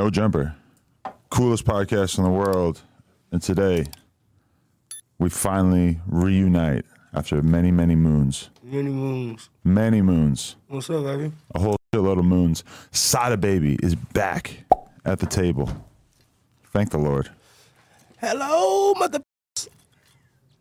No 0.00 0.08
Jumper, 0.08 0.56
coolest 1.28 1.66
podcast 1.66 2.16
in 2.16 2.24
the 2.24 2.30
world. 2.30 2.80
And 3.32 3.42
today, 3.42 3.84
we 5.18 5.28
finally 5.28 6.00
reunite 6.06 6.86
after 7.12 7.42
many, 7.42 7.70
many 7.70 7.94
moons. 7.94 8.48
Many 8.62 8.88
moons. 8.88 9.50
Many 9.62 10.00
moons. 10.00 10.56
What's 10.68 10.88
up, 10.88 11.04
baby? 11.04 11.32
A 11.54 11.60
whole 11.60 11.76
shitload 11.94 12.18
of 12.18 12.24
moons. 12.24 12.64
Sada 12.92 13.36
Baby 13.36 13.78
is 13.82 13.94
back 13.94 14.64
at 15.04 15.18
the 15.18 15.26
table. 15.26 15.68
Thank 16.72 16.92
the 16.92 16.98
Lord. 16.98 17.28
Hello, 18.22 18.94
mother. 18.94 19.20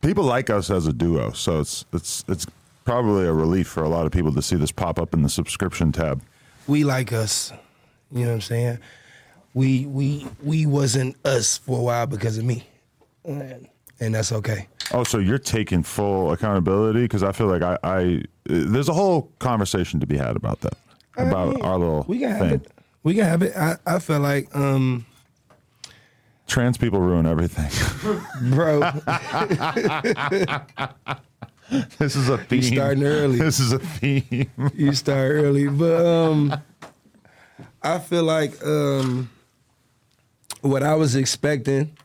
People 0.01 0.25
like 0.25 0.49
us 0.49 0.69
as 0.69 0.85
a 0.85 0.91
duo, 0.91 1.31
so 1.31 1.61
it's 1.61 1.85
it's 1.93 2.25
it's 2.27 2.45
probably 2.83 3.25
a 3.25 3.31
relief 3.31 3.69
for 3.69 3.83
a 3.83 3.89
lot 3.89 4.05
of 4.05 4.11
people 4.11 4.33
to 4.33 4.41
see 4.41 4.57
this 4.57 4.73
pop 4.73 4.99
up 4.99 5.13
in 5.13 5.23
the 5.23 5.29
subscription 5.29 5.93
tab. 5.93 6.21
We 6.67 6.83
like 6.83 7.13
us. 7.13 7.53
You 8.11 8.23
know 8.23 8.31
what 8.31 8.33
I'm 8.33 8.41
saying? 8.41 8.79
We 9.53 9.85
we 9.87 10.27
we 10.43 10.65
wasn't 10.65 11.15
us 11.25 11.57
for 11.57 11.79
a 11.79 11.81
while 11.81 12.05
because 12.07 12.37
of 12.37 12.45
me, 12.45 12.65
and, 13.25 13.67
and 13.99 14.15
that's 14.15 14.31
okay. 14.31 14.67
Oh, 14.91 15.03
so 15.03 15.17
you're 15.17 15.37
taking 15.39 15.83
full 15.83 16.31
accountability 16.31 17.01
because 17.03 17.23
I 17.23 17.31
feel 17.31 17.47
like 17.47 17.61
I, 17.61 17.77
I 17.83 18.21
there's 18.45 18.89
a 18.89 18.93
whole 18.93 19.31
conversation 19.39 19.99
to 19.99 20.07
be 20.07 20.17
had 20.17 20.35
about 20.35 20.61
that 20.61 20.77
about 21.17 21.55
mean, 21.55 21.61
our 21.63 21.77
little 21.77 22.05
We 22.07 22.19
can 22.19 22.29
have 22.29 22.39
thing. 22.39 22.53
it. 22.61 22.71
We 23.03 23.13
can 23.15 23.25
have 23.25 23.41
it. 23.43 23.55
I, 23.55 23.75
I 23.85 23.99
feel 23.99 24.19
like, 24.19 24.53
um, 24.55 25.05
Trans 26.47 26.77
people 26.77 26.99
ruin 26.99 27.25
everything. 27.27 27.69
bro, 28.49 28.79
this 31.99 32.15
is 32.15 32.27
a 32.29 32.37
theme. 32.39 32.61
You 32.61 32.63
starting 32.63 33.03
early. 33.03 33.37
This 33.37 33.59
is 33.59 33.71
a 33.71 33.77
theme. 33.79 34.49
you 34.73 34.93
start 34.93 35.29
early, 35.31 35.67
but 35.67 36.03
um, 36.03 36.55
I 37.83 37.99
feel 37.99 38.23
like 38.23 38.65
um, 38.65 39.29
what 40.61 40.83
I 40.83 40.95
was 40.95 41.15
expecting 41.15 41.95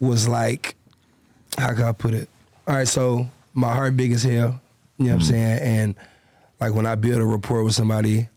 was 0.00 0.28
like, 0.28 0.76
how 1.56 1.74
can 1.74 1.84
I 1.84 1.92
put 1.92 2.14
it? 2.14 2.28
All 2.66 2.76
right, 2.76 2.88
so 2.88 3.28
my 3.54 3.72
heart 3.72 3.96
big 3.96 4.12
as 4.12 4.22
hell. 4.22 4.60
You 4.98 5.06
know 5.06 5.14
what 5.14 5.22
I'm 5.22 5.26
mm. 5.26 5.30
saying? 5.30 5.58
And 5.60 5.94
like 6.60 6.74
when 6.74 6.86
I 6.86 6.94
build 6.94 7.20
a 7.20 7.24
rapport 7.24 7.64
with 7.64 7.74
somebody, 7.74 8.28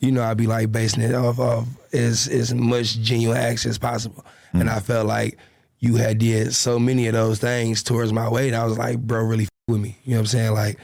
you 0.00 0.10
know, 0.10 0.22
I'd 0.22 0.36
be 0.36 0.46
like 0.46 0.72
basing 0.72 1.02
it 1.02 1.14
off 1.14 1.38
of 1.38 1.68
as 1.92 2.26
as 2.28 2.52
much 2.52 2.98
genuine 3.00 3.36
action 3.36 3.70
as 3.70 3.78
possible. 3.78 4.24
Mm. 4.54 4.62
And 4.62 4.70
I 4.70 4.80
felt 4.80 5.06
like 5.06 5.38
you 5.78 5.96
had 5.96 6.18
did 6.18 6.54
so 6.54 6.78
many 6.78 7.06
of 7.06 7.12
those 7.14 7.38
things 7.38 7.82
towards 7.82 8.12
my 8.12 8.28
way, 8.28 8.48
and 8.48 8.56
I 8.56 8.64
was 8.64 8.78
like, 8.78 8.98
bro, 8.98 9.22
really 9.22 9.44
f- 9.44 9.48
with 9.68 9.80
me. 9.80 9.98
You 10.04 10.12
know 10.12 10.18
what 10.18 10.20
I'm 10.20 10.26
saying? 10.26 10.52
Like, 10.52 10.78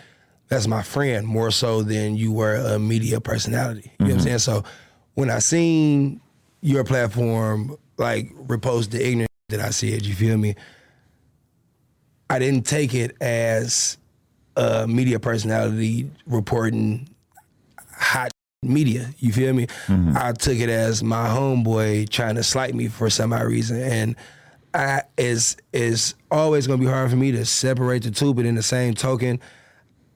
that's 0.48 0.66
my 0.66 0.83
friend 0.83 1.27
more 1.27 1.50
so 1.50 1.83
than 1.83 2.16
you 2.16 2.33
were 2.33 2.56
a 2.56 2.78
media 2.78 3.20
personality. 3.20 3.92
You 3.98 4.06
know 4.06 4.06
what 4.06 4.11
I'm 4.11 4.19
mm-hmm. 4.19 4.25
saying? 4.25 4.39
So 4.39 4.64
when 5.14 5.31
I 5.31 5.39
seen 5.39 6.20
your 6.60 6.84
platform 6.84 7.76
like 7.96 8.34
repost 8.34 8.90
the 8.90 9.04
ignorant 9.04 9.30
that 9.48 9.60
I 9.60 9.70
said, 9.70 10.04
you 10.04 10.14
feel 10.14 10.36
me? 10.36 10.54
I 12.30 12.38
didn't 12.38 12.66
take 12.66 12.94
it 12.94 13.16
as 13.20 13.96
a 14.56 14.86
media 14.86 15.18
personality 15.18 16.10
reporting 16.26 17.08
hot 17.90 18.30
media. 18.62 19.10
You 19.18 19.32
feel 19.32 19.52
me? 19.52 19.66
Mm-hmm. 19.86 20.16
I 20.16 20.32
took 20.32 20.58
it 20.58 20.68
as 20.68 21.02
my 21.02 21.28
homeboy 21.28 22.08
trying 22.08 22.34
to 22.34 22.42
slight 22.42 22.74
me 22.74 22.88
for 22.88 23.08
some 23.08 23.32
odd 23.32 23.44
reason, 23.44 23.80
and 23.80 24.16
I 24.74 25.02
is 25.16 25.56
is 25.72 26.14
always 26.30 26.66
gonna 26.66 26.78
be 26.78 26.86
hard 26.86 27.10
for 27.10 27.16
me 27.16 27.32
to 27.32 27.44
separate 27.46 28.02
the 28.02 28.10
two. 28.10 28.34
But 28.34 28.44
in 28.44 28.54
the 28.54 28.62
same 28.62 28.94
token, 28.94 29.40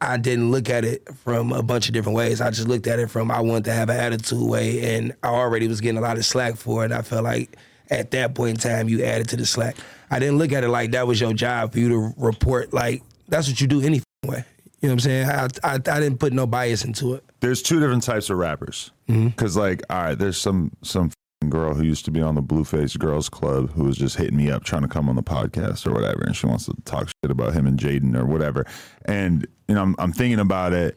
I 0.03 0.17
didn't 0.17 0.51
look 0.51 0.69
at 0.69 0.85
it 0.85 1.09
from 1.15 1.53
a 1.53 1.63
bunch 1.63 1.87
of 1.87 1.95
different 1.95 2.17
ways. 2.17 2.41
I 2.41 2.51
just 2.51 2.67
looked 2.67 2.89
at 2.89 2.99
it 2.99 3.09
from 3.09 3.31
I 3.31 3.41
wanted 3.41 3.67
to 3.67 3.73
have 3.73 3.89
an 3.89 3.97
attitude 3.97 4.43
way, 4.43 4.97
and 4.97 5.15
I 5.23 5.29
already 5.29 5.69
was 5.69 5.81
getting 5.81 5.99
a 5.99 6.01
lot 6.01 6.19
of 6.19 6.25
slack 6.25 6.57
for 6.57 6.83
it. 6.83 6.87
And 6.87 6.95
I 6.95 7.03
felt 7.03 7.23
like 7.23 7.57
at 7.89 8.11
that 8.11 8.35
point 8.35 8.51
in 8.51 8.57
time, 8.57 8.89
you 8.89 9.05
added 9.05 9.29
to 9.29 9.37
the 9.37 9.47
slack. 9.47 9.77
I 10.11 10.19
didn't 10.19 10.39
look 10.39 10.53
at 10.53 10.65
it 10.65 10.69
like 10.69 10.91
that 10.91 11.07
was 11.07 11.21
your 11.21 11.33
job 11.33 11.73
for 11.73 11.79
you 11.79 11.89
to 11.89 12.15
report. 12.17 12.73
Like 12.73 13.03
that's 13.29 13.49
what 13.49 13.61
you 13.61 13.69
do 13.69 13.81
any 13.81 14.03
way. 14.27 14.45
You 14.81 14.89
know 14.89 14.95
what 14.95 15.07
I'm 15.07 15.27
saying? 15.27 15.29
I, 15.29 15.49
I 15.63 15.75
I 15.75 16.01
didn't 16.01 16.19
put 16.19 16.33
no 16.33 16.47
bias 16.47 16.85
into 16.85 17.15
it. 17.15 17.25
There's 17.39 17.63
two 17.63 17.79
different 17.79 18.03
types 18.03 18.29
of 18.29 18.39
rappers. 18.39 18.91
Mm-hmm. 19.09 19.29
Because 19.29 19.57
like, 19.57 19.83
all 19.89 20.03
right, 20.03 20.19
there's 20.19 20.41
some 20.41 20.73
some 20.83 21.13
girl 21.51 21.75
who 21.75 21.83
used 21.85 22.05
to 22.05 22.11
be 22.11 22.21
on 22.21 22.35
the 22.35 22.43
Blueface 22.43 22.99
Girls 22.99 23.29
Club 23.29 23.71
who 23.73 23.85
was 23.85 23.97
just 23.97 24.17
hitting 24.17 24.37
me 24.37 24.51
up 24.51 24.65
trying 24.65 24.83
to 24.83 24.89
come 24.89 25.09
on 25.09 25.17
the 25.17 25.23
podcast 25.23 25.87
or 25.87 25.93
whatever, 25.93 26.23
and 26.23 26.37
she 26.37 26.47
wants 26.47 26.67
to 26.67 26.75
talk 26.85 27.09
shit 27.09 27.31
about 27.31 27.55
him 27.55 27.67
and 27.67 27.79
Jaidyn 27.79 28.17
or 28.17 28.27
whatever. 28.27 28.67
And 29.05 29.47
you 29.69 29.75
know, 29.75 29.83
I'm 29.83 29.95
I'm 29.99 30.13
thinking 30.13 30.41
about 30.41 30.73
it. 30.73 30.97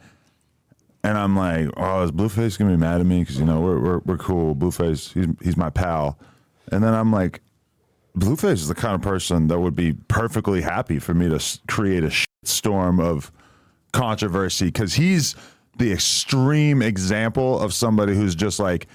And 1.03 1.19
I'm 1.19 1.35
like, 1.35 1.69
oh, 1.78 2.01
is 2.01 2.11
Blueface 2.11 2.57
gonna 2.57 2.72
be 2.72 2.78
mad 2.78 3.00
at 3.00 3.05
me? 3.05 3.19
Because 3.19 3.38
you 3.38 3.45
know 3.45 3.61
we're, 3.61 3.79
we're 3.79 4.00
we're 4.00 4.17
cool. 4.17 4.55
Blueface, 4.55 5.13
he's 5.13 5.28
he's 5.41 5.57
my 5.57 5.69
pal. 5.69 6.17
And 6.72 6.84
then 6.84 6.94
I'm 6.94 7.11
like, 7.11 7.41
Blueface 8.17 8.53
is 8.53 8.67
the 8.67 8.75
kind 8.75 8.95
of 8.95 9.01
person 9.01 9.47
that 9.47 9.59
would 9.59 9.75
be 9.75 9.94
perfectly 10.07 10.61
happy 10.61 11.00
for 11.00 11.13
me 11.13 11.29
to 11.29 11.59
create 11.67 12.03
a 12.03 12.09
shit 12.09 12.25
storm 12.44 13.00
of 13.00 13.31
controversy 13.91 14.66
because 14.66 14.94
he's 14.95 15.35
the 15.78 15.91
extreme 15.91 16.81
example 16.81 17.59
of 17.59 17.73
somebody 17.73 18.16
who's 18.16 18.35
just 18.35 18.59
like 18.59 18.88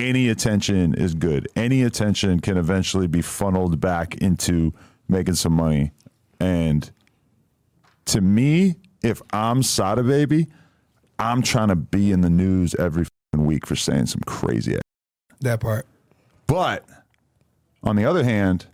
any 0.00 0.28
attention 0.28 0.94
is 0.94 1.14
good. 1.14 1.48
Any 1.54 1.82
attention 1.82 2.40
can 2.40 2.56
eventually 2.56 3.06
be 3.06 3.22
funneled 3.22 3.80
back 3.80 4.16
into 4.16 4.72
making 5.08 5.34
some 5.34 5.52
money. 5.52 5.92
And 6.40 6.90
to 8.06 8.20
me, 8.20 8.76
if 9.02 9.20
I'm 9.32 9.62
Sada 9.62 10.02
Baby, 10.02 10.46
I'm 11.18 11.42
trying 11.42 11.68
to 11.68 11.76
be 11.76 12.12
in 12.12 12.22
the 12.22 12.30
news 12.30 12.74
every 12.74 13.06
week 13.36 13.66
for 13.66 13.76
saying 13.76 14.06
some 14.06 14.22
crazy 14.26 14.76
ass. 14.76 14.82
That 15.40 15.60
part. 15.60 15.86
But 16.46 16.84
on 17.82 17.96
the 17.96 18.04
other 18.04 18.24
hand, 18.24 18.66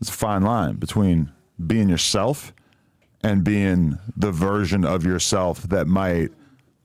it's 0.00 0.10
a 0.10 0.12
fine 0.12 0.42
line 0.42 0.76
between 0.76 1.32
being 1.64 1.88
yourself 1.88 2.52
and 3.22 3.42
being 3.42 3.98
the 4.16 4.30
version 4.30 4.84
of 4.84 5.04
yourself 5.04 5.62
that 5.64 5.86
might 5.86 6.30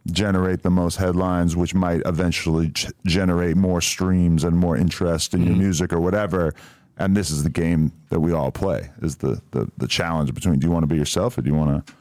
generate 0.07 0.63
the 0.63 0.69
most 0.69 0.95
headlines, 0.95 1.55
which 1.55 1.73
might 1.75 2.01
eventually 2.05 2.69
g- 2.69 2.89
generate 3.05 3.55
more 3.55 3.81
streams 3.81 4.43
and 4.43 4.57
more 4.57 4.75
interest 4.75 5.33
in 5.33 5.43
your 5.43 5.55
music 5.55 5.93
or 5.93 5.99
whatever. 5.99 6.53
And 6.97 7.15
this 7.15 7.29
is 7.31 7.43
the 7.43 7.49
game 7.49 7.91
that 8.09 8.19
we 8.19 8.31
all 8.33 8.51
play. 8.51 8.89
Is 9.01 9.15
the 9.17 9.41
the, 9.51 9.69
the 9.77 9.87
challenge 9.87 10.33
between 10.33 10.59
do 10.59 10.67
you 10.67 10.71
want 10.71 10.83
to 10.83 10.87
be 10.87 10.97
yourself 10.97 11.37
or 11.37 11.41
do 11.41 11.49
you 11.49 11.55
want 11.55 11.85
to 11.85 11.93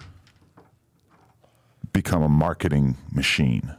become 1.93 2.23
a 2.23 2.29
marketing 2.29 2.97
machine? 3.13 3.75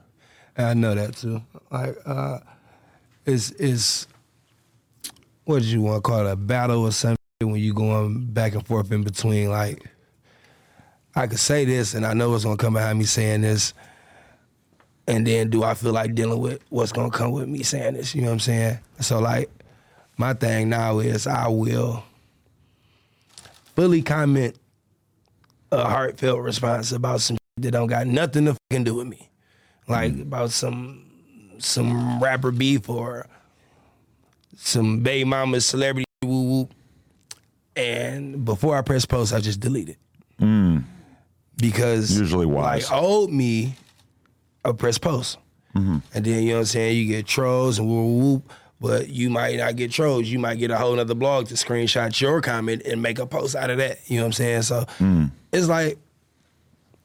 I 0.58 0.74
know 0.74 0.96
that 0.96 1.16
too. 1.16 1.42
Like, 1.72 1.96
uh, 2.06 2.40
is 3.26 3.52
is 3.52 4.08
what 5.46 5.60
did 5.60 5.70
you 5.70 5.82
want 5.82 6.04
to 6.04 6.10
call 6.10 6.26
it? 6.28 6.32
A 6.32 6.36
battle 6.36 6.84
or 6.84 6.92
something 6.92 7.18
when 7.40 7.56
you 7.56 7.74
going 7.74 8.26
back 8.26 8.54
and 8.54 8.66
forth 8.66 8.92
in 8.92 9.04
between. 9.04 9.50
Like, 9.50 9.86
I 11.16 11.28
could 11.28 11.40
say 11.40 11.66
this, 11.66 11.94
and 11.94 12.06
I 12.06 12.14
know 12.14 12.34
it's 12.36 12.44
gonna 12.44 12.58
come 12.58 12.74
behind 12.74 13.00
me 13.00 13.06
saying 13.06 13.42
this, 13.42 13.74
and 15.08 15.26
then 15.26 15.50
do 15.50 15.64
I 15.64 15.74
feel 15.74 15.94
like 15.94 16.16
dealing 16.16 16.40
with 16.40 16.62
what's 16.70 16.92
gonna 16.92 17.12
come 17.12 17.32
with 17.32 17.48
me 17.48 17.64
saying 17.64 17.96
this? 17.96 18.16
You 18.16 18.22
know 18.22 18.28
what 18.28 18.34
I'm 18.34 18.40
saying? 18.40 18.80
So 19.00 19.20
like, 19.20 19.50
my 20.18 20.34
thing 20.34 20.70
now 20.70 21.00
is 21.00 21.28
I 21.28 21.48
will 21.48 22.04
fully 23.76 24.02
comment 24.02 24.56
a 25.72 25.88
heartfelt 25.88 26.42
response 26.42 26.92
about 26.92 27.22
some 27.22 27.38
that 27.58 27.72
don't 27.72 27.88
got 27.88 28.08
nothing 28.08 28.46
to 28.46 28.56
fucking 28.70 28.84
do 28.84 28.96
with 28.96 29.08
me 29.08 29.30
like 29.88 30.14
mm-hmm. 30.14 30.22
about 30.22 30.52
some 30.52 31.06
some 31.60 32.22
rapper 32.22 32.52
beef 32.52 32.90
or 32.90 33.28
some 34.56 35.00
baby 35.02 35.24
mama 35.26 35.62
celebrity 35.62 36.06
woo 36.24 36.44
woo. 36.44 36.70
And 37.76 38.44
before 38.44 38.78
I 38.78 38.82
press 38.82 39.06
post, 39.06 39.34
I 39.34 39.40
just 39.40 39.60
delete 39.60 39.90
it. 39.90 39.98
Mm. 40.40 40.84
Because 41.58 42.18
Usually 42.18 42.46
wise. 42.46 42.90
like 42.90 43.02
old 43.02 43.32
me, 43.32 43.76
I 44.64 44.72
press 44.72 44.98
post. 44.98 45.38
Mm-hmm. 45.76 45.98
And 46.14 46.26
then 46.26 46.44
you 46.44 46.50
know 46.50 46.56
what 46.56 46.60
I'm 46.60 46.66
saying, 46.66 46.98
you 46.98 47.08
get 47.08 47.26
trolls 47.26 47.80
and 47.80 47.88
woo 47.88 48.18
woo. 48.18 48.44
But 48.80 49.10
you 49.10 49.30
might 49.30 49.58
not 49.58 49.76
get 49.76 49.92
trolls. 49.92 50.28
You 50.28 50.40
might 50.40 50.56
get 50.56 50.72
a 50.72 50.78
whole 50.78 50.96
nother 50.96 51.14
blog 51.14 51.48
to 51.50 51.54
screenshot 51.54 52.20
your 52.20 52.42
comment 52.42 52.82
and 52.84 53.00
make 53.00 53.20
a 53.20 53.28
post 53.28 53.56
out 53.56 53.70
of 53.70 53.78
that. 53.78 54.00
You 54.10 54.18
know 54.18 54.24
what 54.24 54.28
I'm 54.28 54.34
saying? 54.34 54.62
So 54.64 54.86
mm. 54.98 55.30
it's 55.54 55.68
like, 55.68 56.00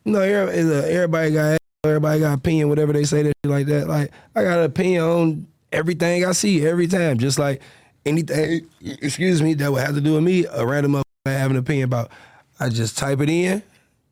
you 0.05 0.13
know, 0.13 0.23
it's 0.23 0.69
a- 0.69 0.91
everybody 0.91 1.33
got 1.33 1.59
everybody 1.85 2.21
got 2.21 2.33
opinion, 2.33 2.71
whatever 2.71 2.95
they 2.95 3.05
say 3.05 3.25
that 3.25 3.35
like 3.45 3.67
that. 3.67 3.89
Like 3.89 4.11
I 4.35 4.43
got 4.43 4.59
an 4.59 4.65
opinion 4.65 5.03
on 5.03 5.47
everything 5.71 6.25
I 6.25 6.33
see 6.33 6.67
every 6.67 6.87
time, 6.87 7.19
just 7.19 7.39
like 7.39 7.61
anything. 8.07 8.67
Excuse 8.81 9.43
me, 9.43 9.53
that 9.55 9.71
would 9.71 9.83
have 9.83 9.95
to 9.97 10.01
do 10.01 10.15
with 10.15 10.25
me. 10.25 10.47
A 10.47 10.65
random 10.67 10.93
motherfucker 10.93 11.39
have 11.39 11.51
an 11.51 11.59
opinion 11.59 11.85
about. 11.85 12.11
I 12.59 12.71
just 12.71 12.97
type 12.97 13.21
it 13.21 13.29
in, 13.29 13.63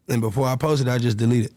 and 0.07 0.21
before 0.21 0.47
I 0.47 0.57
post 0.57 0.83
it, 0.83 0.89
I 0.89 0.99
just 0.99 1.17
delete 1.17 1.47
it 1.47 1.53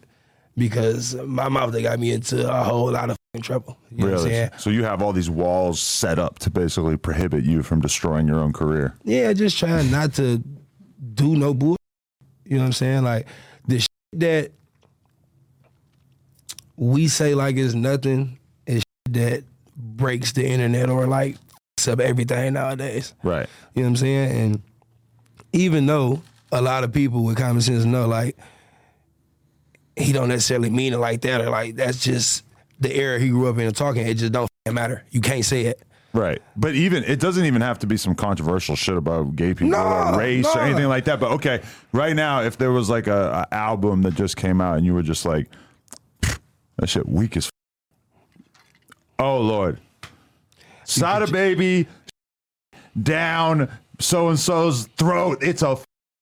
because 0.58 1.14
my 1.14 1.48
mouth 1.48 1.72
they 1.72 1.82
got 1.82 1.98
me 1.98 2.12
into 2.12 2.48
a 2.48 2.62
whole 2.64 2.90
lot 2.92 3.10
of 3.10 3.16
trouble. 3.42 3.78
You 3.90 3.98
know 3.98 4.04
what 4.04 4.10
I'm 4.10 4.18
Really? 4.24 4.30
saying? 4.30 4.50
So 4.58 4.70
you 4.70 4.82
have 4.84 5.00
all 5.02 5.12
these 5.12 5.30
walls 5.30 5.80
set 5.80 6.18
up 6.18 6.38
to 6.40 6.50
basically 6.50 6.96
prohibit 6.96 7.44
you 7.44 7.62
from 7.62 7.80
destroying 7.80 8.26
your 8.26 8.40
own 8.40 8.52
career. 8.52 8.94
Yeah, 9.04 9.32
just 9.32 9.56
trying 9.58 9.90
not 9.90 10.14
to 10.14 10.42
do 11.14 11.36
no 11.36 11.54
bull. 11.54 11.76
You 12.44 12.56
know 12.56 12.62
what 12.62 12.66
I'm 12.66 12.72
saying? 12.72 13.04
Like 13.04 13.26
the 13.66 13.78
shit 13.80 13.88
that 14.14 14.52
we 16.76 17.08
say 17.08 17.34
like 17.34 17.56
it's 17.56 17.74
nothing 17.74 18.38
is 18.66 18.78
shit 18.78 19.14
that 19.14 19.44
breaks 19.76 20.32
the 20.32 20.46
internet 20.46 20.90
or 20.90 21.06
like 21.06 21.36
up 21.86 22.00
everything 22.00 22.52
nowadays. 22.54 23.14
Right. 23.22 23.48
You 23.74 23.82
know 23.82 23.88
what 23.88 23.92
I'm 23.92 23.96
saying? 23.96 24.38
And 24.40 24.62
even 25.52 25.86
though 25.86 26.22
a 26.50 26.60
lot 26.60 26.84
of 26.84 26.92
people 26.92 27.24
with 27.24 27.36
common 27.36 27.62
sense 27.62 27.84
know 27.84 28.06
like 28.06 28.36
he 29.98 30.12
don't 30.12 30.28
necessarily 30.28 30.70
mean 30.70 30.92
it 30.92 30.98
like 30.98 31.20
that 31.22 31.40
or 31.40 31.50
like 31.50 31.76
that's 31.76 32.02
just 32.02 32.44
the 32.80 32.94
era 32.94 33.18
he 33.18 33.28
grew 33.28 33.48
up 33.48 33.58
in 33.58 33.66
and 33.66 33.76
talking, 33.76 34.06
it 34.06 34.14
just 34.14 34.32
don't 34.32 34.48
matter. 34.70 35.04
You 35.10 35.20
can't 35.20 35.44
say 35.44 35.66
it. 35.66 35.82
Right. 36.12 36.40
But 36.56 36.74
even 36.74 37.04
it 37.04 37.20
doesn't 37.20 37.44
even 37.44 37.60
have 37.60 37.78
to 37.80 37.86
be 37.86 37.96
some 37.96 38.14
controversial 38.14 38.76
shit 38.76 38.96
about 38.96 39.36
gay 39.36 39.54
people 39.54 39.68
No, 39.68 39.84
or 39.84 40.18
race 40.18 40.46
or 40.46 40.60
anything 40.60 40.88
like 40.88 41.04
that. 41.04 41.20
But 41.20 41.32
okay, 41.32 41.62
right 41.92 42.16
now, 42.16 42.42
if 42.42 42.56
there 42.56 42.72
was 42.72 42.88
like 42.88 43.06
a, 43.06 43.46
a 43.50 43.54
album 43.54 44.02
that 44.02 44.14
just 44.14 44.36
came 44.36 44.60
out 44.60 44.76
and 44.76 44.86
you 44.86 44.94
were 44.94 45.02
just 45.02 45.24
like, 45.24 45.48
that 46.76 46.88
shit 46.88 47.08
weak 47.08 47.36
as. 47.36 47.46
F-. 47.46 47.50
Oh 49.18 49.40
Lord, 49.40 49.80
Sada 50.84 51.30
baby 51.30 51.86
down 53.00 53.68
so 54.00 54.28
and 54.28 54.38
so's 54.38 54.86
throat. 54.96 55.38
It's 55.42 55.62
a 55.62 55.76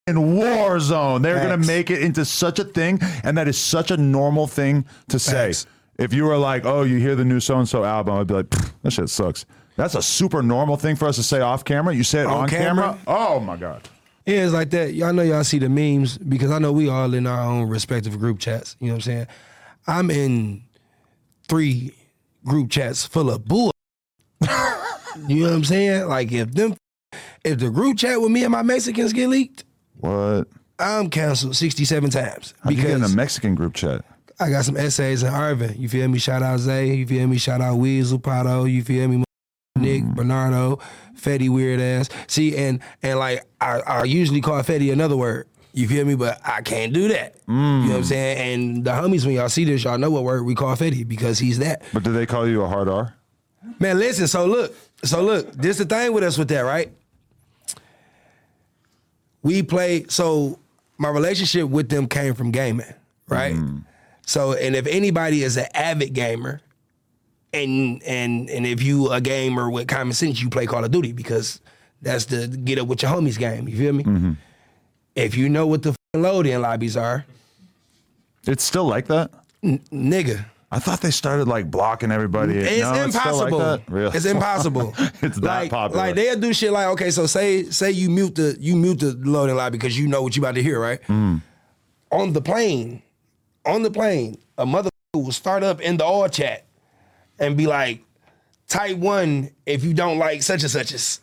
in 0.06 0.36
war 0.36 0.78
zone. 0.78 1.22
They're 1.22 1.40
gonna 1.40 1.56
make 1.56 1.90
it 1.90 2.00
into 2.00 2.24
such 2.24 2.58
a 2.58 2.64
thing, 2.64 3.00
and 3.24 3.36
that 3.36 3.48
is 3.48 3.58
such 3.58 3.90
a 3.90 3.96
normal 3.96 4.46
thing 4.46 4.84
to 5.08 5.18
say. 5.18 5.52
If 5.98 6.12
you 6.12 6.24
were 6.24 6.36
like, 6.36 6.64
"Oh, 6.64 6.82
you 6.82 6.98
hear 6.98 7.16
the 7.16 7.24
new 7.24 7.40
so 7.40 7.58
and 7.58 7.68
so 7.68 7.84
album," 7.84 8.16
I'd 8.16 8.26
be 8.26 8.34
like, 8.34 8.50
"Pfft, 8.50 8.72
"That 8.82 8.92
shit 8.92 9.08
sucks." 9.08 9.46
That's 9.76 9.94
a 9.94 10.02
super 10.02 10.42
normal 10.42 10.76
thing 10.76 10.96
for 10.96 11.06
us 11.08 11.16
to 11.16 11.22
say 11.22 11.40
off 11.40 11.64
camera. 11.64 11.94
You 11.94 12.04
say 12.04 12.20
it 12.20 12.26
on, 12.26 12.42
On 12.44 12.48
camera? 12.48 12.84
camera? 12.84 12.98
Oh 13.06 13.40
my 13.40 13.56
god! 13.56 13.88
Yeah, 14.26 14.44
it's 14.44 14.52
like 14.52 14.70
that. 14.70 14.94
Y'all 14.94 15.12
know 15.12 15.22
y'all 15.22 15.44
see 15.44 15.58
the 15.58 15.68
memes 15.68 16.18
because 16.18 16.50
I 16.50 16.58
know 16.58 16.72
we 16.72 16.88
all 16.88 17.12
in 17.12 17.26
our 17.26 17.40
own 17.40 17.68
respective 17.68 18.18
group 18.18 18.38
chats. 18.38 18.76
You 18.78 18.88
know 18.88 18.92
what 18.94 18.96
I'm 18.98 19.00
saying? 19.02 19.26
I'm 19.86 20.10
in 20.10 20.62
three 21.48 21.94
group 22.44 22.70
chats 22.70 23.04
full 23.06 23.30
of 23.30 23.44
bull. 23.44 23.72
you 24.40 24.48
know 25.40 25.48
what 25.48 25.52
I'm 25.56 25.64
saying? 25.64 26.06
Like 26.08 26.30
if 26.32 26.52
them, 26.52 26.76
if 27.44 27.58
the 27.58 27.70
group 27.70 27.98
chat 27.98 28.20
with 28.20 28.30
me 28.30 28.44
and 28.44 28.52
my 28.52 28.62
Mexicans 28.62 29.12
get 29.12 29.28
leaked, 29.28 29.64
What? 29.98 30.48
I'm 30.78 31.08
canceled 31.08 31.56
67 31.56 32.10
times 32.10 32.54
How'd 32.62 32.74
you 32.74 32.82
get 32.82 32.90
in 32.90 33.02
a 33.02 33.08
Mexican 33.08 33.54
group 33.54 33.74
chat? 33.74 34.04
I 34.38 34.50
got 34.50 34.66
some 34.66 34.76
essays 34.76 35.22
in 35.22 35.32
Arvin. 35.32 35.78
You 35.78 35.88
feel 35.88 36.08
me? 36.08 36.18
Shout 36.18 36.42
out 36.42 36.58
Zay. 36.58 36.94
You 36.94 37.06
feel 37.06 37.26
me? 37.26 37.38
Shout 37.38 37.62
out 37.62 37.76
Weasel 37.76 38.18
Pato. 38.18 38.70
You 38.70 38.84
feel 38.84 39.08
me? 39.08 39.24
Nick 39.78 40.02
mm-hmm. 40.02 40.14
Bernardo, 40.14 40.78
Fetty 41.14 41.48
weird 41.48 41.80
ass. 41.80 42.08
See, 42.26 42.56
and 42.56 42.80
and 43.02 43.18
like 43.18 43.44
I, 43.60 43.80
I 43.80 44.04
usually 44.04 44.40
call 44.40 44.60
Fetty 44.62 44.92
another 44.92 45.16
word. 45.16 45.48
You 45.72 45.86
feel 45.88 46.04
me? 46.06 46.14
But 46.14 46.40
I 46.44 46.62
can't 46.62 46.92
do 46.92 47.08
that. 47.08 47.36
You 47.46 47.54
know 47.54 47.88
what 47.88 47.96
I'm 47.96 48.02
mm. 48.02 48.04
saying? 48.04 48.54
And 48.54 48.84
the 48.84 48.92
homies, 48.92 49.26
when 49.26 49.34
y'all 49.34 49.50
see 49.50 49.64
this, 49.64 49.84
y'all 49.84 49.98
know 49.98 50.10
what 50.10 50.24
word 50.24 50.44
we 50.44 50.54
call 50.54 50.74
Fetty 50.74 51.06
because 51.06 51.38
he's 51.38 51.58
that. 51.58 51.82
But 51.92 52.02
did 52.02 52.12
they 52.12 52.24
call 52.24 52.48
you 52.48 52.62
a 52.62 52.66
hard 52.66 52.88
R? 52.88 53.14
Man, 53.78 53.98
listen. 53.98 54.26
So 54.26 54.46
look. 54.46 54.74
So 55.04 55.22
look. 55.22 55.52
This 55.52 55.78
the 55.78 55.84
thing 55.84 56.12
with 56.12 56.24
us 56.24 56.38
with 56.38 56.48
that, 56.48 56.60
right? 56.60 56.90
We 59.46 59.62
play. 59.62 60.06
So 60.08 60.58
my 60.98 61.08
relationship 61.08 61.68
with 61.68 61.88
them 61.88 62.08
came 62.08 62.34
from 62.34 62.50
gaming, 62.50 62.92
right? 63.28 63.56
So, 64.26 64.54
and 64.54 64.74
if 64.74 64.86
anybody 64.88 65.44
is 65.44 65.56
an 65.56 65.68
avid 65.72 66.12
gamer, 66.14 66.60
and 67.52 68.02
and 68.02 68.50
and 68.50 68.66
if 68.66 68.82
you 68.82 69.12
a 69.12 69.20
gamer 69.20 69.70
with 69.70 69.86
common 69.86 70.14
sense, 70.14 70.42
you 70.42 70.50
play 70.50 70.66
Call 70.66 70.84
of 70.84 70.90
Duty 70.90 71.12
because 71.12 71.60
that's 72.02 72.24
the 72.26 72.48
get 72.48 72.78
up 72.80 72.88
with 72.88 73.02
your 73.02 73.12
homies 73.12 73.38
game. 73.38 73.68
You 73.68 73.76
feel 73.78 73.92
me? 73.92 74.04
Mm-hmm. 74.04 74.32
If 75.14 75.36
you 75.36 75.48
know 75.48 75.66
what 75.66 75.82
the 75.82 75.90
f***ing 75.90 76.22
load-in 76.22 76.60
lobbies 76.60 76.96
are, 76.96 77.24
It's 78.46 78.64
still 78.64 78.86
like 78.86 79.06
that. 79.06 79.30
nigga, 79.64 80.44
I 80.70 80.80
thought 80.80 81.00
they 81.00 81.12
started 81.12 81.46
like 81.46 81.70
blocking 81.70 82.10
everybody. 82.10 82.58
It's 82.58 82.80
No, 82.82 82.92
still 82.92 82.96
like 82.96 83.52
impossible. 83.52 83.82
Really? 83.88 84.16
It's 84.16 84.26
impossible. 84.26 84.94
It's 85.22 85.38
that 85.38 85.42
like, 85.42 85.70
popular. 85.70 86.06
Like 86.06 86.14
they'll 86.16 86.38
do 86.38 86.52
shit 86.52 86.72
like, 86.72 86.88
okay, 86.88 87.10
so 87.10 87.26
say 87.26 87.64
say 87.64 87.92
you 87.92 88.10
mute 88.10 88.34
the 88.34 88.56
you 88.58 88.76
mute 88.76 89.00
the 89.00 89.12
loading 89.12 89.56
line 89.56 89.72
because 89.72 89.98
you 89.98 90.08
know 90.08 90.22
what 90.22 90.36
you 90.36 90.42
about 90.42 90.56
to 90.56 90.62
hear, 90.62 90.80
right? 90.80 91.00
Mm. 91.02 91.40
On 92.10 92.32
the 92.32 92.40
plane, 92.40 93.02
on 93.64 93.82
the 93.82 93.90
plane, 93.90 94.38
a 94.58 94.66
mother 94.66 94.90
will 95.14 95.32
start 95.32 95.62
up 95.62 95.80
in 95.80 95.96
the 95.96 96.04
all 96.04 96.28
chat 96.28 96.66
and 97.38 97.56
be 97.56 97.66
like, 97.66 98.00
type 98.68 98.96
one 98.96 99.50
if 99.66 99.84
you 99.84 99.94
don't 99.94 100.18
like 100.18 100.42
such 100.42 100.62
and 100.62 100.70
such. 100.70 101.20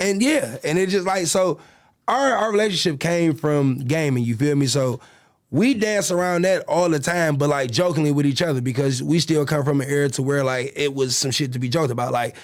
And 0.00 0.22
yeah, 0.22 0.58
and 0.62 0.78
it 0.78 0.90
just 0.90 1.06
like 1.06 1.26
so 1.28 1.60
our 2.06 2.34
our 2.34 2.52
relationship 2.52 3.00
came 3.00 3.34
from 3.34 3.78
gaming, 3.78 4.24
you 4.24 4.36
feel 4.36 4.54
me? 4.54 4.66
So 4.66 5.00
we 5.54 5.72
dance 5.72 6.10
around 6.10 6.42
that 6.42 6.64
all 6.66 6.88
the 6.88 6.98
time, 6.98 7.36
but 7.36 7.48
like 7.48 7.70
jokingly 7.70 8.10
with 8.10 8.26
each 8.26 8.42
other 8.42 8.60
because 8.60 9.00
we 9.00 9.20
still 9.20 9.46
come 9.46 9.64
from 9.64 9.80
an 9.80 9.88
era 9.88 10.08
to 10.08 10.20
where 10.22 10.42
like 10.42 10.72
it 10.74 10.92
was 10.92 11.16
some 11.16 11.30
shit 11.30 11.52
to 11.52 11.60
be 11.60 11.68
joked 11.68 11.92
about. 11.92 12.12
Like 12.12 12.34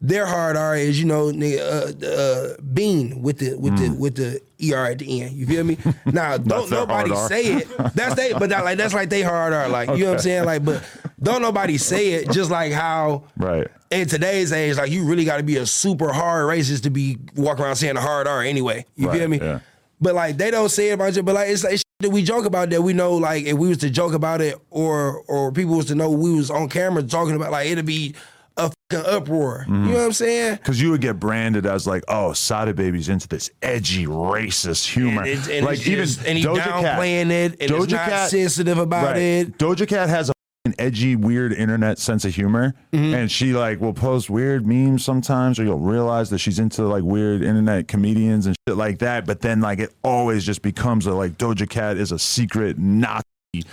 their 0.00 0.24
hard 0.24 0.56
R 0.56 0.76
is, 0.76 0.98
you 1.00 1.06
know, 1.06 1.32
nigga, 1.32 1.58
uh, 2.02 2.06
uh, 2.06 2.56
bean 2.62 3.22
with 3.22 3.38
the 3.38 3.56
with 3.58 3.76
the 3.76 3.88
with 3.98 4.14
the 4.14 4.40
ER 4.72 4.86
at 4.92 5.00
the 5.00 5.22
end. 5.22 5.32
You 5.34 5.46
feel 5.46 5.64
me? 5.64 5.78
Now 6.06 6.36
don't 6.36 6.70
nobody 6.70 7.12
say 7.16 7.54
it. 7.54 7.68
That's 7.94 8.14
they 8.14 8.32
but 8.34 8.50
that, 8.50 8.64
like 8.64 8.78
that's 8.78 8.94
like 8.94 9.10
they 9.10 9.22
hard 9.22 9.52
R. 9.52 9.68
Like 9.68 9.88
you 9.90 10.04
know 10.04 10.10
what 10.10 10.12
I'm 10.14 10.18
saying? 10.20 10.44
Like, 10.44 10.64
but 10.64 10.84
don't 11.20 11.42
nobody 11.42 11.76
say 11.76 12.12
it 12.12 12.30
just 12.30 12.52
like 12.52 12.70
how 12.72 13.24
Right. 13.36 13.66
in 13.90 14.06
today's 14.06 14.52
age, 14.52 14.76
like 14.76 14.92
you 14.92 15.04
really 15.06 15.24
got 15.24 15.38
to 15.38 15.42
be 15.42 15.56
a 15.56 15.66
super 15.66 16.12
hard 16.12 16.46
racist 16.46 16.84
to 16.84 16.90
be 16.90 17.18
walking 17.34 17.64
around 17.64 17.76
saying 17.76 17.96
a 17.96 18.00
hard 18.00 18.28
R 18.28 18.42
anyway. 18.42 18.84
You 18.94 19.08
Right, 19.08 19.18
feel 19.18 19.28
me? 19.28 19.38
yeah. 19.38 19.58
But 20.00 20.14
like 20.14 20.36
they 20.36 20.50
don't 20.52 20.68
say 20.68 20.90
it 20.90 20.92
about 20.92 21.16
you. 21.16 21.22
But 21.24 21.34
like 21.34 21.48
it's 21.48 21.64
like 21.64 21.72
shit 21.78 21.83
that 22.00 22.10
we 22.10 22.22
joke 22.22 22.44
about 22.44 22.70
that 22.70 22.82
we 22.82 22.92
know 22.92 23.14
like 23.16 23.44
if 23.44 23.54
we 23.56 23.68
was 23.68 23.78
to 23.78 23.90
joke 23.90 24.12
about 24.12 24.40
it 24.40 24.56
or 24.70 25.22
or 25.28 25.52
people 25.52 25.76
was 25.76 25.86
to 25.86 25.94
know 25.94 26.10
we 26.10 26.34
was 26.34 26.50
on 26.50 26.68
camera 26.68 27.02
talking 27.02 27.36
about 27.36 27.52
like 27.52 27.68
it'd 27.68 27.86
be 27.86 28.14
a 28.56 28.70
fucking 28.90 29.10
uproar. 29.10 29.64
Mm-hmm. 29.68 29.84
You 29.86 29.90
know 29.92 29.98
what 29.98 30.04
I'm 30.06 30.12
saying? 30.12 30.56
Because 30.56 30.80
you 30.80 30.90
would 30.92 31.00
get 31.00 31.18
branded 31.18 31.66
as 31.66 31.86
like, 31.88 32.04
oh, 32.06 32.32
Sada 32.34 32.72
Baby's 32.72 33.08
into 33.08 33.26
this 33.26 33.50
edgy, 33.62 34.06
racist 34.06 34.88
humor. 34.88 35.24
And, 35.24 35.48
and 35.48 35.66
like 35.66 35.80
even 35.80 36.04
just, 36.04 36.24
and 36.24 36.38
he 36.38 36.44
Doja 36.44 36.58
Cat. 36.62 37.02
it 37.04 37.56
and 37.60 37.60
it's 37.60 37.92
not 37.92 38.30
sensitive 38.30 38.78
about 38.78 39.06
Right. 39.06 39.16
it. 39.16 39.58
Doja 39.58 39.88
Cat 39.88 40.08
has 40.08 40.30
a 40.30 40.33
f***ing 40.66 40.74
edgy, 40.78 41.16
weird 41.16 41.52
internet 41.52 41.98
sense 41.98 42.24
of 42.24 42.34
humor, 42.34 42.74
Mm-hmm. 42.92 43.14
and 43.14 43.30
she 43.30 43.52
like 43.52 43.80
will 43.80 43.92
post 43.92 44.30
weird 44.30 44.66
memes 44.66 45.04
sometimes, 45.04 45.58
or 45.58 45.64
you'll 45.64 45.78
realize 45.78 46.30
that 46.30 46.38
she's 46.38 46.58
into 46.58 46.84
like 46.84 47.02
weird 47.02 47.42
internet 47.42 47.88
comedians 47.88 48.46
and 48.46 48.56
shit 48.68 48.76
like 48.76 48.98
that. 49.00 49.26
But 49.26 49.40
then 49.40 49.60
like 49.60 49.78
it 49.78 49.92
always 50.02 50.44
just 50.44 50.62
becomes 50.62 51.06
a 51.06 51.12
like 51.14 51.32
Doja 51.38 51.68
Cat 51.68 51.96
is 51.96 52.12
a 52.12 52.18
secret 52.18 52.78
Nazi 52.78 53.22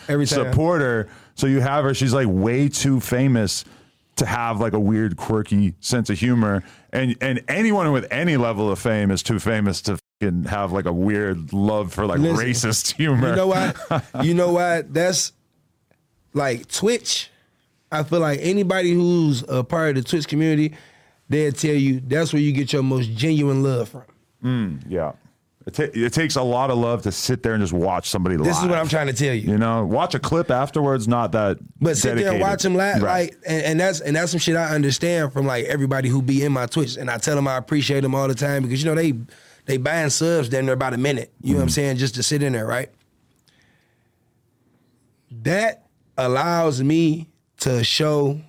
Every 0.07 0.25
time. 0.25 0.51
supporter. 0.51 1.07
So 1.35 1.47
you 1.47 1.61
have 1.61 1.83
her; 1.85 1.93
she's 1.93 2.13
like 2.13 2.27
way 2.29 2.67
too 2.67 2.99
famous 2.99 3.63
to 4.17 4.25
have 4.25 4.59
like 4.59 4.73
a 4.73 4.79
weird, 4.79 5.15
quirky 5.17 5.73
sense 5.79 6.09
of 6.09 6.19
humor, 6.19 6.63
and 6.91 7.15
and 7.21 7.41
anyone 7.47 7.91
with 7.91 8.05
any 8.11 8.37
level 8.37 8.69
of 8.71 8.79
fame 8.79 9.11
is 9.11 9.23
too 9.23 9.39
famous 9.39 9.81
to 9.83 9.97
fucking 10.21 10.43
have 10.45 10.71
like 10.71 10.85
a 10.85 10.93
weird 10.93 11.53
love 11.53 11.93
for 11.93 12.05
like 12.05 12.19
Listen, 12.19 12.45
racist 12.45 12.95
humor. 12.95 13.29
You 13.29 13.35
know 13.35 13.47
what? 13.47 14.05
you 14.23 14.33
know 14.33 14.51
what? 14.51 14.93
That's 14.93 15.31
like 16.33 16.67
Twitch. 16.67 17.29
I 17.91 18.03
feel 18.03 18.19
like 18.19 18.39
anybody 18.41 18.91
who's 18.93 19.43
a 19.49 19.63
part 19.63 19.97
of 19.97 20.03
the 20.03 20.09
Twitch 20.09 20.27
community, 20.27 20.75
they'll 21.29 21.51
tell 21.51 21.75
you 21.75 21.99
that's 21.99 22.31
where 22.31 22.41
you 22.41 22.53
get 22.53 22.71
your 22.71 22.83
most 22.83 23.11
genuine 23.11 23.63
love 23.63 23.89
from. 23.89 24.03
Mm, 24.43 24.83
yeah. 24.87 25.13
It, 25.67 25.73
ta- 25.75 25.91
it 25.93 26.11
takes 26.11 26.35
a 26.37 26.41
lot 26.41 26.71
of 26.71 26.79
love 26.79 27.03
to 27.03 27.11
sit 27.11 27.43
there 27.43 27.53
and 27.53 27.61
just 27.61 27.73
watch 27.73 28.09
somebody 28.09 28.35
This 28.35 28.57
is 28.57 28.65
what 28.65 28.79
I'm 28.79 28.87
trying 28.87 29.07
to 29.07 29.13
tell 29.13 29.33
you. 29.33 29.51
You 29.51 29.57
know, 29.59 29.85
watch 29.85 30.15
a 30.15 30.19
clip 30.19 30.49
afterwards, 30.49 31.07
not 31.07 31.33
that. 31.33 31.59
But 31.79 31.97
sit 31.97 32.15
there 32.17 32.31
and 32.31 32.41
watch 32.41 32.63
them 32.63 32.73
laugh, 32.73 33.01
Right. 33.01 33.31
like, 33.31 33.37
and, 33.45 33.63
and 33.63 33.79
that's 33.79 33.99
and 33.99 34.15
that's 34.15 34.31
some 34.31 34.39
shit 34.39 34.55
I 34.55 34.73
understand 34.73 35.33
from 35.33 35.45
like 35.45 35.65
everybody 35.65 36.09
who 36.09 36.23
be 36.23 36.43
in 36.43 36.51
my 36.51 36.65
Twitch, 36.65 36.97
and 36.97 37.11
I 37.11 37.19
tell 37.19 37.35
them 37.35 37.47
I 37.47 37.57
appreciate 37.57 38.01
them 38.01 38.15
all 38.15 38.27
the 38.27 38.33
time 38.33 38.63
because 38.63 38.83
you 38.83 38.89
know 38.89 38.95
they 38.95 39.13
they 39.65 39.77
buying 39.77 40.09
subs, 40.09 40.49
then 40.49 40.65
they're 40.65 40.73
about 40.73 40.95
a 40.95 40.97
minute. 40.97 41.31
You 41.41 41.53
know 41.53 41.57
what 41.57 41.61
I'm 41.63 41.67
mm-hmm. 41.67 41.73
saying, 41.73 41.97
just 41.97 42.15
to 42.15 42.23
sit 42.23 42.41
in 42.41 42.53
there, 42.53 42.65
right? 42.65 42.89
That 45.43 45.80
allows 46.17 46.81
me 46.83 47.27
to 47.61 47.83
show 47.83 48.39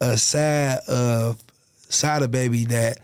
a 0.00 0.16
side 0.16 0.78
of 0.88 1.42
Sada 1.88 2.28
Baby 2.28 2.64
that 2.66 3.00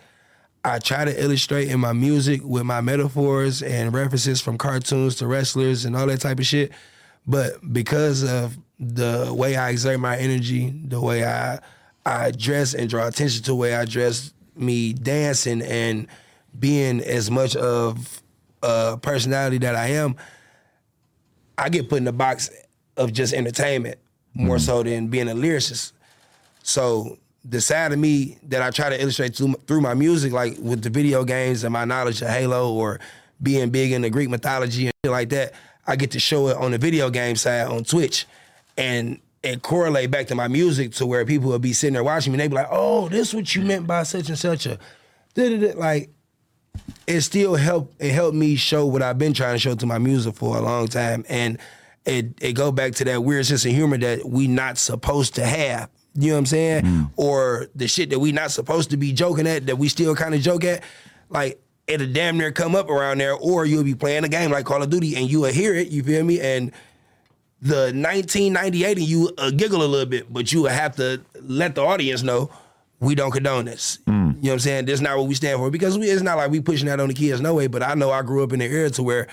I 0.64 0.78
try 0.78 1.04
to 1.04 1.22
illustrate 1.22 1.68
in 1.68 1.80
my 1.80 1.92
music 1.92 2.40
with 2.42 2.64
my 2.64 2.80
metaphors 2.80 3.62
and 3.62 3.94
references 3.94 4.40
from 4.40 4.58
cartoons 4.58 5.16
to 5.16 5.26
wrestlers 5.26 5.84
and 5.84 5.96
all 5.96 6.06
that 6.06 6.20
type 6.20 6.38
of 6.38 6.46
shit. 6.46 6.72
But 7.26 7.72
because 7.72 8.22
of 8.22 8.56
the 8.78 9.32
way 9.32 9.56
I 9.56 9.70
exert 9.70 10.00
my 10.00 10.16
energy, 10.16 10.70
the 10.70 11.00
way 11.00 11.24
I 11.24 11.60
I 12.04 12.30
dress 12.30 12.74
and 12.74 12.88
draw 12.88 13.08
attention 13.08 13.42
to 13.44 13.50
the 13.50 13.56
way 13.56 13.74
I 13.74 13.84
dress, 13.84 14.32
me 14.54 14.92
dancing 14.92 15.60
and 15.62 16.06
being 16.56 17.00
as 17.00 17.30
much 17.30 17.56
of 17.56 18.22
a 18.62 18.96
personality 18.96 19.58
that 19.58 19.74
I 19.74 19.88
am, 19.88 20.16
I 21.58 21.68
get 21.68 21.88
put 21.88 21.98
in 21.98 22.04
the 22.04 22.12
box 22.12 22.50
of 22.96 23.12
just 23.12 23.32
entertainment 23.34 23.98
more 24.34 24.56
mm-hmm. 24.56 24.64
so 24.64 24.82
than 24.82 25.08
being 25.08 25.28
a 25.28 25.34
lyricist. 25.34 25.92
So 26.62 27.18
the 27.44 27.60
side 27.60 27.92
of 27.92 27.98
me 27.98 28.38
that 28.44 28.62
I 28.62 28.70
try 28.70 28.90
to 28.90 29.00
illustrate 29.00 29.36
through, 29.36 29.54
through 29.66 29.80
my 29.80 29.94
music, 29.94 30.32
like 30.32 30.56
with 30.58 30.82
the 30.82 30.90
video 30.90 31.24
games 31.24 31.64
and 31.64 31.72
my 31.72 31.84
knowledge 31.84 32.22
of 32.22 32.28
Halo 32.28 32.72
or 32.72 33.00
being 33.42 33.70
big 33.70 33.92
in 33.92 34.02
the 34.02 34.10
Greek 34.10 34.28
mythology 34.28 34.86
and 34.86 34.92
shit 35.04 35.12
like 35.12 35.28
that, 35.30 35.52
I 35.86 35.96
get 35.96 36.10
to 36.12 36.20
show 36.20 36.48
it 36.48 36.56
on 36.56 36.72
the 36.72 36.78
video 36.78 37.10
game 37.10 37.36
side 37.36 37.68
on 37.68 37.84
Twitch. 37.84 38.26
And 38.76 39.20
it 39.42 39.62
correlate 39.62 40.10
back 40.10 40.26
to 40.26 40.34
my 40.34 40.48
music 40.48 40.92
to 40.94 41.06
where 41.06 41.24
people 41.24 41.50
would 41.50 41.62
be 41.62 41.72
sitting 41.72 41.94
there 41.94 42.02
watching 42.02 42.32
me 42.32 42.36
and 42.36 42.42
they 42.42 42.48
be 42.48 42.56
like, 42.56 42.68
oh, 42.70 43.08
this 43.08 43.32
what 43.32 43.54
you 43.54 43.62
meant 43.62 43.86
by 43.86 44.02
such 44.02 44.28
and 44.28 44.38
such 44.38 44.66
a 44.66 44.78
da-da-da." 45.34 45.78
like 45.78 46.10
it 47.06 47.20
still 47.20 47.54
helped 47.54 47.94
it 48.02 48.12
helped 48.12 48.36
me 48.36 48.56
show 48.56 48.84
what 48.86 49.02
I've 49.02 49.18
been 49.18 49.32
trying 49.32 49.54
to 49.54 49.58
show 49.58 49.74
to 49.74 49.86
my 49.86 49.98
music 49.98 50.34
for 50.34 50.56
a 50.56 50.60
long 50.60 50.88
time. 50.88 51.24
And 51.28 51.58
it 52.06 52.26
it 52.40 52.52
go 52.52 52.72
back 52.72 52.92
to 52.94 53.04
that 53.04 53.24
weird 53.24 53.46
sense 53.46 53.64
of 53.64 53.72
humor 53.72 53.98
that 53.98 54.24
we 54.24 54.46
not 54.48 54.78
supposed 54.78 55.34
to 55.36 55.44
have. 55.44 55.90
You 56.14 56.28
know 56.28 56.34
what 56.34 56.38
I'm 56.38 56.46
saying? 56.46 57.10
Or 57.16 57.66
the 57.74 57.86
shit 57.88 58.10
that 58.10 58.18
we 58.18 58.32
not 58.32 58.50
supposed 58.50 58.90
to 58.90 58.96
be 58.96 59.12
joking 59.12 59.46
at 59.46 59.66
that 59.66 59.76
we 59.76 59.88
still 59.88 60.14
kind 60.14 60.34
of 60.34 60.40
joke 60.40 60.64
at. 60.64 60.82
Like 61.28 61.60
it'll 61.86 62.10
damn 62.12 62.38
near 62.38 62.52
come 62.52 62.74
up 62.74 62.88
around 62.88 63.18
there, 63.18 63.34
or 63.34 63.66
you'll 63.66 63.84
be 63.84 63.94
playing 63.94 64.24
a 64.24 64.28
game 64.28 64.50
like 64.50 64.64
Call 64.64 64.82
of 64.82 64.90
Duty 64.90 65.14
and 65.16 65.30
you 65.30 65.40
will 65.40 65.52
hear 65.52 65.74
it, 65.74 65.88
you 65.88 66.02
feel 66.02 66.24
me? 66.24 66.40
And 66.40 66.72
the 67.60 67.92
1998 67.94 68.98
and 68.98 69.06
you 69.06 69.30
uh, 69.38 69.50
giggle 69.50 69.82
a 69.82 69.86
little 69.86 70.06
bit, 70.06 70.32
but 70.32 70.52
you 70.52 70.62
will 70.62 70.70
have 70.70 70.96
to 70.96 71.20
let 71.42 71.74
the 71.74 71.82
audience 71.82 72.22
know 72.22 72.50
we 73.00 73.14
don't 73.14 73.30
condone 73.30 73.64
this. 73.66 73.98
You 74.06 74.12
know 74.12 74.48
what 74.48 74.52
I'm 74.52 74.58
saying? 74.60 74.84
That's 74.86 75.00
not 75.00 75.16
what 75.18 75.26
we 75.26 75.34
stand 75.34 75.58
for 75.58 75.70
because 75.70 75.98
we, 75.98 76.06
it's 76.08 76.22
not 76.22 76.36
like 76.36 76.50
we 76.50 76.60
pushing 76.60 76.86
that 76.86 77.00
on 77.00 77.08
the 77.08 77.14
kids, 77.14 77.40
no 77.40 77.54
way. 77.54 77.66
But 77.66 77.82
I 77.82 77.94
know 77.94 78.10
I 78.10 78.22
grew 78.22 78.42
up 78.42 78.52
in 78.52 78.58
the 78.60 78.66
era 78.66 78.90
to 78.90 79.02
where 79.02 79.26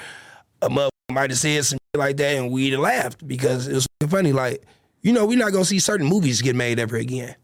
a 0.62 0.70
mother 0.70 0.90
might 1.12 1.30
have 1.30 1.40
said 1.40 1.64
some 1.66 1.80
like 1.96 2.18
that 2.18 2.36
and 2.38 2.52
we'd 2.52 2.72
have 2.72 2.80
laughed 2.82 3.28
because 3.28 3.68
it 3.68 3.74
was 3.76 3.88
funny. 4.10 4.32
Like, 4.32 4.64
you 5.02 5.14
know, 5.14 5.26
we're 5.28 5.38
not 5.38 5.52
gonna 5.52 5.66
see 5.66 5.80
certain 5.80 6.08
movies 6.08 6.42
get 6.42 6.56
made 6.56 6.80
ever 6.80 6.98
again. 6.98 7.36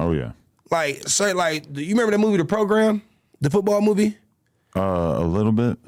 Oh 0.00 0.12
yeah. 0.12 0.32
Like, 0.70 1.08
say, 1.08 1.32
like, 1.32 1.64
you 1.76 1.88
remember 1.94 2.12
the 2.12 2.18
movie, 2.18 2.36
The 2.36 2.44
Program, 2.44 3.02
the 3.40 3.48
football 3.50 3.80
movie? 3.80 4.16
Uh, 4.76 5.16
a 5.16 5.24
little 5.24 5.50
bit. 5.50 5.78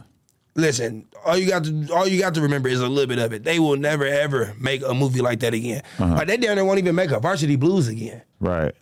Listen, 0.56 1.06
all 1.24 1.36
you 1.36 1.46
got 1.48 1.64
to 1.64 1.88
all 1.94 2.08
you 2.08 2.18
got 2.18 2.34
to 2.34 2.40
remember 2.40 2.68
is 2.68 2.80
a 2.80 2.88
little 2.88 3.06
bit 3.06 3.18
of 3.18 3.32
it. 3.32 3.44
They 3.44 3.60
will 3.60 3.76
never 3.76 4.04
ever 4.06 4.54
make 4.58 4.82
a 4.84 4.94
movie 4.94 5.20
like 5.20 5.40
that 5.40 5.54
again. 5.54 5.82
Like 5.98 6.26
they 6.26 6.38
down 6.38 6.56
there 6.56 6.64
won't 6.64 6.78
even 6.78 6.94
make 6.94 7.10
a 7.10 7.20
Varsity 7.20 7.56
Blues 7.56 7.86
again. 7.86 8.22
Right. 8.40 8.74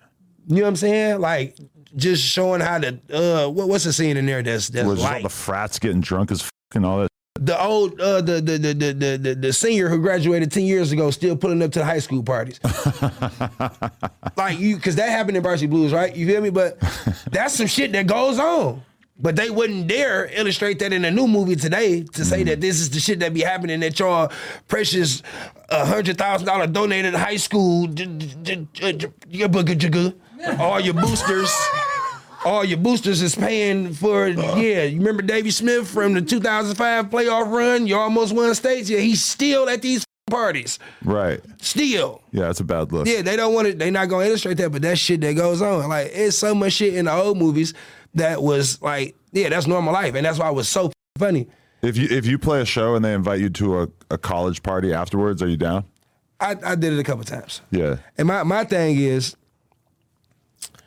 You 0.47 0.57
know 0.57 0.63
what 0.63 0.69
I'm 0.69 0.77
saying? 0.77 1.21
Like 1.21 1.57
just 1.97 2.23
showing 2.25 2.61
how 2.63 2.79
to 2.79 2.99
uh 3.13 3.49
what, 3.51 3.69
what's 3.69 3.85
the 3.85 3.93
scene 3.93 4.17
in 4.17 4.25
there 4.25 4.43
that's 4.43 4.69
that's 4.69 4.87
Was 4.89 5.05
all 5.05 5.21
the 5.21 5.29
frats 5.29 5.79
getting 5.79 6.01
drunk 6.01 6.31
as 6.31 6.41
f- 6.43 6.51
and 6.75 6.87
all 6.87 7.01
that? 7.01 7.09
The 7.39 7.61
old 7.63 8.01
uh 8.01 8.21
the 8.21 8.41
the, 8.41 8.59
the 8.59 8.75
the 8.75 9.17
the 9.17 9.35
the 9.35 9.53
senior 9.53 9.89
who 9.89 9.99
graduated 9.99 10.51
10 10.51 10.65
years 10.65 10.93
ago 10.93 11.11
still 11.11 11.37
pulling 11.37 11.63
up 11.63 11.71
to 11.73 11.79
the 11.79 11.85
high 11.85 12.01
school 12.01 12.23
parties. 12.23 12.61
like 14.37 14.59
you 14.59 14.79
cause 14.79 14.97
that 14.97 15.09
happened 15.11 15.37
in 15.37 15.43
Varsity 15.43 15.69
Blues, 15.69 15.93
right? 15.93 16.15
You 16.15 16.27
feel 16.27 16.41
me? 16.41 16.51
But 16.51 16.79
that's 17.31 17.55
some 17.55 17.67
shit 17.67 17.93
that 17.93 18.07
goes 18.07 18.39
on. 18.39 18.83
But 19.21 19.35
they 19.35 19.51
wouldn't 19.51 19.89
dare 19.89 20.31
illustrate 20.33 20.79
that 20.79 20.93
in 20.93 21.05
a 21.05 21.11
new 21.11 21.27
movie 21.27 21.57
today 21.57 22.05
to 22.05 22.25
say 22.25 22.45
that 22.45 22.61
this 22.61 22.79
is 22.79 22.91
the 22.91 23.01
shit 23.01 23.19
that 23.21 23.35
be 23.35 23.41
happening 23.41 23.83
at 23.83 23.99
y'all 23.99 24.31
precious 24.69 25.23
a 25.71 25.85
hundred 25.85 26.19
thousand 26.19 26.47
dollar 26.47 26.67
donated 26.67 27.15
high 27.15 27.37
school 27.37 27.89
all 30.59 30.81
your 30.81 30.95
boosters 30.95 31.53
all 32.45 32.65
your 32.65 32.79
boosters 32.79 33.21
is 33.23 33.35
paying 33.35 33.93
for. 33.93 34.27
Uh-huh. 34.29 34.57
Yeah, 34.61 34.85
you 34.85 34.99
remember 34.99 35.23
Davy 35.23 35.51
Smith 35.51 35.89
from 35.89 36.15
the 36.15 36.23
2005 36.23 37.07
playoff 37.11 37.51
run? 37.51 37.87
You 37.87 37.97
almost 37.97 38.35
won 38.35 38.55
states. 38.55 38.89
Yeah, 38.89 39.01
he's 39.01 39.25
still 39.25 39.69
at 39.69 39.83
these 39.83 40.05
parties. 40.31 40.79
Right. 41.05 41.41
Still. 41.61 42.23
Yeah, 42.33 42.43
that's 42.47 42.61
a 42.61 42.65
bad 42.65 42.93
look. 42.93 43.07
Yeah, 43.09 43.23
they 43.23 43.37
don't 43.37 43.55
want 43.55 43.67
it. 43.69 43.79
They're 43.79 43.91
not 43.91 44.09
gonna 44.09 44.27
illustrate 44.27 44.55
that, 44.59 44.71
but 44.71 44.83
that 44.83 44.99
shit 44.99 45.21
that 45.23 45.35
goes 45.35 45.63
on. 45.63 45.89
Like 45.89 46.11
it's 46.13 46.39
so 46.39 46.55
much 46.55 46.75
shit 46.75 46.95
in 46.95 47.07
the 47.07 47.13
old 47.13 47.39
movies 47.39 47.75
that 48.15 48.43
was 48.43 48.81
like, 48.83 49.15
yeah, 49.33 49.49
that's 49.49 49.67
normal 49.67 49.93
life, 49.93 50.15
and 50.15 50.25
that's 50.25 50.39
why 50.39 50.49
it 50.49 50.55
was 50.55 50.69
so 50.69 50.93
funny. 51.19 51.49
If 51.83 51.97
you 51.97 52.09
if 52.11 52.27
you 52.27 52.39
play 52.39 52.61
a 52.61 52.65
show 52.65 52.95
and 52.95 53.05
they 53.05 53.15
invite 53.15 53.41
you 53.41 53.51
to 53.51 53.83
a, 53.83 53.89
a 54.11 54.19
college 54.19 54.63
party 54.63 54.93
afterwards, 54.93 55.43
are 55.43 55.49
you 55.49 55.57
down? 55.57 55.85
I, 56.41 56.57
I 56.65 56.75
did 56.77 56.93
it 56.93 56.99
a 56.99 57.05
couple 57.05 57.25
times, 57.25 57.63
Yeah. 57.71 57.97
and 58.17 58.29
my 58.29 58.43
my 58.45 58.65
thing 58.65 58.97
is, 58.99 59.35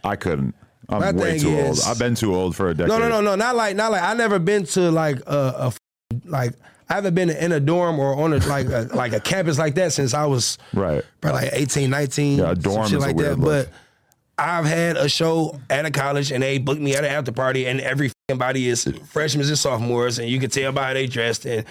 I 0.03 0.15
couldn't. 0.15 0.55
I'm 0.91 0.99
My 0.99 1.11
way 1.11 1.39
too 1.39 1.49
is- 1.57 1.85
old. 1.85 1.91
I've 1.91 1.99
been 1.99 2.15
too 2.15 2.35
old 2.35 2.55
for 2.55 2.69
a 2.69 2.73
decade. 2.73 2.89
no, 2.89 2.97
no, 2.99 3.07
no, 3.09 3.21
no, 3.21 3.35
not 3.35 3.55
like 3.55 3.75
not 3.75 3.91
like 3.91 4.03
I 4.03 4.13
never 4.13 4.39
been 4.39 4.65
to 4.67 4.91
like 4.91 5.19
a, 5.27 5.71
a 5.71 5.73
like 6.25 6.53
I 6.89 6.95
haven't 6.95 7.15
been 7.15 7.29
in 7.29 7.51
a 7.53 7.59
dorm 7.59 7.99
or 7.99 8.15
on 8.15 8.33
a 8.33 8.37
like 8.47 8.67
a, 8.67 8.89
like 8.93 9.13
a 9.13 9.19
campus 9.21 9.57
like 9.57 9.75
that 9.75 9.93
since 9.93 10.13
I 10.13 10.25
was 10.25 10.57
Right. 10.73 11.03
probably 11.21 11.43
like 11.43 11.51
18, 11.53 11.89
19, 11.89 12.39
Yeah, 12.39 12.53
dorm 12.53 12.85
is 12.85 12.93
like 12.95 13.15
weird 13.15 13.31
that. 13.31 13.39
look. 13.39 13.67
But 13.67 13.73
I've 14.37 14.65
had 14.65 14.97
a 14.97 15.07
show 15.07 15.59
at 15.69 15.85
a 15.85 15.91
college 15.91 16.31
and 16.31 16.41
they 16.43 16.57
booked 16.57 16.81
me 16.81 16.95
at 16.95 17.05
an 17.05 17.11
after 17.11 17.31
party 17.31 17.67
and 17.67 17.79
every 17.79 18.11
fing 18.27 18.37
body 18.37 18.67
is 18.67 18.83
freshmen 19.09 19.47
and 19.47 19.57
sophomores 19.57 20.19
and 20.19 20.27
you 20.27 20.39
can 20.39 20.49
tell 20.49 20.71
by 20.73 20.87
how 20.87 20.93
they 20.93 21.05
dressed 21.07 21.45
and 21.45 21.63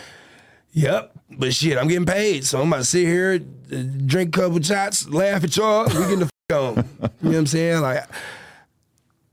yep. 0.73 1.13
But 1.33 1.53
shit, 1.55 1.77
I'm 1.79 1.87
getting 1.89 2.07
paid, 2.07 2.45
so 2.45 2.61
I'm 2.61 2.69
about 2.69 2.79
to 2.79 2.85
sit 2.85 3.07
here, 3.07 3.41
uh, 3.73 3.83
drink 4.07 4.37
a 4.37 4.41
couple 4.41 4.61
shots, 4.63 5.09
laugh 5.09 5.45
at 5.45 5.57
y'all, 5.57 5.85
we 5.87 5.93
getting 5.93 6.19
the 6.21 6.25
f- 6.51 6.57
on. 6.59 6.77
You 6.77 6.83
know 6.83 7.09
what 7.21 7.37
I'm 7.37 7.47
saying? 7.47 7.81
Like, 7.83 8.05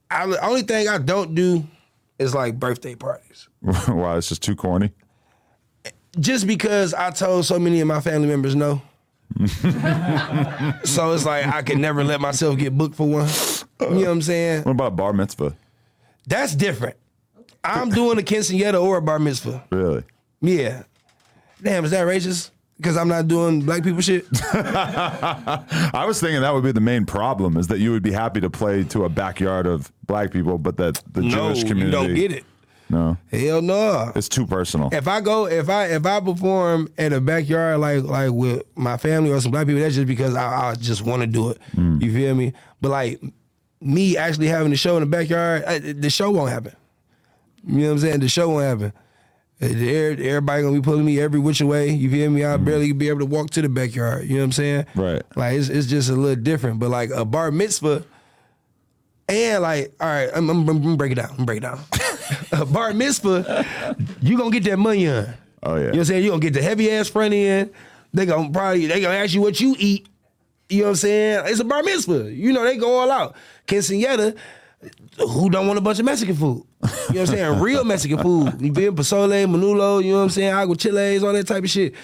I, 0.09 0.25
the 0.25 0.45
only 0.45 0.61
thing 0.61 0.87
I 0.87 0.97
don't 0.97 1.35
do 1.35 1.65
is 2.19 2.33
like 2.33 2.59
birthday 2.59 2.95
parties. 2.95 3.47
wow, 3.61 4.17
it's 4.17 4.29
just 4.29 4.41
too 4.43 4.55
corny. 4.55 4.91
just 6.19 6.47
because 6.47 6.93
I 6.93 7.11
told 7.11 7.45
so 7.45 7.59
many 7.59 7.81
of 7.81 7.87
my 7.87 7.99
family 8.01 8.27
members 8.27 8.55
no. 8.55 8.81
so 10.83 11.11
it's 11.11 11.25
like 11.25 11.45
I 11.47 11.61
can 11.61 11.81
never 11.81 12.03
let 12.03 12.21
myself 12.21 12.57
get 12.57 12.77
booked 12.77 12.95
for 12.95 13.07
one. 13.07 13.27
You 13.81 13.89
know 13.89 13.95
what 13.95 14.09
I'm 14.09 14.21
saying? 14.21 14.63
What 14.63 14.71
about 14.71 14.95
bar 14.95 15.13
mitzvah? 15.13 15.55
That's 16.25 16.55
different. 16.55 16.95
I'm 17.63 17.89
doing 17.89 18.17
a 18.17 18.21
quinceanera 18.21 18.81
or 18.81 18.97
a 18.97 19.01
bar 19.01 19.19
mitzvah. 19.19 19.65
Really? 19.69 20.03
Yeah. 20.41 20.83
Damn, 21.61 21.85
is 21.85 21.91
that 21.91 22.07
racist? 22.07 22.51
Because 22.77 22.95
I'm 22.95 23.07
not 23.07 23.27
doing 23.27 23.61
black 23.61 23.83
people 23.83 24.01
shit? 24.01 24.25
I 24.53 26.05
was 26.07 26.19
thinking 26.21 26.41
that 26.41 26.53
would 26.53 26.63
be 26.63 26.71
the 26.71 26.79
main 26.79 27.05
problem 27.05 27.57
is 27.57 27.67
that 27.67 27.79
you 27.79 27.91
would 27.91 28.03
be 28.03 28.11
happy 28.11 28.39
to 28.41 28.49
play 28.49 28.83
to 28.85 29.05
a 29.05 29.09
backyard 29.09 29.65
of 29.65 29.91
black 30.05 30.31
people, 30.31 30.57
but 30.59 30.77
that 30.77 31.01
the 31.11 31.21
no, 31.21 31.29
Jewish 31.29 31.63
community 31.63 31.85
you 31.85 31.91
don't 31.91 32.13
get 32.15 32.31
it. 32.31 32.43
No, 32.89 33.17
Hell 33.31 33.61
no. 33.61 34.11
it's 34.15 34.29
too 34.29 34.45
personal. 34.47 34.89
If 34.93 35.07
I 35.07 35.19
go, 35.19 35.45
if 35.47 35.67
I 35.69 35.87
if 35.87 36.05
I 36.05 36.19
perform 36.21 36.89
in 36.97 37.11
a 37.13 37.19
backyard 37.19 37.79
like 37.79 38.03
like 38.03 38.31
with 38.31 38.63
my 38.77 38.95
family 38.95 39.31
or 39.31 39.41
some 39.41 39.51
black 39.51 39.67
people, 39.67 39.81
that's 39.81 39.95
just 39.95 40.07
because 40.07 40.35
I, 40.35 40.69
I 40.69 40.75
just 40.75 41.01
want 41.01 41.21
to 41.21 41.27
do 41.27 41.49
it. 41.49 41.57
Mm. 41.75 42.01
You 42.01 42.13
feel 42.13 42.35
me? 42.35 42.53
But 42.79 42.89
like 42.89 43.21
me 43.81 44.15
actually 44.17 44.47
having 44.47 44.69
the 44.69 44.77
show 44.77 44.95
in 44.95 45.01
the 45.01 45.07
backyard, 45.07 45.63
I, 45.65 45.79
the 45.79 46.09
show 46.09 46.31
won't 46.31 46.49
happen. 46.49 46.73
You 47.65 47.79
know 47.79 47.85
what 47.87 47.91
I'm 47.93 47.99
saying? 47.99 48.19
The 48.21 48.29
show 48.29 48.49
won't 48.49 48.63
happen. 48.63 48.93
Every- 49.59 50.29
Everybody 50.29 50.63
gonna 50.63 50.75
be 50.75 50.81
pulling 50.81 51.05
me 51.05 51.19
every 51.19 51.39
which 51.39 51.61
way. 51.61 51.89
You 51.89 52.09
feel 52.09 52.29
me? 52.29 52.43
I'll 52.43 52.57
mm-hmm. 52.57 52.65
barely 52.65 52.91
be 52.91 53.09
able 53.09 53.19
to 53.19 53.25
walk 53.25 53.49
to 53.51 53.61
the 53.61 53.69
backyard. 53.69 54.25
You 54.25 54.35
know 54.35 54.41
what 54.41 54.45
I'm 54.45 54.51
saying? 54.51 54.85
Right. 54.95 55.23
Like 55.35 55.55
it's, 55.55 55.69
it's 55.69 55.87
just 55.87 56.09
a 56.09 56.13
little 56.13 56.41
different. 56.41 56.79
But 56.79 56.89
like 56.89 57.09
a 57.09 57.25
bar 57.25 57.51
mitzvah, 57.51 58.03
and 59.29 59.63
like, 59.63 59.93
all 59.99 60.07
right, 60.07 60.29
I'm, 60.33 60.49
I'm, 60.49 60.67
I'm 60.69 60.81
gonna 60.81 60.95
break 60.95 61.11
it 61.11 61.15
down. 61.15 61.31
I'm 61.31 61.45
gonna 61.45 61.45
break 61.45 61.57
it 61.57 61.61
down. 61.61 61.79
a 62.51 62.65
bar 62.65 62.93
mitzvah, 62.93 63.65
you 64.21 64.37
gonna 64.37 64.51
get 64.51 64.63
that 64.65 64.77
money 64.77 65.07
on. 65.07 65.33
Oh, 65.63 65.75
yeah. 65.75 65.79
You 65.79 65.83
know 65.83 65.89
what 65.89 65.97
I'm 65.97 66.05
saying? 66.05 66.23
You 66.23 66.29
gonna 66.29 66.41
get 66.41 66.53
the 66.53 66.61
heavy 66.61 66.91
ass 66.91 67.09
front 67.09 67.33
end. 67.33 67.71
They 68.13 68.25
gonna 68.25 68.51
probably 68.51 68.85
they 68.85 69.01
gonna 69.01 69.15
ask 69.15 69.33
you 69.33 69.41
what 69.41 69.59
you 69.59 69.75
eat. 69.79 70.07
You 70.69 70.79
know 70.79 70.83
what 70.85 70.89
I'm 70.89 70.95
saying? 70.97 71.43
It's 71.47 71.59
a 71.59 71.65
bar 71.65 71.83
mitzvah. 71.83 72.31
You 72.31 72.53
know 72.53 72.63
they 72.63 72.77
go 72.77 72.99
all 72.99 73.11
out. 73.11 73.35
Quinceanera, 73.67 74.35
who 75.17 75.49
don't 75.49 75.67
want 75.67 75.79
a 75.79 75.81
bunch 75.81 75.99
of 75.99 76.05
Mexican 76.05 76.35
food? 76.35 76.63
You 76.81 76.87
know 76.87 76.93
what 77.05 77.17
I'm 77.19 77.25
saying? 77.27 77.59
Real 77.61 77.83
Mexican 77.83 78.19
food. 78.19 78.61
You 78.61 78.71
me? 78.71 78.87
Pozole, 78.87 79.45
Menudo, 79.45 80.03
you 80.03 80.11
know 80.11 80.17
what 80.17 80.23
I'm 80.23 80.29
saying? 80.29 80.53
Agua 80.53 80.75
chiles, 80.75 81.23
all 81.23 81.33
that 81.33 81.47
type 81.47 81.63
of 81.63 81.69
shit. 81.69 81.95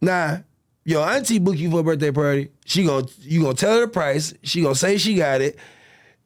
Nah, 0.00 0.38
your 0.84 1.06
auntie 1.08 1.38
book 1.38 1.56
you 1.56 1.70
for 1.70 1.80
a 1.80 1.82
birthday 1.82 2.10
party. 2.10 2.50
She 2.64 2.84
gonna 2.84 3.06
you 3.20 3.42
gonna 3.42 3.54
tell 3.54 3.74
her 3.74 3.80
the 3.82 3.88
price. 3.88 4.34
She 4.42 4.62
gonna 4.62 4.74
say 4.74 4.98
she 4.98 5.14
got 5.14 5.40
it. 5.40 5.56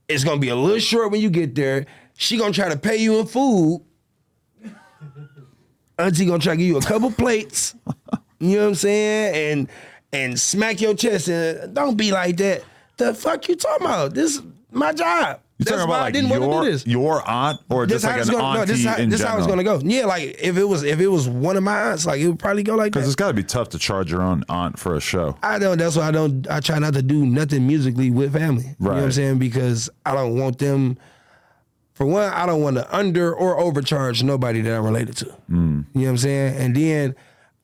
It's 0.08 0.24
gonna 0.24 0.40
be 0.40 0.48
a 0.48 0.56
little 0.56 0.78
short 0.78 1.10
when 1.10 1.20
you 1.20 1.30
get 1.30 1.54
there. 1.54 1.86
She 2.16 2.38
gonna 2.38 2.52
try 2.52 2.68
to 2.68 2.78
pay 2.78 2.96
you 2.96 3.18
in 3.18 3.26
food. 3.26 3.84
Auntie 5.98 6.26
gonna 6.26 6.38
try 6.38 6.54
to 6.54 6.56
give 6.58 6.66
you 6.66 6.78
a 6.78 6.82
couple 6.82 7.10
plates. 7.10 7.74
You 8.38 8.56
know 8.56 8.62
what 8.62 8.68
I'm 8.68 8.74
saying? 8.74 9.34
And 9.34 9.68
and 10.12 10.40
smack 10.40 10.80
your 10.80 10.94
chest 10.94 11.28
and 11.28 11.74
don't 11.74 11.96
be 11.96 12.12
like 12.12 12.36
that. 12.38 12.62
The 12.96 13.12
fuck 13.12 13.48
you 13.48 13.56
talking 13.56 13.86
about? 13.86 14.14
This 14.14 14.36
is 14.36 14.42
my 14.76 14.92
job. 14.92 15.40
You 15.58 15.64
That's 15.64 15.76
talking 15.76 15.88
about 15.90 16.00
I 16.00 16.02
like 16.04 16.12
didn't 16.12 16.28
want 16.28 16.42
to 16.42 16.48
your 16.48 16.64
do 16.64 16.70
this. 16.70 16.86
your 16.86 17.26
aunt 17.28 17.60
or 17.70 17.86
This 17.86 18.02
just 18.02 18.12
like 18.12 18.20
an 18.20 18.28
gonna, 18.28 18.54
no, 18.54 18.60
auntie 18.60 18.72
this 18.74 18.84
how, 18.84 18.96
in 18.96 19.08
this 19.08 19.22
how 19.22 19.38
it's 19.38 19.46
gonna 19.46 19.64
go. 19.64 19.80
Yeah, 19.82 20.04
like 20.04 20.36
if 20.38 20.58
it 20.58 20.64
was 20.64 20.82
if 20.82 21.00
it 21.00 21.06
was 21.06 21.30
one 21.30 21.56
of 21.56 21.62
my 21.62 21.80
aunts, 21.90 22.04
like 22.04 22.20
it 22.20 22.28
would 22.28 22.38
probably 22.38 22.62
go 22.62 22.74
like 22.74 22.92
that. 22.92 22.98
Because 22.98 23.06
it's 23.06 23.16
got 23.16 23.28
to 23.28 23.34
be 23.34 23.42
tough 23.42 23.70
to 23.70 23.78
charge 23.78 24.10
your 24.10 24.20
own 24.20 24.44
aunt 24.50 24.78
for 24.78 24.94
a 24.94 25.00
show. 25.00 25.38
I 25.42 25.58
don't. 25.58 25.78
That's 25.78 25.96
why 25.96 26.08
I 26.08 26.10
don't. 26.10 26.46
I 26.50 26.60
try 26.60 26.78
not 26.78 26.92
to 26.92 27.02
do 27.02 27.24
nothing 27.24 27.66
musically 27.66 28.10
with 28.10 28.34
family. 28.34 28.64
You 28.64 28.74
know 28.80 28.90
what 28.90 29.02
I'm 29.04 29.12
saying? 29.12 29.38
Because 29.38 29.88
I 30.04 30.14
don't 30.14 30.38
want 30.38 30.58
them. 30.58 30.98
For 31.94 32.04
one, 32.04 32.30
I 32.30 32.44
don't 32.44 32.60
want 32.60 32.76
to 32.76 32.94
under 32.94 33.34
or 33.34 33.58
overcharge 33.58 34.22
nobody 34.22 34.60
that 34.60 34.76
I'm 34.76 34.84
related 34.84 35.16
to. 35.18 35.24
Mm. 35.24 35.32
You 35.48 35.54
know 35.54 35.84
what 35.94 36.08
I'm 36.08 36.18
saying? 36.18 36.56
And 36.56 36.76
then 36.76 37.14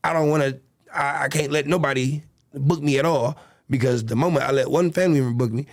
I 0.03 0.15
don't 0.15 0.31
want 0.31 0.45
to. 0.45 0.59
I, 0.95 1.25
I 1.25 1.29
can't 1.29 1.53
let 1.53 1.67
nobody 1.67 2.23
book 2.55 2.81
me 2.83 2.99
at 2.99 3.05
all 3.05 3.37
because 3.69 4.05
the 4.07 4.17
moment 4.17 4.47
I 4.47 4.53
let 4.53 4.71
one 4.71 4.91
family 4.93 5.21
member 5.21 5.37
book 5.37 5.53
me, 5.53 5.67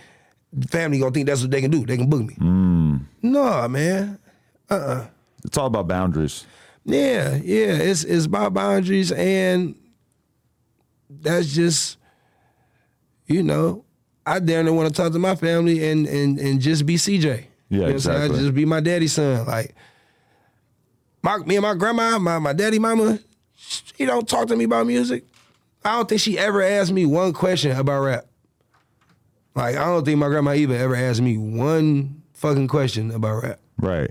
family 0.68 0.98
gonna 0.98 1.12
think 1.12 1.26
that's 1.26 1.42
what 1.42 1.50
they 1.50 1.60
can 1.60 1.70
do. 1.70 1.84
They 1.86 1.96
can 1.96 2.08
book 2.08 2.22
me. 2.22 2.34
Mm. 2.34 3.00
No, 3.22 3.68
man. 3.68 4.18
Uh-uh. 4.68 5.06
It's 5.44 5.56
all 5.56 5.66
about 5.66 5.88
boundaries. 5.88 6.46
Yeah, 6.84 7.36
yeah. 7.36 7.74
It's 7.76 8.04
it's 8.04 8.26
about 8.26 8.54
boundaries 8.54 9.12
and 9.12 9.74
that's 11.08 11.52
just 11.52 11.98
you 13.26 13.42
know, 13.42 13.84
I 14.26 14.40
damn 14.40 14.64
near 14.64 14.74
want 14.74 14.88
to 14.88 15.02
talk 15.02 15.12
to 15.12 15.18
my 15.18 15.36
family 15.36 15.88
and 15.88 16.06
and 16.06 16.38
and 16.38 16.60
just 16.60 16.84
be 16.84 16.96
CJ. 16.96 17.22
Yeah, 17.22 17.26
you 17.28 17.78
know 17.78 17.84
what 17.84 17.92
I'm 17.92 17.98
saying? 18.00 18.16
exactly. 18.16 18.38
Just 18.40 18.54
be 18.54 18.64
my 18.64 18.80
daddy's 18.80 19.12
son. 19.12 19.46
Like 19.46 19.74
my 21.22 21.38
me 21.38 21.56
and 21.56 21.62
my 21.62 21.74
grandma, 21.74 22.18
my 22.18 22.38
my 22.38 22.52
daddy, 22.52 22.78
mama, 22.78 23.18
she 23.56 24.04
don't 24.04 24.28
talk 24.28 24.48
to 24.48 24.56
me 24.56 24.64
about 24.64 24.86
music. 24.86 25.24
I 25.84 25.92
don't 25.92 26.08
think 26.08 26.20
she 26.20 26.38
ever 26.38 26.60
asked 26.62 26.92
me 26.92 27.06
one 27.06 27.32
question 27.32 27.76
about 27.76 28.00
rap. 28.02 28.26
Like 29.54 29.76
I 29.76 29.84
don't 29.84 30.04
think 30.04 30.18
my 30.18 30.28
grandma 30.28 30.52
either 30.52 30.76
ever 30.76 30.94
asked 30.94 31.20
me 31.20 31.36
one 31.36 32.22
fucking 32.34 32.68
question 32.68 33.10
about 33.10 33.42
rap. 33.42 33.60
Right. 33.78 34.10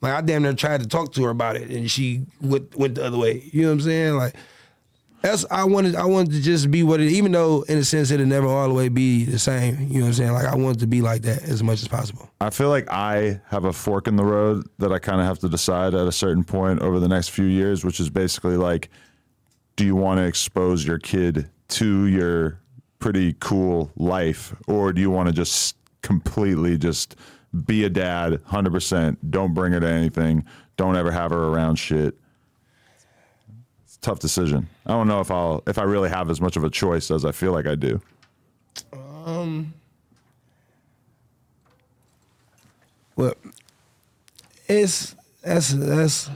Like 0.00 0.12
I 0.12 0.20
damn 0.20 0.42
near 0.42 0.52
tried 0.52 0.82
to 0.82 0.88
talk 0.88 1.12
to 1.14 1.24
her 1.24 1.30
about 1.30 1.56
it, 1.56 1.70
and 1.70 1.90
she 1.90 2.26
went 2.40 2.76
went 2.76 2.96
the 2.96 3.04
other 3.04 3.18
way. 3.18 3.48
You 3.52 3.62
know 3.62 3.68
what 3.68 3.74
I'm 3.74 3.80
saying? 3.80 4.14
Like 4.16 4.34
that's 5.22 5.46
I 5.50 5.64
wanted 5.64 5.96
I 5.96 6.04
wanted 6.04 6.32
to 6.32 6.42
just 6.42 6.70
be 6.70 6.82
what 6.82 7.00
it. 7.00 7.10
Even 7.10 7.32
though 7.32 7.62
in 7.62 7.78
a 7.78 7.84
sense 7.84 8.10
it'll 8.10 8.26
never 8.26 8.46
all 8.46 8.68
the 8.68 8.74
way 8.74 8.90
be 8.90 9.24
the 9.24 9.38
same. 9.38 9.88
You 9.88 10.00
know 10.00 10.00
what 10.00 10.06
I'm 10.08 10.12
saying? 10.12 10.32
Like 10.32 10.46
I 10.46 10.54
wanted 10.56 10.80
to 10.80 10.86
be 10.86 11.00
like 11.00 11.22
that 11.22 11.42
as 11.44 11.62
much 11.62 11.80
as 11.80 11.88
possible. 11.88 12.28
I 12.42 12.50
feel 12.50 12.68
like 12.68 12.86
I 12.90 13.40
have 13.48 13.64
a 13.64 13.72
fork 13.72 14.06
in 14.06 14.16
the 14.16 14.24
road 14.24 14.68
that 14.78 14.92
I 14.92 14.98
kind 14.98 15.20
of 15.20 15.26
have 15.26 15.38
to 15.38 15.48
decide 15.48 15.94
at 15.94 16.06
a 16.06 16.12
certain 16.12 16.44
point 16.44 16.82
over 16.82 17.00
the 17.00 17.08
next 17.08 17.28
few 17.28 17.46
years, 17.46 17.82
which 17.84 18.00
is 18.00 18.10
basically 18.10 18.58
like, 18.58 18.90
do 19.76 19.86
you 19.86 19.96
want 19.96 20.18
to 20.18 20.24
expose 20.24 20.86
your 20.86 20.98
kid 20.98 21.48
to 21.68 22.04
your 22.04 22.60
pretty 22.98 23.34
cool 23.40 23.90
life, 23.96 24.54
or 24.66 24.92
do 24.92 25.00
you 25.00 25.10
want 25.10 25.28
to 25.28 25.32
just 25.34 25.76
completely 26.02 26.78
just 26.78 27.16
be 27.66 27.84
a 27.84 27.90
dad, 27.90 28.40
hundred 28.46 28.72
percent? 28.72 29.30
Don't 29.30 29.54
bring 29.54 29.72
her 29.72 29.80
to 29.80 29.88
anything. 29.88 30.44
Don't 30.76 30.96
ever 30.96 31.10
have 31.10 31.30
her 31.30 31.44
around 31.48 31.76
shit. 31.76 32.14
It's 33.84 33.96
a 33.96 34.00
tough 34.00 34.18
decision. 34.18 34.68
I 34.86 34.90
don't 34.92 35.06
know 35.06 35.20
if 35.20 35.30
I'll 35.30 35.62
if 35.66 35.78
I 35.78 35.82
really 35.82 36.08
have 36.08 36.30
as 36.30 36.40
much 36.40 36.56
of 36.56 36.64
a 36.64 36.70
choice 36.70 37.10
as 37.10 37.24
I 37.24 37.32
feel 37.32 37.52
like 37.52 37.66
I 37.66 37.74
do. 37.74 38.00
Um. 39.24 39.74
Well, 43.16 43.34
it's 44.66 45.14
that's 45.42 45.70
that's. 45.72 46.30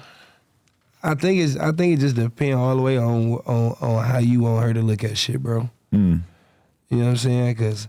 I 1.03 1.15
think 1.15 1.41
it's 1.41 1.57
I 1.57 1.73
think 1.73 1.95
it 1.99 2.01
just 2.01 2.17
depends 2.17 2.57
all 2.57 2.77
the 2.77 2.83
way 2.83 2.99
on 2.99 3.35
on 3.47 3.77
on 3.81 4.05
how 4.05 4.19
you 4.19 4.41
want 4.41 4.65
her 4.65 4.75
to 4.75 4.83
look 4.83 5.05
at 5.05 5.17
shit, 5.19 5.43
bro. 5.43 5.71
You 6.89 6.99
know 6.99 7.05
what 7.05 7.11
I'm 7.11 7.17
saying? 7.17 7.55
Because 7.55 7.89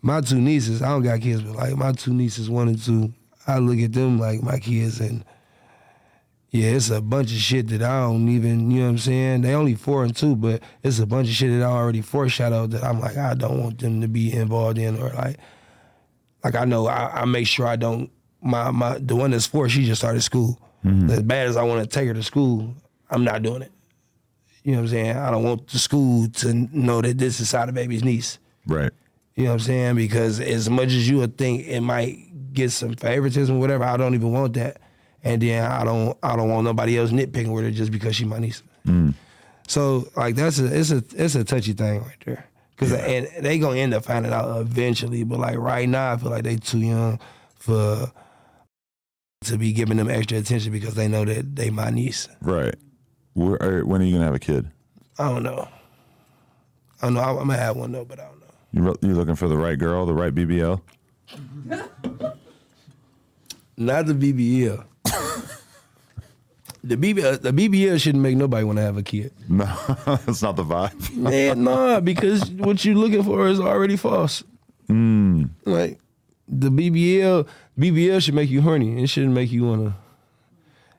my 0.00 0.20
two 0.20 0.40
nieces, 0.40 0.82
I 0.82 0.88
don't 0.88 1.02
got 1.02 1.20
kids, 1.20 1.42
but 1.42 1.56
like 1.56 1.76
my 1.76 1.92
two 1.92 2.14
nieces, 2.14 2.48
one 2.48 2.68
and 2.68 2.82
two, 2.82 3.12
I 3.46 3.58
look 3.58 3.78
at 3.78 3.92
them 3.92 4.18
like 4.18 4.42
my 4.42 4.58
kids, 4.58 5.00
and 5.00 5.24
yeah, 6.50 6.70
it's 6.70 6.90
a 6.90 7.00
bunch 7.00 7.32
of 7.32 7.38
shit 7.38 7.68
that 7.68 7.82
I 7.82 8.02
don't 8.02 8.28
even, 8.28 8.70
you 8.70 8.78
know 8.78 8.84
what 8.84 8.90
I'm 8.92 8.98
saying? 8.98 9.42
They 9.42 9.54
only 9.54 9.74
four 9.74 10.04
and 10.04 10.14
two, 10.14 10.36
but 10.36 10.62
it's 10.82 11.00
a 11.00 11.06
bunch 11.06 11.28
of 11.28 11.34
shit 11.34 11.50
that 11.50 11.64
I 11.64 11.70
already 11.70 12.00
foreshadowed 12.00 12.70
that 12.70 12.84
I'm 12.84 13.00
like, 13.00 13.16
I 13.16 13.34
don't 13.34 13.62
want 13.62 13.80
them 13.80 14.00
to 14.00 14.08
be 14.08 14.32
involved 14.32 14.78
in, 14.78 15.00
or 15.00 15.10
like, 15.10 15.38
like 16.42 16.54
I 16.54 16.64
know 16.64 16.86
I, 16.86 17.22
I 17.22 17.24
make 17.24 17.46
sure 17.46 17.66
I 17.66 17.76
don't. 17.76 18.10
My 18.40 18.70
my 18.70 18.98
the 18.98 19.16
one 19.16 19.30
that's 19.30 19.46
four, 19.46 19.68
she 19.68 19.84
just 19.84 20.02
started 20.02 20.22
school. 20.22 20.60
Mm-hmm. 20.84 21.10
As 21.10 21.22
bad 21.22 21.48
as 21.48 21.56
I 21.56 21.62
want 21.62 21.82
to 21.82 21.86
take 21.88 22.06
her 22.08 22.14
to 22.14 22.22
school, 22.22 22.74
I'm 23.10 23.24
not 23.24 23.42
doing 23.42 23.62
it. 23.62 23.72
You 24.64 24.72
know 24.72 24.78
what 24.78 24.84
I'm 24.84 24.88
saying? 24.88 25.16
I 25.16 25.30
don't 25.30 25.44
want 25.44 25.68
the 25.68 25.78
school 25.78 26.28
to 26.28 26.54
know 26.54 27.02
that 27.02 27.18
this 27.18 27.38
is 27.38 27.52
how 27.52 27.66
the 27.66 27.72
Baby's 27.72 28.02
niece. 28.02 28.38
Right. 28.66 28.90
You 29.36 29.44
know 29.44 29.50
what 29.50 29.54
I'm 29.54 29.60
saying? 29.60 29.96
Because 29.96 30.40
as 30.40 30.70
much 30.70 30.86
as 30.86 31.08
you 31.08 31.18
would 31.18 31.36
think 31.36 31.66
it 31.66 31.80
might 31.80 32.52
get 32.54 32.70
some 32.70 32.94
favoritism, 32.94 33.56
or 33.56 33.60
whatever, 33.60 33.84
I 33.84 33.96
don't 33.96 34.14
even 34.14 34.32
want 34.32 34.54
that. 34.54 34.80
And 35.22 35.40
then 35.42 35.70
I 35.70 35.84
don't 35.84 36.16
I 36.22 36.36
don't 36.36 36.48
want 36.48 36.64
nobody 36.64 36.98
else 36.98 37.10
nitpicking 37.10 37.52
with 37.52 37.64
her 37.64 37.70
just 37.70 37.92
because 37.92 38.16
she 38.16 38.24
my 38.24 38.38
niece. 38.38 38.62
Mm. 38.86 39.14
So 39.66 40.08
like 40.16 40.34
that's 40.34 40.58
a 40.58 40.78
it's 40.78 40.90
a 40.90 41.02
it's 41.14 41.34
a 41.34 41.44
touchy 41.44 41.72
thing 41.72 42.02
right 42.02 42.22
there. 42.24 42.46
Cause 42.76 42.92
and 42.92 43.28
they 43.40 43.58
gonna 43.58 43.78
end 43.78 43.94
up 43.94 44.04
finding 44.04 44.32
out 44.32 44.60
eventually, 44.60 45.24
but 45.24 45.38
like 45.38 45.56
right 45.56 45.88
now 45.88 46.12
I 46.12 46.16
feel 46.16 46.30
like 46.30 46.42
they 46.42 46.56
too 46.56 46.78
young 46.78 47.20
for 47.56 48.10
to 49.44 49.58
be 49.58 49.72
giving 49.72 49.96
them 49.96 50.10
extra 50.10 50.38
attention 50.38 50.72
because 50.72 50.94
they 50.94 51.08
know 51.08 51.24
that 51.24 51.54
they 51.54 51.70
my 51.70 51.90
niece. 51.90 52.28
Right. 52.40 52.74
Where, 53.34 53.62
are- 53.62 53.84
when 53.84 54.00
are 54.00 54.04
you 54.04 54.12
gonna 54.12 54.24
have 54.24 54.34
a 54.34 54.38
kid? 54.38 54.68
I 55.18 55.28
don't 55.28 55.42
know. 55.42 55.68
I 57.02 57.06
don't 57.06 57.14
know. 57.14 57.20
I'm 57.20 57.36
gonna 57.48 57.56
have 57.56 57.76
one 57.76 57.92
though, 57.92 58.04
but 58.04 58.18
I 58.18 58.24
don't 58.24 58.40
know. 58.82 58.94
You 59.02 59.08
you 59.08 59.14
looking 59.14 59.34
for 59.36 59.46
the 59.48 59.56
right 59.56 59.78
girl, 59.78 60.06
the 60.06 60.14
right 60.14 60.34
BBL? 60.34 60.80
Not 63.76 64.06
the 64.06 64.14
BBL. 64.14 64.84
the 66.84 66.96
BBL, 66.96 67.24
uh, 67.24 67.36
the 67.38 67.52
BBL 67.52 68.00
shouldn't 68.00 68.22
make 68.22 68.36
nobody 68.36 68.64
want 68.64 68.78
to 68.78 68.82
have 68.82 68.96
a 68.96 69.02
kid. 69.02 69.32
No, 69.48 69.64
that's 70.26 70.42
not 70.42 70.56
the 70.56 70.64
vibe. 70.64 71.14
Man, 71.16 71.64
nah, 71.64 72.00
because 72.00 72.50
what 72.50 72.84
you're 72.84 72.94
looking 72.94 73.22
for 73.22 73.46
is 73.48 73.58
already 73.60 73.96
false. 73.96 74.44
Hmm. 74.86 75.44
Like 75.64 75.98
the 76.48 76.70
BBL, 76.70 77.46
BBL 77.78 78.22
should 78.22 78.34
make 78.34 78.50
you 78.50 78.60
horny. 78.62 79.02
It 79.02 79.08
shouldn't 79.08 79.32
make 79.32 79.50
you 79.50 79.64
want 79.64 79.86
to 79.86 79.94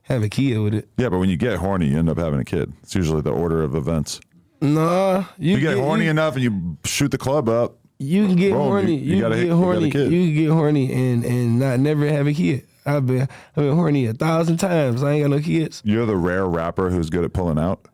have 0.06 0.24
a 0.24 0.30
kid 0.30 0.58
with 0.60 0.74
it. 0.74 0.88
Yeah, 0.98 1.10
but 1.10 1.20
when 1.20 1.30
you 1.30 1.38
get 1.38 1.58
horny, 1.58 1.88
you 1.90 1.98
end 2.00 2.10
up 2.10 2.18
having 2.18 2.40
a 2.40 2.46
kid. 2.46 2.74
It's 2.84 2.96
usually 2.96 3.22
the 3.22 3.32
order 3.32 3.62
of 3.64 3.76
events. 3.76 4.20
Nah, 4.62 5.26
You 5.38 5.60
get 5.60 5.78
horny 5.78 6.06
You, 6.06 6.12
enough 6.12 6.36
and 6.36 6.44
you 6.44 6.78
shoot 6.86 7.12
the 7.12 7.18
club 7.18 7.50
up. 7.50 7.78
you 8.00 8.26
can 8.26 8.36
get 8.36 8.52
Boom, 8.54 8.62
horny. 8.62 8.96
you- 8.96 9.00
You, 9.00 9.16
you 9.18 9.22
gotta 9.22 9.36
can 9.36 9.42
hit- 9.44 9.50
get 9.50 9.56
you 9.56 9.62
got 9.62 9.62
a 9.62 9.66
horny. 9.66 9.90
kid. 9.92 10.12
You 10.12 10.26
can 10.28 10.36
get 10.36 10.50
horny 10.52 10.94
and 10.94 11.26
and 11.26 11.60
not 11.60 11.80
never 11.80 12.08
have 12.08 12.26
a 12.28 12.34
kid. 12.34 12.66
I've 12.86 13.06
been 13.08 13.22
I've 13.22 13.56
been 13.56 13.74
horny 13.76 14.06
a 14.06 14.14
thousand 14.14 14.58
times. 14.58 15.04
I 15.04 15.14
ain't 15.14 15.24
got 15.24 15.32
no 15.36 15.42
kids. 15.42 15.82
You're 15.86 16.06
the 16.06 16.16
rare 16.16 16.46
rapper 16.48 16.90
who's 16.90 17.10
good 17.10 17.24
at 17.26 17.34
pulling 17.34 17.58
out. 17.60 17.88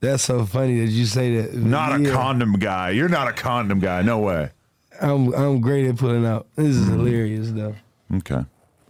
That's 0.00 0.22
so 0.22 0.44
funny 0.44 0.80
that 0.80 0.90
you 0.92 1.06
say 1.06 1.36
that. 1.40 1.54
Not 1.54 2.00
Yeah. 2.00 2.08
a 2.08 2.12
condom 2.12 2.54
guy. 2.54 2.90
You're 2.90 3.08
not 3.08 3.28
a 3.28 3.32
condom 3.32 3.78
guy. 3.80 4.02
No 4.02 4.18
way. 4.18 4.50
I'm 5.00 5.32
I'm 5.34 5.60
great 5.60 5.86
at 5.86 5.96
pulling 5.96 6.26
out. 6.26 6.46
This 6.56 6.76
is 6.76 6.88
mm. 6.88 6.90
hilarious 6.96 7.50
though. 7.52 7.74
Okay. 8.16 8.44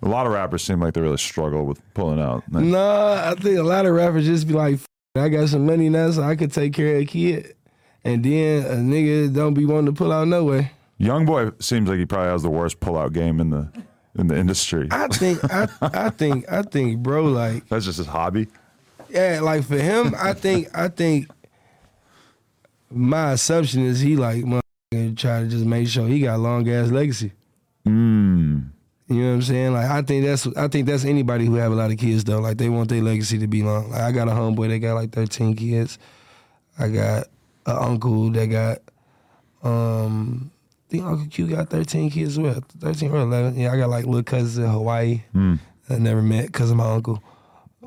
A 0.05 0.09
lot 0.09 0.27
of 0.27 0.33
rappers 0.33 0.62
seem 0.62 0.81
like 0.81 0.95
they 0.95 1.01
really 1.01 1.17
struggle 1.17 1.64
with 1.64 1.81
pulling 1.95 2.21
out. 2.21 2.45
Like, 2.51 2.64
Nah, 2.64 3.31
I 3.31 3.35
think 3.35 3.59
a 3.59 3.62
lot 3.62 3.87
of 3.87 3.95
rappers 3.95 4.27
just 4.27 4.47
be 4.47 4.53
like, 4.55 4.79
I 5.17 5.29
got 5.31 5.49
some 5.49 5.64
money 5.64 5.88
now, 5.88 6.11
so 6.11 6.23
I 6.23 6.37
could 6.37 6.53
take 6.53 6.75
care 6.75 6.97
of 6.97 7.03
a 7.03 7.05
kid, 7.07 7.55
and 8.05 8.23
then 8.25 8.67
a 8.67 8.75
nigga 8.75 9.35
don't 9.35 9.55
be 9.55 9.64
wanting 9.64 9.87
to 9.87 9.93
pull 9.93 10.12
out 10.12 10.29
no 10.29 10.45
way. 10.45 10.73
Young 10.99 11.25
boy 11.25 11.51
seems 11.59 11.88
like 11.88 11.99
he 11.99 12.07
probably 12.07 12.31
has 12.31 12.43
the 12.43 12.51
worst 12.51 12.81
pullout 12.81 13.12
game 13.12 13.40
in 13.40 13.51
the 13.51 13.69
in 14.17 14.29
the 14.29 14.37
industry. 14.37 14.88
I 14.90 15.09
think 15.09 15.43
I 15.51 15.69
I 15.83 16.11
think 16.11 16.51
I 16.51 16.62
think 16.62 16.99
bro 17.01 17.25
like 17.25 17.69
That's 17.69 17.85
just 17.85 17.99
his 17.99 18.07
hobby. 18.07 18.47
yeah 19.09 19.40
like 19.43 19.64
for 19.64 19.77
him 19.77 20.14
I 20.17 20.35
think 20.35 20.69
I 20.77 20.88
think 20.88 21.29
my 22.90 23.33
assumption 23.33 23.83
is 23.85 24.01
he 24.01 24.17
like 24.17 24.45
try 25.17 25.40
to 25.40 25.49
just 25.49 25.64
make 25.64 25.88
sure 25.88 26.07
he 26.07 26.21
got 26.21 26.38
long 26.38 26.69
ass 26.69 26.90
legacy. 26.90 27.33
Mm. 27.87 28.71
You 29.07 29.17
know 29.21 29.29
what 29.29 29.35
I'm 29.35 29.43
saying? 29.43 29.73
Like 29.75 29.90
I 29.90 30.01
think 30.03 30.25
that's 30.25 30.47
I 30.57 30.69
think 30.69 30.87
that's 30.87 31.05
anybody 31.05 31.45
who 31.47 31.57
have 31.57 31.73
a 31.73 31.75
lot 31.75 31.90
of 31.90 31.99
kids 31.99 32.25
though. 32.25 32.40
Like 32.40 32.57
they 32.57 32.69
want 32.71 32.88
their 32.88 33.03
legacy 33.03 33.38
to 33.38 33.47
be 33.47 33.62
long. 33.62 33.90
Like 33.90 34.01
I 34.01 34.12
got 34.12 34.29
a 34.29 34.33
homeboy 34.33 34.69
that 34.71 34.79
got 34.79 34.95
like 34.95 35.12
13 35.12 35.55
kids. 35.57 35.99
I 36.79 36.88
got 36.88 37.27
an 37.67 37.77
uncle 37.77 38.31
that 38.31 38.47
got 38.47 38.79
um 39.62 40.51
I 40.88 40.90
think 40.90 41.05
Uncle 41.05 41.27
Q 41.27 41.49
got 41.49 41.69
13 41.71 42.11
kids 42.11 42.33
as 42.33 42.38
well. 42.40 42.62
13 42.81 43.11
or 43.11 43.19
11. 43.19 43.57
Yeah, 43.59 43.73
I 43.73 43.77
got 43.77 43.90
like 43.90 44.07
little 44.07 44.23
cousins 44.23 44.59
in 44.59 44.71
Hawaii 44.71 45.23
Mm. 45.35 45.59
that 45.88 45.97
I 45.97 45.99
never 45.99 46.23
met 46.23 46.47
because 46.47 46.71
of 46.71 46.77
my 46.79 46.90
uncle. 46.90 47.23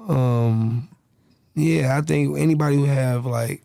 Um 0.07 0.87
yeah, 1.55 1.97
I 1.97 2.01
think 2.01 2.37
anybody 2.37 2.75
who 2.75 2.85
have 2.85 3.25
like 3.25 3.63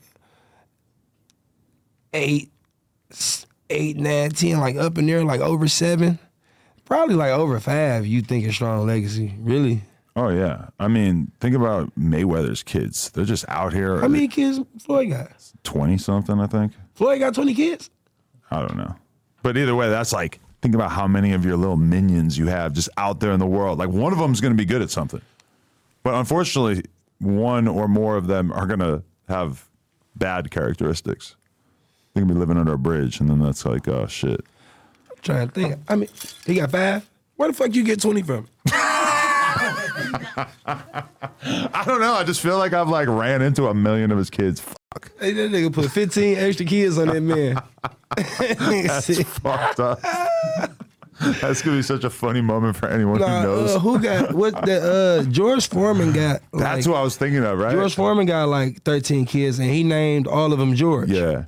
eight, 2.15 2.51
eight, 3.71 3.97
nine, 3.99 4.31
ten, 4.31 4.59
like 4.59 4.77
up 4.77 4.97
in 4.99 5.07
there, 5.07 5.23
like 5.25 5.41
over 5.43 5.69
seven, 5.69 6.19
probably 6.85 7.14
like 7.14 7.31
over 7.31 7.59
five. 7.61 8.07
You 8.07 8.23
think 8.23 8.47
a 8.47 8.53
strong 8.53 8.87
legacy, 8.87 9.35
really? 9.38 9.83
Oh 10.14 10.29
yeah. 10.29 10.68
I 10.79 10.88
mean, 10.88 11.33
think 11.40 11.55
about 11.57 11.95
Mayweather's 11.99 12.62
kids. 12.62 13.11
They're 13.11 13.25
just 13.25 13.45
out 13.49 13.73
here. 13.73 14.01
How 14.01 14.09
many 14.09 14.29
kids 14.29 14.61
Floyd 14.85 15.11
got? 15.11 15.31
Twenty 15.64 15.97
something, 15.99 16.38
I 16.38 16.47
think. 16.47 16.73
Floyd 16.95 17.21
got 17.21 17.35
twenty 17.35 17.55
kids. 17.55 17.90
I 18.51 18.61
don't 18.61 18.77
know. 18.77 18.95
But 19.42 19.57
either 19.57 19.75
way, 19.75 19.88
that's 19.88 20.12
like 20.12 20.38
think 20.61 20.75
about 20.75 20.92
how 20.92 21.07
many 21.07 21.33
of 21.33 21.45
your 21.45 21.57
little 21.57 21.77
minions 21.77 22.38
you 22.38 22.47
have 22.47 22.73
just 22.73 22.88
out 22.97 23.21
there 23.21 23.33
in 23.33 23.40
the 23.40 23.47
world. 23.47 23.79
Like 23.79 23.88
one 23.88 24.12
of 24.12 24.18
them's 24.18 24.40
going 24.40 24.53
to 24.53 24.57
be 24.57 24.64
good 24.64 24.83
at 24.83 24.90
something. 24.90 25.21
But 26.03 26.14
unfortunately, 26.14 26.85
one 27.18 27.66
or 27.66 27.88
more 27.88 28.16
of 28.16 28.27
them 28.27 28.53
are 28.53 28.66
going 28.66 28.81
to 28.81 29.03
have 29.29 29.68
bad 30.14 30.51
characteristics. 30.51 31.37
They're 32.14 32.23
going 32.23 32.29
to 32.29 32.35
be 32.35 32.40
living 32.40 32.59
under 32.59 32.75
a 32.75 32.79
bridge 32.79 33.21
and 33.21 33.29
then 33.29 33.40
that's 33.40 33.64
like, 33.64 33.88
oh 33.88 34.07
shit. 34.07 34.45
Trying 35.23 35.49
to 35.49 35.55
think. 35.55 35.77
I 35.89 35.95
mean, 35.97 36.09
he 36.47 36.57
got 36.57 36.71
five. 36.71 37.09
Where 37.37 37.49
the 37.49 37.55
fuck 37.55 37.75
you 37.75 37.85
get 37.85 38.01
twenty 38.01 38.23
from? 38.23 38.49
I 40.65 41.83
don't 41.87 42.01
know. 42.01 42.15
I 42.15 42.25
just 42.25 42.41
feel 42.41 42.59
like 42.59 42.73
I've 42.73 42.89
like 42.89 43.09
ran 43.09 43.43
into 43.43 43.67
a 43.69 43.75
million 43.75 44.11
of 44.11 44.19
his 44.19 44.31
kids. 44.31 44.61
Fuck. 44.61 45.11
Hey, 45.19 45.33
that 45.33 45.51
nigga 45.51 45.73
put 45.73 45.91
fifteen 45.91 46.37
extra 46.39 46.67
kids 46.67 46.99
on 46.99 47.09
that 47.09 47.21
man. 47.21 47.61
That's 48.17 49.23
fucked 49.39 49.81
up. 49.81 50.01
That's 51.41 51.63
gonna 51.63 51.77
be 51.77 51.83
such 51.83 52.05
a 52.05 52.11
funny 52.11 52.41
moment 52.41 52.77
for 52.77 52.89
anyone 52.89 53.21
Nah, 53.21 53.43
who 53.43 53.47
knows. 53.47 53.77
uh, 53.77 53.79
who 53.79 53.99
got 54.01 54.35
what? 54.35 54.55
The 54.67 55.23
uh, 55.27 55.31
George 55.31 55.69
Foreman 55.69 56.13
got. 56.13 56.41
That's 56.53 56.63
like, 56.63 56.85
who 56.85 56.95
I 56.95 57.03
was 57.03 57.17
thinking 57.17 57.45
of, 57.45 57.59
right? 57.59 57.73
George 57.73 57.95
Foreman 57.95 58.27
got 58.27 58.49
like 58.49 58.83
thirteen 58.83 59.25
kids, 59.25 59.59
and 59.59 59.71
he 59.71 59.83
named 59.85 60.27
all 60.27 60.53
of 60.53 60.59
them 60.59 60.75
George. 60.75 61.11
yeah. 61.11 61.45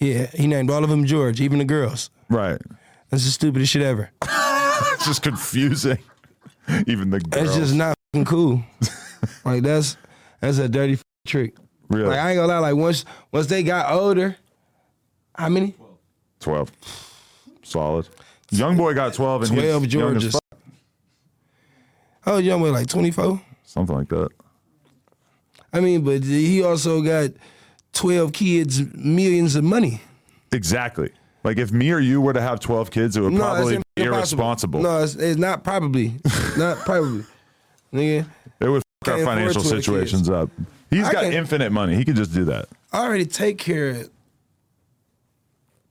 Yeah, 0.00 0.26
he 0.34 0.46
named 0.48 0.70
all 0.70 0.82
of 0.84 0.90
them 0.90 1.04
George, 1.06 1.40
even 1.40 1.58
the 1.60 1.64
girls. 1.64 2.10
Right. 2.28 2.60
That's 3.10 3.24
the 3.24 3.30
stupidest 3.30 3.72
shit 3.72 3.82
ever. 3.82 4.10
It's 4.94 5.06
just 5.06 5.22
confusing. 5.22 5.98
Even 6.88 7.10
the 7.10 7.20
girls. 7.20 7.46
That's 7.46 7.56
just 7.56 7.74
not 7.74 7.96
cool. 8.26 8.60
like 9.44 9.62
that's 9.62 9.96
that's 10.40 10.58
a 10.58 10.68
dirty 10.68 10.98
trick. 11.26 11.54
really 11.88 12.08
Like 12.08 12.18
I 12.18 12.30
ain't 12.30 12.38
gonna 12.38 12.48
lie. 12.48 12.58
Like 12.58 12.74
once 12.74 13.04
once 13.30 13.46
they 13.46 13.62
got 13.62 13.92
older, 13.92 14.36
how 15.36 15.48
many? 15.48 15.74
twelve. 16.40 16.72
Solid. 17.62 18.08
Young 18.50 18.76
boy 18.76 18.94
got 18.94 19.14
twelve 19.14 19.42
and 19.42 19.52
he's 19.52 19.60
12 19.60 19.86
young 19.86 20.16
as 20.16 20.22
Georges. 20.22 20.32
fuck. 20.32 20.58
Oh, 22.26 22.38
young 22.38 22.60
boy, 22.60 22.72
like 22.72 22.88
twenty 22.88 23.10
four. 23.12 23.40
Something 23.62 23.94
like 23.96 24.08
that. 24.08 24.30
I 25.72 25.80
mean, 25.80 26.02
but 26.02 26.24
he 26.24 26.62
also 26.64 27.00
got 27.00 27.30
twelve 27.92 28.32
kids, 28.32 28.82
millions 28.94 29.54
of 29.54 29.62
money. 29.64 30.00
Exactly. 30.50 31.10
Like 31.44 31.58
if 31.58 31.70
me 31.72 31.92
or 31.92 31.98
you 32.00 32.20
were 32.20 32.32
to 32.32 32.40
have 32.40 32.58
twelve 32.60 32.90
kids, 32.90 33.16
it 33.16 33.20
would 33.20 33.36
probably 33.36 33.76
be 33.96 34.02
irresponsible. 34.02 34.80
No, 34.82 35.02
it's, 35.02 35.14
it's 35.14 35.38
not 35.38 35.62
probably. 35.62 36.14
not 36.56 36.78
probably. 36.86 37.24
Nigga, 37.92 38.26
It 38.60 38.68
would 38.68 38.82
fuck 39.04 39.14
our 39.18 39.24
financial 39.24 39.62
situations 39.62 40.28
up. 40.30 40.50
He's 40.90 41.04
I 41.04 41.12
got 41.12 41.24
infinite 41.24 41.70
money. 41.70 41.94
He 41.96 42.04
could 42.04 42.16
just 42.16 42.32
do 42.32 42.44
that. 42.46 42.66
I 42.92 43.04
already 43.04 43.26
take 43.26 43.58
care 43.58 43.90
of 43.90 44.10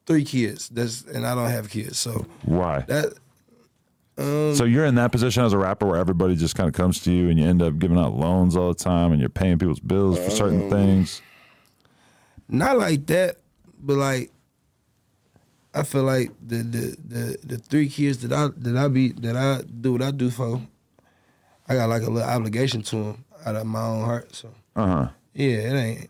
three 0.06 0.26
kids. 0.26 0.70
That's 0.70 1.04
and 1.04 1.26
I 1.26 1.36
don't 1.36 1.50
have 1.50 1.70
kids, 1.70 2.00
so 2.00 2.26
Why? 2.44 2.80
that 2.88 3.13
um, 4.18 4.54
so 4.56 4.63
you're 4.66 4.86
in 4.86 4.96
that 4.96 5.12
position 5.12 5.44
as 5.44 5.54
a 5.54 5.58
rapper 5.58 5.86
where 5.88 5.98
everybody 5.98 6.36
just 6.36 6.56
kind 6.56 6.68
of 6.68 6.74
comes 6.76 7.00
to 7.02 7.12
you 7.12 7.30
and 7.30 7.39
you 7.39 7.46
end 7.48 7.62
up 7.63 7.80
giving 7.80 7.98
out 7.98 8.13
loans 8.13 8.56
all 8.56 8.68
the 8.70 8.76
time 8.76 9.12
and 9.12 9.20
you're 9.20 9.30
paying 9.30 9.58
people's 9.58 9.80
bills 9.80 10.18
for 10.20 10.26
Um, 10.26 10.30
certain 10.32 10.70
things. 10.70 11.22
not 12.50 12.78
like 12.78 13.06
that, 13.08 13.38
but 13.82 13.96
like 13.98 14.32
I 15.73 15.83
feel 15.83 16.03
like 16.03 16.31
the 16.45 16.57
the 16.57 16.97
the, 17.07 17.38
the 17.43 17.57
three 17.57 17.89
kids 17.89 18.19
that 18.19 18.31
I 18.31 18.49
that 18.57 18.77
I 18.77 18.88
be 18.88 19.12
that 19.13 19.36
I 19.36 19.62
do 19.63 19.93
what 19.93 20.01
I 20.01 20.12
do 20.12 20.29
for, 20.29 20.62
I 21.67 21.75
got 21.75 21.89
like 21.89 22.03
a 22.03 22.09
little 22.09 22.29
obligation 22.29 22.81
to 22.83 22.95
them 22.95 23.25
out 23.45 23.55
of 23.55 23.65
my 23.65 23.81
own 23.81 24.05
heart. 24.05 24.36
So 24.36 24.49
Uh 24.75 24.88
huh. 24.88 25.07
yeah, 25.33 25.47
it 25.57 25.73
ain't. 25.73 26.09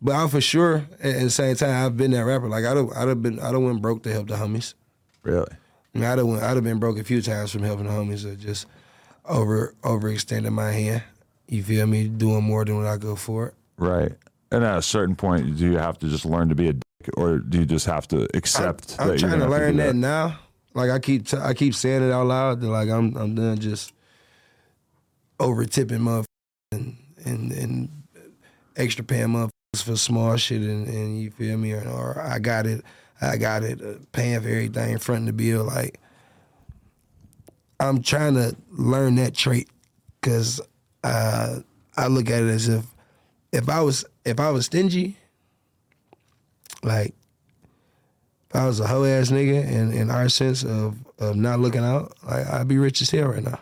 But 0.00 0.14
I 0.16 0.28
for 0.28 0.40
sure 0.40 0.86
at, 1.00 1.14
at 1.16 1.22
the 1.22 1.30
same 1.30 1.56
time 1.56 1.84
I've 1.86 1.96
been 1.96 2.10
that 2.12 2.24
rapper. 2.24 2.48
Like 2.48 2.64
I'd 2.64 2.76
have, 2.76 2.90
I'd 2.94 3.08
have 3.08 3.22
been 3.22 3.38
I'd 3.40 3.52
have 3.54 3.62
went 3.62 3.82
broke 3.82 4.02
to 4.04 4.12
help 4.12 4.28
the 4.28 4.34
homies. 4.36 4.74
Really? 5.22 5.50
I 5.94 5.98
mean, 5.98 6.04
I'd 6.08 6.18
have 6.18 6.26
went, 6.26 6.42
I'd 6.42 6.56
have 6.56 6.64
been 6.64 6.78
broke 6.78 6.98
a 6.98 7.04
few 7.04 7.22
times 7.22 7.52
from 7.52 7.62
helping 7.62 7.86
the 7.86 7.92
homies 7.92 8.24
or 8.24 8.34
just 8.36 8.66
over 9.24 9.74
overextending 9.82 10.52
my 10.52 10.70
hand. 10.72 11.02
You 11.48 11.62
feel 11.62 11.86
me? 11.86 12.08
Doing 12.08 12.44
more 12.44 12.64
than 12.64 12.76
what 12.76 12.86
I 12.86 12.96
could 12.98 13.10
afford. 13.12 13.54
Right. 13.76 14.12
And 14.52 14.62
at 14.64 14.78
a 14.78 14.82
certain 14.82 15.16
point, 15.16 15.56
do 15.56 15.64
you 15.66 15.78
have 15.78 15.98
to 15.98 16.08
just 16.08 16.24
learn 16.24 16.48
to 16.48 16.54
be 16.54 16.68
a 16.68 16.74
or 17.16 17.38
do 17.38 17.58
you 17.58 17.66
just 17.66 17.86
have 17.86 18.06
to 18.08 18.28
accept 18.36 18.96
I'm 18.98 19.08
that 19.08 19.20
you're 19.20 19.30
trying 19.30 19.40
to 19.40 19.46
gonna 19.46 19.54
have 19.56 19.74
learn 19.74 19.76
that. 19.76 19.94
now. 19.94 20.38
Like 20.74 20.90
I 20.90 20.98
keep 20.98 21.26
t- 21.26 21.36
I 21.36 21.54
keep 21.54 21.74
saying 21.74 22.02
it 22.02 22.12
out 22.12 22.26
loud. 22.26 22.60
That 22.60 22.68
like 22.68 22.88
I'm 22.88 23.16
I'm 23.16 23.34
done 23.34 23.58
just 23.58 23.92
over 25.40 25.64
tipping 25.64 26.00
motherfuckers 26.00 26.24
and, 26.72 26.96
and 27.24 27.52
and 27.52 27.88
extra 28.76 29.04
paying 29.04 29.28
motherfuckers 29.28 29.82
for 29.84 29.96
small 29.96 30.36
shit 30.36 30.62
and, 30.62 30.86
and 30.88 31.20
you 31.20 31.30
feel 31.30 31.56
me 31.58 31.72
or, 31.72 31.86
or 31.88 32.20
I 32.20 32.38
got 32.38 32.66
it 32.66 32.84
I 33.20 33.36
got 33.36 33.62
it 33.62 33.82
uh, 33.82 33.94
paying 34.12 34.40
for 34.40 34.48
everything 34.48 34.98
fronting 34.98 35.26
the 35.26 35.32
bill 35.32 35.64
like 35.64 36.00
I'm 37.80 38.02
trying 38.02 38.34
to 38.34 38.56
learn 38.70 39.16
that 39.16 39.34
trait 39.34 39.68
because 40.20 40.60
uh, 41.02 41.58
I 41.96 42.06
look 42.06 42.30
at 42.30 42.42
it 42.42 42.48
as 42.48 42.68
if 42.68 42.84
if 43.52 43.68
I 43.68 43.80
was 43.80 44.04
if 44.24 44.40
I 44.40 44.50
was 44.50 44.66
stingy 44.66 45.16
like 46.84 47.14
if 48.50 48.56
I 48.56 48.66
was 48.66 48.80
a 48.80 48.86
hoe 48.86 49.04
ass 49.04 49.30
nigga 49.30 49.66
in, 49.66 49.92
in 49.92 50.10
our 50.10 50.28
sense 50.28 50.62
of, 50.64 50.96
of 51.18 51.36
not 51.36 51.58
looking 51.58 51.82
out, 51.82 52.12
like 52.24 52.46
I'd 52.46 52.68
be 52.68 52.78
rich 52.78 53.02
as 53.02 53.10
hell 53.10 53.28
right 53.28 53.42
now. 53.42 53.58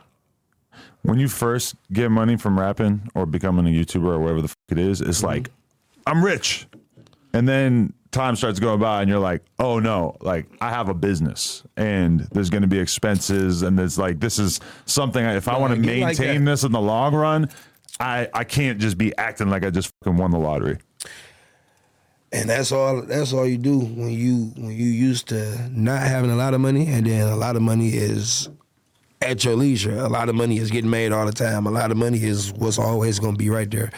When 1.02 1.18
you 1.18 1.28
first 1.28 1.74
get 1.92 2.10
money 2.10 2.36
from 2.36 2.58
rapping 2.58 3.08
or 3.14 3.26
becoming 3.26 3.66
a 3.66 3.70
YouTuber 3.70 4.06
or 4.06 4.18
whatever 4.20 4.42
the 4.42 4.48
fuck 4.48 4.56
it 4.70 4.78
is, 4.78 5.00
it's 5.00 5.18
mm-hmm. 5.18 5.26
like, 5.26 5.50
I'm 6.06 6.24
rich. 6.24 6.66
And 7.32 7.48
then 7.48 7.94
time 8.10 8.36
starts 8.36 8.60
going 8.60 8.78
by 8.78 9.00
and 9.00 9.08
you're 9.08 9.18
like, 9.18 9.42
oh 9.58 9.78
no, 9.78 10.16
like 10.20 10.46
I 10.60 10.68
have 10.68 10.88
a 10.88 10.94
business 10.94 11.62
and 11.76 12.20
there's 12.32 12.50
going 12.50 12.62
to 12.62 12.68
be 12.68 12.78
expenses. 12.78 13.62
And 13.62 13.80
it's 13.80 13.98
like, 13.98 14.20
this 14.20 14.38
is 14.38 14.60
something, 14.84 15.24
I- 15.24 15.36
if 15.36 15.48
I 15.48 15.56
want 15.58 15.74
to 15.74 15.80
get 15.80 16.00
like 16.00 16.18
maintain 16.18 16.44
this 16.44 16.64
in 16.64 16.72
the 16.72 16.80
long 16.80 17.14
run, 17.14 17.48
I, 17.98 18.28
I 18.34 18.44
can't 18.44 18.78
just 18.78 18.98
be 18.98 19.16
acting 19.16 19.48
like 19.48 19.64
I 19.64 19.70
just 19.70 19.90
fucking 20.02 20.18
won 20.18 20.30
the 20.30 20.38
lottery. 20.38 20.78
And 22.32 22.48
that's 22.48 22.72
all 22.72 23.02
that's 23.02 23.32
all 23.32 23.46
you 23.46 23.58
do 23.58 23.78
when 23.78 24.10
you 24.10 24.52
when 24.56 24.70
you 24.70 24.86
used 24.86 25.28
to 25.28 25.68
not 25.70 26.02
having 26.02 26.30
a 26.30 26.36
lot 26.36 26.54
of 26.54 26.60
money 26.60 26.86
and 26.86 27.06
then 27.06 27.28
a 27.28 27.36
lot 27.36 27.56
of 27.56 27.62
money 27.62 27.90
is 27.90 28.48
at 29.20 29.44
your 29.44 29.54
leisure. 29.54 29.98
A 29.98 30.08
lot 30.08 30.28
of 30.28 30.34
money 30.34 30.56
is 30.56 30.70
getting 30.70 30.90
made 30.90 31.12
all 31.12 31.26
the 31.26 31.32
time. 31.32 31.66
A 31.66 31.70
lot 31.70 31.90
of 31.90 31.96
money 31.98 32.22
is 32.22 32.52
what's 32.52 32.78
always 32.78 33.18
gonna 33.18 33.36
be 33.36 33.50
right 33.50 33.70
there. 33.70 33.92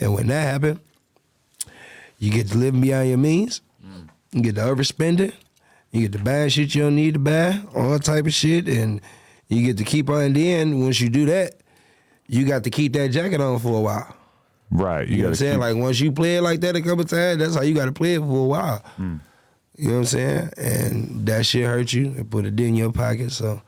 And 0.00 0.12
when 0.14 0.26
that 0.26 0.42
happens, 0.42 0.80
you 2.18 2.30
get 2.30 2.48
to 2.48 2.58
live 2.58 2.78
beyond 2.78 3.08
your 3.08 3.18
means. 3.18 3.62
You 4.32 4.42
get 4.42 4.56
to 4.56 4.60
overspend 4.60 5.20
it. 5.20 5.34
You 5.90 6.02
get 6.02 6.12
to 6.12 6.22
buy 6.22 6.48
shit 6.48 6.74
you 6.74 6.82
don't 6.82 6.96
need 6.96 7.14
to 7.14 7.20
buy, 7.20 7.60
all 7.74 7.98
type 7.98 8.26
of 8.26 8.34
shit, 8.34 8.68
and 8.68 9.00
you 9.48 9.64
get 9.64 9.78
to 9.78 9.84
keep 9.84 10.10
on. 10.10 10.22
And 10.22 10.36
then 10.36 10.80
once 10.80 11.00
you 11.00 11.08
do 11.08 11.24
that, 11.26 11.54
you 12.26 12.44
got 12.44 12.64
to 12.64 12.70
keep 12.70 12.92
that 12.92 13.08
jacket 13.08 13.40
on 13.40 13.58
for 13.58 13.78
a 13.78 13.80
while. 13.80 14.14
Right. 14.70 15.06
You, 15.08 15.16
You 15.16 15.22
know 15.22 15.28
what 15.28 15.30
I'm 15.30 15.34
saying? 15.36 15.52
keep, 15.54 15.60
Like 15.60 15.76
once 15.76 16.00
you 16.00 16.12
play 16.12 16.36
it 16.36 16.42
like 16.42 16.60
that 16.60 16.76
a 16.76 16.82
couple 16.82 17.04
times, 17.04 17.38
that's 17.38 17.54
how 17.54 17.62
you 17.62 17.74
got 17.74 17.86
to 17.86 17.92
play 17.92 18.14
it 18.14 18.20
for 18.20 18.44
a 18.44 18.48
while. 18.48 18.78
Hmm. 18.96 19.16
You 19.76 19.88
know 19.88 19.92
what 19.94 19.98
I'm 20.00 20.04
saying? 20.06 20.50
And 20.56 21.26
that 21.26 21.46
shit 21.46 21.64
hurt 21.64 21.92
you 21.92 22.06
and 22.06 22.30
put 22.30 22.44
it 22.44 22.58
in 22.58 22.74
your 22.74 22.92
pocket. 22.92 23.30
So, 23.30 23.62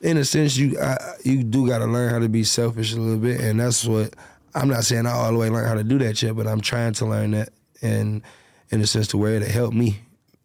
in 0.00 0.16
a 0.16 0.24
sense, 0.24 0.56
you 0.56 0.80
I, 0.80 0.96
you 1.22 1.44
do 1.44 1.68
got 1.68 1.78
to 1.78 1.86
learn 1.86 2.10
how 2.10 2.18
to 2.18 2.28
be 2.28 2.44
selfish 2.44 2.94
a 2.94 2.96
little 2.96 3.18
bit, 3.18 3.40
and 3.40 3.60
that's 3.60 3.84
what 3.84 4.14
I'm 4.54 4.68
not 4.68 4.84
saying 4.84 5.06
I 5.06 5.12
all 5.12 5.30
the 5.30 5.38
way 5.38 5.50
learn 5.50 5.66
how 5.66 5.74
to 5.74 5.84
do 5.84 5.98
that 5.98 6.22
yet, 6.22 6.34
but 6.34 6.46
I'm 6.46 6.60
trying 6.62 6.94
to 6.94 7.06
learn 7.06 7.32
that, 7.32 7.50
and 7.82 8.22
in 8.70 8.80
a 8.80 8.86
sense 8.86 9.08
to 9.08 9.18
where 9.18 9.34
it 9.34 9.42
help 9.46 9.74
me, 9.74 9.98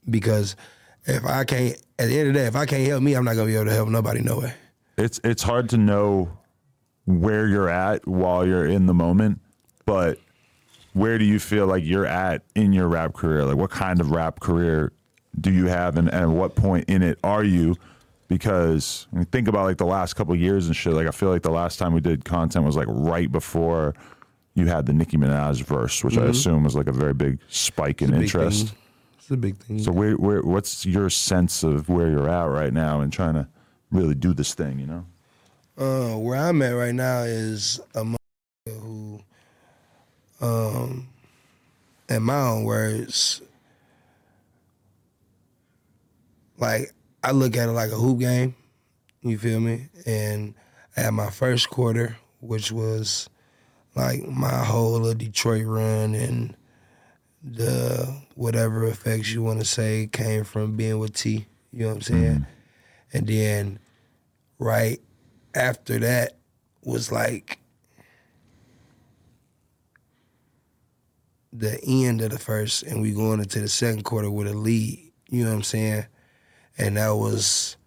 because 0.09 0.55
if 1.05 1.23
I 1.23 1.45
can't, 1.45 1.75
at 1.97 2.09
the 2.09 2.19
end 2.19 2.27
of 2.27 2.33
the 2.33 2.39
day, 2.41 2.45
if 2.47 2.55
I 2.57 2.65
can't 2.65 2.85
help 2.85 3.01
me, 3.01 3.13
I'm 3.13 3.23
not 3.23 3.35
gonna 3.35 3.47
be 3.47 3.55
able 3.55 3.65
to 3.65 3.73
help 3.73 3.87
nobody 3.87 4.19
no 4.21 4.39
way. 4.39 4.53
it's 4.97 5.21
it's 5.23 5.41
hard 5.43 5.69
to 5.69 5.77
know 5.77 6.29
where 7.05 7.47
you're 7.47 7.69
at 7.69 8.05
while 8.07 8.45
you're 8.45 8.65
in 8.65 8.85
the 8.87 8.93
moment, 8.93 9.39
but 9.85 10.19
where 10.93 11.17
do 11.17 11.25
you 11.25 11.39
feel 11.39 11.67
like 11.67 11.83
you're 11.83 12.05
at 12.05 12.43
in 12.55 12.73
your 12.73 12.87
rap 12.87 13.13
career? 13.13 13.43
Like 13.45 13.57
what 13.57 13.69
kind 13.69 13.99
of 13.99 14.11
rap 14.11 14.39
career 14.39 14.91
do 15.39 15.51
you 15.51 15.67
have 15.67 15.97
and, 15.97 16.07
and 16.09 16.23
at 16.23 16.29
what 16.29 16.55
point 16.55 16.89
in 16.89 17.03
it 17.03 17.19
are 17.23 17.43
you? 17.43 17.75
Because 18.27 19.07
I 19.13 19.17
mean, 19.17 19.25
think 19.25 19.47
about 19.47 19.65
like 19.65 19.77
the 19.77 19.85
last 19.85 20.13
couple 20.13 20.33
of 20.33 20.39
years 20.39 20.67
and 20.67 20.75
shit. 20.75 20.93
Like 20.93 21.07
I 21.07 21.11
feel 21.11 21.29
like 21.29 21.43
the 21.43 21.51
last 21.51 21.77
time 21.77 21.93
we 21.93 22.01
did 22.01 22.25
content 22.25 22.65
was 22.65 22.75
like 22.75 22.87
right 22.89 23.31
before 23.31 23.93
you 24.55 24.67
had 24.67 24.85
the 24.85 24.93
Nicki 24.93 25.17
Minaj 25.17 25.61
verse, 25.63 26.03
which 26.03 26.17
I 26.17 26.25
assume 26.25 26.63
was 26.63 26.75
like 26.75 26.87
a 26.87 26.93
very 26.93 27.13
big 27.13 27.39
spike 27.49 28.01
in 28.01 28.13
interest. 28.13 28.69
thing. 28.69 28.77
It's 29.17 29.31
a 29.31 29.37
big 29.37 29.57
thing. 29.57 29.79
So 29.79 29.91
where, 29.91 30.13
where 30.13 30.41
what's 30.41 30.85
your 30.85 31.09
sense 31.09 31.61
of 31.63 31.89
where 31.89 32.09
you're 32.09 32.29
at 32.29 32.43
right 32.43 32.71
now 32.71 33.01
and 33.01 33.11
trying 33.11 33.33
to 33.33 33.47
really 33.91 34.15
do 34.15 34.33
this 34.33 34.53
thing, 34.53 34.79
you 34.79 34.87
know? 34.87 35.05
Uh, 35.77 36.17
where 36.17 36.39
I'm 36.39 36.61
at 36.61 36.71
right 36.71 36.95
now 36.95 37.23
is 37.23 37.81
a 37.95 38.05
who, 38.67 39.19
um, 40.41 41.07
in 42.09 42.23
my 42.23 42.39
own 42.39 42.63
words, 42.63 43.41
like 46.57 46.91
I 47.23 47.31
look 47.31 47.57
at 47.57 47.69
it 47.69 47.73
like 47.73 47.91
a 47.91 47.95
hoop 47.95 48.19
game. 48.19 48.55
You 49.21 49.37
feel 49.37 49.59
me? 49.59 49.89
And 50.05 50.53
I 50.95 51.01
had 51.01 51.13
my 51.13 51.29
first 51.29 51.69
quarter, 51.69 52.17
which 52.41 52.71
was 52.71 53.29
like 53.95 54.27
my 54.27 54.63
whole 54.63 54.91
little 54.91 55.13
Detroit 55.13 55.65
run 55.65 56.13
and 56.13 56.55
the 57.43 58.21
whatever 58.35 58.85
effects 58.87 59.31
you 59.31 59.41
want 59.41 59.59
to 59.59 59.65
say 59.65 60.07
came 60.11 60.43
from 60.43 60.75
being 60.75 60.99
with 60.99 61.13
T. 61.13 61.45
You 61.71 61.81
know 61.81 61.87
what 61.87 61.95
I'm 61.95 62.01
saying? 62.01 62.45
And 63.13 63.27
then 63.27 63.79
right 64.59 64.99
after 65.53 65.99
that 65.99 66.37
was 66.83 67.11
like 67.11 67.59
the 71.57 71.79
end 71.85 72.21
of 72.21 72.31
the 72.31 72.39
first, 72.39 72.83
and 72.83 73.01
we 73.01 73.11
going 73.11 73.39
into 73.39 73.59
the 73.59 73.67
second 73.67 74.03
quarter 74.03 74.29
with 74.29 74.47
a 74.47 74.53
lead. 74.53 75.11
You 75.29 75.43
know 75.43 75.51
what 75.51 75.57
I'm 75.57 75.63
saying? 75.63 76.05
And 76.77 76.97
that 76.97 77.15
was 77.15 77.77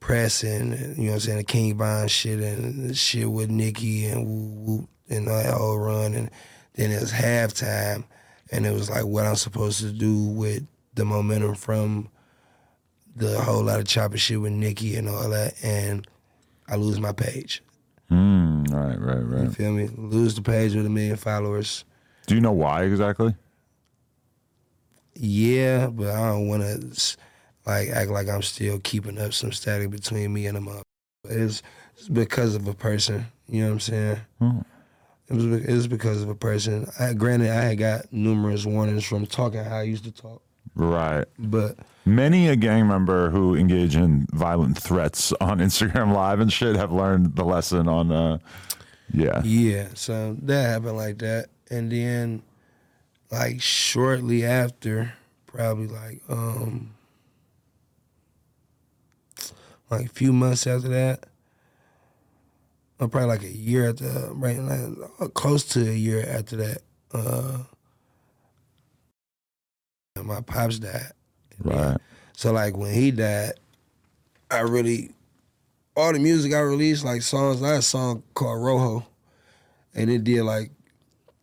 pressing. 0.00 0.72
You 0.72 1.04
know 1.04 1.10
what 1.10 1.14
I'm 1.14 1.20
saying? 1.20 1.38
The 1.38 1.44
King 1.44 1.76
Von 1.76 2.08
shit 2.08 2.40
and 2.40 2.90
the 2.90 2.94
shit 2.94 3.30
with 3.30 3.50
Nicki 3.50 4.06
and 4.06 4.26
woo 4.26 4.64
woo 4.64 4.88
and 5.08 5.26
that 5.26 5.54
whole 5.54 5.78
run, 5.78 6.14
and 6.14 6.30
then 6.74 6.90
it 6.90 7.00
was 7.00 7.12
halftime, 7.12 8.04
and 8.50 8.66
it 8.66 8.72
was 8.72 8.90
like 8.90 9.04
what 9.04 9.26
I'm 9.26 9.36
supposed 9.36 9.80
to 9.80 9.90
do 9.90 10.26
with 10.26 10.66
the 10.94 11.04
momentum 11.04 11.54
from 11.54 12.08
the 13.16 13.40
whole 13.40 13.64
lot 13.64 13.80
of 13.80 13.86
chopping 13.86 14.18
shit 14.18 14.40
with 14.40 14.52
Nicki 14.52 14.96
and 14.96 15.08
all 15.08 15.30
that, 15.30 15.54
and 15.62 16.06
I 16.68 16.76
lose 16.76 17.00
my 17.00 17.12
page. 17.12 17.62
Mm, 18.10 18.72
right, 18.72 18.98
right, 19.00 19.22
right. 19.22 19.44
You 19.44 19.50
feel 19.50 19.72
me? 19.72 19.88
Lose 19.96 20.34
the 20.34 20.42
page 20.42 20.74
with 20.74 20.86
a 20.86 20.90
million 20.90 21.16
followers. 21.16 21.84
Do 22.28 22.34
you 22.36 22.40
know 22.40 22.52
why 22.52 22.84
exactly? 22.84 23.34
yeah, 25.14 25.88
but 25.88 26.08
I 26.14 26.28
don't 26.28 26.46
want 26.48 26.62
to 26.62 27.16
like 27.66 27.88
act 27.88 28.10
like 28.10 28.28
I'm 28.28 28.42
still 28.42 28.78
keeping 28.80 29.18
up 29.18 29.32
some 29.32 29.50
static 29.52 29.90
between 29.90 30.32
me 30.32 30.46
and 30.46 30.56
them. 30.56 30.68
Up. 30.68 30.82
It's, 31.28 31.62
it's 31.96 32.08
because 32.08 32.54
of 32.54 32.68
a 32.68 32.74
person. 32.74 33.26
You 33.48 33.62
know 33.62 33.66
what 33.68 33.72
I'm 33.72 33.80
saying? 33.80 34.16
Hmm. 34.38 34.58
It 35.28 35.34
was 35.34 35.44
it 35.44 35.72
was 35.72 35.88
because 35.88 36.22
of 36.22 36.28
a 36.28 36.34
person. 36.34 36.88
I, 37.00 37.12
granted, 37.14 37.50
I 37.50 37.62
had 37.62 37.78
got 37.78 38.12
numerous 38.12 38.64
warnings 38.64 39.04
from 39.04 39.26
talking 39.26 39.62
how 39.64 39.78
I 39.78 39.82
used 39.82 40.04
to 40.04 40.12
talk, 40.12 40.40
Right. 40.74 41.26
but 41.38 41.76
Many 42.06 42.48
a 42.48 42.56
gang 42.56 42.86
member 42.88 43.28
who 43.28 43.54
engage 43.54 43.94
in 43.96 44.26
violent 44.32 44.78
threats 44.78 45.32
on 45.40 45.58
Instagram 45.58 46.14
Live 46.14 46.40
and 46.40 46.50
shit 46.52 46.76
have 46.76 46.92
learned 46.92 47.36
the 47.36 47.44
lesson 47.44 47.88
on. 47.88 48.12
Uh, 48.12 48.38
yeah. 49.12 49.42
Yeah, 49.42 49.88
so 49.94 50.36
that 50.42 50.62
happened 50.68 50.96
like 50.96 51.18
that, 51.18 51.48
and 51.70 51.90
then 51.92 52.42
like 53.30 53.60
shortly 53.60 54.44
after, 54.44 55.14
probably 55.46 55.86
like 55.86 56.22
um 56.28 56.94
like 59.90 60.06
a 60.06 60.10
few 60.10 60.32
months 60.32 60.66
after 60.66 60.88
that, 60.88 61.26
or 62.98 63.08
probably 63.08 63.28
like 63.28 63.42
a 63.42 63.48
year 63.48 63.90
after, 63.90 64.32
right, 64.32 64.58
like 64.58 65.08
uh, 65.20 65.28
close 65.28 65.64
to 65.64 65.80
a 65.88 65.94
year 65.94 66.26
after 66.28 66.56
that, 66.56 66.82
uh, 67.12 67.58
my 70.22 70.40
pops 70.40 70.78
died. 70.78 71.12
Right. 71.62 71.96
So 72.36 72.52
like 72.52 72.76
when 72.76 72.92
he 72.92 73.10
died, 73.10 73.54
I 74.50 74.60
really 74.60 75.10
all 75.96 76.12
the 76.12 76.18
music 76.20 76.52
I 76.54 76.60
released, 76.60 77.04
like 77.04 77.22
songs, 77.22 77.62
I 77.62 77.68
had 77.68 77.78
a 77.78 77.82
song 77.82 78.22
called 78.34 78.62
Rojo. 78.62 79.06
And 79.94 80.10
it 80.10 80.22
did 80.22 80.44
like 80.44 80.70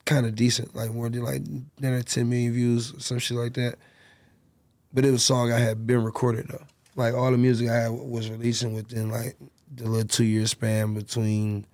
kind 0.05 0.25
of 0.25 0.35
decent, 0.35 0.75
like 0.75 0.91
more 0.93 1.09
than 1.09 1.23
like 1.23 1.43
than 1.77 2.01
10 2.01 2.29
million 2.29 2.53
views, 2.53 2.93
some 3.03 3.19
shit 3.19 3.37
like 3.37 3.53
that. 3.55 3.75
But 4.93 5.05
it 5.05 5.11
was 5.11 5.21
a 5.21 5.25
song 5.25 5.51
I 5.51 5.59
had 5.59 5.85
been 5.85 6.03
recorded 6.03 6.47
though. 6.47 6.63
Like 6.95 7.13
all 7.13 7.31
the 7.31 7.37
music 7.37 7.69
I 7.69 7.89
was 7.89 8.29
releasing 8.29 8.73
within 8.73 9.09
like 9.09 9.35
the 9.75 9.85
little 9.89 10.07
two 10.07 10.23
year 10.23 10.45
span 10.47 10.93
between 10.93 11.65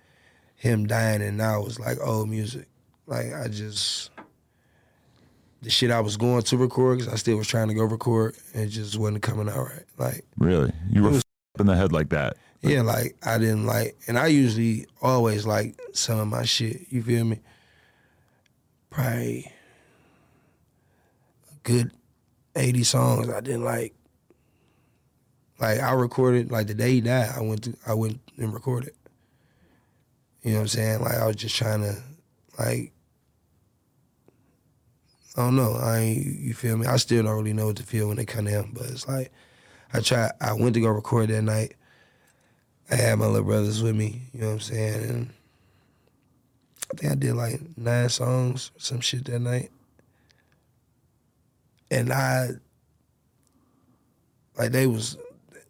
him 0.56 0.86
dying 0.86 1.22
and 1.22 1.36
now 1.36 1.60
was 1.62 1.78
like 1.78 1.98
old 2.00 2.28
music. 2.28 2.66
Like 3.06 3.32
I 3.32 3.48
just 3.48 4.10
the 5.62 5.70
shit 5.70 5.90
I 5.92 6.00
was 6.00 6.16
going 6.16 6.42
to 6.42 6.56
record 6.56 6.98
because 6.98 7.12
I 7.12 7.16
still 7.16 7.36
was 7.36 7.46
trying 7.46 7.68
to 7.68 7.74
go 7.74 7.84
record 7.84 8.36
and 8.54 8.64
it 8.64 8.68
just 8.68 8.98
wasn't 8.98 9.22
coming 9.22 9.48
out 9.48 9.58
right. 9.68 9.84
Like 9.96 10.24
Really? 10.38 10.72
You 10.90 11.02
were 11.04 11.10
was- 11.10 11.18
f- 11.18 11.24
in 11.60 11.66
the 11.66 11.76
head 11.76 11.92
like 11.92 12.08
that. 12.08 12.36
yeah, 12.62 12.82
like 12.82 13.16
I 13.24 13.38
didn't 13.38 13.66
like, 13.66 13.96
and 14.08 14.18
I 14.18 14.26
usually 14.28 14.86
always 15.00 15.46
like 15.46 15.78
some 15.92 16.18
of 16.18 16.26
my 16.28 16.44
shit. 16.44 16.86
You 16.90 17.02
feel 17.02 17.24
me? 17.24 17.38
Probably 18.92 19.50
a 21.50 21.54
good 21.62 21.90
eighty 22.54 22.84
songs 22.84 23.28
I 23.28 23.40
didn't 23.40 23.64
like. 23.64 23.94
Like 25.58 25.80
I 25.80 25.92
recorded 25.92 26.50
like 26.50 26.66
the 26.66 26.74
day 26.74 26.92
he 26.92 27.00
died, 27.00 27.30
I 27.34 27.40
went 27.40 27.64
to 27.64 27.74
I 27.86 27.94
went 27.94 28.20
and 28.36 28.52
recorded. 28.52 28.92
You 30.42 30.52
know 30.52 30.56
what 30.58 30.62
I'm 30.62 30.68
saying? 30.68 31.00
Like 31.00 31.14
I 31.14 31.26
was 31.26 31.36
just 31.36 31.56
trying 31.56 31.82
to 31.82 31.96
like 32.58 32.92
I 35.36 35.44
don't 35.44 35.56
know. 35.56 35.72
I 35.72 36.00
you 36.00 36.52
feel 36.52 36.76
me? 36.76 36.86
I 36.86 36.96
still 36.96 37.22
don't 37.22 37.36
really 37.36 37.54
know 37.54 37.66
what 37.66 37.76
to 37.76 37.82
feel 37.82 38.08
when 38.08 38.18
they 38.18 38.26
come 38.26 38.46
in, 38.46 38.72
but 38.74 38.84
it's 38.90 39.08
like 39.08 39.32
I 39.94 40.00
try. 40.00 40.30
I 40.40 40.52
went 40.52 40.74
to 40.74 40.80
go 40.80 40.88
record 40.88 41.30
that 41.30 41.42
night. 41.42 41.74
I 42.90 42.96
had 42.96 43.18
my 43.18 43.26
little 43.26 43.46
brothers 43.46 43.82
with 43.82 43.96
me. 43.96 44.22
You 44.34 44.40
know 44.40 44.46
what 44.48 44.52
I'm 44.54 44.60
saying? 44.60 45.08
And 45.08 45.30
I 46.92 46.96
think 46.96 47.12
I 47.12 47.14
did 47.14 47.34
like 47.34 47.60
nine 47.76 48.08
songs, 48.08 48.70
some 48.76 49.00
shit 49.00 49.24
that 49.26 49.38
night. 49.38 49.70
And 51.90 52.12
I, 52.12 52.50
like, 54.56 54.72
they 54.72 54.86
was, 54.86 55.16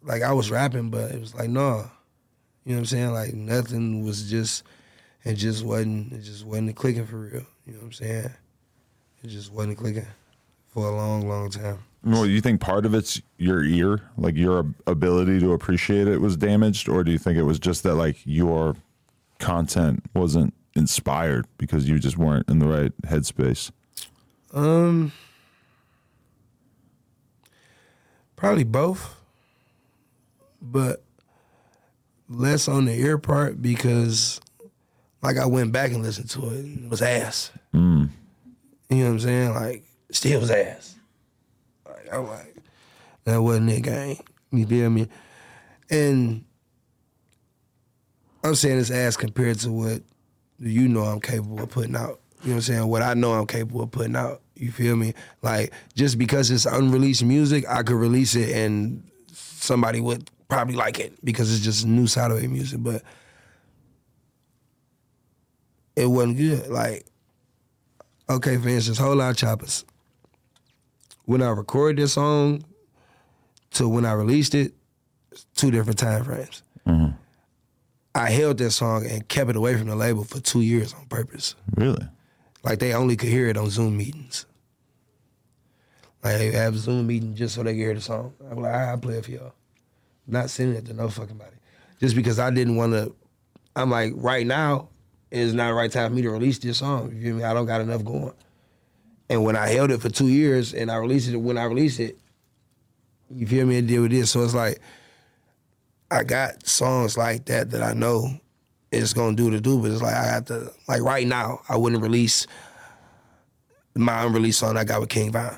like, 0.03 0.21
I 0.21 0.33
was 0.33 0.51
rapping, 0.51 0.89
but 0.89 1.11
it 1.11 1.19
was 1.19 1.33
like, 1.35 1.49
no. 1.49 1.89
You 2.65 2.71
know 2.71 2.75
what 2.75 2.79
I'm 2.79 2.85
saying? 2.85 3.11
Like, 3.11 3.33
nothing 3.33 4.05
was 4.05 4.29
just, 4.29 4.63
it 5.23 5.35
just 5.35 5.65
wasn't, 5.65 6.13
it 6.13 6.21
just 6.21 6.45
wasn't 6.45 6.75
clicking 6.75 7.05
for 7.05 7.17
real. 7.17 7.45
You 7.65 7.73
know 7.73 7.79
what 7.79 7.85
I'm 7.85 7.91
saying? 7.93 8.29
It 9.23 9.27
just 9.27 9.51
wasn't 9.51 9.77
clicking 9.77 10.07
for 10.69 10.87
a 10.87 10.95
long, 10.95 11.27
long 11.27 11.49
time. 11.49 11.79
Well, 12.05 12.25
you 12.25 12.41
think 12.41 12.59
part 12.59 12.85
of 12.85 12.93
it's 12.93 13.21
your 13.37 13.63
ear, 13.63 14.01
like 14.17 14.35
your 14.35 14.65
ability 14.87 15.39
to 15.39 15.53
appreciate 15.53 16.07
it 16.07 16.19
was 16.19 16.35
damaged, 16.35 16.89
or 16.89 17.03
do 17.03 17.11
you 17.11 17.17
think 17.17 17.37
it 17.37 17.43
was 17.43 17.59
just 17.59 17.83
that 17.83 17.95
like 17.95 18.17
your 18.25 18.75
content 19.39 20.03
wasn't 20.13 20.53
inspired 20.75 21.45
because 21.57 21.87
you 21.87 21.99
just 21.99 22.17
weren't 22.17 22.49
in 22.49 22.59
the 22.59 22.67
right 22.67 22.91
headspace? 23.03 23.71
Um, 24.53 25.11
probably 28.35 28.63
both, 28.63 29.15
but 30.61 31.03
less 32.29 32.67
on 32.67 32.85
the 32.85 32.93
ear 32.93 33.17
part 33.17 33.61
because, 33.61 34.39
like, 35.21 35.37
I 35.37 35.45
went 35.45 35.71
back 35.71 35.91
and 35.91 36.03
listened 36.03 36.29
to 36.31 36.45
it. 36.49 36.65
and 36.65 36.85
It 36.85 36.89
was 36.89 37.01
ass. 37.01 37.51
Mm. 37.73 38.09
You 38.89 38.97
know 38.97 39.03
what 39.05 39.11
I'm 39.11 39.19
saying? 39.19 39.53
Like, 39.53 39.83
still 40.11 40.39
was 40.39 40.51
ass. 40.51 40.95
Like, 41.87 42.13
I'm 42.13 42.27
like, 42.27 42.55
that 43.25 43.41
wasn't 43.41 43.71
it, 43.71 43.81
gang. 43.81 44.19
You 44.51 44.67
feel 44.67 44.89
me? 44.89 45.07
And 45.89 46.43
I'm 48.43 48.55
saying 48.55 48.79
it's 48.79 48.91
ass 48.91 49.17
compared 49.17 49.59
to 49.59 49.71
what 49.71 50.01
you 50.59 50.87
know 50.87 51.03
I'm 51.03 51.19
capable 51.19 51.61
of 51.61 51.69
putting 51.69 51.95
out. 51.95 52.19
You 52.43 52.49
know 52.49 52.55
what 52.55 52.55
I'm 52.55 52.61
saying? 52.61 52.87
What 52.87 53.01
I 53.01 53.13
know 53.13 53.33
I'm 53.33 53.47
capable 53.47 53.83
of 53.83 53.91
putting 53.91 54.15
out. 54.15 54.41
You 54.55 54.71
feel 54.71 54.95
me? 54.95 55.13
Like 55.41 55.73
just 55.95 56.17
because 56.17 56.51
it's 56.51 56.65
unreleased 56.65 57.23
music, 57.23 57.65
I 57.67 57.83
could 57.83 57.95
release 57.95 58.35
it 58.35 58.55
and 58.55 59.03
somebody 59.31 59.99
would 59.99 60.29
probably 60.47 60.75
like 60.75 60.99
it 60.99 61.13
because 61.23 61.53
it's 61.53 61.63
just 61.63 61.85
new 61.85 62.07
side 62.07 62.31
of 62.31 62.41
music. 62.49 62.83
But 62.83 63.01
it 65.95 66.05
wasn't 66.05 66.37
good. 66.37 66.67
Like, 66.67 67.05
okay, 68.29 68.57
for 68.57 68.69
instance, 68.69 68.97
whole 68.97 69.15
lot 69.15 69.35
choppers. 69.35 69.85
When 71.25 71.41
I 71.41 71.49
recorded 71.49 72.01
this 72.01 72.13
song 72.13 72.63
to 73.71 73.87
when 73.87 74.05
I 74.05 74.13
released 74.13 74.55
it, 74.55 74.73
two 75.55 75.71
different 75.71 75.99
time 75.99 76.23
frames. 76.23 76.63
Mm-hmm. 76.87 77.15
I 78.15 78.29
held 78.29 78.59
that 78.59 78.71
song 78.71 79.05
and 79.07 79.27
kept 79.27 79.49
it 79.49 79.55
away 79.55 79.75
from 79.75 79.87
the 79.87 79.95
label 79.95 80.23
for 80.23 80.39
two 80.39 80.61
years 80.61 80.93
on 80.93 81.05
purpose. 81.07 81.55
Really? 81.75 82.07
Like 82.63 82.79
they 82.79 82.93
only 82.93 83.15
could 83.15 83.29
hear 83.29 83.47
it 83.47 83.57
on 83.57 83.69
Zoom 83.69 83.97
meetings. 83.97 84.45
Like 86.23 86.37
they 86.37 86.51
have 86.51 86.75
a 86.75 86.77
Zoom 86.77 87.07
meeting 87.07 87.35
just 87.35 87.55
so 87.55 87.63
they 87.63 87.73
could 87.73 87.79
hear 87.79 87.93
the 87.93 88.01
song. 88.01 88.33
I'm 88.49 88.61
like, 88.61 88.73
all 88.73 88.79
right, 88.79 88.89
I'll 88.89 88.97
play 88.97 89.15
it 89.15 89.25
for 89.25 89.31
y'all. 89.31 89.53
Not 90.27 90.49
sending 90.49 90.77
it 90.77 90.85
to 90.85 90.93
no 90.93 91.09
fucking 91.09 91.37
body. 91.37 91.57
Just 91.99 92.15
because 92.15 92.39
I 92.39 92.49
didn't 92.49 92.75
want 92.75 92.93
to. 92.93 93.13
I'm 93.75 93.89
like, 93.89 94.13
right 94.15 94.45
now 94.45 94.89
is 95.31 95.53
not 95.53 95.69
the 95.69 95.73
right 95.73 95.91
time 95.91 96.11
for 96.11 96.15
me 96.15 96.21
to 96.21 96.29
release 96.29 96.59
this 96.59 96.77
song. 96.77 97.11
You 97.13 97.21
feel 97.21 97.35
me? 97.37 97.43
I 97.43 97.53
don't 97.53 97.65
got 97.65 97.81
enough 97.81 98.05
going. 98.05 98.33
And 99.29 99.43
when 99.43 99.55
I 99.55 99.67
held 99.69 99.89
it 99.91 100.01
for 100.01 100.09
two 100.09 100.27
years 100.27 100.73
and 100.73 100.91
I 100.91 100.95
released 100.97 101.29
it, 101.29 101.37
when 101.37 101.57
I 101.57 101.63
released 101.63 101.99
it, 101.99 102.17
you 103.29 103.47
feel 103.47 103.65
me? 103.65 103.77
It 103.77 103.87
did 103.87 103.99
with 103.99 104.11
this. 104.11 104.29
So 104.31 104.43
it's 104.43 104.53
like, 104.53 104.79
I 106.13 106.23
got 106.23 106.67
songs 106.67 107.17
like 107.17 107.45
that 107.45 107.71
that 107.71 107.81
I 107.81 107.93
know 107.93 108.39
it's 108.91 109.13
gonna 109.13 109.35
do 109.35 109.49
to 109.49 109.59
do, 109.59 109.81
but 109.81 109.89
it's 109.89 110.01
like 110.01 110.15
I 110.15 110.25
have 110.25 110.45
to 110.45 110.71
like 110.87 111.01
right 111.01 111.25
now 111.25 111.61
I 111.67 111.75
wouldn't 111.75 112.03
release 112.03 112.45
my 113.95 114.23
unreleased 114.23 114.59
song 114.59 114.77
I 114.77 114.83
got 114.83 115.01
with 115.01 115.09
King 115.09 115.31
Von. 115.31 115.57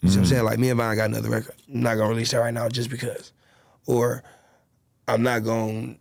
You 0.00 0.08
see 0.08 0.16
what 0.16 0.16
I'm 0.16 0.22
mm-hmm. 0.24 0.30
saying? 0.30 0.44
Like 0.44 0.58
me 0.58 0.70
and 0.70 0.78
Von 0.78 0.96
got 0.96 1.10
another 1.10 1.28
record. 1.28 1.54
I'm 1.68 1.82
not 1.82 1.96
gonna 1.96 2.08
release 2.08 2.30
that 2.30 2.38
right 2.38 2.54
now 2.54 2.68
just 2.70 2.88
because. 2.88 3.32
Or 3.86 4.22
I'm 5.06 5.22
not 5.22 5.44
gonna 5.44 5.96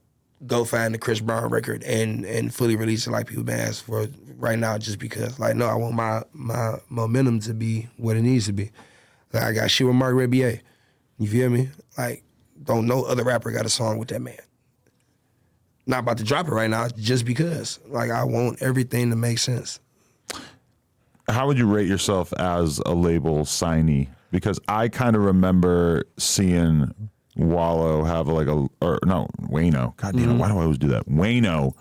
go 0.47 0.63
find 0.63 0.93
the 0.93 0.97
Chris 0.97 1.19
Brown 1.19 1.49
record 1.49 1.83
and 1.83 2.23
and 2.25 2.53
fully 2.53 2.77
release 2.77 3.05
it 3.07 3.11
like 3.11 3.27
people 3.27 3.43
been 3.43 3.59
asking 3.59 3.93
for 3.93 4.07
right 4.37 4.57
now 4.57 4.77
just 4.77 4.99
because. 4.99 5.37
Like 5.37 5.57
no, 5.57 5.67
I 5.67 5.75
want 5.75 5.95
my 5.95 6.23
my 6.31 6.75
momentum 6.87 7.41
to 7.41 7.53
be 7.53 7.89
what 7.97 8.15
it 8.15 8.21
needs 8.21 8.45
to 8.45 8.53
be. 8.53 8.71
Like 9.33 9.43
I 9.43 9.51
got 9.51 9.69
shit 9.69 9.85
with 9.85 9.97
Marc 9.97 10.15
Rebillet. 10.15 10.61
You 11.19 11.27
feel 11.27 11.49
me? 11.49 11.69
Like 11.97 12.23
don't 12.63 12.87
no 12.87 13.03
other 13.03 13.23
rapper 13.23 13.51
got 13.51 13.65
a 13.65 13.69
song 13.69 13.97
with 13.97 14.09
that 14.09 14.21
man 14.21 14.37
not 15.87 15.99
about 15.99 16.17
to 16.17 16.23
drop 16.23 16.47
it 16.47 16.51
right 16.51 16.69
now 16.69 16.87
just 16.89 17.25
because. 17.25 17.79
Like 17.87 18.09
I 18.09 18.23
want 18.23 18.61
everything 18.61 19.09
to 19.11 19.15
make 19.15 19.37
sense. 19.37 19.79
How 21.27 21.47
would 21.47 21.57
you 21.57 21.67
rate 21.67 21.87
yourself 21.87 22.33
as 22.33 22.79
a 22.85 22.93
label 22.93 23.39
signee? 23.39 24.09
Because 24.31 24.59
I 24.67 24.87
kind 24.87 25.15
of 25.15 25.23
remember 25.23 26.05
seeing 26.17 26.91
Wallow 27.35 28.03
have 28.03 28.27
like 28.27 28.47
a 28.47 28.67
or 28.81 28.99
no 29.05 29.27
Wayno. 29.41 29.95
God 29.97 30.15
damn 30.15 30.31
it! 30.31 30.33
Why 30.35 30.49
do 30.49 30.57
I 30.57 30.63
always 30.63 30.77
do 30.77 30.87
that? 30.87 31.07
Wayno. 31.07 31.73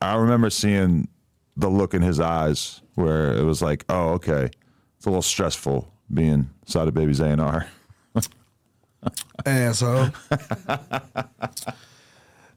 I 0.00 0.16
remember 0.16 0.50
seeing 0.50 1.08
the 1.56 1.68
look 1.68 1.94
in 1.94 2.02
his 2.02 2.18
eyes 2.18 2.80
where 2.96 3.34
it 3.34 3.44
was 3.44 3.62
like, 3.62 3.84
oh, 3.88 4.10
okay, 4.14 4.48
it's 4.96 5.06
a 5.06 5.10
little 5.10 5.22
stressful 5.22 5.92
being 6.12 6.50
Sada 6.66 6.90
Baby's 6.90 7.20
A 7.20 7.26
and 7.26 7.40
R. 7.40 7.66
Asshole. 9.46 10.08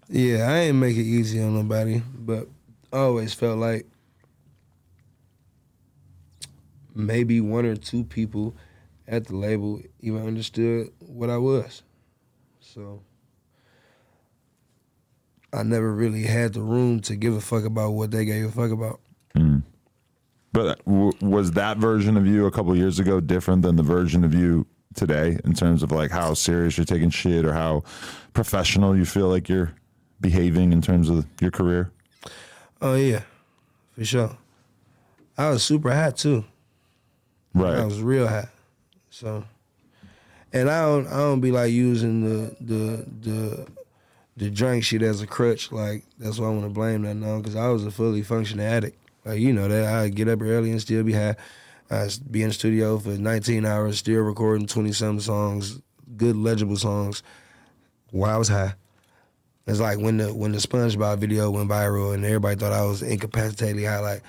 yeah, 0.10 0.49
I 0.49 0.58
ain't 0.60 0.77
make 0.77 0.95
it 0.95 1.01
easy 1.01 1.41
on 1.41 1.55
nobody, 1.55 2.01
but 2.17 2.47
I 2.93 2.97
always 2.97 3.34
felt 3.34 3.58
like 3.58 3.88
maybe 6.93 7.41
one 7.41 7.65
or 7.65 7.75
two 7.75 8.03
people 8.03 8.55
at 9.08 9.27
the 9.27 9.36
label 9.36 9.81
even 9.99 10.25
understood 10.25 10.89
what 10.99 11.29
I 11.29 11.38
was. 11.38 11.84
So 12.60 13.01
I 15.53 15.63
never 15.63 15.93
really 15.93 16.23
had 16.23 16.53
the 16.53 16.62
room 16.62 16.99
to 17.01 17.15
give 17.15 17.34
a 17.34 17.41
fuck 17.41 17.63
about 17.65 17.91
what 17.91 18.12
they 18.12 18.25
gave 18.25 18.45
a 18.45 18.51
fuck 18.51 18.71
about. 18.71 18.99
Mm. 19.36 19.63
But 20.51 20.67
uh, 20.67 20.75
w- 20.86 21.13
was 21.21 21.51
that 21.51 21.77
version 21.77 22.17
of 22.17 22.25
you 22.25 22.45
a 22.45 22.51
couple 22.51 22.75
years 22.75 22.99
ago 22.99 23.19
different 23.19 23.62
than 23.62 23.75
the 23.75 23.84
version 23.84 24.23
of 24.23 24.34
you 24.34 24.65
today 24.95 25.38
in 25.43 25.53
terms 25.53 25.84
of 25.84 25.91
like 25.91 26.12
how 26.12 26.34
serious 26.34 26.77
you're 26.77 26.86
taking 26.86 27.10
shit 27.10 27.45
or 27.45 27.53
how 27.53 27.84
professional 28.34 28.97
you 28.97 29.05
feel 29.05 29.27
like 29.27 29.47
you're 29.47 29.73
behaving 30.21 30.73
in 30.73 30.81
terms 30.81 31.10
of 31.10 31.25
your 31.39 31.51
career? 31.51 31.91
Oh 32.81 32.95
yeah, 32.95 33.21
for 33.95 34.05
sure. 34.05 34.38
I 35.38 35.49
was 35.49 35.63
super 35.63 35.93
hot 35.93 36.17
too. 36.17 36.45
Right. 37.53 37.77
I 37.77 37.86
was 37.86 38.01
real 38.01 38.27
hot. 38.27 38.49
So, 39.10 39.45
and 40.51 40.69
I 40.69 40.81
don't 40.81 41.08
I 41.08 41.17
don't 41.17 41.41
be 41.41 41.51
like 41.51 41.71
using 41.71 42.23
the 42.23 42.55
the 42.60 43.05
the 43.21 43.67
the 44.38 44.49
drink 44.49 44.84
shit 44.84 45.01
as 45.01 45.21
a 45.21 45.27
crutch. 45.27 45.71
Like 45.71 46.03
that's 46.19 46.39
why 46.39 46.47
I 46.47 46.49
want 46.49 46.63
to 46.63 46.69
blame 46.69 47.03
that 47.03 47.15
now 47.15 47.38
because 47.38 47.55
I 47.55 47.69
was 47.69 47.86
a 47.86 47.91
fully 47.91 48.23
functioning 48.23 48.65
addict. 48.65 48.97
Like 49.23 49.39
you 49.39 49.53
know 49.53 49.67
that 49.67 49.86
I 49.86 50.10
get 50.10 50.27
up 50.27 50.41
early 50.41 50.71
and 50.71 50.81
still 50.81 51.03
be 51.03 51.13
high. 51.13 51.36
I 51.89 52.10
be 52.30 52.41
in 52.41 52.50
the 52.50 52.54
studio 52.54 52.98
for 52.98 53.10
19 53.10 53.65
hours, 53.65 54.00
still 54.00 54.21
recording 54.21 54.67
20 54.67 54.91
some 54.91 55.19
songs, 55.19 55.80
good 56.17 56.36
legible 56.36 56.78
songs, 56.78 57.21
while 58.12 58.36
I 58.36 58.38
was 58.38 58.48
high. 58.48 58.74
It's 59.67 59.80
like 59.80 60.00
when 60.00 60.17
the 60.17 60.34
when 60.34 60.52
the 60.52 60.60
SpongeBob 60.60 61.17
video 61.17 61.50
went 61.50 61.69
viral 61.69 62.13
and 62.13 62.24
everybody 62.24 62.56
thought 62.56 62.71
I 62.71 62.86
was 62.86 63.02
incapacitated 63.02 63.84
high. 63.84 64.00
Like 64.00 64.24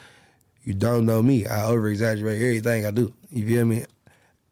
you 0.64 0.74
don't 0.74 1.06
know 1.06 1.22
me. 1.22 1.46
I 1.46 1.66
over 1.66 1.88
exaggerate 1.88 2.40
everything 2.40 2.86
I 2.86 2.90
do. 2.90 3.12
You 3.30 3.46
feel 3.46 3.64
me? 3.66 3.84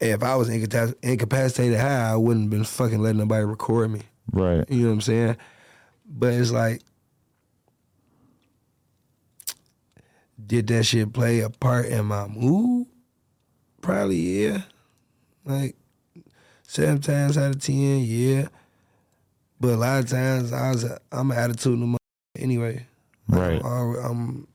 If 0.01 0.23
I 0.23 0.37
was 0.37 0.51
incapa- 0.51 0.95
incapacitated 1.03 1.79
high, 1.79 2.13
I 2.13 2.17
wouldn't 2.17 2.45
have 2.45 2.51
been 2.51 2.65
fucking 2.65 3.01
letting 3.01 3.19
nobody 3.19 3.45
record 3.45 3.91
me. 3.91 4.03
Right. 4.31 4.69
You 4.69 4.83
know 4.83 4.89
what 4.89 4.95
I'm 4.95 5.01
saying? 5.01 5.37
But 6.07 6.35
it's 6.35 6.51
like, 6.51 6.83
did 10.45 10.67
that 10.67 10.85
shit 10.85 11.13
play 11.13 11.41
a 11.41 11.49
part 11.49 11.87
in 11.87 12.05
my 12.07 12.27
mood? 12.27 12.87
Probably, 13.85 14.17
yeah. 14.17 14.63
Like, 15.45 15.77
seven 16.63 17.03
times 17.03 17.37
out 17.37 17.55
of 17.55 17.61
ten, 17.61 18.01
yeah. 18.01 18.49
But 19.61 19.75
a 19.75 19.77
lot 19.77 20.03
of 20.03 20.09
times, 20.09 20.55
I 20.55 20.71
was, 20.71 20.85
a, 20.85 20.99
I'm 21.13 21.31
an 21.31 21.37
attitude 21.37 21.79
no 21.79 21.99
anyway. 22.35 22.87
Right. 23.29 23.63
I'm, 23.63 23.95
I'm, 23.97 24.49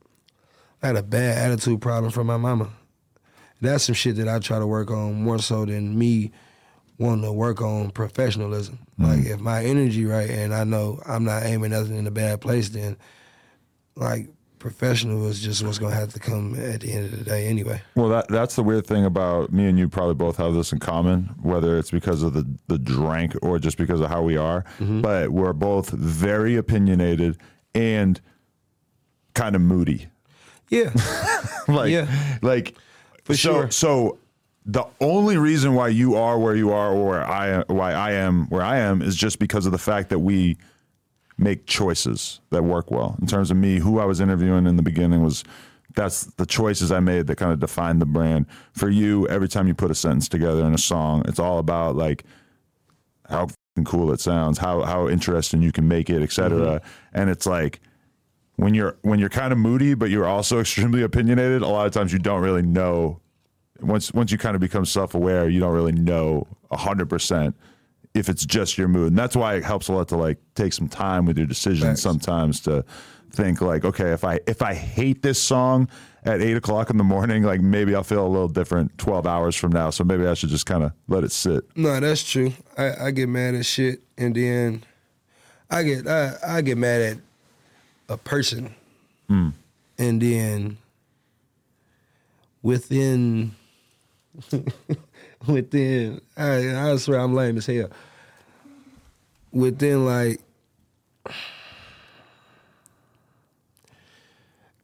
I 0.82 0.88
had 0.88 0.96
a 0.96 1.02
bad 1.04 1.38
attitude 1.38 1.80
problem 1.80 2.10
from 2.10 2.26
my 2.26 2.38
mama. 2.38 2.70
That's 3.60 3.84
some 3.84 3.94
shit 3.94 4.16
that 4.16 4.28
I 4.28 4.40
try 4.40 4.58
to 4.58 4.66
work 4.66 4.90
on 4.90 5.22
more 5.22 5.38
so 5.38 5.64
than 5.64 5.96
me 5.96 6.32
wanting 6.98 7.24
to 7.24 7.32
work 7.32 7.62
on 7.62 7.90
professionalism. 7.90 8.80
Mm. 8.98 9.06
Like 9.06 9.26
if 9.26 9.38
my 9.38 9.64
energy 9.64 10.06
right 10.06 10.28
and 10.28 10.52
I 10.52 10.64
know 10.64 11.00
I'm 11.06 11.24
not 11.24 11.44
aiming 11.44 11.70
nothing 11.70 11.96
in 11.96 12.06
a 12.06 12.10
bad 12.10 12.40
place, 12.40 12.70
then 12.70 12.96
like 13.94 14.28
professional 14.60 15.26
is 15.26 15.40
just 15.40 15.64
what's 15.64 15.78
gonna 15.78 15.96
have 15.96 16.12
to 16.12 16.20
come 16.20 16.54
at 16.54 16.82
the 16.82 16.92
end 16.92 17.06
of 17.06 17.18
the 17.18 17.24
day 17.24 17.46
anyway. 17.48 17.82
Well, 17.96 18.08
that 18.10 18.28
that's 18.28 18.54
the 18.54 18.62
weird 18.62 18.86
thing 18.86 19.04
about 19.04 19.52
me 19.52 19.66
and 19.66 19.76
you. 19.76 19.88
Probably 19.88 20.14
both 20.14 20.36
have 20.36 20.54
this 20.54 20.72
in 20.72 20.78
common, 20.78 21.34
whether 21.42 21.76
it's 21.78 21.90
because 21.90 22.22
of 22.22 22.34
the 22.34 22.46
the 22.68 22.78
drink 22.78 23.34
or 23.42 23.58
just 23.58 23.76
because 23.76 24.00
of 24.00 24.08
how 24.08 24.22
we 24.22 24.36
are. 24.36 24.62
Mm-hmm. 24.78 25.00
But 25.00 25.30
we're 25.30 25.52
both 25.52 25.90
very 25.90 26.54
opinionated 26.54 27.38
and 27.74 28.20
kind 29.34 29.56
of 29.56 29.62
moody. 29.62 30.06
Yeah. 30.68 30.92
like, 31.68 31.90
Yeah. 31.90 32.06
like 32.42 32.76
For 33.24 33.34
so, 33.34 33.52
sure. 33.52 33.70
So 33.70 34.18
the 34.66 34.84
only 35.00 35.36
reason 35.36 35.74
why 35.74 35.88
you 35.88 36.14
are 36.14 36.38
where 36.38 36.54
you 36.54 36.70
are, 36.70 36.92
or 36.92 37.06
where 37.08 37.26
I 37.26 37.48
am, 37.48 37.64
why 37.68 37.92
I 37.92 38.12
am 38.12 38.46
where 38.50 38.62
I 38.62 38.78
am, 38.78 39.02
is 39.02 39.16
just 39.16 39.38
because 39.38 39.66
of 39.66 39.72
the 39.72 39.78
fact 39.78 40.10
that 40.10 40.20
we 40.20 40.58
make 41.40 41.66
choices 41.66 42.40
that 42.50 42.62
work 42.62 42.90
well. 42.90 43.16
In 43.20 43.26
terms 43.26 43.50
of 43.50 43.56
me, 43.56 43.78
who 43.78 43.98
I 43.98 44.04
was 44.04 44.20
interviewing 44.20 44.66
in 44.66 44.76
the 44.76 44.82
beginning 44.82 45.24
was 45.24 45.42
that's 45.94 46.24
the 46.36 46.46
choices 46.46 46.92
I 46.92 47.00
made 47.00 47.26
that 47.26 47.36
kind 47.36 47.50
of 47.50 47.58
defined 47.58 48.00
the 48.00 48.06
brand. 48.06 48.46
For 48.74 48.90
you, 48.90 49.26
every 49.28 49.48
time 49.48 49.66
you 49.66 49.74
put 49.74 49.90
a 49.90 49.94
sentence 49.94 50.28
together 50.28 50.64
in 50.64 50.74
a 50.74 50.78
song, 50.78 51.24
it's 51.26 51.38
all 51.38 51.58
about 51.58 51.96
like 51.96 52.24
how 53.28 53.44
f***ing 53.44 53.84
cool 53.84 54.12
it 54.12 54.20
sounds, 54.20 54.58
how 54.58 54.82
how 54.82 55.08
interesting 55.08 55.62
you 55.62 55.72
can 55.72 55.88
make 55.88 56.10
it, 56.10 56.22
etc. 56.22 56.58
Mm-hmm. 56.58 56.86
And 57.14 57.30
it's 57.30 57.46
like 57.46 57.80
when 58.56 58.74
you're 58.74 58.98
when 59.02 59.18
you're 59.18 59.30
kind 59.30 59.52
of 59.52 59.58
moody, 59.58 59.94
but 59.94 60.10
you're 60.10 60.26
also 60.26 60.60
extremely 60.60 61.02
opinionated. 61.02 61.62
A 61.62 61.68
lot 61.68 61.86
of 61.86 61.92
times 61.92 62.12
you 62.12 62.18
don't 62.18 62.42
really 62.42 62.62
know. 62.62 63.20
Once 63.80 64.12
once 64.12 64.30
you 64.30 64.36
kind 64.36 64.54
of 64.54 64.60
become 64.60 64.84
self 64.84 65.14
aware, 65.14 65.48
you 65.48 65.58
don't 65.58 65.72
really 65.72 65.92
know 65.92 66.46
hundred 66.70 67.08
percent 67.08 67.56
if 68.14 68.28
it's 68.28 68.44
just 68.44 68.76
your 68.76 68.88
mood, 68.88 69.08
and 69.08 69.18
that's 69.18 69.36
why 69.36 69.54
it 69.54 69.64
helps 69.64 69.88
a 69.88 69.92
lot 69.92 70.08
to 70.08 70.16
like 70.16 70.38
take 70.54 70.72
some 70.72 70.88
time 70.88 71.26
with 71.26 71.38
your 71.38 71.46
decisions 71.46 71.84
Facts. 71.84 72.02
sometimes 72.02 72.60
to 72.60 72.84
think 73.30 73.60
like, 73.60 73.84
okay, 73.84 74.12
if 74.12 74.24
I 74.24 74.40
if 74.46 74.62
I 74.62 74.74
hate 74.74 75.22
this 75.22 75.40
song 75.40 75.88
at 76.24 76.40
eight 76.40 76.56
o'clock 76.56 76.90
in 76.90 76.96
the 76.96 77.04
morning, 77.04 77.42
like 77.42 77.60
maybe 77.60 77.94
I'll 77.94 78.02
feel 78.02 78.26
a 78.26 78.28
little 78.28 78.48
different 78.48 78.96
twelve 78.98 79.26
hours 79.26 79.54
from 79.54 79.72
now. 79.72 79.90
So 79.90 80.04
maybe 80.04 80.26
I 80.26 80.34
should 80.34 80.48
just 80.48 80.66
kind 80.66 80.84
of 80.84 80.92
let 81.08 81.24
it 81.24 81.32
sit. 81.32 81.64
No, 81.76 81.98
that's 82.00 82.28
true. 82.28 82.52
I, 82.76 83.06
I 83.06 83.10
get 83.12 83.28
mad 83.28 83.54
at 83.54 83.66
shit 83.66 84.00
and 84.18 84.34
then 84.34 84.84
I 85.70 85.82
get 85.82 86.06
I, 86.06 86.34
I 86.46 86.60
get 86.62 86.78
mad 86.78 87.00
at 87.00 87.18
a 88.08 88.16
person 88.16 88.74
hmm. 89.28 89.50
and 89.98 90.20
then 90.20 90.78
within 92.62 93.54
within 95.46 96.20
I, 96.36 96.90
I 96.90 96.96
swear 96.96 97.20
I'm 97.20 97.34
lame 97.34 97.56
as 97.56 97.66
hell. 97.66 97.90
Within 99.52 100.04
like 100.04 100.40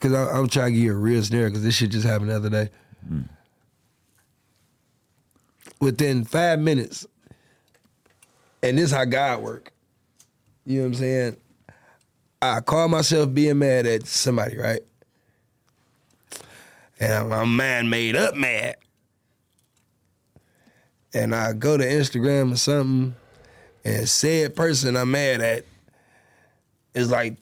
Cause 0.01 0.13
I, 0.13 0.39
I'm 0.39 0.49
trying 0.49 0.67
to 0.67 0.73
give 0.73 0.85
you 0.85 0.93
a 0.93 0.97
real 0.97 1.23
scenario 1.23 1.49
because 1.49 1.63
this 1.63 1.75
shit 1.75 1.91
just 1.91 2.07
happened 2.07 2.31
the 2.31 2.37
other 2.37 2.51
day. 2.51 2.71
Hmm. 3.09 3.23
Within 5.81 6.25
five 6.25 6.59
minutes, 6.59 7.07
and 8.63 8.79
this 8.79 8.91
how 8.91 9.05
God 9.05 9.43
work. 9.43 9.73
You 10.65 10.79
know 10.79 10.83
what 10.83 10.89
I'm 10.89 10.95
saying? 10.95 11.37
I 12.43 12.61
call 12.61 12.89
myself 12.89 13.33
being 13.33 13.59
mad 13.59 13.87
at 13.87 14.07
somebody, 14.07 14.57
right? 14.57 14.81
And 17.01 17.13
I'm, 17.13 17.33
I'm 17.33 17.57
man 17.57 17.89
made 17.91 18.17
up 18.17 18.35
mad. 18.35 18.77
And 21.17 21.35
I 21.35 21.55
go 21.55 21.79
to 21.79 21.85
Instagram 21.85 22.53
or 22.53 22.57
something, 22.57 23.15
and 23.87 24.07
said 24.07 24.55
person 24.55 24.99
I'm 24.99 25.11
mad 25.11 25.41
at 25.41 25.65
is 26.95 27.11
like 27.11 27.39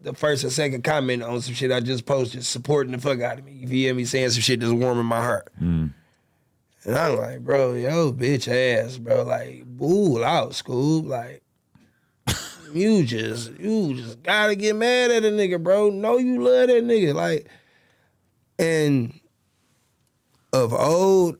the 0.00 0.14
first 0.14 0.44
or 0.44 0.50
second 0.50 0.82
comment 0.82 1.22
on 1.22 1.42
some 1.42 1.52
shit 1.52 1.70
I 1.70 1.80
just 1.80 2.06
posted, 2.06 2.42
supporting 2.46 2.92
the 2.92 2.98
fuck 2.98 3.20
out 3.20 3.38
of 3.38 3.44
me. 3.44 3.52
You 3.52 3.68
feel 3.68 3.94
me? 3.94 4.06
Saying 4.06 4.30
some 4.30 4.40
shit 4.40 4.60
that's 4.60 4.72
warming 4.72 5.04
my 5.04 5.20
heart. 5.20 5.50
Mm. 5.60 5.92
And 6.84 6.96
I'm 6.96 7.18
like, 7.18 7.40
bro, 7.40 7.74
yo, 7.74 8.14
bitch 8.14 8.48
ass, 8.48 8.96
bro. 8.96 9.24
Like, 9.24 9.64
boo 9.66 10.24
out, 10.24 10.52
Scoob. 10.52 11.06
Like, 11.06 11.42
you 12.72 13.04
just, 13.04 13.52
you 13.58 13.92
just 13.92 14.22
gotta 14.22 14.54
get 14.54 14.74
mad 14.74 15.10
at 15.10 15.22
a 15.22 15.28
nigga, 15.28 15.62
bro. 15.62 15.90
Know 15.90 16.16
you 16.16 16.42
love 16.42 16.68
that 16.68 16.82
nigga. 16.82 17.12
Like, 17.12 17.46
and 18.58 19.12
of 20.50 20.72
old, 20.72 21.36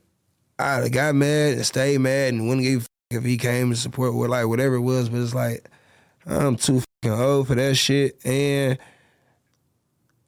I'd 0.58 0.92
got 0.92 1.14
mad 1.14 1.54
and 1.54 1.66
stayed 1.66 2.00
mad 2.00 2.34
and 2.34 2.48
wouldn't 2.48 2.66
give 2.66 2.80
a 2.80 2.82
f- 2.82 2.88
if 3.10 3.24
he 3.24 3.38
came 3.38 3.70
to 3.70 3.76
support 3.76 4.14
with 4.14 4.30
like 4.30 4.46
whatever 4.46 4.74
it 4.74 4.80
was, 4.80 5.08
but 5.08 5.20
it's 5.20 5.34
like, 5.34 5.68
I'm 6.26 6.56
too 6.56 6.82
fucking 7.02 7.18
old 7.18 7.46
for 7.46 7.54
that 7.54 7.76
shit. 7.76 8.18
And 8.24 8.78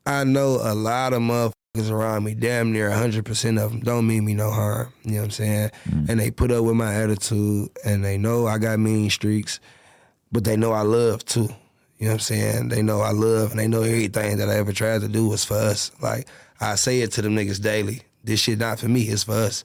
I 0.06 0.24
know 0.24 0.60
a 0.62 0.74
lot 0.74 1.12
of 1.12 1.20
motherfuckers 1.20 1.90
around 1.90 2.24
me, 2.24 2.34
damn 2.34 2.72
near 2.72 2.90
100% 2.90 3.62
of 3.62 3.70
them, 3.70 3.80
don't 3.80 4.06
mean 4.06 4.24
me 4.24 4.34
no 4.34 4.50
harm. 4.50 4.92
You 5.02 5.12
know 5.12 5.16
what 5.18 5.24
I'm 5.24 5.30
saying? 5.30 5.70
Mm. 5.88 6.08
And 6.08 6.20
they 6.20 6.30
put 6.30 6.50
up 6.50 6.64
with 6.64 6.76
my 6.76 6.94
attitude 6.94 7.68
and 7.84 8.04
they 8.04 8.16
know 8.16 8.46
I 8.46 8.58
got 8.58 8.78
mean 8.78 9.10
streaks, 9.10 9.60
but 10.32 10.44
they 10.44 10.56
know 10.56 10.72
I 10.72 10.82
love 10.82 11.24
too. 11.24 11.48
You 11.98 12.06
know 12.06 12.12
what 12.12 12.14
I'm 12.14 12.18
saying? 12.20 12.68
They 12.68 12.82
know 12.82 13.00
I 13.00 13.10
love 13.10 13.50
and 13.50 13.60
they 13.60 13.68
know 13.68 13.82
everything 13.82 14.38
that 14.38 14.48
I 14.48 14.54
ever 14.56 14.72
tried 14.72 15.02
to 15.02 15.08
do 15.08 15.28
was 15.28 15.44
for 15.44 15.54
us. 15.54 15.92
Like, 16.00 16.28
I 16.60 16.76
say 16.76 17.02
it 17.02 17.12
to 17.12 17.22
them 17.22 17.36
niggas 17.36 17.60
daily. 17.60 18.02
This 18.24 18.40
shit 18.40 18.58
not 18.58 18.78
for 18.78 18.88
me, 18.88 19.02
it's 19.02 19.24
for 19.24 19.32
us. 19.32 19.64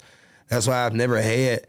That's 0.50 0.68
why 0.68 0.86
I've 0.86 0.94
never 0.94 1.22
had 1.22 1.68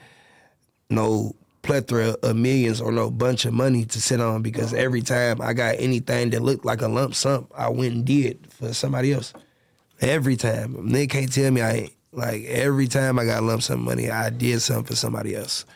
no 0.91 1.35
plethora 1.62 2.16
of 2.22 2.37
millions 2.37 2.81
or 2.81 2.93
no 2.93 3.11
bunch 3.11 3.45
of 3.45 3.53
money 3.53 3.85
to 3.85 4.01
sit 4.01 4.20
on 4.20 4.41
because 4.43 4.72
every 4.72 5.03
time 5.03 5.41
I 5.41 5.53
got 5.53 5.77
anything 5.79 6.31
that 6.31 6.43
looked 6.43 6.64
like 6.64 6.81
a 6.81 6.89
lump 6.89 7.14
sum, 7.14 7.49
I 7.57 7.68
went 7.68 7.95
and 7.95 8.05
did 8.05 8.47
for 8.53 8.72
somebody 8.72 9.12
else. 9.12 9.33
Every 10.01 10.37
time. 10.37 10.93
They 10.93 11.07
can't 11.07 11.33
tell 11.33 11.51
me 11.51 11.61
I 11.61 11.72
ain't. 11.72 11.93
Like 12.12 12.45
every 12.45 12.87
time 12.89 13.18
I 13.18 13.27
got 13.27 13.43
lump 13.43 13.62
sum 13.62 13.85
money, 13.85 14.11
I 14.11 14.31
did 14.31 14.62
something 14.62 14.85
for 14.85 14.97
somebody 14.97 15.35
else. 15.35 15.66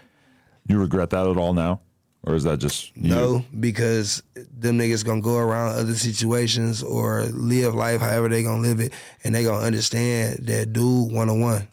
You 0.66 0.78
regret 0.78 1.10
that 1.10 1.26
at 1.26 1.36
all 1.36 1.52
now, 1.52 1.80
or 2.22 2.34
is 2.34 2.44
that 2.44 2.60
just 2.60 2.96
you? 2.96 3.10
No, 3.14 3.44
because 3.58 4.22
them 4.34 4.78
niggas 4.78 5.04
gonna 5.04 5.20
go 5.20 5.36
around 5.36 5.76
other 5.76 5.94
situations 5.94 6.82
or 6.82 7.24
live 7.24 7.74
life 7.74 8.00
however 8.00 8.28
they 8.28 8.42
gonna 8.42 8.62
live 8.62 8.80
it, 8.80 8.94
and 9.22 9.34
they 9.34 9.44
gonna 9.44 9.66
understand 9.66 10.46
that 10.46 10.72
dude 10.72 11.12
one 11.12 11.28
on 11.28 11.40
one. 11.40 11.68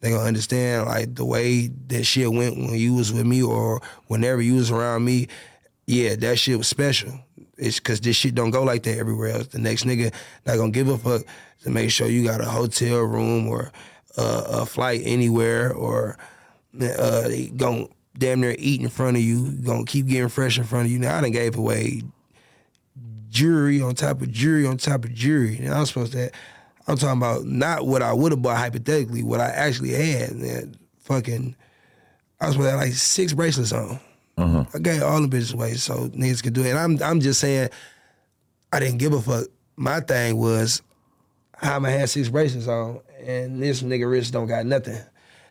They 0.00 0.10
gonna 0.10 0.24
understand 0.24 0.86
like 0.86 1.14
the 1.14 1.24
way 1.24 1.68
that 1.88 2.04
shit 2.04 2.32
went 2.32 2.56
when 2.56 2.74
you 2.74 2.94
was 2.94 3.12
with 3.12 3.26
me 3.26 3.42
or 3.42 3.80
whenever 4.06 4.40
you 4.40 4.54
was 4.54 4.70
around 4.70 5.04
me. 5.04 5.28
Yeah, 5.86 6.14
that 6.16 6.38
shit 6.38 6.58
was 6.58 6.68
special. 6.68 7.18
It's 7.56 7.80
cause 7.80 8.00
this 8.00 8.14
shit 8.14 8.34
don't 8.34 8.50
go 8.50 8.62
like 8.62 8.84
that 8.84 8.98
everywhere 8.98 9.30
else. 9.30 9.48
The 9.48 9.58
next 9.58 9.84
nigga 9.84 10.14
not 10.46 10.56
gonna 10.56 10.70
give 10.70 10.88
a 10.88 10.98
fuck 10.98 11.22
to 11.62 11.70
make 11.70 11.90
sure 11.90 12.06
you 12.08 12.24
got 12.24 12.40
a 12.40 12.44
hotel 12.44 13.00
room 13.00 13.48
or 13.48 13.72
uh, 14.16 14.44
a 14.48 14.66
flight 14.66 15.02
anywhere 15.04 15.72
or 15.72 16.16
uh, 16.80 17.22
they 17.22 17.50
gonna 17.56 17.86
damn 18.16 18.40
near 18.40 18.54
eat 18.58 18.80
in 18.80 18.88
front 18.88 19.16
of 19.16 19.22
you, 19.22 19.52
gonna 19.52 19.84
keep 19.84 20.06
getting 20.06 20.28
fresh 20.28 20.58
in 20.58 20.64
front 20.64 20.86
of 20.86 20.92
you. 20.92 20.98
Now 20.98 21.18
I 21.18 21.20
done 21.22 21.32
gave 21.32 21.56
away 21.56 22.02
jury 23.28 23.80
on 23.80 23.94
top 23.94 24.22
of 24.22 24.30
jury 24.30 24.66
on 24.66 24.76
top 24.76 25.04
of 25.04 25.12
jury. 25.12 25.58
And 25.58 25.72
I 25.72 25.80
was 25.80 25.88
supposed 25.88 26.12
to 26.12 26.30
I'm 26.88 26.96
talking 26.96 27.18
about 27.18 27.44
not 27.44 27.86
what 27.86 28.02
I 28.02 28.14
would 28.14 28.32
have 28.32 28.40
bought 28.40 28.56
hypothetically, 28.56 29.22
what 29.22 29.40
I 29.40 29.48
actually 29.48 29.90
had. 29.90 30.30
And 30.30 30.78
fucking, 31.00 31.54
I 32.40 32.46
was 32.46 32.56
have 32.56 32.80
like 32.80 32.94
six 32.94 33.34
bracelets 33.34 33.72
on. 33.72 34.00
Uh-huh. 34.38 34.64
I 34.72 34.78
gave 34.78 35.02
all 35.02 35.20
the 35.20 35.28
bitches 35.28 35.52
away 35.52 35.74
so 35.74 36.08
niggas 36.08 36.42
could 36.42 36.54
do 36.54 36.64
it. 36.64 36.70
And 36.70 36.78
I'm 36.78 37.02
I'm 37.02 37.20
just 37.20 37.40
saying, 37.40 37.68
I 38.72 38.80
didn't 38.80 38.98
give 38.98 39.12
a 39.12 39.20
fuck. 39.20 39.48
My 39.76 40.00
thing 40.00 40.38
was, 40.38 40.80
how 41.54 41.76
am 41.76 41.84
I 41.84 41.90
have 41.90 42.08
six 42.08 42.28
bracelets 42.28 42.68
on 42.68 43.00
and 43.20 43.62
this 43.62 43.82
nigga 43.82 44.10
wrist 44.10 44.32
don't 44.32 44.46
got 44.46 44.64
nothing, 44.64 44.98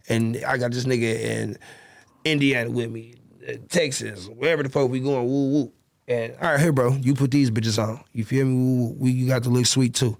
and 0.09 0.43
I 0.47 0.57
got 0.57 0.71
this 0.71 0.85
nigga 0.85 1.19
in 1.19 1.57
Indiana 2.25 2.71
with 2.71 2.89
me, 2.89 3.15
uh, 3.47 3.53
Texas, 3.69 4.27
wherever 4.27 4.63
the 4.63 4.69
fuck 4.69 4.89
we 4.89 5.01
going, 5.01 5.27
woo 5.27 5.51
woo. 5.51 5.71
And 6.07 6.33
all 6.41 6.51
right, 6.51 6.59
here, 6.59 6.71
bro, 6.71 6.93
you 6.93 7.13
put 7.13 7.31
these 7.31 7.51
bitches 7.51 7.81
on. 7.81 8.01
You 8.13 8.23
feel 8.23 8.45
me? 8.45 8.55
Woo, 8.55 8.85
woo. 8.85 8.95
We, 8.97 9.11
you 9.11 9.27
got 9.27 9.43
to 9.43 9.49
look 9.49 9.65
sweet 9.65 9.93
too. 9.93 10.17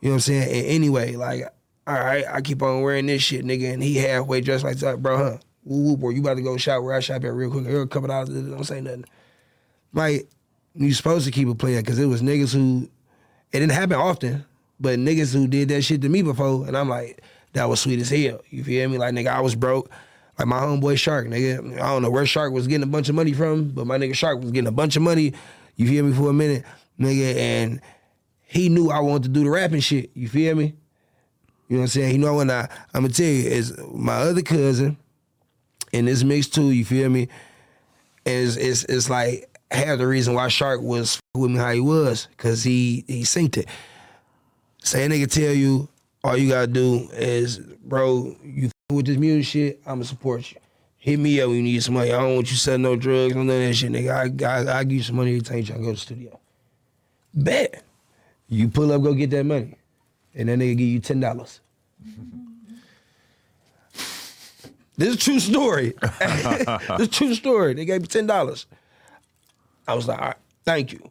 You 0.00 0.08
know 0.08 0.12
what 0.12 0.16
I'm 0.16 0.20
saying? 0.20 0.42
And 0.42 0.66
anyway, 0.66 1.16
like, 1.16 1.42
all 1.86 1.94
right, 1.94 2.24
I 2.28 2.40
keep 2.40 2.62
on 2.62 2.82
wearing 2.82 3.06
this 3.06 3.22
shit, 3.22 3.44
nigga, 3.44 3.72
and 3.72 3.82
he 3.82 3.96
halfway 3.96 4.40
dressed 4.40 4.64
like 4.64 4.78
that, 4.78 5.02
bro, 5.02 5.16
huh? 5.16 5.38
Woo 5.64 5.96
boy, 5.96 6.10
you 6.10 6.20
about 6.20 6.36
to 6.36 6.42
go 6.42 6.56
shop 6.56 6.82
where 6.82 6.94
I 6.94 7.00
shop 7.00 7.24
at 7.24 7.32
real 7.32 7.50
quick. 7.50 7.66
Here, 7.66 7.82
a 7.82 7.86
couple 7.86 8.08
dollars, 8.08 8.28
don't 8.28 8.64
say 8.64 8.80
nothing. 8.80 9.04
Like, 9.92 10.28
you 10.74 10.92
supposed 10.94 11.26
to 11.26 11.32
keep 11.32 11.48
it 11.48 11.58
playing 11.58 11.80
because 11.80 11.98
it 11.98 12.06
was 12.06 12.22
niggas 12.22 12.54
who, 12.54 12.88
it 13.52 13.60
didn't 13.60 13.72
happen 13.72 13.96
often, 13.96 14.44
but 14.78 14.98
niggas 14.98 15.34
who 15.34 15.46
did 15.46 15.68
that 15.68 15.82
shit 15.82 16.00
to 16.02 16.08
me 16.08 16.22
before, 16.22 16.66
and 16.66 16.76
I'm 16.76 16.88
like, 16.88 17.22
that 17.52 17.68
was 17.68 17.80
sweet 17.80 18.00
as 18.00 18.08
hell. 18.08 18.40
You 18.50 18.64
feel 18.64 18.88
me? 18.88 18.98
Like, 18.98 19.12
nigga, 19.12 19.28
I 19.28 19.40
was 19.40 19.54
broke. 19.54 19.90
Like 20.38 20.48
my 20.48 20.60
homeboy 20.60 20.96
Shark, 20.96 21.26
nigga. 21.26 21.74
I 21.74 21.88
don't 21.88 22.00
know 22.00 22.10
where 22.10 22.24
Shark 22.24 22.52
was 22.52 22.66
getting 22.66 22.84
a 22.84 22.86
bunch 22.86 23.10
of 23.10 23.14
money 23.14 23.34
from, 23.34 23.68
but 23.68 23.86
my 23.86 23.98
nigga 23.98 24.14
Shark 24.14 24.40
was 24.40 24.52
getting 24.52 24.68
a 24.68 24.72
bunch 24.72 24.96
of 24.96 25.02
money. 25.02 25.34
You 25.76 25.86
feel 25.86 26.04
me 26.04 26.14
for 26.14 26.30
a 26.30 26.32
minute, 26.32 26.64
nigga, 26.98 27.36
and 27.36 27.80
he 28.50 28.68
knew 28.68 28.90
I 28.90 28.98
wanted 28.98 29.22
to 29.22 29.28
do 29.28 29.44
the 29.44 29.50
rapping 29.50 29.80
shit. 29.80 30.10
You 30.12 30.28
feel 30.28 30.56
me? 30.56 30.74
You 31.68 31.76
know 31.76 31.82
what 31.82 31.82
I'm 31.82 31.88
saying? 31.88 32.10
He 32.10 32.18
know 32.18 32.34
when 32.34 32.50
I 32.50 32.62
I'm 32.92 33.02
gonna 33.02 33.10
tell 33.10 33.24
you 33.24 33.48
is 33.48 33.78
my 33.94 34.14
other 34.14 34.42
cousin 34.42 34.96
in 35.92 36.06
this 36.06 36.24
mix 36.24 36.48
too. 36.48 36.72
You 36.72 36.84
feel 36.84 37.08
me? 37.08 37.28
Is 38.26 38.56
it's 38.56 38.82
it's 38.84 39.08
like 39.08 39.48
half 39.70 39.98
the 39.98 40.06
reason 40.08 40.34
why 40.34 40.48
Shark 40.48 40.80
was 40.82 41.20
with 41.32 41.52
me 41.52 41.58
how 41.58 41.70
he 41.70 41.78
was 41.78 42.26
because 42.26 42.64
he 42.64 43.04
he 43.06 43.22
synced 43.22 43.56
it. 43.56 43.68
Same 44.82 45.12
nigga 45.12 45.30
tell 45.30 45.54
you 45.54 45.88
all 46.24 46.36
you 46.36 46.48
gotta 46.48 46.66
do 46.66 47.08
is, 47.12 47.58
bro, 47.58 48.34
you 48.42 48.70
with 48.90 49.06
this 49.06 49.16
music 49.16 49.46
shit, 49.46 49.80
I'ma 49.86 50.02
support 50.02 50.50
you. 50.50 50.58
Hit 50.96 51.20
me 51.20 51.40
up 51.40 51.50
when 51.50 51.58
you 51.58 51.62
need 51.62 51.84
some 51.84 51.94
money. 51.94 52.12
I 52.12 52.20
don't 52.20 52.34
want 52.34 52.50
you 52.50 52.56
selling 52.56 52.82
no 52.82 52.96
drugs, 52.96 53.36
none 53.36 53.48
of 53.48 53.54
that 53.54 53.74
shit, 53.74 53.92
nigga. 53.92 54.42
I 54.44 54.72
I, 54.72 54.78
I 54.80 54.82
give 54.82 54.98
you 54.98 55.04
some 55.04 55.16
money 55.16 55.30
every 55.36 55.42
time 55.42 55.58
you 55.58 55.62
try 55.62 55.76
to 55.76 55.82
go 55.82 55.86
to 55.90 55.92
the 55.92 55.98
studio. 55.98 56.40
Bet. 57.32 57.84
You 58.50 58.68
pull 58.68 58.92
up, 58.92 59.02
go 59.02 59.14
get 59.14 59.30
that 59.30 59.44
money. 59.46 59.76
And 60.34 60.48
that 60.48 60.58
nigga 60.58 60.76
give 60.76 60.86
you 60.88 61.00
ten 61.00 61.20
dollars. 61.20 61.60
this 64.96 65.08
is 65.08 65.14
a 65.14 65.18
true 65.18 65.40
story. 65.40 65.94
this 66.20 67.00
is 67.00 67.00
a 67.00 67.08
true 67.08 67.34
story. 67.34 67.74
They 67.74 67.84
gave 67.84 68.02
me 68.02 68.06
ten 68.06 68.26
dollars. 68.26 68.66
I 69.88 69.94
was 69.94 70.06
like, 70.06 70.18
all 70.20 70.26
right, 70.28 70.36
thank 70.64 70.92
you. 70.92 71.10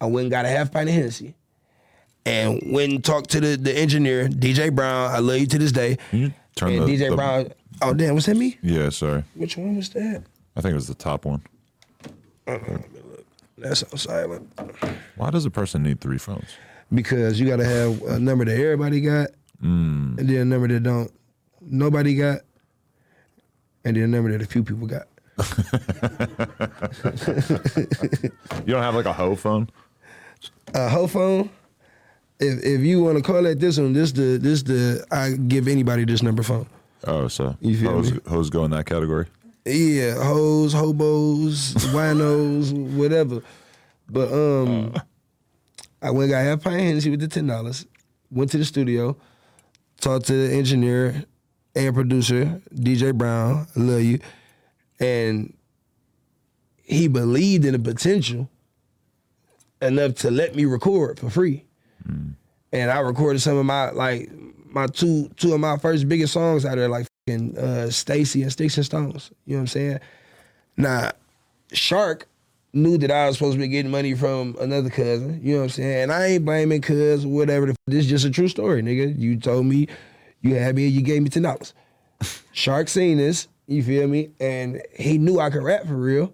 I 0.00 0.06
went 0.06 0.24
and 0.26 0.30
got 0.30 0.44
a 0.44 0.48
half 0.48 0.70
pint 0.72 0.88
of 0.88 0.94
Hennessy. 0.94 1.34
And 2.24 2.60
went 2.72 2.92
and 2.92 3.04
talked 3.04 3.30
to 3.30 3.40
the, 3.40 3.56
the 3.56 3.72
engineer, 3.76 4.28
DJ 4.28 4.74
Brown. 4.74 5.10
I 5.12 5.18
love 5.20 5.38
you 5.38 5.46
to 5.46 5.58
this 5.58 5.70
day. 5.72 5.96
you 6.12 6.32
turn 6.56 6.72
and 6.72 6.82
the- 6.86 6.96
DJ 6.96 7.10
the- 7.10 7.16
Brown. 7.16 7.52
Oh 7.82 7.92
damn, 7.94 8.14
was 8.14 8.26
that 8.26 8.36
me? 8.36 8.58
Yeah, 8.62 8.88
sorry. 8.88 9.22
Which 9.34 9.56
one 9.56 9.76
was 9.76 9.90
that? 9.90 10.22
I 10.56 10.60
think 10.62 10.72
it 10.72 10.76
was 10.76 10.88
the 10.88 10.94
top 10.94 11.24
one. 11.26 11.42
Uh-uh, 12.46 12.78
That's 13.58 13.82
on 13.82 13.98
silent. 13.98 14.50
Why 15.16 15.30
does 15.30 15.44
a 15.44 15.50
person 15.50 15.82
need 15.82 16.00
three 16.00 16.16
phones? 16.18 16.48
Because 16.92 17.38
you 17.40 17.46
gotta 17.48 17.64
have 17.64 18.00
a 18.02 18.18
number 18.18 18.44
that 18.44 18.58
everybody 18.58 19.00
got, 19.00 19.28
Mm. 19.62 20.18
and 20.18 20.28
then 20.28 20.36
a 20.36 20.44
number 20.44 20.68
that 20.68 20.82
don't 20.82 21.10
nobody 21.62 22.14
got, 22.14 22.40
and 23.84 23.96
then 23.96 24.04
a 24.04 24.06
number 24.06 24.30
that 24.32 24.42
a 24.42 24.46
few 24.46 24.62
people 24.62 24.86
got. 24.86 25.06
You 28.66 28.72
don't 28.72 28.82
have 28.82 28.94
like 28.94 29.06
a 29.06 29.12
hoe 29.12 29.36
phone? 29.36 29.68
A 30.74 30.88
hoe 30.88 31.06
phone. 31.06 31.50
If 32.40 32.62
if 32.64 32.80
you 32.82 33.02
want 33.02 33.16
to 33.16 33.22
call 33.22 33.46
it 33.46 33.58
this 33.60 33.78
one, 33.78 33.92
this 33.92 34.12
the 34.12 34.38
this 34.40 34.62
the 34.62 35.04
I 35.10 35.32
give 35.32 35.68
anybody 35.68 36.04
this 36.04 36.22
number 36.22 36.42
phone. 36.42 36.66
Oh, 37.06 37.28
so 37.28 37.56
You 37.60 37.76
feel 37.76 37.90
hoes, 37.92 38.12
me? 38.12 38.20
hoes 38.28 38.50
go 38.50 38.64
in 38.64 38.70
that 38.72 38.86
category? 38.86 39.26
Yeah, 39.64 40.14
hoes, 40.22 40.72
hobos, 40.72 41.74
winos, 41.92 42.72
whatever. 42.96 43.42
But 44.08 44.32
um, 44.32 44.94
I 46.02 46.10
went 46.10 46.24
and 46.24 46.32
got 46.32 46.44
half 46.44 46.62
pint 46.62 46.80
Hennessy 46.80 47.10
with 47.10 47.20
the 47.20 47.28
ten 47.28 47.46
dollars. 47.46 47.86
Went 48.30 48.50
to 48.52 48.58
the 48.58 48.64
studio, 48.64 49.16
talked 50.00 50.26
to 50.26 50.48
the 50.48 50.54
engineer 50.54 51.24
and 51.74 51.94
producer 51.94 52.60
DJ 52.74 53.14
Brown. 53.14 53.66
I 53.76 53.80
love 53.80 54.02
you, 54.02 54.18
and 54.98 55.54
he 56.82 57.08
believed 57.08 57.64
in 57.64 57.72
the 57.72 57.78
potential 57.78 58.48
enough 59.82 60.14
to 60.14 60.30
let 60.30 60.54
me 60.54 60.64
record 60.64 61.18
for 61.18 61.30
free. 61.30 61.64
And 62.72 62.90
I 62.90 63.00
recorded 63.00 63.40
some 63.40 63.56
of 63.56 63.66
my 63.66 63.90
like 63.90 64.30
my 64.66 64.86
two 64.86 65.28
two 65.36 65.54
of 65.54 65.60
my 65.60 65.76
first 65.78 66.08
biggest 66.08 66.32
songs 66.32 66.64
out 66.64 66.76
there, 66.76 66.88
like 66.88 67.06
fucking 67.26 67.58
uh, 67.58 67.90
Stacy 67.90 68.42
and 68.42 68.52
Sticks 68.52 68.76
and 68.76 68.86
Stones. 68.86 69.32
You 69.44 69.54
know 69.54 69.58
what 69.58 69.62
I'm 69.62 69.66
saying? 69.68 69.98
Now, 70.76 71.12
Shark 71.72 72.28
knew 72.76 72.98
that 72.98 73.10
I 73.10 73.26
was 73.26 73.36
supposed 73.36 73.54
to 73.54 73.58
be 73.58 73.68
getting 73.68 73.90
money 73.90 74.14
from 74.14 74.56
another 74.60 74.90
cousin. 74.90 75.40
You 75.42 75.54
know 75.54 75.58
what 75.60 75.64
I'm 75.64 75.70
saying? 75.70 76.02
And 76.02 76.12
I 76.12 76.26
ain't 76.26 76.44
blaming 76.44 76.80
cuz 76.80 77.26
whatever. 77.26 77.74
This 77.86 78.04
is 78.04 78.06
just 78.06 78.24
a 78.24 78.30
true 78.30 78.48
story, 78.48 78.82
nigga. 78.82 79.18
You 79.18 79.36
told 79.38 79.66
me 79.66 79.88
you 80.42 80.54
had 80.54 80.76
me, 80.76 80.86
you 80.86 81.02
gave 81.02 81.22
me 81.22 81.28
ten 81.30 81.42
dollars. 81.42 81.74
Shark 82.52 82.88
seen 82.88 83.18
this, 83.18 83.48
you 83.66 83.82
feel 83.82 84.06
me? 84.06 84.30
And 84.38 84.82
he 84.94 85.18
knew 85.18 85.40
I 85.40 85.50
could 85.50 85.62
rap 85.62 85.86
for 85.86 85.96
real. 85.96 86.32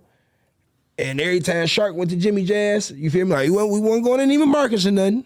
And 0.98 1.20
every 1.20 1.40
time 1.40 1.66
Shark 1.66 1.94
went 1.94 2.10
to 2.10 2.16
Jimmy 2.16 2.44
Jazz, 2.44 2.90
you 2.90 3.10
feel 3.10 3.24
me? 3.24 3.32
Like 3.32 3.48
we 3.48 3.50
wasn't, 3.52 3.72
we 3.72 3.80
wasn't 3.80 4.04
going 4.04 4.28
to 4.28 4.34
Neiman 4.34 4.48
Marcus 4.48 4.86
or 4.86 4.90
nothing. 4.90 5.24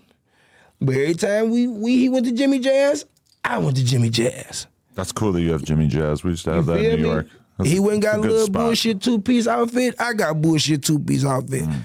But 0.81 0.95
every 0.95 1.15
time 1.15 1.51
we 1.51 1.67
we 1.67 1.97
he 1.97 2.09
went 2.09 2.27
to 2.27 2.33
Jimmy 2.33 2.59
Jazz, 2.59 3.07
I 3.45 3.59
went 3.59 3.77
to 3.77 3.85
Jimmy 3.85 4.11
Jazz. 4.11 4.67
That's 4.95 5.13
cool 5.13 5.33
that 5.33 5.43
you 5.43 5.53
have 5.53 5.63
Jimmy 5.63 5.89
Jazz. 5.89 6.23
We 6.23 6.31
used 6.31 6.45
to 6.45 6.53
have 6.53 6.67
that 6.67 6.79
in 6.79 6.97
New 6.97 7.03
me? 7.03 7.09
York. 7.11 7.27
That's- 7.59 7.73
he 7.73 7.81
went 7.81 7.95
and 7.95 8.03
got 8.03 8.19
a 8.19 8.21
little 8.23 8.47
spot. 8.47 8.63
bullshit 8.67 9.01
two 9.01 9.21
piece 9.21 9.47
outfit. 9.47 9.95
I 9.99 10.13
got 10.13 10.41
bullshit 10.41 10.83
two 10.83 10.99
piece 10.99 11.25
outfit. 11.25 11.63
Mm. 11.65 11.81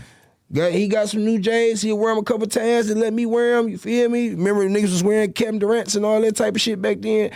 Got, 0.54 0.72
he 0.74 0.88
got 0.90 1.08
some 1.08 1.24
new 1.24 1.40
J's. 1.40 1.82
He'll 1.82 1.98
wear 1.98 2.14
them 2.14 2.22
a 2.22 2.26
couple 2.26 2.46
times 2.46 2.90
and 2.90 3.00
let 3.00 3.14
me 3.14 3.26
wear 3.26 3.56
them. 3.56 3.70
You 3.70 3.78
feel 3.78 4.10
me? 4.10 4.30
Remember 4.32 4.68
niggas 4.68 4.92
was 4.92 5.04
wearing 5.04 5.32
Kevin 5.32 5.60
Durant's 5.60 5.96
and 5.96 6.06
all 6.06 6.20
that 6.20 6.36
type 6.36 6.56
of 6.56 6.62
shit 6.62 6.82
back 6.82 7.00
then. 7.00 7.32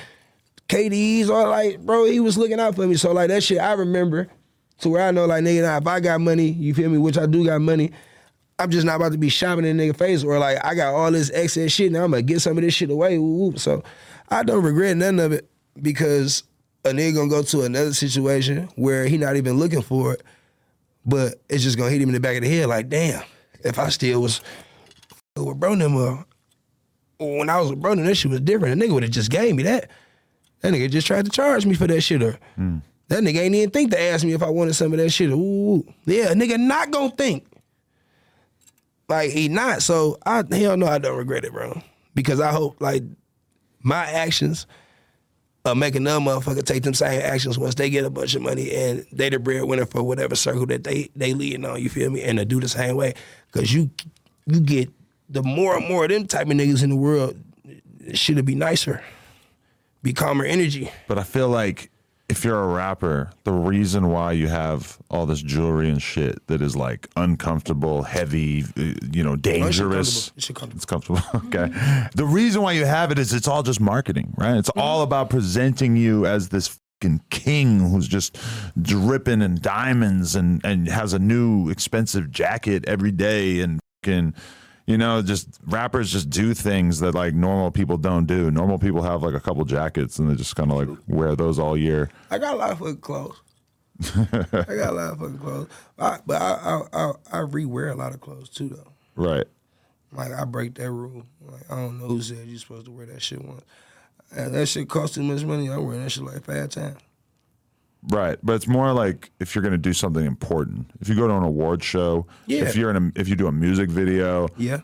KD's, 0.68 1.30
all 1.30 1.48
like, 1.50 1.80
bro, 1.80 2.06
he 2.06 2.20
was 2.20 2.38
looking 2.38 2.60
out 2.60 2.76
for 2.76 2.86
me. 2.86 2.96
So 2.96 3.14
like 3.14 3.30
that 3.30 3.44
shit, 3.44 3.60
I 3.60 3.74
remember 3.74 4.28
to 4.80 4.90
where 4.90 5.08
I 5.08 5.12
know 5.12 5.26
like 5.26 5.44
nigga, 5.44 5.62
now 5.62 5.78
if 5.78 5.88
I 5.88 6.00
got 6.02 6.20
money, 6.20 6.50
you 6.50 6.74
feel 6.74 6.90
me? 6.90 6.98
Which 6.98 7.18
I 7.18 7.26
do 7.26 7.46
got 7.46 7.62
money. 7.62 7.92
I'm 8.58 8.70
just 8.70 8.86
not 8.86 8.96
about 8.96 9.12
to 9.12 9.18
be 9.18 9.30
shopping 9.30 9.66
in 9.66 9.78
nigga 9.78 9.96
face 9.96 10.24
or 10.24 10.40
like 10.40 10.58
I 10.64 10.76
got 10.76 10.94
all 10.94 11.12
this 11.12 11.30
excess 11.34 11.72
shit 11.72 11.92
now 11.92 12.06
I'm 12.06 12.12
gonna 12.12 12.22
get 12.22 12.42
some 12.42 12.58
of 12.58 12.64
this 12.64 12.74
shit 12.74 12.90
away. 12.90 13.18
Woo, 13.18 13.50
woo. 13.52 13.58
So 13.58 13.84
I 14.30 14.44
don't 14.44 14.64
regret 14.64 14.98
none 14.98 15.20
of 15.20 15.32
it 15.32 15.50
because 15.82 16.44
a 16.86 16.90
nigga 16.90 17.16
gonna 17.16 17.30
go 17.30 17.42
to 17.42 17.64
another 17.64 17.94
situation 17.94 18.70
where 18.76 19.08
he 19.08 19.18
not 19.18 19.36
even 19.36 19.58
looking 19.58 19.82
for 19.82 20.14
it, 20.14 20.24
but 21.06 21.42
it's 21.50 21.64
just 21.64 21.78
gonna 21.78 21.90
hit 21.90 22.02
him 22.02 22.10
in 22.10 22.14
the 22.14 22.20
back 22.20 22.36
of 22.38 22.44
the 22.44 22.50
head 22.50 22.68
like, 22.68 22.90
damn, 22.90 23.24
if 23.64 23.80
I 23.80 23.90
still 23.90 24.22
was 24.22 24.42
with 25.36 25.60
bro 25.60 25.76
them 25.76 25.98
uh, 25.98 26.24
when 27.20 27.50
I 27.50 27.60
was 27.60 27.72
with 27.72 27.82
bro 27.82 27.96
them, 27.96 28.06
that 28.06 28.16
shit 28.16 28.32
was 28.32 28.42
different. 28.42 28.82
A 28.82 28.86
nigga 28.86 28.94
would 28.94 29.04
have 29.04 29.12
just 29.12 29.32
gave 29.32 29.56
me 29.56 29.64
that. 29.64 29.90
That 30.62 30.74
nigga 30.74 30.90
just 30.90 31.08
tried 31.08 31.26
to 31.26 31.32
charge 31.32 31.66
me 31.66 31.74
for 31.76 31.88
that 31.88 32.02
shit 32.02 32.22
or 32.22 32.38
that 33.08 33.24
nigga 33.24 33.38
ain't 33.38 33.56
even 33.56 33.72
think 33.72 33.92
to 33.92 34.00
ask 34.02 34.24
me 34.24 34.34
if 34.34 34.44
I 34.44 34.50
wanted 34.50 34.76
some 34.76 34.94
of 34.94 35.00
that 35.00 35.10
shit. 35.10 35.30
Ooh, 35.32 35.86
yeah, 36.06 36.32
a 36.32 36.34
nigga 36.36 36.60
not 36.60 36.92
gonna 36.92 37.12
think. 37.12 37.46
Like 39.10 39.32
he 39.32 39.48
not. 39.50 39.82
So 39.82 40.18
I 40.26 40.44
hell 40.52 40.78
no, 40.78 40.86
I 40.88 41.00
don't 41.00 41.18
regret 41.18 41.46
it, 41.46 41.52
bro. 41.52 41.82
Because 42.14 42.40
I 42.40 42.52
hope 42.52 42.80
like 42.80 43.04
my 43.82 44.06
actions 44.06 44.66
uh, 45.66 45.76
make 45.76 45.96
another 45.96 46.24
motherfucker 46.24 46.64
take 46.64 46.84
them 46.84 46.94
same 46.94 47.22
actions 47.22 47.58
once 47.58 47.76
they 47.76 47.90
get 47.90 48.06
a 48.06 48.10
bunch 48.10 48.36
of 48.36 48.42
money 48.42 48.74
and 48.74 49.06
they 49.12 49.30
the 49.30 49.40
breadwinner 49.40 49.86
for 49.86 50.04
whatever 50.04 50.36
circle 50.36 50.66
that 50.68 50.84
they 50.84 51.10
they 51.16 51.34
leading 51.34 51.66
on. 51.66 51.82
You 51.82 51.90
feel 51.90 52.10
me? 52.10 52.24
And 52.24 52.38
to 52.38 52.46
do 52.46 52.60
the 52.60 52.70
same 52.70 52.96
way, 52.96 53.16
cause 53.52 53.74
you 53.74 53.90
you 54.46 54.60
get 54.60 54.90
the 55.30 55.42
more 55.42 55.76
and 55.76 55.88
more 55.88 56.06
of 56.06 56.12
them 56.12 56.28
type 56.28 56.48
of 56.48 56.54
niggas 56.54 56.84
in 56.84 56.92
the 56.92 56.96
world, 56.96 57.36
shit'll 58.14 58.44
be 58.44 58.56
nicer 58.56 59.04
be 60.06 60.14
calmer 60.14 60.46
energy. 60.46 60.90
But 61.08 61.18
I 61.18 61.24
feel 61.24 61.50
like 61.50 61.90
if 62.28 62.44
you're 62.44 62.62
a 62.62 62.68
rapper, 62.68 63.32
the 63.44 63.52
reason 63.52 64.10
why 64.10 64.32
you 64.32 64.48
have 64.48 64.98
all 65.10 65.26
this 65.26 65.42
jewelry 65.42 65.90
and 65.90 66.02
shit 66.02 66.46
that 66.48 66.62
is 66.62 66.76
like 66.76 67.08
uncomfortable, 67.16 68.04
heavy, 68.04 68.64
uh, 68.64 68.94
you 69.12 69.24
know, 69.24 69.36
dangerous. 69.36 70.32
It's 70.36 70.48
comfortable. 70.48 70.76
It's 70.76 70.86
comfortable. 70.86 71.22
okay. 71.48 72.08
The 72.16 72.26
reason 72.26 72.62
why 72.64 72.72
you 72.72 72.86
have 72.86 73.12
it 73.12 73.20
is 73.20 73.32
it's 73.32 73.48
all 73.48 73.62
just 73.62 73.80
marketing, 73.80 74.34
right? 74.38 74.58
It's 74.58 74.70
all 74.70 75.04
about 75.04 75.30
presenting 75.30 75.96
you 75.96 76.26
as 76.26 76.50
this 76.50 76.80
fucking 77.02 77.22
king 77.30 77.80
who's 77.80 78.08
just 78.08 78.38
dripping 78.82 79.42
in 79.42 79.60
diamonds 79.62 80.36
and 80.36 80.62
and 80.66 80.88
has 80.88 81.14
a 81.14 81.20
new 81.20 81.70
expensive 81.70 82.32
jacket 82.32 82.86
every 82.88 83.12
day 83.12 83.60
and 83.60 83.80
fucking 84.04 84.34
you 84.88 84.98
know, 84.98 85.22
just 85.22 85.60
rappers 85.66 86.12
just 86.12 86.30
do 86.30 86.54
things 86.54 87.00
that 87.00 87.16
like 87.16 87.34
normal 87.34 87.72
people 87.72 87.98
don't 87.98 88.26
do. 88.26 88.52
Normal 88.52 88.78
people 88.78 89.02
have 89.02 89.24
like 89.24 89.34
a 89.34 89.40
couple 89.40 89.66
jackets 89.66 90.20
and 90.20 90.30
they 90.30 90.36
just 90.36 90.56
kind 90.56 90.72
of 90.72 90.78
like 90.78 90.98
wear 91.08 91.36
those 91.36 91.58
all 91.58 91.76
year. 91.76 92.10
I 92.30 92.38
got 92.38 92.54
a 92.54 92.58
lot 92.58 92.72
of 92.72 92.80
fucking 92.80 92.98
clothes. 92.98 93.42
I 94.16 94.26
got 94.52 94.90
a 94.90 94.92
lot 94.92 95.14
of 95.14 95.20
fucking 95.20 95.38
clothes, 95.40 95.70
I, 95.98 96.20
but 96.26 96.42
I, 96.42 96.52
I 96.54 96.82
I 96.94 97.12
I 97.32 97.38
rewear 97.38 97.92
a 97.92 97.96
lot 97.96 98.14
of 98.14 98.22
clothes 98.22 98.50
too 98.50 98.70
though. 98.70 98.92
Right. 99.16 99.46
Like 100.12 100.32
I 100.32 100.44
break 100.46 100.76
that 100.76 100.92
rule. 100.92 101.26
Like 101.42 101.64
I 101.72 101.76
don't 101.76 102.00
know 102.00 102.08
who 102.08 102.22
said 102.22 102.46
you're 102.46 102.60
supposed 102.60 102.86
to 102.86 102.92
wear 102.92 103.06
that 103.08 103.22
shit 103.22 103.44
once. 103.44 103.64
And 104.36 104.54
that 104.54 104.66
shit 104.68 104.90
costs 104.90 105.16
too 105.16 105.24
much 105.24 105.44
money. 105.44 105.70
I'm 105.70 105.86
wearing 105.86 106.04
that 106.04 106.12
shit 106.12 106.24
like 106.24 106.44
five 106.44 106.70
times. 106.70 106.98
Right, 108.10 108.38
but 108.44 108.54
it's 108.54 108.68
more 108.68 108.94
like 108.94 109.32
if 109.40 109.56
you're 109.56 109.62
going 109.64 109.72
to 109.74 109.78
do 109.80 109.94
something 109.94 110.26
important. 110.26 110.92
If 111.02 111.10
you 111.10 111.16
go 111.16 111.28
to 111.28 111.34
an 111.34 111.44
award 111.44 111.84
show, 111.84 112.28
Yeah. 112.46 112.62
if 112.64 112.76
you're 112.76 112.90
in 112.92 112.96
a, 112.98 113.20
if 113.20 113.28
you 113.28 113.36
do 113.36 113.48
a 113.48 113.52
music 113.52 113.90
video, 113.90 114.48
Yeah. 114.58 114.82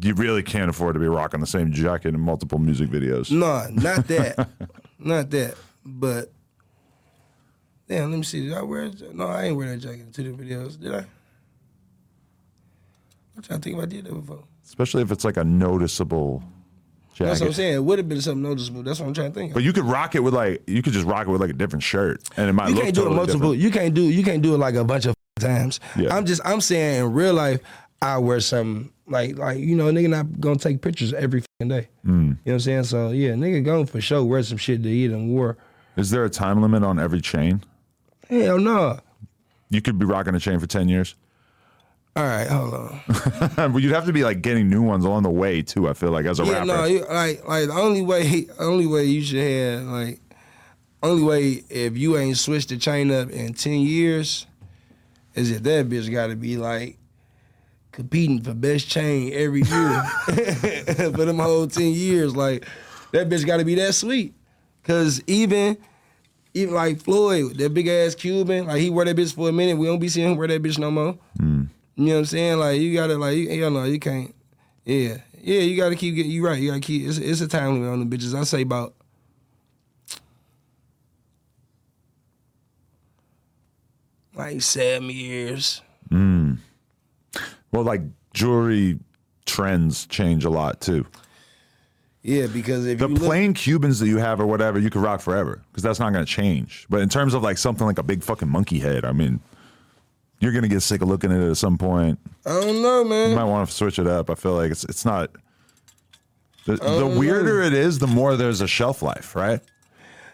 you 0.00 0.14
really 0.14 0.42
can't 0.42 0.68
afford 0.68 0.94
to 0.94 1.00
be 1.00 1.06
rocking 1.06 1.38
the 1.40 1.46
same 1.46 1.72
jacket 1.72 2.14
in 2.14 2.20
multiple 2.20 2.58
music 2.58 2.90
videos. 2.90 3.30
No, 3.30 3.66
not 3.70 4.08
that. 4.08 4.48
not 4.98 5.30
that. 5.30 5.54
But 5.84 6.32
damn, 7.88 8.10
let 8.10 8.16
me 8.16 8.24
see. 8.24 8.48
Did 8.48 8.54
I 8.54 8.62
wear? 8.62 8.90
No, 9.12 9.26
I 9.26 9.44
ain't 9.44 9.56
wear 9.56 9.68
that 9.68 9.78
jacket 9.78 10.12
to 10.14 10.22
the 10.22 10.30
videos. 10.30 10.80
Did 10.80 10.94
I? 10.94 11.06
I'm 13.36 13.42
trying 13.42 13.60
to 13.60 13.64
think 13.64 13.76
if 13.76 13.82
I 13.82 13.86
did 13.86 14.04
that 14.06 14.14
before. 14.14 14.44
Especially 14.64 15.02
if 15.02 15.12
it's 15.12 15.24
like 15.24 15.36
a 15.36 15.44
noticeable 15.44 16.42
jacket. 17.14 17.28
That's 17.28 17.40
what 17.40 17.46
I'm 17.48 17.52
saying. 17.52 17.74
It 17.74 17.84
would 17.84 17.98
have 17.98 18.08
been 18.08 18.20
something 18.20 18.42
noticeable. 18.42 18.82
That's 18.82 19.00
what 19.00 19.06
I'm 19.06 19.14
trying 19.14 19.32
to 19.32 19.34
think. 19.38 19.50
Of. 19.50 19.54
But 19.54 19.62
you 19.62 19.72
could 19.72 19.84
rock 19.84 20.14
it 20.14 20.20
with 20.20 20.34
like 20.34 20.62
you 20.68 20.82
could 20.82 20.92
just 20.92 21.06
rock 21.06 21.26
it 21.26 21.30
with 21.30 21.40
like 21.40 21.50
a 21.50 21.54
different 21.54 21.82
shirt, 21.82 22.22
and 22.36 22.48
it 22.48 22.52
might 22.52 22.68
You 22.68 22.74
look 22.74 22.84
can't 22.84 22.94
do 22.94 23.00
totally 23.02 23.14
it 23.14 23.18
multiple. 23.18 23.40
different. 23.52 23.62
You 23.62 23.70
can't 23.70 23.94
do. 23.94 24.02
You 24.02 24.22
can't 24.24 24.42
do 24.42 24.54
it 24.54 24.58
like 24.58 24.74
a 24.74 24.84
bunch 24.84 25.06
of 25.06 25.14
times. 25.40 25.80
Yeah. 25.96 26.14
I'm 26.14 26.26
just. 26.26 26.40
I'm 26.44 26.60
saying 26.60 27.04
in 27.06 27.12
real 27.12 27.34
life, 27.34 27.60
I 28.02 28.18
wear 28.18 28.40
something 28.40 28.92
like 29.06 29.36
like 29.38 29.58
you 29.58 29.76
know, 29.76 29.86
nigga 29.86 30.08
not 30.10 30.40
gonna 30.40 30.58
take 30.58 30.80
pictures 30.82 31.12
every 31.12 31.40
fucking 31.40 31.68
day. 31.68 31.88
Mm. 32.06 32.10
You 32.12 32.12
know 32.20 32.36
what 32.44 32.52
I'm 32.52 32.60
saying? 32.60 32.84
So 32.84 33.10
yeah, 33.10 33.30
nigga 33.30 33.64
going 33.64 33.86
for 33.86 34.00
sure 34.00 34.22
wear 34.24 34.42
some 34.42 34.58
shit 34.58 34.82
that 34.82 34.88
he 34.88 35.08
done 35.08 35.28
wore. 35.28 35.56
Is 35.96 36.10
there 36.10 36.24
a 36.24 36.30
time 36.30 36.60
limit 36.60 36.82
on 36.82 36.98
every 36.98 37.20
chain? 37.20 37.62
Hell 38.28 38.58
no. 38.58 38.98
You 39.70 39.80
could 39.80 39.98
be 39.98 40.04
rocking 40.06 40.34
a 40.34 40.40
chain 40.40 40.58
for 40.58 40.66
ten 40.66 40.88
years. 40.88 41.14
All 42.16 42.22
right, 42.22 42.46
hold 42.46 42.74
on. 42.74 43.00
but 43.72 43.82
you'd 43.82 43.92
have 43.92 44.06
to 44.06 44.12
be 44.12 44.22
like 44.22 44.40
getting 44.40 44.68
new 44.70 44.82
ones 44.82 45.04
along 45.04 45.24
the 45.24 45.30
way 45.30 45.62
too. 45.62 45.88
I 45.88 45.94
feel 45.94 46.10
like 46.10 46.26
as 46.26 46.38
a 46.38 46.44
Yeah, 46.44 46.52
rapper. 46.52 46.66
no, 46.66 46.84
you, 46.84 47.00
like 47.00 47.46
like 47.48 47.66
the 47.66 47.72
only 47.74 48.02
way 48.02 48.46
only 48.60 48.86
way 48.86 49.04
you 49.04 49.22
should 49.22 49.40
have 49.40 49.82
like 49.88 50.20
only 51.02 51.22
way 51.24 51.64
if 51.68 51.96
you 51.98 52.16
ain't 52.16 52.36
switched 52.38 52.68
the 52.68 52.76
chain 52.76 53.10
up 53.10 53.30
in 53.30 53.52
ten 53.54 53.80
years 53.80 54.46
is 55.34 55.50
if 55.50 55.64
that 55.64 55.88
bitch 55.88 56.10
got 56.12 56.28
to 56.28 56.36
be 56.36 56.56
like 56.56 56.98
competing 57.90 58.40
for 58.40 58.54
best 58.54 58.88
chain 58.88 59.32
every 59.34 59.62
year 59.62 60.02
for 61.12 61.24
them 61.24 61.40
whole 61.40 61.66
ten 61.66 61.92
years. 61.92 62.36
Like 62.36 62.64
that 63.10 63.28
bitch 63.28 63.44
got 63.44 63.56
to 63.56 63.64
be 63.64 63.74
that 63.76 63.92
sweet, 63.94 64.34
cause 64.84 65.20
even. 65.26 65.76
Even 66.56 66.72
like 66.72 67.00
Floyd, 67.02 67.58
that 67.58 67.74
big 67.74 67.88
ass 67.88 68.14
Cuban, 68.14 68.68
like 68.68 68.80
he 68.80 68.88
wear 68.88 69.04
that 69.06 69.16
bitch 69.16 69.34
for 69.34 69.48
a 69.48 69.52
minute. 69.52 69.76
We 69.76 69.88
don't 69.88 69.98
be 69.98 70.08
seeing 70.08 70.30
him 70.30 70.36
wear 70.38 70.46
that 70.46 70.62
bitch 70.62 70.78
no 70.78 70.88
more. 70.88 71.18
Hmm. 71.36 71.62
You 71.96 72.06
know 72.06 72.12
what 72.14 72.18
I'm 72.18 72.24
saying? 72.26 72.58
Like 72.58 72.80
you 72.80 72.94
gotta 72.94 73.16
like 73.16 73.36
you, 73.36 73.70
know 73.70 73.84
you 73.84 74.00
can't. 74.00 74.34
Yeah, 74.84 75.18
yeah, 75.40 75.60
you 75.60 75.76
gotta 75.76 75.96
keep 75.96 76.16
getting. 76.16 76.30
You 76.30 76.44
right. 76.44 76.60
You 76.60 76.68
gotta 76.70 76.80
keep. 76.80 77.06
It's, 77.06 77.18
it's 77.18 77.40
a 77.40 77.48
time 77.48 77.74
limit 77.74 77.88
on 77.88 78.08
the 78.08 78.16
bitches. 78.16 78.34
I 78.34 78.44
say 78.44 78.62
about. 78.62 78.94
Like 84.34 84.60
seven 84.62 85.10
years. 85.10 85.80
Hmm. 86.08 86.54
Well, 87.70 87.84
like 87.84 88.02
jewelry 88.32 88.98
trends 89.46 90.06
change 90.06 90.44
a 90.44 90.50
lot 90.50 90.80
too. 90.80 91.06
Yeah, 92.22 92.46
because 92.46 92.86
if 92.86 92.98
The 92.98 93.08
you 93.08 93.14
look, 93.14 93.22
plain 93.22 93.52
Cubans 93.52 94.00
that 94.00 94.08
you 94.08 94.16
have 94.16 94.40
or 94.40 94.46
whatever, 94.46 94.78
you 94.78 94.88
could 94.88 95.02
rock 95.02 95.20
forever 95.20 95.62
because 95.70 95.82
that's 95.82 96.00
not 96.00 96.12
going 96.12 96.24
to 96.24 96.30
change. 96.30 96.86
But 96.88 97.02
in 97.02 97.08
terms 97.10 97.34
of 97.34 97.42
like 97.42 97.58
something 97.58 97.86
like 97.86 97.98
a 97.98 98.02
big 98.02 98.22
fucking 98.22 98.48
monkey 98.48 98.78
head, 98.78 99.04
I 99.04 99.12
mean, 99.12 99.40
you're 100.52 100.62
to 100.62 100.68
get 100.68 100.80
sick 100.80 101.02
of 101.02 101.08
looking 101.08 101.32
at 101.32 101.40
it 101.40 101.50
at 101.50 101.56
some 101.56 101.78
point. 101.78 102.18
I 102.46 102.50
don't 102.60 102.82
know, 102.82 103.04
man. 103.04 103.30
You 103.30 103.36
might 103.36 103.44
want 103.44 103.68
to 103.68 103.74
switch 103.74 103.98
it 103.98 104.06
up. 104.06 104.30
I 104.30 104.34
feel 104.34 104.52
like 104.54 104.70
it's 104.70 104.84
it's 104.84 105.04
not. 105.04 105.30
The, 106.66 106.76
the 106.76 107.06
weirder 107.06 107.60
it 107.60 107.74
is, 107.74 107.98
the 107.98 108.06
more 108.06 108.36
there's 108.36 108.62
a 108.62 108.66
shelf 108.68 109.02
life, 109.02 109.34
right? 109.34 109.60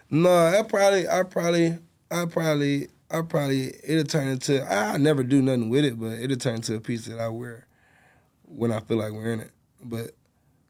No, 0.09 0.29
I 0.29 0.63
probably, 0.63 1.07
I 1.07 1.23
probably, 1.23 1.77
I 2.09 2.25
probably, 2.25 2.87
I 3.09 3.21
probably, 3.21 3.73
it'll 3.83 4.05
turn 4.05 4.29
into. 4.29 4.63
I, 4.63 4.93
I 4.93 4.97
never 4.97 5.23
do 5.23 5.41
nothing 5.41 5.69
with 5.69 5.83
it, 5.83 5.99
but 5.99 6.19
it'll 6.19 6.37
turn 6.37 6.55
into 6.55 6.75
a 6.75 6.79
piece 6.79 7.05
that 7.05 7.19
I 7.19 7.27
wear 7.27 7.67
when 8.45 8.71
I 8.71 8.79
feel 8.79 8.97
like 8.97 9.11
wearing 9.13 9.41
it. 9.41 9.51
But 9.83 10.11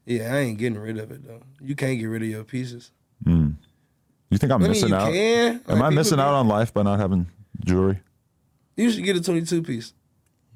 yeah, 0.04 0.34
I 0.34 0.38
ain't 0.38 0.58
getting 0.58 0.78
rid 0.78 0.98
of 0.98 1.10
it 1.12 1.24
though. 1.26 1.42
You 1.60 1.76
can't 1.76 1.98
get 1.98 2.06
rid 2.06 2.22
of 2.22 2.28
your 2.28 2.44
pieces. 2.44 2.90
Hmm. 3.24 3.50
You 4.30 4.38
think 4.38 4.50
I'm 4.50 4.60
I 4.60 4.62
mean, 4.62 4.70
missing 4.70 4.88
you 4.88 4.94
out? 4.96 5.12
can. 5.12 5.60
Am 5.68 5.78
Like, 5.78 5.82
I 5.82 5.90
missing 5.90 6.18
out 6.18 6.34
on 6.34 6.48
life 6.48 6.72
by 6.74 6.82
not 6.82 6.98
having 6.98 7.26
jewelry? 7.64 8.00
You 8.76 8.90
should 8.90 9.04
get 9.04 9.16
a 9.16 9.20
22 9.20 9.62
piece. 9.62 9.92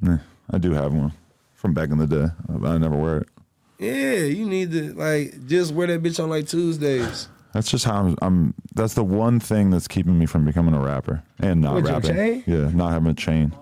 Nah, 0.00 0.18
I 0.50 0.58
do 0.58 0.72
have 0.72 0.92
one 0.92 1.12
from 1.54 1.74
back 1.74 1.90
in 1.90 1.98
the 1.98 2.06
day. 2.06 2.26
but 2.48 2.68
I 2.68 2.78
never 2.78 2.96
wear 2.96 3.18
it. 3.18 3.28
Yeah, 3.78 4.24
you 4.24 4.46
need 4.46 4.70
to 4.72 4.94
like 4.94 5.46
just 5.46 5.74
wear 5.74 5.86
that 5.88 6.02
bitch 6.02 6.22
on 6.22 6.30
like 6.30 6.48
Tuesdays. 6.48 7.28
That's 7.52 7.70
just 7.70 7.84
how 7.84 8.06
I'm, 8.06 8.16
I'm. 8.22 8.54
That's 8.74 8.94
the 8.94 9.04
one 9.04 9.40
thing 9.40 9.70
that's 9.70 9.88
keeping 9.88 10.18
me 10.18 10.26
from 10.26 10.44
becoming 10.44 10.74
a 10.74 10.80
rapper 10.80 11.22
and 11.38 11.60
not 11.60 11.74
your 11.76 11.82
rapping. 11.84 12.42
Yeah, 12.46 12.70
not 12.70 12.92
having 12.92 13.10
a 13.10 13.14
chain. 13.14 13.54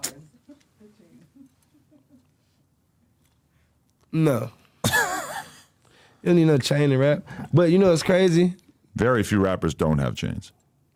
No. 4.12 4.50
you 4.84 4.92
don't 6.24 6.36
need 6.36 6.44
no 6.44 6.58
chain 6.58 6.90
to 6.90 6.96
rap. 6.96 7.24
But 7.52 7.70
you 7.70 7.78
know 7.78 7.90
what's 7.90 8.04
crazy? 8.04 8.54
Very 8.94 9.24
few 9.24 9.40
rappers 9.40 9.74
don't 9.74 9.98
have 9.98 10.14
chains. 10.14 10.52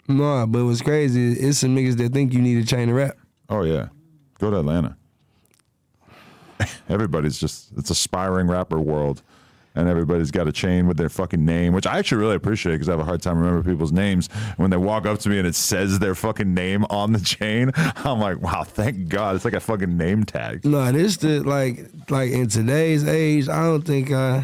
No, 0.07 0.47
but 0.47 0.65
what's 0.65 0.81
crazy 0.81 1.33
is 1.33 1.39
it's 1.39 1.59
some 1.59 1.77
niggas 1.77 1.97
that 1.97 2.13
think 2.13 2.33
you 2.33 2.41
need 2.41 2.63
a 2.63 2.67
chain 2.67 2.89
to 2.89 2.95
rap. 2.95 3.17
Oh 3.49 3.63
yeah, 3.63 3.89
go 4.39 4.51
to 4.51 4.59
Atlanta. 4.59 4.97
Everybody's 6.89 7.39
just 7.39 7.71
it's 7.77 7.91
a 7.91 7.93
aspiring 7.93 8.49
rapper 8.49 8.81
world, 8.81 9.23
and 9.75 9.89
everybody's 9.89 10.31
got 10.31 10.49
a 10.49 10.53
chain 10.53 10.87
with 10.87 10.97
their 10.97 11.09
fucking 11.09 11.45
name, 11.45 11.73
which 11.73 11.87
I 11.87 11.99
actually 11.99 12.19
really 12.19 12.35
appreciate 12.35 12.73
because 12.75 12.89
I 12.89 12.93
have 12.93 13.01
a 13.01 13.05
hard 13.05 13.23
time 13.23 13.39
remembering 13.39 13.65
people's 13.65 13.93
names. 13.93 14.29
When 14.57 14.71
they 14.71 14.77
walk 14.77 15.07
up 15.07 15.19
to 15.21 15.29
me 15.29 15.39
and 15.39 15.47
it 15.47 15.55
says 15.55 15.99
their 15.99 16.15
fucking 16.15 16.53
name 16.53 16.85
on 16.91 17.13
the 17.13 17.21
chain, 17.21 17.71
I'm 17.77 18.21
like, 18.21 18.41
wow, 18.41 18.65
thank 18.65 19.09
God, 19.09 19.37
it's 19.37 19.45
like 19.45 19.55
a 19.55 19.61
fucking 19.61 19.97
name 19.97 20.25
tag. 20.25 20.65
No, 20.65 20.91
this 20.93 21.17
the 21.19 21.41
like 21.41 21.87
like 22.11 22.31
in 22.33 22.49
today's 22.49 23.07
age, 23.07 23.49
I 23.49 23.63
don't 23.63 23.83
think 23.83 24.11
uh 24.11 24.43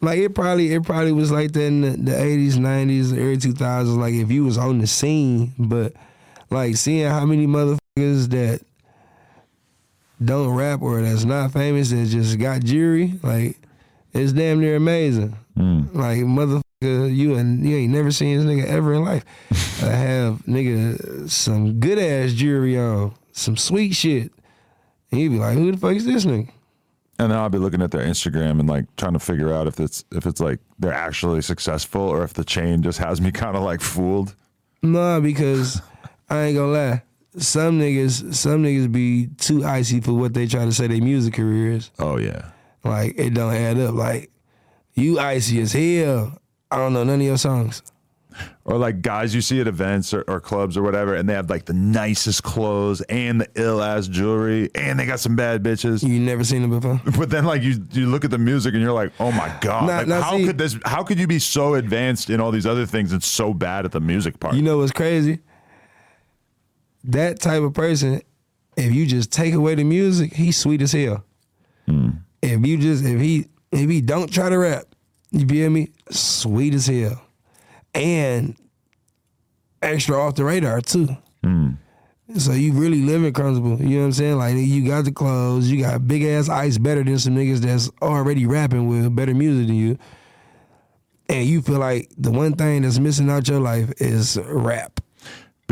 like 0.00 0.18
it 0.18 0.34
probably 0.34 0.72
it 0.72 0.84
probably 0.84 1.12
was 1.12 1.30
like 1.30 1.52
that 1.52 1.62
in 1.62 1.80
the, 2.04 2.12
80s, 2.12 2.54
90s, 2.54 3.12
early 3.12 3.36
2000s 3.36 3.96
like 3.98 4.14
if 4.14 4.30
you 4.30 4.44
was 4.44 4.58
on 4.58 4.78
the 4.78 4.86
scene, 4.86 5.52
but 5.58 5.92
like 6.52 6.76
seeing 6.76 7.08
how 7.08 7.24
many 7.24 7.46
motherfuckers 7.46 8.28
that 8.30 8.60
don't 10.24 10.54
rap 10.54 10.82
or 10.82 11.02
that's 11.02 11.24
not 11.24 11.52
famous 11.52 11.90
that 11.90 12.06
just 12.06 12.38
got 12.38 12.62
jury, 12.62 13.14
like 13.22 13.56
it's 14.12 14.32
damn 14.32 14.60
near 14.60 14.76
amazing. 14.76 15.36
Hmm. 15.56 15.84
Like 15.92 16.18
motherfucker, 16.18 17.14
you 17.14 17.34
and 17.34 17.64
you 17.64 17.76
ain't 17.76 17.92
never 17.92 18.10
seen 18.10 18.38
this 18.38 18.46
nigga 18.46 18.66
ever 18.66 18.94
in 18.94 19.04
life. 19.04 19.24
I 19.82 19.90
have 19.90 20.42
nigga 20.46 21.28
some 21.28 21.80
good 21.80 21.98
ass 21.98 22.32
jewelry 22.32 22.78
on, 22.78 23.14
some 23.32 23.56
sweet 23.56 23.94
shit. 23.94 24.32
And 25.10 25.20
you 25.20 25.30
be 25.30 25.38
like, 25.38 25.56
who 25.56 25.72
the 25.72 25.78
fuck 25.78 25.94
is 25.94 26.06
this 26.06 26.24
nigga? 26.24 26.50
And 27.18 27.30
then 27.30 27.38
I'll 27.38 27.50
be 27.50 27.58
looking 27.58 27.82
at 27.82 27.90
their 27.90 28.04
Instagram 28.04 28.58
and 28.58 28.68
like 28.68 28.84
trying 28.96 29.12
to 29.12 29.18
figure 29.18 29.52
out 29.52 29.66
if 29.66 29.78
it's 29.78 30.04
if 30.12 30.26
it's 30.26 30.40
like 30.40 30.60
they're 30.78 30.92
actually 30.92 31.42
successful 31.42 32.00
or 32.02 32.24
if 32.24 32.32
the 32.34 32.44
chain 32.44 32.82
just 32.82 32.98
has 32.98 33.20
me 33.20 33.30
kind 33.32 33.56
of 33.56 33.62
like 33.62 33.80
fooled. 33.80 34.34
Nah, 34.82 35.20
because 35.20 35.80
I 36.32 36.44
ain't 36.44 36.56
gonna 36.56 36.72
lie. 36.72 37.02
Some 37.36 37.78
niggas, 37.80 38.34
some 38.34 38.62
niggas 38.62 38.90
be 38.90 39.28
too 39.38 39.64
icy 39.64 40.00
for 40.00 40.12
what 40.12 40.34
they 40.34 40.46
try 40.46 40.64
to 40.64 40.72
say 40.72 40.86
their 40.86 41.00
music 41.00 41.34
career 41.34 41.72
is. 41.72 41.90
Oh 41.98 42.18
yeah. 42.18 42.50
Like 42.84 43.14
it 43.18 43.34
don't 43.34 43.54
add 43.54 43.78
up. 43.78 43.94
Like 43.94 44.30
you 44.94 45.18
icy 45.18 45.60
as 45.60 45.72
hell. 45.72 46.38
I 46.70 46.76
don't 46.76 46.92
know 46.94 47.04
none 47.04 47.20
of 47.20 47.26
your 47.26 47.38
songs. 47.38 47.82
Or 48.64 48.78
like 48.78 49.02
guys 49.02 49.34
you 49.34 49.42
see 49.42 49.60
at 49.60 49.66
events 49.66 50.14
or, 50.14 50.24
or 50.26 50.40
clubs 50.40 50.76
or 50.78 50.82
whatever, 50.82 51.14
and 51.14 51.28
they 51.28 51.34
have 51.34 51.50
like 51.50 51.66
the 51.66 51.74
nicest 51.74 52.42
clothes 52.42 53.02
and 53.02 53.42
the 53.42 53.48
ill 53.56 53.82
ass 53.82 54.06
jewelry, 54.08 54.70
and 54.74 54.98
they 54.98 55.04
got 55.04 55.20
some 55.20 55.36
bad 55.36 55.62
bitches. 55.62 56.02
You 56.02 56.18
never 56.18 56.42
seen 56.44 56.62
them 56.62 56.70
before? 56.70 56.98
But 57.18 57.28
then 57.28 57.44
like 57.44 57.62
you 57.62 57.84
you 57.92 58.06
look 58.06 58.24
at 58.24 58.30
the 58.30 58.38
music 58.38 58.72
and 58.72 58.82
you're 58.82 58.92
like, 58.92 59.12
oh 59.20 59.32
my 59.32 59.54
god, 59.60 59.86
Nah, 59.86 59.96
like, 59.98 60.06
nah, 60.06 60.20
how 60.22 60.36
see- 60.38 60.46
could 60.46 60.56
this? 60.58 60.78
How 60.86 61.02
could 61.02 61.18
you 61.18 61.26
be 61.26 61.38
so 61.38 61.74
advanced 61.74 62.30
in 62.30 62.40
all 62.40 62.50
these 62.50 62.64
other 62.66 62.86
things 62.86 63.12
and 63.12 63.22
so 63.22 63.52
bad 63.52 63.84
at 63.84 63.92
the 63.92 64.00
music 64.00 64.40
part? 64.40 64.54
You 64.54 64.62
know 64.62 64.78
what's 64.78 64.92
crazy? 64.92 65.40
That 67.04 67.40
type 67.40 67.62
of 67.62 67.74
person, 67.74 68.22
if 68.76 68.92
you 68.92 69.06
just 69.06 69.32
take 69.32 69.54
away 69.54 69.74
the 69.74 69.84
music, 69.84 70.32
he's 70.32 70.56
sweet 70.56 70.82
as 70.82 70.92
hell. 70.92 71.24
Hmm. 71.86 72.10
If 72.40 72.64
you 72.66 72.78
just 72.78 73.04
if 73.04 73.20
he 73.20 73.46
if 73.70 73.88
he 73.88 74.00
don't 74.00 74.32
try 74.32 74.48
to 74.48 74.58
rap, 74.58 74.84
you 75.30 75.46
feel 75.46 75.70
me? 75.70 75.88
Sweet 76.10 76.74
as 76.74 76.86
hell. 76.86 77.20
And 77.94 78.56
extra 79.82 80.20
off 80.20 80.34
the 80.34 80.44
radar 80.44 80.80
too. 80.80 81.16
Hmm. 81.42 81.72
So 82.36 82.52
you 82.52 82.72
really 82.72 83.02
living 83.02 83.32
comfortable. 83.32 83.78
You 83.78 83.96
know 83.96 83.98
what 84.00 84.04
I'm 84.06 84.12
saying? 84.12 84.38
Like 84.38 84.56
you 84.56 84.86
got 84.86 85.04
the 85.04 85.12
clothes, 85.12 85.70
you 85.70 85.82
got 85.82 86.06
big 86.06 86.22
ass 86.24 86.48
ice 86.48 86.78
better 86.78 87.02
than 87.04 87.18
some 87.18 87.36
niggas 87.36 87.58
that's 87.58 87.90
already 88.00 88.46
rapping 88.46 88.88
with 88.88 89.14
better 89.14 89.34
music 89.34 89.66
than 89.66 89.76
you. 89.76 89.98
And 91.28 91.46
you 91.46 91.62
feel 91.62 91.78
like 91.78 92.10
the 92.16 92.30
one 92.30 92.54
thing 92.54 92.82
that's 92.82 92.98
missing 92.98 93.30
out 93.30 93.48
your 93.48 93.60
life 93.60 93.92
is 93.98 94.38
rap. 94.44 95.00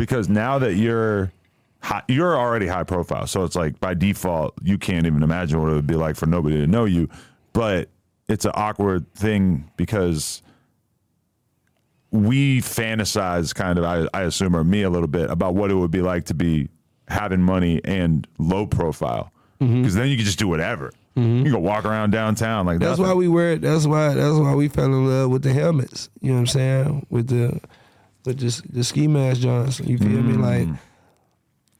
Because 0.01 0.29
now 0.29 0.57
that 0.57 0.73
you're 0.73 1.31
high, 1.79 2.01
you're 2.07 2.35
already 2.35 2.65
high 2.65 2.83
profile, 2.83 3.27
so 3.27 3.43
it's 3.43 3.55
like 3.55 3.79
by 3.79 3.93
default 3.93 4.55
you 4.63 4.79
can't 4.79 5.05
even 5.05 5.21
imagine 5.21 5.61
what 5.61 5.69
it 5.69 5.75
would 5.75 5.85
be 5.85 5.93
like 5.93 6.15
for 6.15 6.25
nobody 6.25 6.57
to 6.57 6.65
know 6.65 6.85
you. 6.85 7.07
But 7.53 7.87
it's 8.27 8.43
an 8.43 8.51
awkward 8.55 9.13
thing 9.13 9.69
because 9.77 10.41
we 12.09 12.61
fantasize 12.61 13.53
kind 13.53 13.77
of 13.77 13.85
I, 13.85 14.07
I 14.11 14.23
assume 14.23 14.55
or 14.55 14.63
me 14.63 14.81
a 14.81 14.89
little 14.89 15.07
bit 15.07 15.29
about 15.29 15.53
what 15.53 15.69
it 15.69 15.75
would 15.75 15.91
be 15.91 16.01
like 16.01 16.25
to 16.25 16.33
be 16.33 16.67
having 17.07 17.43
money 17.43 17.79
and 17.85 18.25
low 18.39 18.65
profile 18.65 19.31
mm-hmm. 19.61 19.83
because 19.83 19.93
then 19.93 20.07
you 20.07 20.15
can 20.15 20.25
just 20.25 20.39
do 20.39 20.47
whatever. 20.47 20.91
Mm-hmm. 21.15 21.45
You 21.45 21.51
can 21.51 21.61
walk 21.61 21.85
around 21.85 22.09
downtown 22.09 22.65
like 22.65 22.79
That's 22.79 22.97
nothing. 22.97 23.05
why 23.05 23.13
we 23.13 23.27
wear 23.27 23.51
it. 23.51 23.61
That's 23.61 23.85
why 23.85 24.15
that's 24.15 24.39
why 24.39 24.55
we 24.55 24.67
fell 24.67 24.85
in 24.85 25.05
love 25.07 25.29
with 25.29 25.43
the 25.43 25.53
helmets. 25.53 26.09
You 26.21 26.29
know 26.29 26.37
what 26.37 26.39
I'm 26.39 26.47
saying? 26.47 27.05
With 27.11 27.27
the 27.27 27.61
with 28.25 28.39
the 28.39 28.69
the 28.71 28.83
ski 28.83 29.07
mask 29.07 29.41
Johns. 29.41 29.79
You 29.79 29.97
feel 29.97 30.09
me? 30.21 30.33
Like 30.33 30.67
mm. 30.67 30.79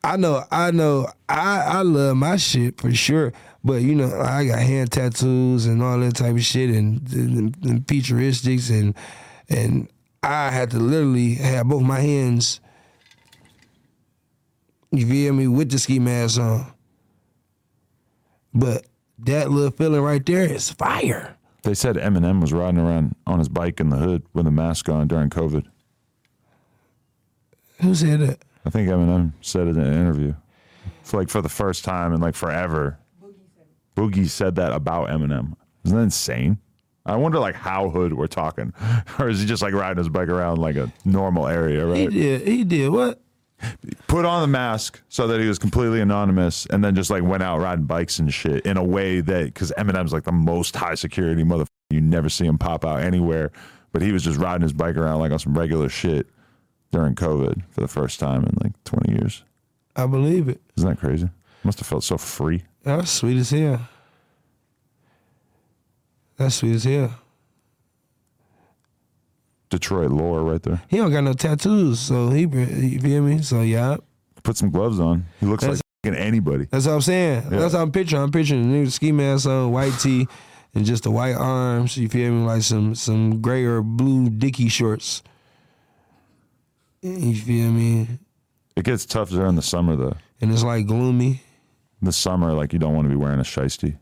I 0.03 0.17
know, 0.17 0.43
I 0.51 0.71
know, 0.71 1.07
I 1.29 1.61
I 1.61 1.81
love 1.81 2.17
my 2.17 2.37
shit 2.37 2.79
for 2.79 2.93
sure. 2.93 3.33
But 3.63 3.81
you 3.81 3.93
know, 3.93 4.19
I 4.19 4.45
got 4.45 4.59
hand 4.59 4.91
tattoos 4.91 5.67
and 5.67 5.83
all 5.83 5.99
that 5.99 6.15
type 6.15 6.35
of 6.35 6.43
shit 6.43 6.69
and 6.69 7.07
and, 7.13 7.55
and 7.65 7.85
featureistics 7.85 8.71
and 8.71 8.95
and 9.49 9.87
I 10.23 10.49
had 10.49 10.71
to 10.71 10.77
literally 10.77 11.35
have 11.35 11.67
both 11.67 11.83
my 11.83 11.99
hands. 11.99 12.59
You 14.91 15.07
feel 15.07 15.33
me 15.33 15.47
with 15.47 15.71
the 15.71 15.79
ski 15.79 15.99
mask 15.99 16.39
on. 16.39 16.73
But 18.53 18.85
that 19.19 19.49
little 19.49 19.71
feeling 19.71 20.01
right 20.01 20.25
there 20.25 20.43
is 20.43 20.69
fire. 20.71 21.37
They 21.63 21.73
said 21.73 21.95
Eminem 21.95 22.41
was 22.41 22.51
riding 22.51 22.79
around 22.79 23.15
on 23.27 23.39
his 23.39 23.47
bike 23.47 23.79
in 23.79 23.89
the 23.89 23.97
hood 23.97 24.23
with 24.33 24.47
a 24.47 24.51
mask 24.51 24.89
on 24.89 25.07
during 25.07 25.29
COVID. 25.29 25.65
Who 27.81 27.95
said 27.95 28.21
it? 28.21 28.43
I 28.65 28.69
think 28.69 28.89
Eminem 28.89 29.33
said 29.41 29.67
it 29.67 29.77
in 29.77 29.83
an 29.83 29.93
interview. 29.93 30.33
For 31.03 31.17
like 31.17 31.29
for 31.29 31.41
the 31.41 31.49
first 31.49 31.83
time 31.83 32.13
in 32.13 32.21
like 32.21 32.35
forever. 32.35 32.99
Boogie 33.95 34.29
said 34.29 34.55
that 34.55 34.71
about 34.71 35.09
Eminem. 35.09 35.53
Isn't 35.83 35.97
that 35.97 36.03
insane? 36.03 36.59
I 37.05 37.15
wonder 37.15 37.39
like 37.39 37.55
how 37.55 37.89
hood 37.89 38.13
we're 38.13 38.27
talking. 38.27 38.73
Or 39.19 39.29
is 39.29 39.41
he 39.41 39.45
just 39.45 39.61
like 39.63 39.73
riding 39.73 39.97
his 39.97 40.09
bike 40.09 40.29
around 40.29 40.59
like 40.59 40.75
a 40.75 40.91
normal 41.05 41.47
area, 41.47 41.85
Right? 41.85 41.97
He 41.97 42.07
did. 42.07 42.47
He 42.47 42.63
did 42.63 42.89
what? 42.89 43.21
Put 44.07 44.25
on 44.25 44.41
the 44.41 44.47
mask 44.47 45.01
so 45.09 45.27
that 45.27 45.39
he 45.39 45.47
was 45.47 45.59
completely 45.59 46.01
anonymous 46.01 46.65
and 46.67 46.83
then 46.83 46.95
just 46.95 47.09
like 47.11 47.23
went 47.23 47.43
out 47.43 47.59
riding 47.59 47.85
bikes 47.85 48.17
and 48.17 48.33
shit 48.33 48.65
in 48.65 48.77
a 48.77 48.83
way 48.83 49.21
that 49.21 49.45
because 49.45 49.71
Eminem's 49.77 50.13
like 50.13 50.23
the 50.23 50.31
most 50.31 50.75
high 50.75 50.95
security 50.95 51.43
motherfucker. 51.43 51.67
You 51.89 52.01
never 52.01 52.29
see 52.29 52.45
him 52.45 52.57
pop 52.57 52.85
out 52.85 53.01
anywhere. 53.01 53.51
But 53.91 54.01
he 54.01 54.11
was 54.11 54.23
just 54.23 54.39
riding 54.39 54.61
his 54.61 54.73
bike 54.73 54.95
around 54.95 55.19
like 55.19 55.31
on 55.31 55.39
some 55.39 55.57
regular 55.57 55.89
shit 55.89 56.27
during 56.91 57.15
COVID 57.15 57.63
for 57.71 57.81
the 57.81 57.87
first 57.87 58.19
time 58.19 58.43
in 58.43 58.55
like 58.63 58.73
20 58.83 59.11
years. 59.13 59.43
I 59.95 60.05
believe 60.07 60.47
it. 60.49 60.61
Isn't 60.77 60.89
that 60.89 60.99
crazy? 60.99 61.29
Must 61.63 61.79
have 61.79 61.87
felt 61.87 62.03
so 62.03 62.17
free. 62.17 62.63
That's 62.83 63.11
sweet 63.11 63.37
as 63.37 63.49
hell. 63.51 63.87
That's 66.37 66.55
sweet 66.55 66.75
as 66.75 66.83
hell. 66.83 67.13
Detroit 69.69 70.11
lore 70.11 70.43
right 70.43 70.61
there. 70.61 70.81
He 70.89 70.97
don't 70.97 71.11
got 71.11 71.21
no 71.23 71.33
tattoos, 71.33 71.99
so 71.99 72.29
he, 72.29 72.41
you 72.41 72.99
feel 72.99 73.21
me? 73.21 73.41
So 73.41 73.61
yeah, 73.61 73.97
Put 74.43 74.57
some 74.57 74.71
gloves 74.71 74.99
on. 74.99 75.25
He 75.39 75.45
looks 75.45 75.61
That's- 75.63 75.81
like 76.03 76.15
anybody. 76.17 76.65
that's 76.65 76.87
what 76.87 76.93
I'm 76.93 77.01
saying. 77.01 77.43
Yeah. 77.51 77.59
That's 77.59 77.73
how 77.75 77.83
I'm 77.83 77.91
picturing. 77.91 78.23
I'm 78.23 78.31
picturing 78.31 78.69
the 78.71 78.75
nigga 78.79 78.91
ski 78.91 79.11
mask 79.11 79.45
on, 79.47 79.71
white 79.71 79.93
tee, 79.99 80.27
and 80.73 80.83
just 80.83 81.03
the 81.03 81.11
white 81.11 81.35
arms. 81.35 81.95
You 81.95 82.09
feel 82.09 82.31
me? 82.33 82.43
Like 82.43 82.63
some 82.63 82.95
some 82.95 83.39
gray 83.39 83.63
or 83.65 83.83
blue 83.83 84.29
dicky 84.31 84.67
shorts. 84.67 85.21
You 87.01 87.35
feel 87.35 87.71
me? 87.71 88.07
It 88.75 88.85
gets 88.85 89.05
tough 89.05 89.29
during 89.29 89.55
the 89.55 89.61
summer 89.61 89.95
though. 89.95 90.15
And 90.39 90.51
it's 90.51 90.63
like 90.63 90.85
gloomy. 90.85 91.41
The 92.01 92.11
summer, 92.11 92.53
like 92.53 92.73
you 92.73 92.79
don't 92.79 92.95
want 92.95 93.05
to 93.05 93.09
be 93.09 93.15
wearing 93.15 93.39
a 93.39 93.43
shiesty. 93.43 93.97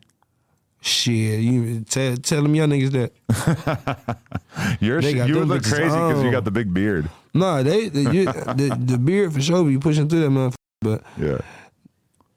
Shit, 0.82 1.42
you 1.42 1.82
tell 1.82 2.16
tell 2.18 2.44
them 2.44 2.56
young 2.56 2.70
niggas 2.70 2.92
that. 2.92 4.18
You're 4.80 5.02
you 5.02 5.44
look 5.44 5.64
crazy 5.64 5.84
because 5.84 6.24
you 6.24 6.32
got 6.32 6.46
the 6.46 6.52
big 6.52 6.74
beard. 6.74 7.10
No, 7.34 7.62
they 7.64 7.90
the, 7.90 8.02
you, 8.14 8.26
the 8.26 8.78
the 8.80 8.98
beard 8.98 9.34
for 9.34 9.42
sure 9.42 9.64
be 9.66 9.78
pushing 9.78 10.08
through 10.08 10.22
that 10.22 10.30
motherfucker. 10.30 10.56
But 10.82 11.04
Yeah. 11.18 11.40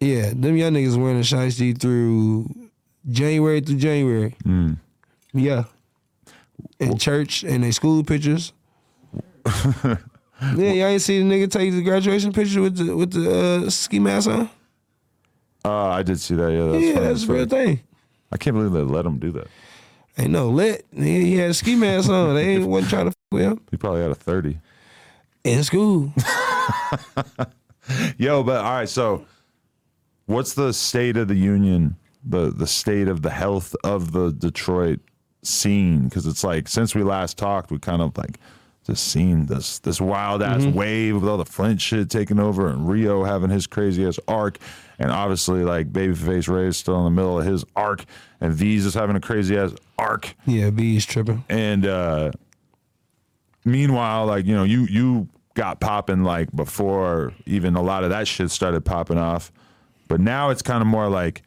yeah, 0.00 0.32
them 0.34 0.56
young 0.56 0.72
niggas 0.74 0.96
wearing 1.00 1.18
a 1.18 1.22
shiesty 1.22 1.78
through 1.78 2.50
January 3.08 3.60
through 3.60 3.76
January. 3.76 4.34
Mm. 4.44 4.78
Yeah. 5.32 5.64
In 6.80 6.98
church 6.98 7.44
and 7.44 7.62
they 7.62 7.70
school 7.70 8.02
pictures. 8.02 8.52
yeah, 10.56 10.72
y'all 10.72 10.86
ain't 10.88 11.02
see 11.02 11.18
the 11.22 11.24
nigga 11.24 11.50
take 11.50 11.72
the 11.72 11.82
graduation 11.82 12.32
picture 12.32 12.60
with 12.62 12.76
the 12.76 12.96
with 12.96 13.12
the 13.12 13.64
uh, 13.66 13.70
ski 13.70 13.98
mask 13.98 14.28
on. 14.28 14.48
Uh, 15.64 15.88
I 15.88 16.02
did 16.02 16.18
see 16.20 16.34
that. 16.34 16.50
Yeah, 16.52 16.64
that's 16.66 16.84
yeah, 16.84 16.94
funny 16.94 17.06
that's 17.06 17.24
a 17.24 17.32
real 17.32 17.46
thing. 17.46 17.80
I 18.32 18.36
can't 18.36 18.56
believe 18.56 18.72
they 18.72 18.80
let 18.80 19.06
him 19.06 19.18
do 19.18 19.30
that. 19.32 19.46
Ain't 20.18 20.30
no 20.30 20.48
lit. 20.48 20.84
He 20.94 21.20
he 21.26 21.34
had 21.36 21.50
a 21.50 21.54
ski 21.54 21.76
mask 21.76 22.10
on. 22.10 22.34
They 22.34 22.48
ain't 22.56 22.66
wasn't 22.66 22.90
trying 22.90 23.04
to 23.06 23.08
f 23.10 23.14
with 23.30 23.42
him 23.42 23.60
He 23.70 23.76
probably 23.76 24.02
had 24.02 24.10
a 24.10 24.14
thirty. 24.14 24.58
in 25.44 25.62
school. 25.64 26.12
Yo, 28.18 28.42
but 28.42 28.64
all 28.64 28.72
right. 28.72 28.88
So, 28.88 29.24
what's 30.26 30.54
the 30.54 30.72
state 30.72 31.16
of 31.16 31.28
the 31.28 31.34
union? 31.34 31.96
The 32.24 32.50
the 32.50 32.66
state 32.66 33.08
of 33.08 33.22
the 33.22 33.30
health 33.30 33.74
of 33.84 34.12
the 34.12 34.30
Detroit 34.32 35.00
scene? 35.42 36.04
Because 36.04 36.26
it's 36.26 36.44
like 36.44 36.68
since 36.68 36.94
we 36.94 37.02
last 37.02 37.36
talked, 37.38 37.70
we 37.70 37.78
kind 37.78 38.02
of 38.02 38.16
like 38.16 38.38
just 38.86 39.08
seen 39.08 39.46
this 39.46 39.78
this 39.80 40.00
wild 40.00 40.42
ass 40.42 40.64
wave 40.64 41.14
with 41.16 41.28
all 41.28 41.36
the 41.38 41.44
Flint 41.44 41.80
shit 41.80 42.10
taking 42.10 42.40
over, 42.40 42.68
and 42.68 42.88
Rio 42.88 43.24
having 43.24 43.50
his 43.50 43.66
crazy 43.66 44.06
ass 44.06 44.18
arc, 44.26 44.58
and 44.98 45.10
obviously 45.10 45.62
like 45.62 45.92
Babyface 45.92 46.48
Ray 46.48 46.66
is 46.66 46.76
still 46.76 46.98
in 46.98 47.04
the 47.04 47.10
middle 47.10 47.38
of 47.38 47.46
his 47.46 47.64
arc, 47.76 48.04
and 48.40 48.52
Veeze 48.52 48.84
is 48.84 48.94
having 48.94 49.16
a 49.16 49.20
crazy 49.20 49.56
ass 49.56 49.72
arc. 49.98 50.34
Yeah, 50.46 50.70
B's 50.70 51.06
tripping. 51.06 51.44
And 51.48 51.86
uh 51.86 52.32
meanwhile, 53.64 54.26
like, 54.26 54.46
you 54.46 54.54
know, 54.54 54.64
you 54.64 54.84
you 54.86 55.28
got 55.54 55.80
popping 55.80 56.24
like 56.24 56.50
before 56.54 57.32
even 57.46 57.76
a 57.76 57.82
lot 57.82 58.04
of 58.04 58.10
that 58.10 58.26
shit 58.26 58.50
started 58.50 58.84
popping 58.84 59.18
off. 59.18 59.52
But 60.08 60.20
now 60.20 60.50
it's 60.50 60.62
kind 60.62 60.80
of 60.80 60.86
more 60.86 61.08
like 61.08 61.42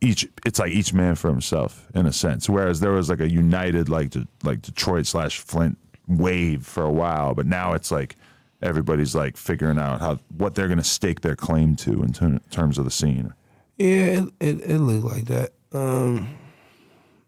each 0.00 0.26
it's 0.46 0.58
like 0.58 0.72
each 0.72 0.92
man 0.92 1.14
for 1.14 1.28
himself 1.28 1.86
in 1.94 2.06
a 2.06 2.12
sense. 2.12 2.48
Whereas 2.48 2.80
there 2.80 2.92
was 2.92 3.10
like 3.10 3.20
a 3.20 3.30
united 3.30 3.88
like 3.88 4.10
De- 4.10 4.26
like 4.42 4.62
Detroit 4.62 5.06
slash 5.06 5.38
Flint 5.40 5.76
wave 6.08 6.66
for 6.66 6.82
a 6.82 6.92
while, 6.92 7.34
but 7.34 7.46
now 7.46 7.74
it's 7.74 7.90
like 7.90 8.16
everybody's 8.62 9.14
like 9.14 9.36
figuring 9.36 9.78
out 9.78 10.00
how 10.00 10.18
what 10.36 10.54
they're 10.54 10.68
gonna 10.68 10.82
stake 10.82 11.20
their 11.20 11.36
claim 11.36 11.76
to 11.76 12.02
in 12.02 12.12
ter- 12.12 12.40
terms 12.50 12.78
of 12.78 12.84
the 12.84 12.90
scene. 12.90 13.32
Yeah, 13.76 13.86
it, 13.86 14.32
it, 14.40 14.60
it 14.62 14.78
looked 14.78 15.04
like 15.04 15.26
that. 15.26 15.52
Um, 15.72 16.36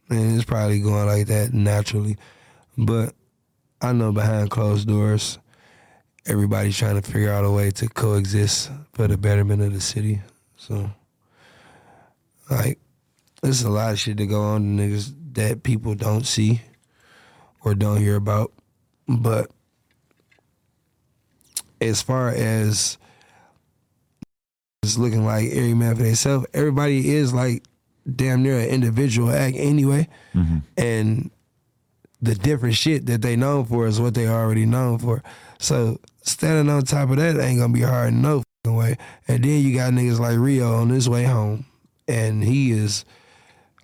and 0.09 0.35
it's 0.35 0.45
probably 0.45 0.81
going 0.81 1.07
like 1.07 1.29
that 1.29 1.55
naturally. 1.55 2.17
But 2.77 3.15
I 3.81 3.93
know 3.93 4.13
behind 4.13 4.51
closed 4.51 4.89
doors, 4.89 5.39
everybody's 6.27 6.77
trying 6.77 7.01
to 7.01 7.09
figure 7.09 7.33
out 7.33 7.45
a 7.45 7.51
way 7.51 7.71
to 7.73 7.89
coexist 7.89 8.71
for 8.93 9.07
the 9.07 9.17
betterment 9.17 9.63
of 9.63 9.73
the 9.73 9.81
city. 9.81 10.21
So, 10.57 10.91
like, 12.51 12.79
there's 13.43 13.63
a 13.63 13.71
lot 13.71 13.93
of 13.93 13.99
shit 13.99 14.17
to 14.19 14.27
go 14.27 14.43
on 14.43 14.77
niggas 14.77 15.15
that 15.35 15.63
people 15.63 15.95
don't 15.95 16.27
see 16.27 16.63
or 17.63 17.75
don't 17.75 17.99
hear 17.99 18.17
about. 18.17 18.53
But 19.19 19.51
as 21.81 22.03
far 22.03 22.29
as 22.31 22.99
it's 24.83 24.97
looking 24.97 25.25
like 25.25 25.51
every 25.51 25.75
man 25.75 25.97
for 25.97 26.03
themselves. 26.03 26.47
Everybody 26.55 27.15
is 27.15 27.35
like 27.35 27.65
damn 28.17 28.43
near 28.43 28.59
an 28.59 28.69
individual 28.69 29.31
act 29.31 29.57
anyway, 29.57 30.09
mm-hmm. 30.35 30.59
and 30.77 31.31
the 32.23 32.35
different 32.35 32.75
shit 32.75 33.07
that 33.07 33.23
they 33.23 33.37
known 33.37 33.65
for 33.65 33.87
is 33.87 34.01
what 34.01 34.15
they 34.15 34.27
already 34.27 34.67
known 34.67 34.99
for. 34.99 35.23
So 35.59 36.01
standing 36.23 36.73
on 36.73 36.83
top 36.83 37.11
of 37.11 37.17
that 37.17 37.39
ain't 37.39 37.59
gonna 37.59 37.73
be 37.73 37.83
hard 37.83 38.15
no 38.15 38.43
fucking 38.65 38.77
way. 38.77 38.97
And 39.29 39.45
then 39.45 39.63
you 39.63 39.75
got 39.75 39.93
niggas 39.93 40.19
like 40.19 40.39
Rio 40.39 40.75
on 40.75 40.89
his 40.89 41.09
way 41.09 41.25
home, 41.25 41.67
and 42.09 42.43
he 42.43 42.73
is 42.73 43.05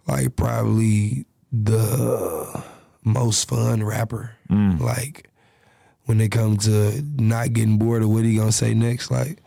like 0.06 0.34
probably 0.36 1.26
the 1.52 2.64
most 3.06 3.48
fun 3.48 3.82
rapper. 3.82 4.32
Mm. 4.50 4.80
Like 4.80 5.30
when 6.04 6.20
it 6.20 6.30
comes 6.30 6.64
to 6.64 7.02
not 7.16 7.52
getting 7.52 7.78
bored 7.78 8.02
of 8.02 8.10
what 8.10 8.24
he 8.24 8.36
gonna 8.36 8.52
say 8.52 8.74
next, 8.74 9.10
like 9.10 9.38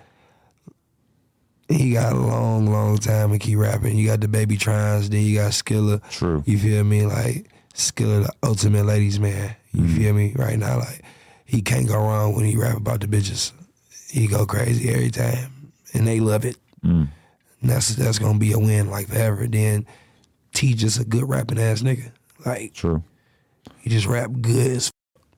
he 1.68 1.93
got 1.93 2.14
a 2.14 2.20
long, 2.20 2.72
long 2.72 2.97
time 2.97 3.32
to 3.32 3.38
keep 3.38 3.60
rapping. 3.60 3.95
You 3.95 4.07
got 4.07 4.22
the 4.22 4.28
BabyTrons, 4.28 5.10
then 5.10 5.22
you 5.22 5.36
got 5.36 5.51
Skilla. 5.51 6.01
True. 6.10 6.43
You 6.47 6.57
feel 6.57 6.84
me? 6.84 7.05
Like 7.05 7.49
Skilla, 7.76 8.26
the 8.26 8.34
ultimate 8.41 8.86
ladies 8.86 9.20
man. 9.20 9.55
You 9.72 9.84
mm. 9.84 9.95
feel 9.95 10.14
me? 10.14 10.34
Right 10.36 10.57
now, 10.57 10.80
like 10.80 11.03
he 11.45 11.62
can't 11.62 11.88
go 11.88 11.95
wrong 11.95 12.36
when 12.36 12.45
he 12.45 12.55
rap 12.55 12.78
about 12.78 13.01
the 13.01 13.07
bitches. 13.07 13.51
He 14.10 14.26
go 14.26 14.45
crazy 14.45 14.89
every 14.89 15.12
time, 15.12 15.72
and 15.93 16.07
they 16.07 16.20
love 16.20 16.45
it. 16.45 16.57
And 17.62 17.70
that's 17.70 17.95
that's 17.95 18.20
gonna 18.20 18.39
be 18.39 18.53
a 18.53 18.60
win 18.60 18.89
like 18.89 19.07
forever. 19.07 19.45
Then 19.45 19.86
Tee 20.53 20.74
just 20.74 20.99
a 20.99 21.03
good 21.03 21.28
rapping 21.28 21.60
ass 21.60 21.82
nigga. 21.82 22.12
Like 22.45 22.74
True. 22.74 23.03
He 23.80 23.89
just 23.89 24.05
rap 24.05 24.32
good 24.41 24.72
as 24.72 24.91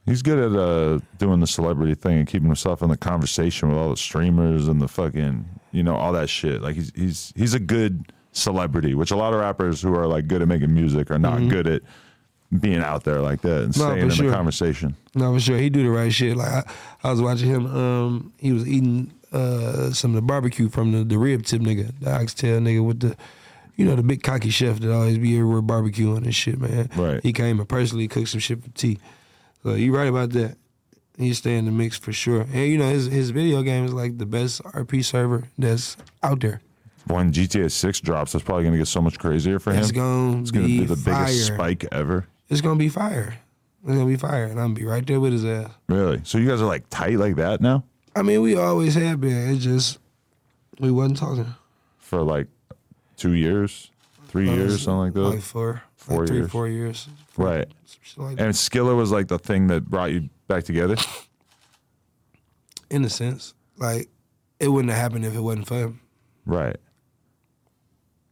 He's 0.05 0.23
good 0.23 0.39
at 0.39 0.59
uh, 0.59 0.99
doing 1.19 1.41
the 1.41 1.47
celebrity 1.47 1.93
thing 1.93 2.17
and 2.17 2.27
keeping 2.27 2.47
himself 2.47 2.81
in 2.81 2.89
the 2.89 2.97
conversation 2.97 3.69
with 3.69 3.77
all 3.77 3.91
the 3.91 3.97
streamers 3.97 4.67
and 4.67 4.81
the 4.81 4.87
fucking, 4.87 5.45
you 5.71 5.83
know, 5.83 5.95
all 5.95 6.11
that 6.13 6.27
shit. 6.27 6.61
Like 6.61 6.75
he's 6.75 6.91
he's 6.95 7.31
he's 7.35 7.53
a 7.53 7.59
good 7.59 8.11
celebrity, 8.31 8.95
which 8.95 9.11
a 9.11 9.15
lot 9.15 9.33
of 9.33 9.39
rappers 9.39 9.81
who 9.81 9.93
are 9.93 10.07
like 10.07 10.27
good 10.27 10.41
at 10.41 10.47
making 10.47 10.73
music 10.73 11.11
are 11.11 11.19
not 11.19 11.47
good 11.49 11.67
at 11.67 11.83
being 12.59 12.79
out 12.79 13.03
there 13.03 13.21
like 13.21 13.41
that 13.41 13.63
and 13.63 13.73
Mm-hmm. 13.73 13.79
No, 13.81 13.89
staying 13.91 14.05
in 14.05 14.09
sure. 14.09 14.29
the 14.29 14.35
conversation. 14.35 14.95
No, 15.13 15.33
for 15.35 15.39
sure. 15.39 15.57
He 15.57 15.69
do 15.69 15.83
the 15.83 15.89
right 15.91 16.11
shit. 16.11 16.35
Like 16.35 16.49
I, 16.49 16.63
I 17.03 17.11
was 17.11 17.21
watching 17.21 17.47
him. 17.49 17.67
Um, 17.67 18.33
he 18.37 18.51
was 18.51 18.67
eating 18.67 19.13
uh 19.31 19.91
some 19.91 20.11
of 20.11 20.15
the 20.15 20.21
barbecue 20.23 20.67
from 20.67 20.91
the, 20.91 21.03
the 21.03 21.17
rib 21.17 21.45
tip 21.45 21.61
nigga, 21.61 21.93
the 21.99 22.11
oxtail 22.11 22.59
nigga 22.59 22.83
with 22.83 23.01
the, 23.01 23.15
you 23.81 23.87
know, 23.87 23.95
the 23.95 24.03
big 24.03 24.21
cocky 24.21 24.51
chef 24.51 24.79
that 24.79 24.93
always 24.93 25.17
be 25.17 25.35
everywhere 25.37 25.61
barbecuing 25.63 26.23
and 26.23 26.35
shit, 26.35 26.59
man. 26.59 26.87
Right. 26.95 27.19
He 27.23 27.33
came 27.33 27.59
and 27.59 27.67
personally 27.67 28.07
cooked 28.07 28.29
some 28.29 28.39
shit 28.39 28.63
for 28.63 28.69
Tee. 28.69 28.99
So 29.63 29.73
you 29.73 29.95
right 29.95 30.07
about 30.07 30.29
that. 30.31 30.55
He 31.17 31.33
stay 31.33 31.57
in 31.57 31.65
the 31.65 31.71
mix 31.71 31.97
for 31.97 32.13
sure. 32.13 32.41
And 32.41 32.67
you 32.67 32.77
know 32.77 32.87
his 32.89 33.07
his 33.07 33.31
video 33.31 33.61
game 33.63 33.85
is 33.85 33.93
like 33.93 34.17
the 34.19 34.25
best 34.25 34.63
RP 34.63 35.03
server 35.03 35.49
that's 35.57 35.97
out 36.23 36.39
there. 36.41 36.61
When 37.07 37.31
GTA 37.33 37.71
Six 37.71 37.99
drops, 37.99 38.31
that's 38.31 38.45
probably 38.45 38.63
gonna 38.65 38.77
get 38.77 38.87
so 38.87 39.01
much 39.01 39.17
crazier 39.17 39.59
for 39.59 39.71
him. 39.73 39.79
It's 39.81 39.91
gonna 39.91 40.39
It's 40.41 40.51
gonna 40.51 40.67
be, 40.67 40.79
be 40.79 40.85
the 40.85 40.95
fire. 40.95 41.25
biggest 41.25 41.47
spike 41.47 41.85
ever. 41.91 42.27
It's 42.49 42.61
gonna 42.61 42.79
be 42.79 42.89
fire. 42.89 43.35
It's 43.83 43.93
gonna 43.93 44.05
be 44.05 44.15
fire, 44.15 44.43
and 44.45 44.59
I'm 44.59 44.73
gonna 44.73 44.79
be 44.79 44.85
right 44.85 45.05
there 45.05 45.19
with 45.19 45.33
his 45.33 45.43
ass. 45.43 45.71
Really? 45.89 46.21
So 46.23 46.37
you 46.37 46.47
guys 46.47 46.61
are 46.61 46.67
like 46.67 46.85
tight 46.91 47.17
like 47.17 47.35
that 47.37 47.61
now 47.61 47.83
I 48.15 48.21
mean, 48.23 48.41
we 48.41 48.55
always 48.55 48.93
have 48.95 49.19
been. 49.21 49.53
It 49.53 49.57
just 49.57 49.97
we 50.79 50.91
wasn't 50.91 51.17
talking. 51.17 51.53
for 51.97 52.21
like 52.21 52.47
two 53.21 53.33
years, 53.33 53.91
three 54.27 54.49
years, 54.49 54.81
something 54.83 54.97
like 54.97 55.13
that. 55.13 55.21
Like 55.21 55.41
four, 55.41 55.83
Four 55.95 56.19
like 56.21 56.27
three, 56.27 56.37
years. 56.37 56.51
four 56.51 56.67
years. 56.67 57.07
right. 57.37 57.67
Some 57.85 57.99
shit 58.01 58.17
like. 58.17 58.39
And 58.39 58.53
Skilla 58.53 58.95
was 58.95 59.11
like 59.11 59.27
the 59.27 59.37
thing 59.37 59.67
that 59.67 59.85
brought 59.85 60.11
you 60.11 60.29
back 60.47 60.63
together. 60.63 60.95
In 62.89 63.05
a 63.05 63.09
sense, 63.09 63.53
like 63.77 64.09
it 64.59 64.67
wouldn't 64.69 64.91
have 64.91 64.99
happened 65.01 65.25
if 65.25 65.35
it 65.35 65.39
wasn't 65.39 65.67
for 65.67 65.75
him. 65.75 66.01
Right. 66.45 66.75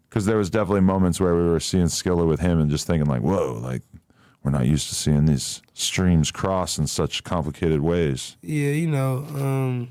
Because 0.09 0.25
there 0.25 0.37
was 0.37 0.49
definitely 0.49 0.81
moments 0.81 1.19
where 1.19 1.35
we 1.35 1.43
were 1.47 1.59
seeing 1.59 1.85
Skilla 1.85 2.27
with 2.27 2.39
him 2.39 2.59
and 2.59 2.71
just 2.71 2.87
thinking 2.87 3.07
like, 3.07 3.21
whoa, 3.21 3.59
like 3.61 3.83
we're 4.43 4.49
not 4.51 4.65
used 4.65 4.89
to 4.89 4.95
seeing 4.95 5.25
these 5.25 5.61
streams 5.75 6.31
cross 6.31 6.79
in 6.79 6.87
such 6.87 7.23
complicated 7.23 7.81
ways. 7.81 8.35
Yeah, 8.41 8.71
you 8.71 8.87
know, 8.87 9.17
um, 9.35 9.89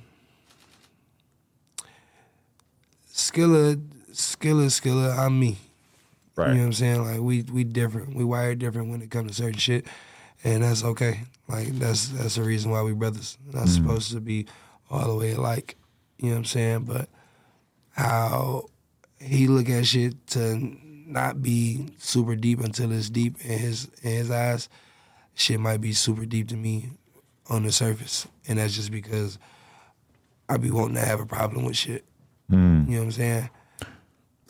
Skilla, 3.13 3.81
Skilla, 4.19 4.67
Skilla. 4.67 5.17
I'm 5.17 5.39
me. 5.39 5.59
Right. 6.35 6.49
You 6.49 6.55
know 6.55 6.61
what 6.61 6.67
I'm 6.67 6.73
saying? 6.73 7.05
Like 7.05 7.21
we 7.21 7.43
we 7.43 7.65
different. 7.65 8.15
We 8.15 8.25
wired 8.25 8.59
different 8.59 8.91
when 8.91 9.01
it 9.01 9.11
comes 9.11 9.31
to 9.31 9.43
certain 9.43 9.59
shit, 9.59 9.87
and 10.45 10.63
that's 10.63 10.85
okay. 10.85 11.21
Like 11.49 11.69
that's 11.79 12.09
that's 12.09 12.35
the 12.35 12.43
reason 12.43 12.71
why 12.71 12.83
we 12.83 12.93
brothers. 12.93 13.39
Not 13.53 13.65
mm. 13.65 13.69
supposed 13.69 14.13
to 14.13 14.21
be 14.21 14.47
all 14.91 15.07
the 15.07 15.15
way 15.15 15.33
alike. 15.33 15.77
You 16.19 16.27
know 16.27 16.33
what 16.33 16.39
I'm 16.39 16.45
saying? 16.47 16.85
But 16.85 17.09
how 17.93 18.67
he 19.21 19.47
look 19.47 19.69
at 19.69 19.87
shit 19.87 20.27
to 20.29 20.77
not 21.07 21.41
be 21.41 21.87
super 21.99 22.37
deep 22.37 22.61
until 22.61 22.93
it's 22.93 23.11
deep 23.11 23.41
in 23.45 23.59
his 23.59 23.89
in 24.03 24.11
his 24.11 24.31
eyes, 24.31 24.69
shit 25.35 25.61
might 25.61 25.81
be 25.81 25.93
super 25.93 26.27
deep 26.27 26.49
to 26.49 26.57
me 26.57 26.91
on 27.49 27.63
the 27.63 27.73
surface, 27.73 28.27
and 28.49 28.59
that's 28.59 28.75
just 28.75 28.91
because 28.91 29.39
I 30.49 30.57
be 30.57 30.73
wanting 30.73 30.97
to 30.97 31.05
have 31.05 31.21
a 31.21 31.27
problem 31.27 31.65
with 31.65 31.77
shit. 31.77 32.05
Mm. 32.51 32.87
You 32.87 32.93
know 32.95 32.99
what 32.99 33.05
I'm 33.05 33.13
saying? 33.13 33.51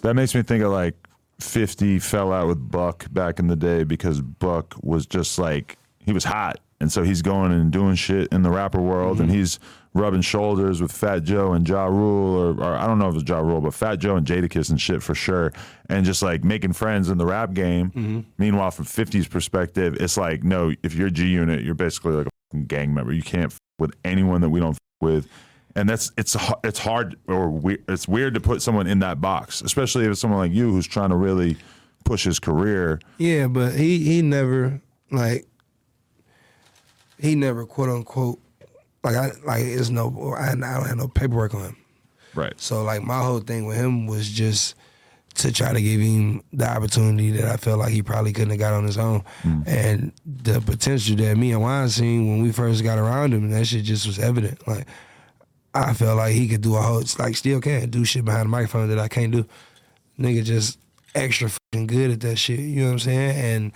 That 0.03 0.15
makes 0.15 0.35
me 0.35 0.43
think 0.43 0.63
of 0.63 0.71
like 0.71 0.95
50 1.41 1.99
fell 1.99 2.33
out 2.33 2.49
with 2.49 2.71
Buck 2.71 3.07
back 3.13 3.39
in 3.39 3.47
the 3.47 3.57
day 3.57 3.85
because 3.85 4.21
Buck 4.21 4.75
was 4.83 5.07
just 5.07 5.39
like, 5.39 5.77
he 6.05 6.13
was 6.13 6.25
hot. 6.25 6.61
And 6.81 6.93
so 6.93 7.03
he's 7.03 7.23
going 7.23 7.53
and 7.53 7.73
doing 7.73 7.97
shit 7.97 8.29
in 8.33 8.43
the 8.43 8.51
rapper 8.51 8.81
world 8.81 9.21
and 9.21 9.29
mm-hmm. 9.29 9.39
he's 9.39 9.59
rubbing 9.95 10.21
shoulders 10.21 10.81
with 10.81 10.93
Fat 10.93 11.25
Joe 11.25 11.53
and 11.53 11.69
Ja 11.69 11.87
Rule, 11.87 12.37
or, 12.37 12.65
or 12.65 12.77
I 12.77 12.87
don't 12.87 12.99
know 12.99 13.09
if 13.09 13.17
it's 13.17 13.29
Ja 13.29 13.41
Rule, 13.41 13.61
but 13.61 13.75
Fat 13.75 13.97
Joe 13.97 14.17
and 14.17 14.27
Jadakiss 14.27 14.71
and 14.71 14.81
shit 14.81 15.03
for 15.03 15.15
sure. 15.15 15.53
And 15.89 16.05
just 16.05 16.23
like 16.23 16.45
making 16.45 16.75
friends 16.75 17.09
in 17.09 17.19
the 17.19 17.27
rap 17.27 17.53
game. 17.53 17.91
Mm-hmm. 17.91 18.21
Meanwhile, 18.39 18.71
from 18.71 18.85
50's 18.85 19.29
perspective, 19.29 19.97
it's 20.01 20.17
like, 20.17 20.45
no, 20.45 20.73
if 20.83 20.95
you're 20.95 21.11
G 21.11 21.27
Unit, 21.27 21.65
you're 21.65 21.75
basically 21.75 22.13
like 22.13 22.27
a 22.27 22.31
fucking 22.51 22.67
gang 22.67 22.95
member. 22.95 23.13
You 23.13 23.23
can't 23.23 23.53
f- 23.53 23.59
with 23.79 23.95
anyone 24.05 24.41
that 24.43 24.51
we 24.51 24.61
don't 24.61 24.75
f- 24.75 24.79
with. 25.01 25.29
And 25.75 25.89
that's 25.89 26.11
it's 26.17 26.37
it's 26.65 26.79
hard 26.79 27.19
or 27.29 27.51
we, 27.51 27.79
it's 27.89 28.09
weird 28.09 28.35
to 28.35 28.41
put 28.41 28.63
someone 28.63 28.87
in 28.87 28.99
that 29.01 29.21
box, 29.21 29.61
especially 29.63 30.05
if 30.05 30.13
it's 30.13 30.21
someone 30.21 30.41
like 30.41 30.53
you 30.53 30.73
who's 30.73 30.87
trying 30.87 31.11
to 31.11 31.17
really 31.17 31.57
push 32.05 32.25
his 32.25 32.39
career. 32.39 33.01
Yeah, 33.19 33.47
but 33.47 33.75
he 33.75 33.99
he 33.99 34.23
never 34.23 34.81
like 35.11 35.47
he 37.19 37.35
never 37.35 37.67
quote 37.67 37.91
unquote 37.91 38.41
like 39.05 39.17
I 39.17 39.31
like 39.45 39.65
it's 39.65 39.91
no 39.91 40.35
I, 40.37 40.51
I 40.51 40.55
don't 40.55 40.87
have 40.87 40.97
no 40.97 41.09
paperwork 41.09 41.55
on 41.55 41.63
him. 41.63 41.77
Right. 42.35 42.55
So 42.57 42.83
like 42.83 43.03
my 43.03 43.23
whole 43.23 43.41
thing 43.41 43.67
with 43.67 43.77
him 43.77 44.07
was 44.07 44.29
just 44.29 44.75
to 45.39 45.53
try 45.53 45.73
to 45.73 45.81
give 45.81 46.01
him 46.01 46.43
the 46.53 46.69
opportunity 46.69 47.31
that 47.31 47.45
I 47.45 47.57
felt 47.57 47.79
like 47.79 47.93
he 47.93 48.03
probably 48.03 48.33
couldn't 48.33 48.51
have 48.51 48.59
got 48.59 48.73
on 48.73 48.85
his 48.85 48.99
own. 48.99 49.23
Mm. 49.43 49.69
And 49.69 50.13
the 50.27 50.61
potential 50.61 51.17
that 51.17 51.37
me 51.37 51.53
and 51.53 51.63
Wine 51.63 51.89
seen 51.89 52.29
when 52.29 52.43
we 52.43 52.53
first 52.53 52.83
got 52.83 52.99
around 52.99 53.33
him, 53.33 53.51
that 53.51 53.67
shit 53.67 53.85
just 53.85 54.07
was 54.07 54.19
evident. 54.19 54.67
Like 54.67 54.87
I 55.79 55.95
felt 55.95 56.17
like 56.17 56.33
he 56.33 56.49
could 56.49 56.61
do 56.61 56.77
a 56.77 56.83
whole 56.83 57.03
like 57.19 57.37
still 57.37 57.61
can 57.61 57.89
do 57.91 58.05
shit 58.05 58.25
behind 58.25 58.47
the 58.47 58.51
microphone 58.51 58.89
that 58.89 58.99
I 58.99 59.09
can't 59.09 59.33
do. 59.33 59.47
Nigga 60.19 60.45
just 60.45 60.79
extra 61.15 61.49
fucking 61.49 61.87
good 61.87 62.11
at 62.11 62.21
that 62.21 62.37
shit. 62.37 62.59
You 62.59 62.81
know 62.81 62.87
what 62.87 62.93
I'm 62.93 62.99
saying? 62.99 63.37
And 63.37 63.73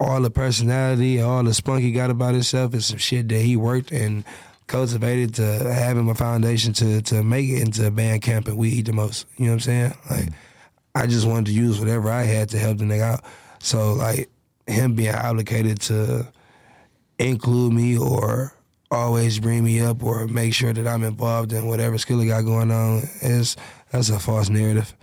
all 0.00 0.20
the 0.20 0.30
personality 0.30 1.20
all 1.20 1.42
the 1.42 1.54
spunk 1.54 1.82
he 1.82 1.92
got 1.92 2.10
about 2.10 2.34
himself 2.34 2.74
is 2.74 2.86
some 2.86 2.98
shit 2.98 3.28
that 3.28 3.40
he 3.40 3.56
worked 3.56 3.90
and 3.90 4.24
cultivated 4.66 5.34
to 5.34 5.42
have 5.42 5.96
him 5.96 6.08
a 6.08 6.14
foundation 6.14 6.72
to 6.72 7.02
to 7.02 7.22
make 7.22 7.48
it 7.48 7.62
into 7.62 7.86
a 7.86 7.90
band 7.90 8.22
camp 8.22 8.48
and 8.48 8.56
we 8.56 8.68
eat 8.68 8.86
the 8.86 8.92
most. 8.92 9.26
You 9.36 9.46
know 9.46 9.52
what 9.52 9.54
I'm 9.54 9.60
saying? 9.60 9.94
Like 10.10 10.28
I 10.94 11.06
just 11.06 11.26
wanted 11.26 11.46
to 11.46 11.52
use 11.52 11.80
whatever 11.80 12.10
I 12.10 12.22
had 12.22 12.48
to 12.50 12.58
help 12.58 12.78
the 12.78 12.84
nigga 12.84 13.14
out. 13.14 13.24
So 13.58 13.94
like 13.94 14.30
him 14.66 14.94
being 14.94 15.14
obligated 15.14 15.80
to 15.82 16.28
include 17.18 17.72
me 17.72 17.98
or 17.98 18.54
always 18.90 19.38
bring 19.40 19.64
me 19.64 19.80
up 19.80 20.02
or 20.02 20.26
make 20.26 20.54
sure 20.54 20.72
that 20.72 20.86
I'm 20.86 21.02
involved 21.02 21.52
in 21.52 21.66
whatever 21.66 21.98
skill 21.98 22.20
he 22.20 22.28
got 22.28 22.42
going 22.42 22.70
on 22.70 23.02
is 23.22 23.56
that's 23.90 24.10
a 24.10 24.18
false 24.18 24.48
narrative. 24.48 24.94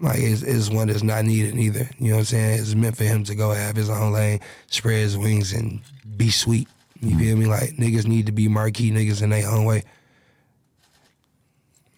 Like 0.00 0.18
it's, 0.18 0.42
it's 0.42 0.70
one 0.70 0.88
that's 0.88 1.02
not 1.02 1.24
needed 1.24 1.56
either. 1.56 1.88
You 1.98 2.08
know 2.08 2.14
what 2.14 2.20
I'm 2.20 2.24
saying? 2.26 2.60
It's 2.60 2.74
meant 2.74 2.96
for 2.96 3.04
him 3.04 3.24
to 3.24 3.34
go 3.34 3.50
have 3.50 3.74
his 3.74 3.90
own 3.90 4.12
lane, 4.12 4.40
spread 4.68 5.00
his 5.00 5.18
wings, 5.18 5.52
and 5.52 5.80
be 6.16 6.30
sweet. 6.30 6.68
You 7.00 7.18
feel 7.18 7.36
me? 7.36 7.46
Like 7.46 7.70
niggas 7.70 8.06
need 8.06 8.26
to 8.26 8.32
be 8.32 8.48
marquee 8.48 8.90
niggas 8.90 9.22
in 9.22 9.30
their 9.30 9.48
own 9.48 9.64
way. 9.64 9.84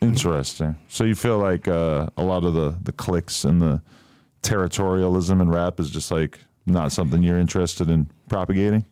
Interesting. 0.00 0.76
So 0.88 1.04
you 1.04 1.14
feel 1.14 1.38
like 1.38 1.68
uh, 1.68 2.08
a 2.16 2.22
lot 2.22 2.44
of 2.44 2.54
the 2.54 2.76
the 2.82 2.92
clicks 2.92 3.44
and 3.44 3.60
the 3.60 3.82
territorialism 4.42 5.40
in 5.40 5.50
rap 5.50 5.78
is 5.78 5.90
just 5.90 6.10
like 6.10 6.38
not 6.66 6.92
something 6.92 7.22
you're 7.22 7.38
interested 7.38 7.90
in 7.90 8.08
propagating. 8.28 8.84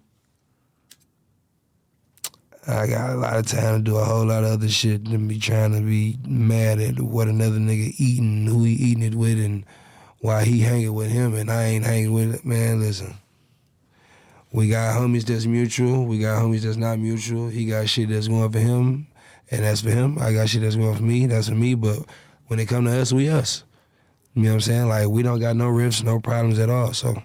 I 2.68 2.86
got 2.86 3.10
a 3.10 3.14
lot 3.14 3.36
of 3.38 3.46
time 3.46 3.78
to 3.78 3.82
do 3.82 3.96
a 3.96 4.04
whole 4.04 4.26
lot 4.26 4.44
of 4.44 4.50
other 4.50 4.68
shit 4.68 5.06
than 5.06 5.26
be 5.26 5.38
trying 5.38 5.72
to 5.72 5.80
be 5.80 6.18
mad 6.26 6.80
at 6.80 7.00
what 7.00 7.26
another 7.26 7.56
nigga 7.56 7.94
eating, 7.96 8.46
who 8.46 8.62
he 8.64 8.74
eating 8.74 9.02
it 9.02 9.14
with, 9.14 9.38
and 9.38 9.64
why 10.20 10.44
he 10.44 10.60
hanging 10.60 10.92
with 10.92 11.10
him 11.10 11.34
and 11.34 11.50
I 11.50 11.64
ain't 11.64 11.86
hanging 11.86 12.12
with 12.12 12.34
it. 12.34 12.44
Man, 12.44 12.80
listen. 12.80 13.14
We 14.52 14.68
got 14.68 14.96
homies 14.96 15.24
that's 15.24 15.46
mutual. 15.46 16.04
We 16.04 16.18
got 16.18 16.42
homies 16.42 16.60
that's 16.60 16.76
not 16.76 16.98
mutual. 16.98 17.48
He 17.48 17.66
got 17.66 17.88
shit 17.88 18.08
that's 18.10 18.28
going 18.28 18.50
for 18.50 18.58
him, 18.58 19.06
and 19.50 19.62
that's 19.62 19.82
for 19.82 19.90
him. 19.90 20.18
I 20.18 20.32
got 20.32 20.48
shit 20.48 20.62
that's 20.62 20.76
going 20.76 20.96
for 20.96 21.02
me. 21.02 21.26
That's 21.26 21.48
for 21.48 21.54
me. 21.54 21.74
But 21.74 22.00
when 22.48 22.58
it 22.58 22.66
come 22.66 22.84
to 22.84 23.00
us, 23.00 23.12
we 23.12 23.28
us. 23.28 23.64
You 24.34 24.42
know 24.42 24.50
what 24.50 24.54
I'm 24.54 24.60
saying? 24.60 24.88
Like 24.88 25.08
we 25.08 25.22
don't 25.22 25.40
got 25.40 25.56
no 25.56 25.68
rifts, 25.68 26.02
no 26.02 26.20
problems 26.20 26.58
at 26.58 26.70
all. 26.70 26.92
So 26.92 27.22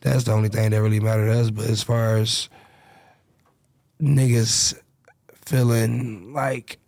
that's 0.00 0.24
the 0.24 0.32
only 0.32 0.48
thing 0.48 0.70
that 0.70 0.82
really 0.82 1.00
mattered 1.00 1.26
to 1.26 1.40
us. 1.40 1.50
But 1.50 1.66
as 1.66 1.82
far 1.82 2.16
as 2.16 2.48
niggas 4.00 4.78
feeling 5.44 6.32
like 6.32 6.78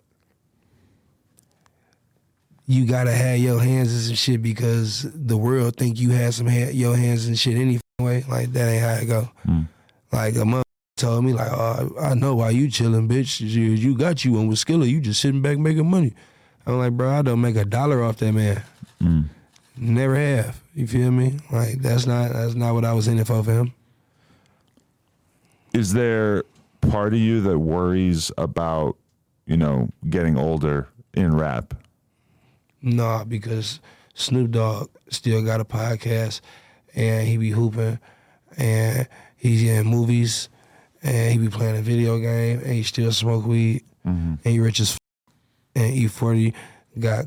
you 2.67 2.85
gotta 2.85 3.13
have 3.13 3.39
your 3.39 3.61
hands 3.61 3.93
in 3.93 4.01
some 4.01 4.17
shit 4.17 4.43
because 4.43 5.07
the 5.15 5.37
world 5.37 5.77
think 5.77 6.01
you 6.01 6.11
had 6.11 6.35
some 6.35 6.49
ha- 6.49 6.71
your 6.73 6.97
hands 6.97 7.29
in 7.29 7.35
shit 7.35 7.57
any 7.57 7.81
way. 8.01 8.25
Like 8.29 8.53
that 8.53 8.69
ain't 8.69 8.83
how 8.83 8.95
it 8.95 9.07
go. 9.07 9.31
Hmm. 9.45 9.63
Like 10.13 10.37
a 10.37 10.45
mother 10.45 10.63
told 10.97 11.25
me 11.25 11.33
like, 11.33 11.51
oh, 11.53 11.95
I 12.01 12.15
know 12.15 12.35
why 12.35 12.51
you 12.51 12.71
chilling, 12.71 13.09
bitch. 13.09 13.41
You, 13.41 13.63
you 13.63 13.97
got 13.97 14.25
you 14.25 14.33
one 14.33 14.49
with 14.49 14.59
Skilla. 14.59 14.89
You 14.89 15.01
just 15.01 15.21
sitting 15.21 15.43
back 15.43 15.59
making 15.59 15.89
money. 15.89 16.15
I'm 16.67 16.79
like, 16.79 16.93
bro, 16.93 17.11
I 17.11 17.23
don't 17.23 17.41
make 17.41 17.57
a 17.57 17.65
dollar 17.65 18.03
off 18.03 18.17
that 18.17 18.33
man. 18.33 18.63
Hmm. 19.01 19.23
Never 19.77 20.17
have. 20.17 20.61
You 20.75 20.87
feel 20.87 21.11
me? 21.11 21.39
Like 21.53 21.81
that's 21.83 22.07
not 22.07 22.33
that's 22.33 22.55
not 22.55 22.75
what 22.75 22.85
I 22.85 22.95
was 22.95 23.07
in 23.09 23.19
it 23.19 23.27
for 23.27 23.43
for 23.43 23.53
him. 23.53 23.73
Is 25.73 25.93
there 25.93 26.43
part 26.91 27.13
of 27.13 27.21
you 27.21 27.41
that 27.43 27.59
worries 27.59 28.31
about, 28.39 28.97
you 29.47 29.57
know, 29.57 29.89
getting 30.09 30.37
older 30.37 30.89
in 31.15 31.37
rap? 31.37 31.75
Nah, 32.83 33.25
because 33.25 33.81
Snoop 34.15 34.51
Dogg 34.51 34.91
still 35.09 35.43
got 35.43 35.61
a 35.61 35.65
podcast 35.65 36.41
and 36.95 37.27
he 37.27 37.37
be 37.37 37.51
hooping 37.51 37.99
and 38.57 39.09
he's 39.37 39.63
in 39.63 39.87
movies 39.87 40.49
and 41.03 41.33
he 41.33 41.39
be 41.39 41.49
playing 41.49 41.77
a 41.77 41.83
video 41.83 42.19
game 42.19 42.59
and 42.61 42.73
he 42.73 42.83
still 42.83 43.13
smoke 43.13 43.47
weed 43.47 43.85
mm-hmm. 44.07 44.35
and 44.43 44.53
he 44.53 44.59
rich 44.59 44.81
as 44.81 44.93
f- 44.93 44.99
and 45.75 45.95
E40 45.95 46.55
got 46.99 47.27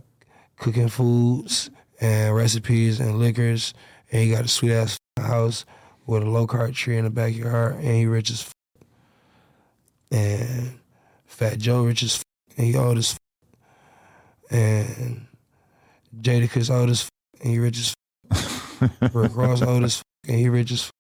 cooking 0.58 0.90
foods 0.90 1.70
and 2.02 2.36
recipes 2.36 3.00
and 3.00 3.20
liquors 3.20 3.74
and 4.12 4.24
he 4.24 4.32
got 4.32 4.46
a 4.46 4.48
sweet 4.48 4.74
ass 4.74 4.98
f- 5.18 5.26
house 5.26 5.66
with 6.08 6.24
a 6.24 6.30
low 6.30 6.48
carb 6.48 6.74
tree 6.74 6.98
in 6.98 7.04
the 7.04 7.10
backyard 7.10 7.76
and 7.76 7.96
he 7.96 8.06
rich 8.06 8.32
as 8.32 8.42
f- 8.42 8.52
and 10.12 10.80
Fat 11.26 11.60
Joe 11.60 11.84
rich 11.84 12.04
as 12.04 12.16
f- 12.16 12.24
and 12.58 12.68
he 12.68 12.76
old 12.76 12.98
as 12.98 13.12
f- 13.14 14.52
and 14.52 15.28
Jadakiss 16.22 16.74
old 16.74 16.90
as 16.90 17.02
f- 17.04 17.10
and 17.42 17.52
he 17.52 17.60
rich 17.60 17.78
as 17.80 17.94
f- 18.32 18.92
Rick 19.14 19.36
Ross 19.36 19.62
old 19.62 19.84
as 19.84 19.98
f- 19.98 20.04
and 20.28 20.38
he 20.40 20.50
rich 20.50 20.72
as 20.72 20.84
f- 20.84 20.92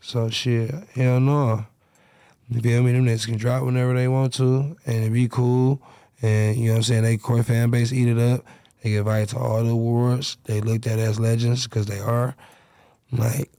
so 0.00 0.28
shit 0.30 0.70
hell 0.94 1.20
no. 1.20 1.66
You 2.48 2.60
feel 2.60 2.82
me? 2.82 2.92
Them 2.92 3.06
niggas 3.06 3.26
can 3.26 3.36
drop 3.36 3.62
whenever 3.64 3.94
they 3.94 4.08
want 4.08 4.34
to 4.34 4.76
and 4.84 5.04
it 5.04 5.12
be 5.12 5.28
cool. 5.28 5.80
And 6.20 6.56
you 6.56 6.66
know 6.66 6.72
what 6.72 6.76
I'm 6.78 6.82
saying? 6.82 7.02
They 7.04 7.16
core 7.16 7.42
fan 7.42 7.70
base 7.70 7.92
eat 7.92 8.08
it 8.08 8.18
up. 8.18 8.44
They 8.82 8.90
get 8.90 8.98
invited 8.98 9.28
to 9.30 9.38
all 9.38 9.62
the 9.62 9.70
awards. 9.70 10.36
They 10.44 10.60
looked 10.60 10.86
at 10.86 10.98
as 10.98 11.20
legends 11.20 11.64
because 11.64 11.86
they 11.86 12.00
are. 12.00 12.34
Like 13.12 13.50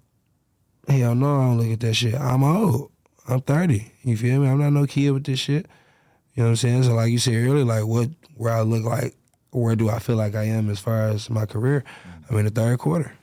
hell 0.88 1.16
no 1.16 1.40
I 1.40 1.46
don't 1.46 1.58
look 1.58 1.72
at 1.72 1.80
that 1.82 1.94
shit. 1.94 2.16
I'm 2.16 2.44
old 2.44 2.91
I'm 3.32 3.42
30 3.42 3.92
you 4.04 4.18
feel 4.18 4.42
me? 4.42 4.48
I'm 4.48 4.60
not 4.60 4.72
no 4.72 4.86
kid 4.86 5.12
with 5.12 5.24
this 5.24 5.40
shit. 5.40 5.68
You 6.34 6.44
know 6.44 6.46
what 6.46 6.50
I'm 6.50 6.56
saying? 6.58 6.84
So 6.84 6.94
like 6.94 7.12
you 7.12 7.20
said 7.20 7.36
earlier 7.36 7.66
like 7.66 7.86
what 7.86 8.10
where 8.36 8.54
I 8.54 8.62
look 8.62 8.84
like 8.84 9.16
where 9.52 9.76
do 9.76 9.90
I 9.90 10.00
feel 10.00 10.16
like 10.16 10.36
I 10.36 10.44
am 10.44 10.70
as 10.70 10.80
far 10.80 11.10
as 11.10 11.30
my 11.30 11.46
career? 11.46 11.84
Mm-hmm. 11.84 12.34
I'm 12.34 12.40
in 12.40 12.46
the 12.46 12.52
third 12.52 12.80
quarter. 12.80 13.14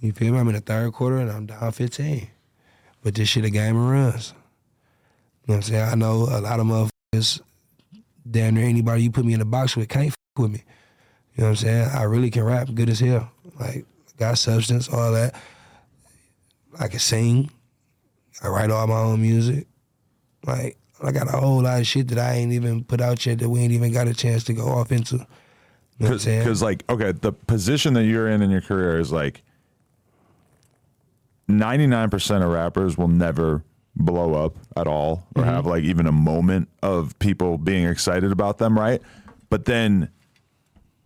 You 0.00 0.12
feel 0.12 0.32
me? 0.32 0.38
I'm 0.38 0.48
in 0.48 0.54
the 0.54 0.60
third 0.60 0.92
quarter 0.92 1.18
and 1.18 1.30
I'm 1.30 1.46
down 1.46 1.72
15 1.72 2.28
but 3.02 3.14
this 3.14 3.28
shit 3.28 3.44
a 3.44 3.50
game 3.50 3.76
of 3.76 3.88
runs. 3.88 4.34
You 5.46 5.54
know 5.54 5.54
what 5.54 5.56
I'm 5.56 5.62
saying? 5.62 5.88
I 5.88 5.94
know 5.94 6.28
a 6.30 6.40
lot 6.40 6.60
of 6.60 6.66
motherfuckers 6.66 7.40
damn 8.30 8.54
near 8.54 8.66
anybody 8.66 9.02
you 9.02 9.10
put 9.10 9.24
me 9.24 9.32
in 9.32 9.40
a 9.40 9.46
box 9.46 9.76
with 9.76 9.88
can't 9.88 10.14
with 10.36 10.50
me. 10.50 10.62
You 11.34 11.42
know 11.42 11.50
what 11.50 11.50
I'm 11.50 11.56
saying? 11.56 11.88
I 11.94 12.02
really 12.02 12.30
can 12.30 12.44
rap 12.44 12.68
good 12.74 12.90
as 12.90 13.00
hell. 13.00 13.30
Like 13.58 13.86
got 14.18 14.38
substance 14.38 14.88
all 14.88 15.12
that. 15.12 15.34
I 16.78 16.88
can 16.88 16.98
sing 16.98 17.50
I 18.42 18.48
write 18.48 18.70
all 18.70 18.86
my 18.86 18.98
own 18.98 19.20
music 19.22 19.66
like 20.46 20.76
I 21.02 21.12
got 21.12 21.32
a 21.32 21.38
whole 21.38 21.62
lot 21.62 21.80
of 21.80 21.86
shit 21.86 22.08
that 22.08 22.18
I 22.18 22.34
ain't 22.34 22.52
even 22.52 22.84
put 22.84 23.00
out 23.00 23.24
yet 23.24 23.38
that 23.38 23.48
we 23.48 23.60
ain't 23.60 23.72
even 23.72 23.92
got 23.92 24.08
a 24.08 24.14
chance 24.14 24.44
to 24.44 24.52
go 24.52 24.68
off 24.68 24.92
into. 24.92 25.16
You 25.16 25.26
know 25.98 26.06
what 26.06 26.12
I'm 26.12 26.18
saying? 26.18 26.40
Because, 26.40 26.62
like, 26.62 26.84
okay, 26.90 27.12
the 27.12 27.32
position 27.32 27.94
that 27.94 28.04
you're 28.04 28.28
in 28.28 28.42
in 28.42 28.50
your 28.50 28.60
career 28.60 28.98
is 28.98 29.12
like 29.12 29.42
99% 31.48 32.42
of 32.42 32.50
rappers 32.50 32.96
will 32.96 33.08
never 33.08 33.64
blow 33.96 34.34
up 34.34 34.54
at 34.76 34.86
all 34.86 35.26
or 35.34 35.42
mm-hmm. 35.42 35.50
have 35.50 35.66
like 35.66 35.84
even 35.84 36.06
a 36.06 36.12
moment 36.12 36.68
of 36.82 37.18
people 37.18 37.58
being 37.58 37.86
excited 37.86 38.30
about 38.30 38.58
them, 38.58 38.78
right? 38.78 39.02
But 39.48 39.64
then 39.64 40.10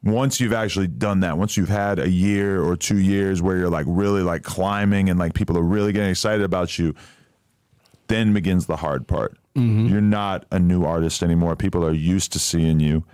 once 0.02 0.38
you've 0.38 0.52
actually 0.52 0.88
done 0.88 1.20
that, 1.20 1.38
once 1.38 1.56
you've 1.56 1.68
had 1.68 1.98
a 1.98 2.08
year 2.08 2.62
or 2.62 2.76
two 2.76 2.98
years 2.98 3.40
where 3.40 3.56
you're 3.56 3.70
like 3.70 3.86
really 3.88 4.22
like 4.22 4.42
climbing 4.42 5.08
and 5.08 5.18
like 5.18 5.34
people 5.34 5.56
are 5.56 5.62
really 5.62 5.92
getting 5.92 6.10
excited 6.10 6.44
about 6.44 6.78
you, 6.78 6.94
then 8.08 8.32
begins 8.34 8.66
the 8.66 8.76
hard 8.76 9.06
part. 9.06 9.36
Mm-hmm. 9.56 9.86
You're 9.86 10.00
not 10.00 10.46
a 10.50 10.58
new 10.58 10.84
artist 10.84 11.22
anymore. 11.22 11.56
People 11.56 11.84
are 11.84 11.92
used 11.92 12.32
to 12.32 12.38
seeing 12.38 12.80
you. 12.80 13.04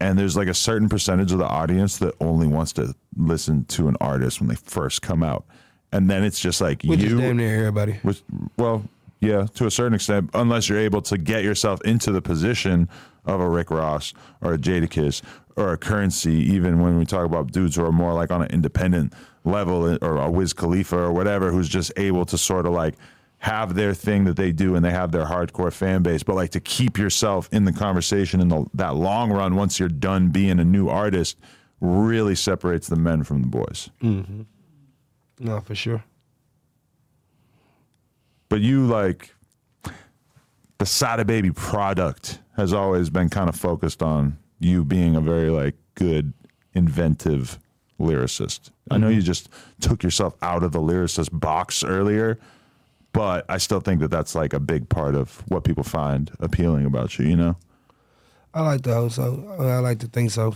And 0.00 0.18
there's 0.18 0.36
like 0.36 0.48
a 0.48 0.54
certain 0.54 0.88
percentage 0.88 1.30
of 1.32 1.38
the 1.38 1.46
audience 1.46 1.98
that 1.98 2.14
only 2.20 2.46
wants 2.46 2.72
to 2.74 2.94
listen 3.16 3.64
to 3.66 3.88
an 3.88 3.96
artist 4.00 4.40
when 4.40 4.48
they 4.48 4.54
first 4.54 5.02
come 5.02 5.22
out. 5.22 5.44
And 5.92 6.08
then 6.08 6.24
it's 6.24 6.40
just 6.40 6.60
like 6.60 6.82
Which 6.84 7.02
is 7.02 7.12
you 7.12 7.20
damn 7.20 7.36
near 7.36 7.58
everybody. 7.58 7.98
which, 8.02 8.22
well, 8.56 8.84
yeah, 9.20 9.46
to 9.54 9.66
a 9.66 9.70
certain 9.70 9.92
extent, 9.92 10.30
unless 10.32 10.68
you're 10.68 10.78
able 10.78 11.02
to 11.02 11.18
get 11.18 11.44
yourself 11.44 11.82
into 11.84 12.12
the 12.12 12.22
position 12.22 12.88
of 13.26 13.40
a 13.40 13.48
Rick 13.48 13.70
Ross 13.70 14.14
or 14.40 14.54
a 14.54 14.58
Jadakiss 14.58 15.20
or 15.56 15.72
a 15.74 15.76
Currency, 15.76 16.32
even 16.32 16.80
when 16.80 16.96
we 16.96 17.04
talk 17.04 17.26
about 17.26 17.52
dudes 17.52 17.76
who 17.76 17.84
are 17.84 17.92
more 17.92 18.14
like 18.14 18.30
on 18.30 18.40
an 18.40 18.48
independent 18.50 19.12
level 19.44 19.98
or 20.02 20.16
a 20.16 20.30
Wiz 20.30 20.54
Khalifa 20.54 20.96
or 20.96 21.12
whatever, 21.12 21.50
who's 21.50 21.68
just 21.68 21.92
able 21.98 22.24
to 22.24 22.38
sort 22.38 22.64
of 22.64 22.72
like 22.72 22.94
have 23.40 23.74
their 23.74 23.94
thing 23.94 24.24
that 24.24 24.36
they 24.36 24.52
do 24.52 24.74
and 24.74 24.84
they 24.84 24.90
have 24.90 25.12
their 25.12 25.24
hardcore 25.24 25.72
fan 25.72 26.02
base, 26.02 26.22
but 26.22 26.36
like 26.36 26.50
to 26.50 26.60
keep 26.60 26.98
yourself 26.98 27.48
in 27.52 27.64
the 27.64 27.72
conversation 27.72 28.40
in 28.40 28.48
the, 28.48 28.66
that 28.74 28.94
long 28.94 29.32
run 29.32 29.56
once 29.56 29.80
you're 29.80 29.88
done 29.88 30.28
being 30.28 30.60
a 30.60 30.64
new 30.64 30.88
artist 30.88 31.38
really 31.80 32.34
separates 32.34 32.88
the 32.88 32.96
men 32.96 33.24
from 33.24 33.40
the 33.40 33.48
boys. 33.48 33.90
Mm-hmm. 34.02 34.42
No, 35.38 35.60
for 35.60 35.74
sure. 35.74 36.04
but 38.50 38.60
you 38.60 38.86
like 38.86 39.34
the 40.76 40.84
Sada 40.84 41.24
Baby 41.24 41.50
product 41.50 42.40
has 42.56 42.74
always 42.74 43.08
been 43.08 43.30
kind 43.30 43.48
of 43.48 43.56
focused 43.56 44.02
on 44.02 44.36
you 44.58 44.84
being 44.84 45.16
a 45.16 45.20
very 45.22 45.48
like 45.48 45.76
good, 45.94 46.34
inventive 46.74 47.58
lyricist. 47.98 48.70
I 48.90 48.98
know 48.98 49.06
mm-hmm. 49.06 49.16
you 49.16 49.22
just 49.22 49.48
took 49.80 50.02
yourself 50.02 50.34
out 50.42 50.62
of 50.62 50.72
the 50.72 50.80
lyricist 50.80 51.30
box 51.32 51.82
earlier, 51.84 52.38
but 53.12 53.44
I 53.48 53.58
still 53.58 53.80
think 53.80 54.00
that 54.00 54.10
that's 54.10 54.34
like 54.34 54.52
a 54.52 54.60
big 54.60 54.88
part 54.88 55.14
of 55.14 55.42
what 55.48 55.64
people 55.64 55.84
find 55.84 56.30
appealing 56.40 56.86
about 56.86 57.18
you. 57.18 57.26
You 57.26 57.36
know, 57.36 57.56
I 58.54 58.62
like 58.62 58.82
to 58.82 58.94
hope 58.94 59.12
so. 59.12 59.56
I 59.58 59.78
like 59.78 59.98
to 60.00 60.06
think 60.06 60.30
so. 60.30 60.54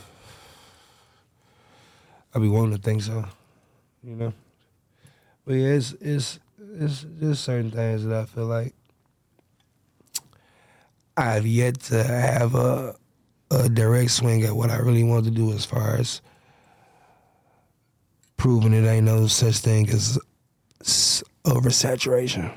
I 2.35 2.39
be 2.39 2.49
wanting 2.49 2.77
to 2.77 2.83
think 2.83 3.03
so, 3.03 3.25
you 4.03 4.17
know. 4.17 4.33
But 5.45 5.55
yeah, 5.55 5.69
it's 5.69 5.93
it's 6.01 6.41
it's 6.59 7.07
just 7.21 7.45
certain 7.45 7.71
things 7.71 8.05
that 8.05 8.23
I 8.23 8.25
feel 8.25 8.47
like 8.47 8.75
I've 11.17 11.47
yet 11.47 11.81
to 11.83 12.03
have 12.03 12.55
a 12.55 12.97
a 13.51 13.69
direct 13.69 14.11
swing 14.11 14.43
at 14.43 14.57
what 14.57 14.71
I 14.71 14.79
really 14.79 15.05
want 15.05 15.27
to 15.27 15.31
do 15.31 15.53
as 15.53 15.65
far 15.65 15.97
as 15.97 16.21
proving 18.37 18.73
it 18.73 18.87
ain't 18.87 19.07
no 19.07 19.27
such 19.27 19.59
thing 19.59 19.89
as 19.91 20.19
oversaturation. 21.45 22.53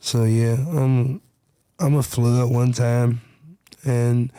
So 0.00 0.24
yeah, 0.24 0.52
um, 0.52 1.20
I'm 1.78 1.94
a 1.94 2.02
flood 2.02 2.50
one 2.50 2.72
time, 2.72 3.20
and 3.84 4.32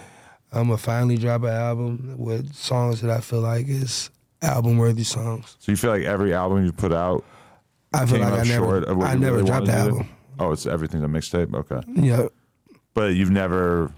I'm 0.52 0.66
gonna 0.68 0.78
finally 0.78 1.18
drop 1.18 1.44
an 1.44 1.50
album 1.50 2.16
with 2.18 2.54
songs 2.54 3.02
that 3.02 3.12
I 3.12 3.20
feel 3.22 3.42
like 3.42 3.68
is 3.68 4.10
album 4.42 4.78
worthy 4.78 5.04
songs. 5.04 5.56
so 5.60 5.72
you 5.72 5.76
feel 5.76 5.92
like 5.92 6.04
every 6.04 6.34
album 6.34 6.66
you 6.66 6.72
put 6.72 6.92
out 6.92 7.24
I 7.94 8.06
feel 8.08 8.18
came 8.18 8.22
like 8.30 8.34
I 8.34 8.44
never, 8.44 8.66
short 8.66 8.84
of 8.86 8.98
what 8.98 9.08
I 9.08 9.14
never 9.16 9.38
really 9.38 9.48
dropped 9.48 9.68
the 9.68 9.74
album. 9.74 10.10
Oh, 10.40 10.52
it's 10.52 10.66
everything's 10.66 11.04
a 11.04 11.08
mixtape. 11.08 11.54
Okay, 11.54 11.82
Yeah, 11.94 12.28
but 12.94 13.14
you've 13.14 13.32
never. 13.32 13.92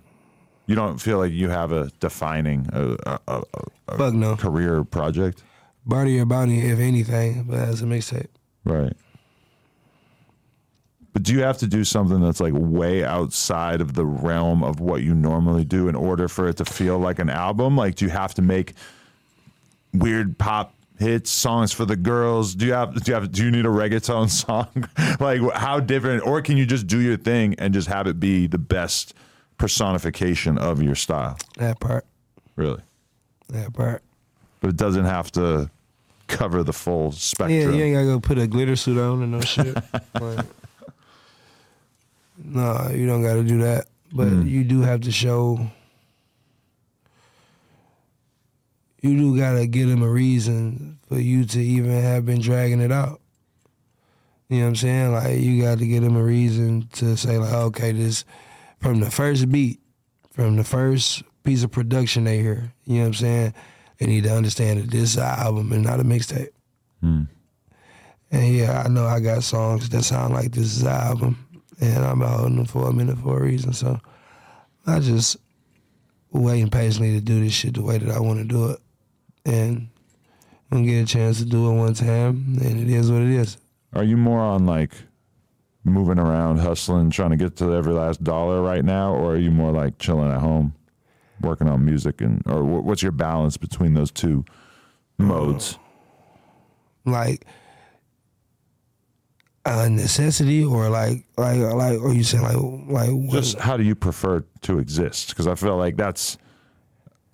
You 0.66 0.76
don't 0.76 0.98
feel 0.98 1.18
like 1.18 1.32
you 1.34 1.50
have 1.50 1.72
a 1.74 1.90
defining 2.00 2.68
a, 2.72 2.96
a, 3.06 3.20
a, 3.28 3.44
a 3.90 4.12
no. 4.12 4.36
career 4.38 4.84
project. 4.86 5.44
Bartier 5.86 6.26
Bounty, 6.26 6.60
if 6.62 6.80
anything, 6.80 7.44
but 7.44 7.60
as 7.60 7.82
a 7.82 7.86
mixtape. 7.86 8.28
Right. 8.64 8.94
But 11.12 11.24
do 11.24 11.34
you 11.34 11.42
have 11.42 11.60
to 11.60 11.68
do 11.68 11.84
something 11.84 12.22
that's 12.22 12.40
like 12.40 12.54
way 12.56 13.04
outside 13.04 13.82
of 13.82 13.94
the 13.94 14.06
realm 14.06 14.64
of 14.64 14.80
what 14.80 15.04
you 15.04 15.14
normally 15.14 15.64
do 15.64 15.88
in 15.88 15.96
order 15.96 16.28
for 16.28 16.48
it 16.48 16.58
to 16.58 16.66
feel 16.66 16.98
like 16.98 17.20
an 17.20 17.30
album? 17.30 17.78
Like, 17.78 17.96
do 17.96 18.06
you 18.06 18.12
have 18.12 18.34
to 18.36 18.42
make 18.42 18.74
weird 19.94 20.40
pop 20.40 20.74
hits, 20.98 21.30
songs 21.30 21.72
for 21.72 21.86
the 21.86 21.96
girls? 21.96 22.56
Do 22.56 22.66
you 22.66 22.74
have 22.74 22.96
do 23.04 23.12
you 23.12 23.14
have 23.14 23.32
do 23.32 23.44
you 23.46 23.52
need 23.52 23.66
a 23.66 23.70
reggaeton 23.70 24.30
song? 24.30 24.90
like, 25.20 25.40
how 25.54 25.80
different? 25.80 26.26
Or 26.26 26.42
can 26.42 26.58
you 26.58 26.66
just 26.66 26.88
do 26.88 27.00
your 27.00 27.18
thing 27.18 27.54
and 27.60 27.76
just 27.76 27.90
have 27.90 28.08
it 28.08 28.20
be 28.20 28.48
the 28.48 28.58
best 28.58 29.14
personification 29.60 30.58
of 30.58 30.82
your 30.82 30.96
style? 30.96 31.38
That 31.58 31.80
part, 31.80 32.06
Really, 32.56 32.82
that 33.50 33.72
part. 33.74 34.02
But 34.64 34.70
it 34.70 34.78
doesn't 34.78 35.04
have 35.04 35.30
to 35.34 35.70
cover 36.28 36.64
the 36.64 36.72
full 36.72 37.12
spectrum. 37.12 37.60
Yeah, 37.60 37.76
you 37.78 37.84
ain't 37.84 37.96
gotta 37.96 38.06
go 38.06 38.20
put 38.22 38.38
a 38.38 38.48
glitter 38.48 38.78
suit 38.78 38.98
on 38.98 39.22
and 39.22 39.34
no 39.34 39.42
shit. 39.42 39.76
like, 40.22 40.46
no, 42.42 42.90
you 42.96 43.06
don't 43.06 43.22
gotta 43.22 43.44
do 43.44 43.58
that. 43.60 43.88
But 44.14 44.30
Mm. 44.30 44.50
you 44.50 44.64
do 44.64 44.80
have 44.82 45.02
to 45.02 45.12
show. 45.12 45.68
You 49.02 49.18
do 49.18 49.38
gotta 49.38 49.68
give 49.68 49.90
them 49.90 50.02
a 50.02 50.08
reason 50.08 50.98
for 51.10 51.20
you 51.20 51.44
to 51.44 51.60
even 51.60 51.92
have 51.92 52.26
been 52.26 52.40
dragging 52.40 52.80
it 52.80 52.92
out. 52.92 53.20
You 54.48 54.60
know 54.60 54.64
what 54.64 54.70
I'm 54.70 54.76
saying? 54.78 55.12
Like 55.12 55.40
you 55.42 55.62
got 55.62 55.80
to 55.80 55.88
give 55.88 56.04
them 56.04 56.16
a 56.16 56.24
reason 56.24 56.88
to 56.94 57.18
say 57.18 57.38
like, 57.38 57.52
okay, 57.54 57.92
this 57.92 58.24
from 58.80 59.00
the 59.02 59.10
first 59.12 59.52
beat, 59.52 59.80
from 60.32 60.56
the 60.56 60.64
first 60.64 61.24
piece 61.44 61.64
of 61.64 61.72
production 61.72 62.24
they 62.24 62.40
hear. 62.40 62.72
You 62.86 62.96
know 62.96 63.02
what 63.02 63.08
I'm 63.08 63.14
saying? 63.16 63.54
They 64.04 64.10
need 64.10 64.26
to 64.26 64.36
understand 64.36 64.82
that 64.82 64.92
this 64.92 65.12
is 65.12 65.16
an 65.16 65.24
album 65.24 65.72
and 65.72 65.82
not 65.82 66.02
a 66.02 66.04
mixtape. 66.04 66.50
Hmm. 67.00 67.22
And 68.32 68.54
yeah, 68.54 68.84
I 68.86 68.90
know 68.90 69.06
I 69.06 69.22
got 69.22 69.44
songs 69.44 69.88
that 69.88 70.04
sound 70.04 70.34
like 70.34 70.52
this 70.52 70.76
is 70.76 70.82
an 70.82 70.90
album, 70.90 71.64
and 71.80 72.04
I'm 72.04 72.20
holding 72.20 72.58
them 72.58 72.66
for 72.66 72.90
a 72.90 72.92
minute 72.92 73.18
for 73.20 73.40
a 73.40 73.44
reason. 73.44 73.72
So 73.72 74.02
I 74.86 75.00
just 75.00 75.38
waiting 76.34 76.70
patiently 76.70 77.14
to 77.14 77.22
do 77.22 77.42
this 77.42 77.54
shit 77.54 77.76
the 77.76 77.82
way 77.82 77.98
that 77.98 78.14
I 78.14 78.20
want 78.20 78.40
to 78.40 78.44
do 78.44 78.72
it, 78.72 78.80
and 79.46 79.88
I'm 80.70 80.84
get 80.84 81.04
a 81.04 81.06
chance 81.06 81.38
to 81.38 81.46
do 81.46 81.72
it 81.72 81.76
one 81.78 81.94
time, 81.94 82.58
and 82.62 82.82
it 82.82 82.90
is 82.90 83.10
what 83.10 83.22
it 83.22 83.30
is. 83.30 83.56
Are 83.94 84.04
you 84.04 84.18
more 84.18 84.42
on 84.42 84.66
like 84.66 84.92
moving 85.86 86.20
around, 86.20 86.58
hustling, 86.58 87.10
trying 87.10 87.30
to 87.30 87.38
get 87.38 87.56
to 87.56 87.74
every 87.74 87.94
last 87.94 88.22
dollar 88.22 88.62
right 88.62 88.84
now, 88.84 89.14
or 89.14 89.36
are 89.36 89.40
you 89.40 89.52
more 89.52 89.72
like 89.72 89.98
chilling 89.98 90.30
at 90.30 90.42
home, 90.42 90.74
working 91.44 91.68
on 91.68 91.84
music, 91.84 92.22
and 92.22 92.42
or 92.48 92.64
what's 92.64 93.02
your 93.02 93.12
balance 93.12 93.58
between 93.58 93.94
those 93.94 94.12
two 94.12 94.46
modes? 95.18 95.78
Uh, 97.06 97.12
like 97.12 97.46
a 99.66 99.90
necessity, 99.90 100.64
or 100.64 100.90
like 100.90 101.26
like 101.38 101.60
like, 101.60 102.00
or 102.00 102.14
you 102.14 102.24
saying 102.24 102.44
like 102.44 102.56
like 102.56 103.10
what? 103.10 103.44
Just 103.44 103.60
how 103.60 103.78
do 103.78 103.84
you 103.84 103.96
prefer 103.96 104.44
to 104.62 104.80
exist? 104.80 105.30
Because 105.30 105.48
I 105.48 105.56
feel 105.56 105.78
like 105.78 105.98
that's 105.98 106.38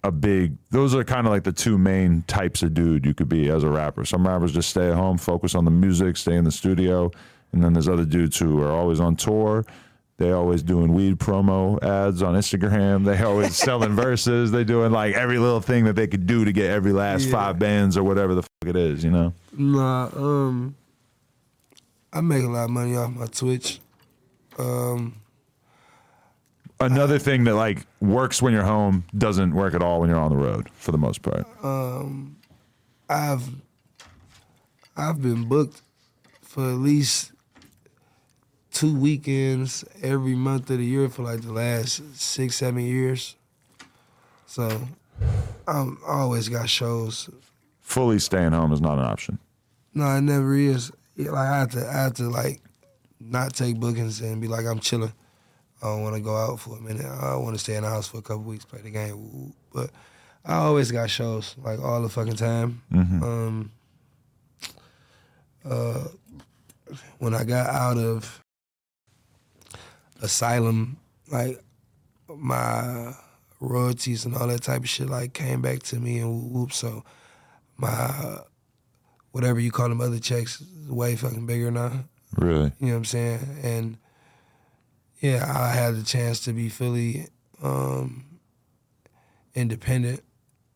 a 0.03 0.11
big. 0.11 0.57
Those 0.71 0.95
are 0.95 1.03
kind 1.03 1.27
of 1.27 1.33
like 1.33 1.43
the 1.43 1.51
two 1.51 1.77
main 1.77 2.23
types 2.23 2.63
of 2.63 2.73
dude 2.73 3.05
you 3.05 3.13
could 3.13 3.29
be 3.29 3.49
as 3.49 3.63
a 3.63 3.69
rapper. 3.69 4.05
Some 4.05 4.27
rappers 4.27 4.53
just 4.53 4.69
stay 4.69 4.87
at 4.89 4.95
home, 4.95 5.17
focus 5.17 5.55
on 5.55 5.65
the 5.65 5.71
music, 5.71 6.17
stay 6.17 6.35
in 6.35 6.43
the 6.43 6.51
studio, 6.51 7.11
and 7.51 7.63
then 7.63 7.73
there's 7.73 7.89
other 7.89 8.05
dudes 8.05 8.37
who 8.37 8.61
are 8.61 8.71
always 8.71 8.99
on 8.99 9.15
tour. 9.15 9.65
They 10.19 10.31
always 10.31 10.61
doing 10.61 10.93
weed 10.93 11.17
promo 11.17 11.81
ads 11.81 12.21
on 12.21 12.35
Instagram. 12.35 13.05
They 13.05 13.23
always 13.23 13.55
selling 13.65 13.93
verses. 13.95 14.51
They 14.51 14.63
doing 14.65 14.91
like 14.91 15.15
every 15.15 15.37
little 15.39 15.61
thing 15.61 15.85
that 15.85 15.95
they 15.95 16.07
could 16.07 16.27
do 16.27 16.43
to 16.45 16.51
get 16.51 16.69
every 16.69 16.91
last 16.91 17.25
Yeah. 17.27 17.31
five 17.31 17.57
bands 17.57 17.97
or 17.97 18.03
whatever 18.03 18.35
the 18.35 18.41
fuck 18.43 18.67
it 18.67 18.75
is, 18.75 19.01
you 19.03 19.11
know. 19.11 19.33
Nah, 19.57 20.09
um, 20.13 20.75
I 22.11 22.19
make 22.21 22.43
a 22.43 22.47
lot 22.47 22.65
of 22.65 22.69
money 22.69 22.95
off 22.97 23.11
my 23.15 23.27
Twitch. 23.27 23.79
Um, 24.57 25.15
Another 26.81 27.17
thing 27.19 27.43
that 27.45 27.55
like 27.55 27.85
works 28.01 28.41
when 28.41 28.53
you're 28.53 28.63
home 28.63 29.03
doesn't 29.17 29.53
work 29.53 29.73
at 29.73 29.81
all 29.81 29.99
when 30.01 30.09
you're 30.09 30.19
on 30.19 30.31
the 30.31 30.37
road 30.37 30.69
for 30.73 30.91
the 30.91 30.97
most 30.97 31.21
part. 31.21 31.45
um, 31.63 32.35
I've 33.09 33.49
I've 34.95 35.21
been 35.21 35.45
booked 35.45 35.81
for 36.41 36.69
at 36.71 36.77
least 36.77 37.31
two 38.71 38.93
weekends 38.95 39.83
every 40.01 40.35
month 40.35 40.69
of 40.69 40.77
the 40.77 40.85
year 40.85 41.09
for 41.09 41.23
like 41.23 41.41
the 41.41 41.51
last 41.51 42.01
six, 42.19 42.55
seven 42.57 42.83
years. 42.83 43.35
So 44.45 44.87
I'm 45.67 45.97
I 46.07 46.11
always 46.13 46.49
got 46.49 46.69
shows. 46.69 47.29
Fully 47.81 48.19
staying 48.19 48.51
home 48.51 48.71
is 48.71 48.81
not 48.81 48.99
an 48.99 49.05
option. 49.05 49.39
No, 49.93 50.05
it 50.15 50.21
never 50.21 50.55
is. 50.55 50.91
Yeah, 51.15 51.31
Like 51.31 51.47
I 51.47 51.57
have 51.59 51.69
to, 51.71 51.87
I 51.89 51.93
have 52.03 52.13
to 52.15 52.29
like 52.29 52.61
not 53.19 53.53
take 53.53 53.79
bookings 53.79 54.21
and 54.21 54.39
be 54.41 54.47
like 54.47 54.65
I'm 54.65 54.79
chilling. 54.79 55.13
I 55.81 55.85
don't 55.87 56.03
want 56.03 56.15
to 56.15 56.21
go 56.21 56.35
out 56.35 56.59
for 56.59 56.77
a 56.77 56.81
minute. 56.81 57.05
I 57.05 57.35
want 57.37 57.55
to 57.55 57.59
stay 57.59 57.75
in 57.75 57.83
the 57.83 57.89
house 57.89 58.07
for 58.07 58.17
a 58.17 58.21
couple 58.21 58.43
weeks, 58.43 58.65
play 58.65 58.81
the 58.81 58.89
game. 58.91 59.53
But 59.73 59.89
I 60.45 60.55
always 60.55 60.91
got 60.91 61.09
shows 61.09 61.55
like 61.63 61.79
all 61.79 62.01
the 62.01 62.09
fucking 62.09 62.35
time. 62.35 62.81
Mhm. 62.91 63.23
Um, 63.23 63.71
uh, 65.65 66.05
when 67.19 67.33
I 67.33 67.43
got 67.43 67.67
out 67.69 67.97
of 67.97 68.41
asylum, 70.21 70.97
like 71.31 71.59
my 72.27 73.13
royalties 73.59 74.25
and 74.25 74.35
all 74.35 74.47
that 74.47 74.63
type 74.63 74.81
of 74.81 74.89
shit, 74.89 75.09
like 75.09 75.33
came 75.33 75.61
back 75.61 75.83
to 75.83 75.97
me 75.97 76.19
and 76.19 76.51
whoop. 76.51 76.71
So 76.73 77.03
my 77.77 78.39
whatever 79.31 79.59
you 79.59 79.71
call 79.71 79.89
them 79.89 80.01
other 80.01 80.19
checks 80.19 80.61
is 80.61 80.89
way 80.89 81.15
fucking 81.15 81.45
bigger 81.45 81.71
now. 81.71 82.05
Really. 82.37 82.71
You 82.79 82.87
know 82.87 82.93
what 82.93 82.97
I'm 82.97 83.05
saying? 83.05 83.39
And 83.63 83.97
yeah, 85.19 85.45
I 85.53 85.69
had 85.69 85.95
the 85.95 86.03
chance 86.03 86.39
to 86.41 86.53
be 86.53 86.69
fully 86.69 87.27
um, 87.61 88.39
independent. 89.53 90.23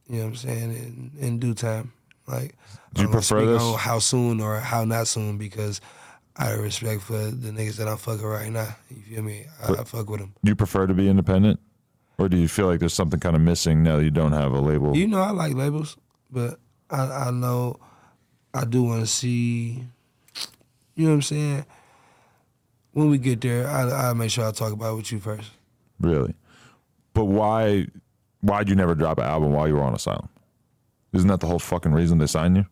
You 0.08 0.18
know 0.18 0.24
what 0.26 0.30
I'm 0.30 0.36
saying? 0.36 0.72
In, 0.72 1.12
in 1.20 1.39
due 1.39 1.54
time, 1.54 1.94
like 2.28 2.56
Do 2.94 3.04
you 3.04 3.08
I 3.08 3.12
don't 3.12 3.12
prefer 3.12 3.46
this? 3.46 3.76
how 3.76 4.00
soon 4.00 4.41
or 4.41 4.60
how 4.60 4.84
not 4.84 5.08
soon 5.08 5.38
because 5.38 5.80
I 6.36 6.45
have 6.45 6.59
respect 6.59 7.01
for 7.03 7.17
the 7.17 7.51
niggas 7.51 7.77
that 7.77 7.88
I'm 7.88 7.97
fucking 7.97 8.25
right 8.25 8.51
now. 8.51 8.75
You 8.89 9.01
feel 9.01 9.21
me? 9.23 9.45
I, 9.61 9.73
I 9.73 9.84
fuck 9.84 10.09
with 10.09 10.19
them. 10.21 10.34
Do 10.43 10.49
you 10.51 10.55
prefer 10.55 10.88
to 10.88 10.93
be 10.93 11.07
independent, 11.07 11.59
or 12.17 12.27
do 12.27 12.38
you 12.38 12.47
feel 12.47 12.65
like 12.67 12.79
there's 12.79 12.93
something 12.93 13.19
kind 13.19 13.36
of 13.36 13.41
missing 13.41 13.84
now 13.84 13.97
that 13.97 14.03
you 14.03 14.11
don't 14.11 14.31
have 14.31 14.51
a 14.51 14.59
label? 14.59 14.95
You 14.97 15.07
know, 15.07 15.19
I 15.21 15.29
like 15.31 15.53
labels, 15.53 15.95
but 16.31 16.59
I, 16.89 17.27
I 17.27 17.31
know 17.31 17.79
I 18.53 18.65
do 18.65 18.84
want 18.84 19.01
to 19.01 19.07
see. 19.07 19.84
You 20.95 21.05
know 21.05 21.09
what 21.09 21.15
I'm 21.15 21.21
saying? 21.21 21.65
When 22.93 23.09
we 23.09 23.17
get 23.17 23.41
there, 23.41 23.67
I 23.67 24.09
I 24.09 24.13
make 24.13 24.29
sure 24.31 24.47
I 24.47 24.51
talk 24.51 24.71
about 24.73 24.93
it 24.93 24.97
with 24.97 25.11
you 25.11 25.19
first. 25.19 25.51
really, 25.99 26.34
but 27.13 27.25
why? 27.25 27.88
Why'd 28.41 28.69
you 28.69 28.75
never 28.75 28.93
drop 28.93 29.19
an 29.19 29.23
album 29.23 29.53
while 29.53 29.67
you 29.67 29.75
were 29.75 29.81
on 29.84 29.93
asylum? 29.95 30.29
Isn't 31.13 31.27
that 31.29 31.39
the 31.39 31.47
whole 31.47 31.59
fucking 31.59 31.93
reason 31.93 32.17
they 32.17 32.27
signed 32.27 32.57
you? 32.57 32.65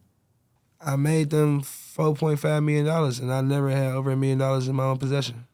I 0.84 0.96
made 0.96 1.30
them 1.30 1.62
four 1.62 2.16
point 2.16 2.40
five 2.40 2.64
million 2.64 2.86
dollars, 2.86 3.20
and 3.20 3.32
I 3.32 3.42
never 3.42 3.70
had 3.70 3.94
over 3.94 4.12
a 4.12 4.16
million 4.16 4.40
dollars 4.40 4.68
in 4.68 4.76
my 4.76 4.84
own 4.86 4.98
possession. 4.98 5.46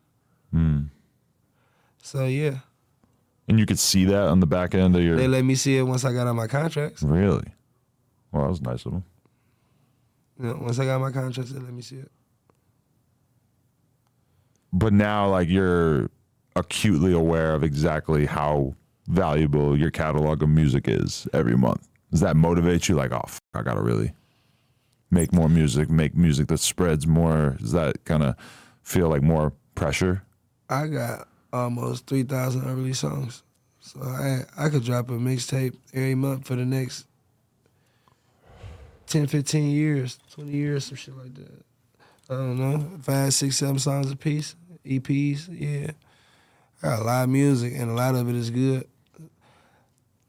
Hmm. 0.52 0.84
So 2.02 2.26
yeah, 2.26 2.60
And 3.50 3.60
you 3.60 3.66
could 3.66 3.80
see 3.80 4.06
that 4.06 4.28
on 4.30 4.40
the 4.40 4.48
back 4.48 4.74
end 4.74 4.96
of 4.96 5.02
your. 5.02 5.18
they 5.18 5.28
let 5.28 5.44
me 5.44 5.56
see 5.56 5.78
it 5.78 5.84
once 5.84 6.06
I 6.06 6.14
got 6.14 6.26
on 6.28 6.36
my 6.38 6.48
contracts. 6.48 7.04
really? 7.04 7.48
Well, 8.32 8.44
that 8.44 8.50
was 8.50 8.62
nice 8.62 8.86
of 8.86 8.94
them. 8.94 9.04
You 10.40 10.46
know, 10.48 10.58
once 10.62 10.80
I 10.80 10.86
got 10.86 11.02
my 11.02 11.12
contracts, 11.12 11.52
they 11.52 11.60
let 11.60 11.74
me 11.74 11.82
see 11.82 11.98
it. 11.98 12.12
But 14.72 14.94
now, 14.94 15.30
like, 15.30 15.50
you're 15.50 16.10
acutely 16.56 17.14
aware 17.14 17.54
of 17.54 17.64
exactly 17.64 18.26
how 18.26 18.76
valuable 19.08 19.78
your 19.78 19.92
catalog 19.92 20.44
of 20.44 20.50
music 20.50 20.88
is 20.88 21.28
every 21.34 21.58
month. 21.58 21.88
Does 22.12 22.20
that 22.22 22.36
motivate 22.36 22.88
you? 22.88 22.96
Like, 22.96 23.12
oh, 23.12 23.26
I 23.54 23.62
gotta 23.64 23.82
really 23.82 24.14
make 25.10 25.34
more 25.34 25.50
music, 25.50 25.90
make 25.90 26.16
music 26.16 26.48
that 26.48 26.60
spreads 26.60 27.08
more. 27.08 27.56
Does 27.60 27.72
that 27.72 28.04
kind 28.06 28.24
of 28.24 28.36
feel 28.84 29.10
like 29.10 29.22
more 29.22 29.54
pressure? 29.76 30.24
I 30.70 30.88
got 30.88 31.28
almost 31.54 32.08
three 32.08 32.24
thousand 32.24 32.62
unreleased 32.62 33.02
songs, 33.02 33.44
so 33.80 34.02
I 34.02 34.42
I 34.58 34.70
could 34.70 34.84
drop 34.84 35.10
a 35.10 35.14
mixtape 35.14 35.76
every 35.94 36.16
month 36.16 36.48
for 36.48 36.56
the 36.56 36.66
next 36.66 37.06
10, 39.08 39.28
15 39.28 39.70
years, 39.70 40.20
twenty 40.30 40.52
years, 40.52 40.86
some 40.86 40.98
shit 40.98 41.18
like 41.18 41.34
that. 41.36 41.64
I 42.30 42.34
don't 42.34 42.60
know, 42.60 43.00
five, 43.02 43.34
six, 43.34 43.56
seven 43.56 43.80
songs 43.80 44.12
a 44.12 44.16
piece, 44.18 44.56
EPs. 44.86 45.48
Yeah, 45.50 45.92
I 46.84 46.88
got 46.88 47.02
a 47.02 47.04
lot 47.04 47.24
of 47.24 47.30
music, 47.30 47.74
and 47.76 47.90
a 47.90 47.94
lot 47.94 48.16
of 48.16 48.28
it 48.28 48.36
is 48.36 48.50
good. 48.50 48.86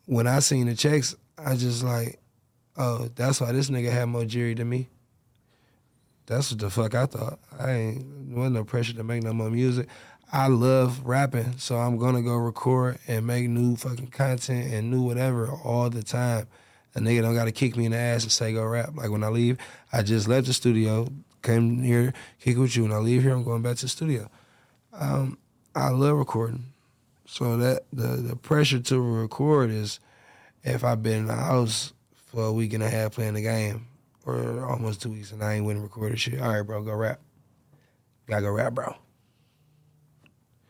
When 0.07 0.29
I 0.29 0.39
seen 0.39 0.67
the 0.67 0.77
checks, 0.77 1.17
I 1.37 1.57
just 1.57 1.83
like, 1.83 2.21
oh, 2.79 3.09
that's 3.15 3.41
why 3.41 3.53
this 3.53 3.69
nigga 3.69 3.91
had 3.91 4.07
more 4.07 4.25
jury 4.25 4.55
than 4.55 4.69
me. 4.69 4.89
That's 6.27 6.51
what 6.51 6.61
the 6.61 6.71
fuck 6.71 6.95
I 6.95 7.07
thought. 7.07 7.39
I 7.59 7.71
ain't 7.73 8.05
wasn't 8.29 8.55
no 8.55 8.65
pressure 8.65 8.93
to 8.95 9.03
make 9.03 9.23
no 9.23 9.33
more 9.33 9.51
music. 9.51 9.89
I 10.31 10.49
love 10.49 11.07
rapping, 11.07 11.57
so 11.57 11.77
I'm 11.77 11.97
gonna 11.97 12.23
go 12.23 12.37
record 12.37 12.99
and 13.09 13.27
make 13.27 13.49
new 13.49 13.77
fucking 13.77 14.09
content 14.09 14.73
and 14.73 14.91
new 14.91 15.03
whatever 15.03 15.51
all 15.51 15.89
the 15.89 16.03
time. 16.03 16.47
A 16.95 17.01
nigga 17.01 17.23
don't 17.23 17.35
gotta 17.35 17.53
kick 17.53 17.77
me 17.77 17.87
in 17.87 17.93
the 17.93 17.99
ass 17.99 18.25
and 18.25 18.33
say 18.33 18.53
go 18.53 18.65
rap. 18.65 18.91
Like 18.95 19.11
when 19.11 19.25
I 19.25 19.29
leave, 19.29 19.57
I 19.93 20.03
just 20.03 20.29
left 20.29 20.47
the 20.47 20.53
studio, 20.53 21.09
came 21.43 21.83
here, 21.83 22.13
kick 22.41 22.59
with 22.59 22.77
you. 22.77 22.83
When 22.83 22.93
I 22.93 22.99
leave 22.99 23.23
here, 23.23 23.33
I'm 23.33 23.43
going 23.45 23.63
back 23.63 23.77
to 23.77 23.87
the 23.87 23.89
studio. 23.89 24.31
Um, 24.93 25.39
I 25.75 25.91
love 25.91 26.19
recording. 26.19 26.65
So 27.25 27.57
that 27.57 27.85
the 27.91 28.17
the 28.17 28.37
pressure 28.37 28.81
to 28.81 29.01
record 29.01 29.71
is 29.71 29.99
if 30.63 30.85
I've 30.85 31.03
been 31.03 31.21
in 31.21 31.27
the 31.27 31.35
house 31.35 31.95
for 32.29 32.45
a 32.45 32.53
week 32.53 32.73
and 32.75 32.83
a 32.83 32.91
half 32.91 33.13
playing 33.13 33.35
the 33.35 33.43
game, 33.43 33.87
or 34.27 34.65
almost 34.65 35.03
two 35.03 35.11
weeks, 35.11 35.33
and 35.33 35.43
I 35.43 35.55
ain't 35.55 35.65
went 35.65 35.77
and 35.77 35.85
recorded 35.85 36.21
shit. 36.21 36.41
All 36.41 36.53
right, 36.53 36.63
bro, 36.63 36.83
go 36.83 36.93
rap. 36.95 37.21
Gotta 38.27 38.43
go 38.43 38.51
rap, 38.51 38.75
bro. 38.75 38.95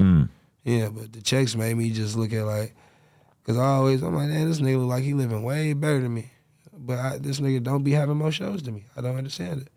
Mm. 0.00 0.28
Yeah, 0.64 0.88
but 0.90 1.12
the 1.12 1.20
checks 1.20 1.56
made 1.56 1.76
me 1.76 1.90
just 1.90 2.16
look 2.16 2.32
at 2.32 2.44
like, 2.44 2.74
cause 3.44 3.58
I 3.58 3.64
always 3.64 4.02
I'm 4.02 4.14
like, 4.14 4.28
man, 4.28 4.48
this 4.48 4.60
nigga 4.60 4.78
look 4.78 4.88
like 4.90 5.02
he 5.02 5.14
living 5.14 5.42
way 5.42 5.72
better 5.72 6.00
than 6.00 6.14
me. 6.14 6.30
but 6.72 6.98
I, 6.98 7.18
this 7.18 7.40
nigga 7.40 7.62
don't 7.62 7.82
be 7.82 7.92
having 7.92 8.16
more 8.16 8.30
shows 8.32 8.62
than 8.62 8.74
me. 8.74 8.84
I 8.96 9.00
don't 9.00 9.16
understand 9.16 9.62
it. 9.62 9.68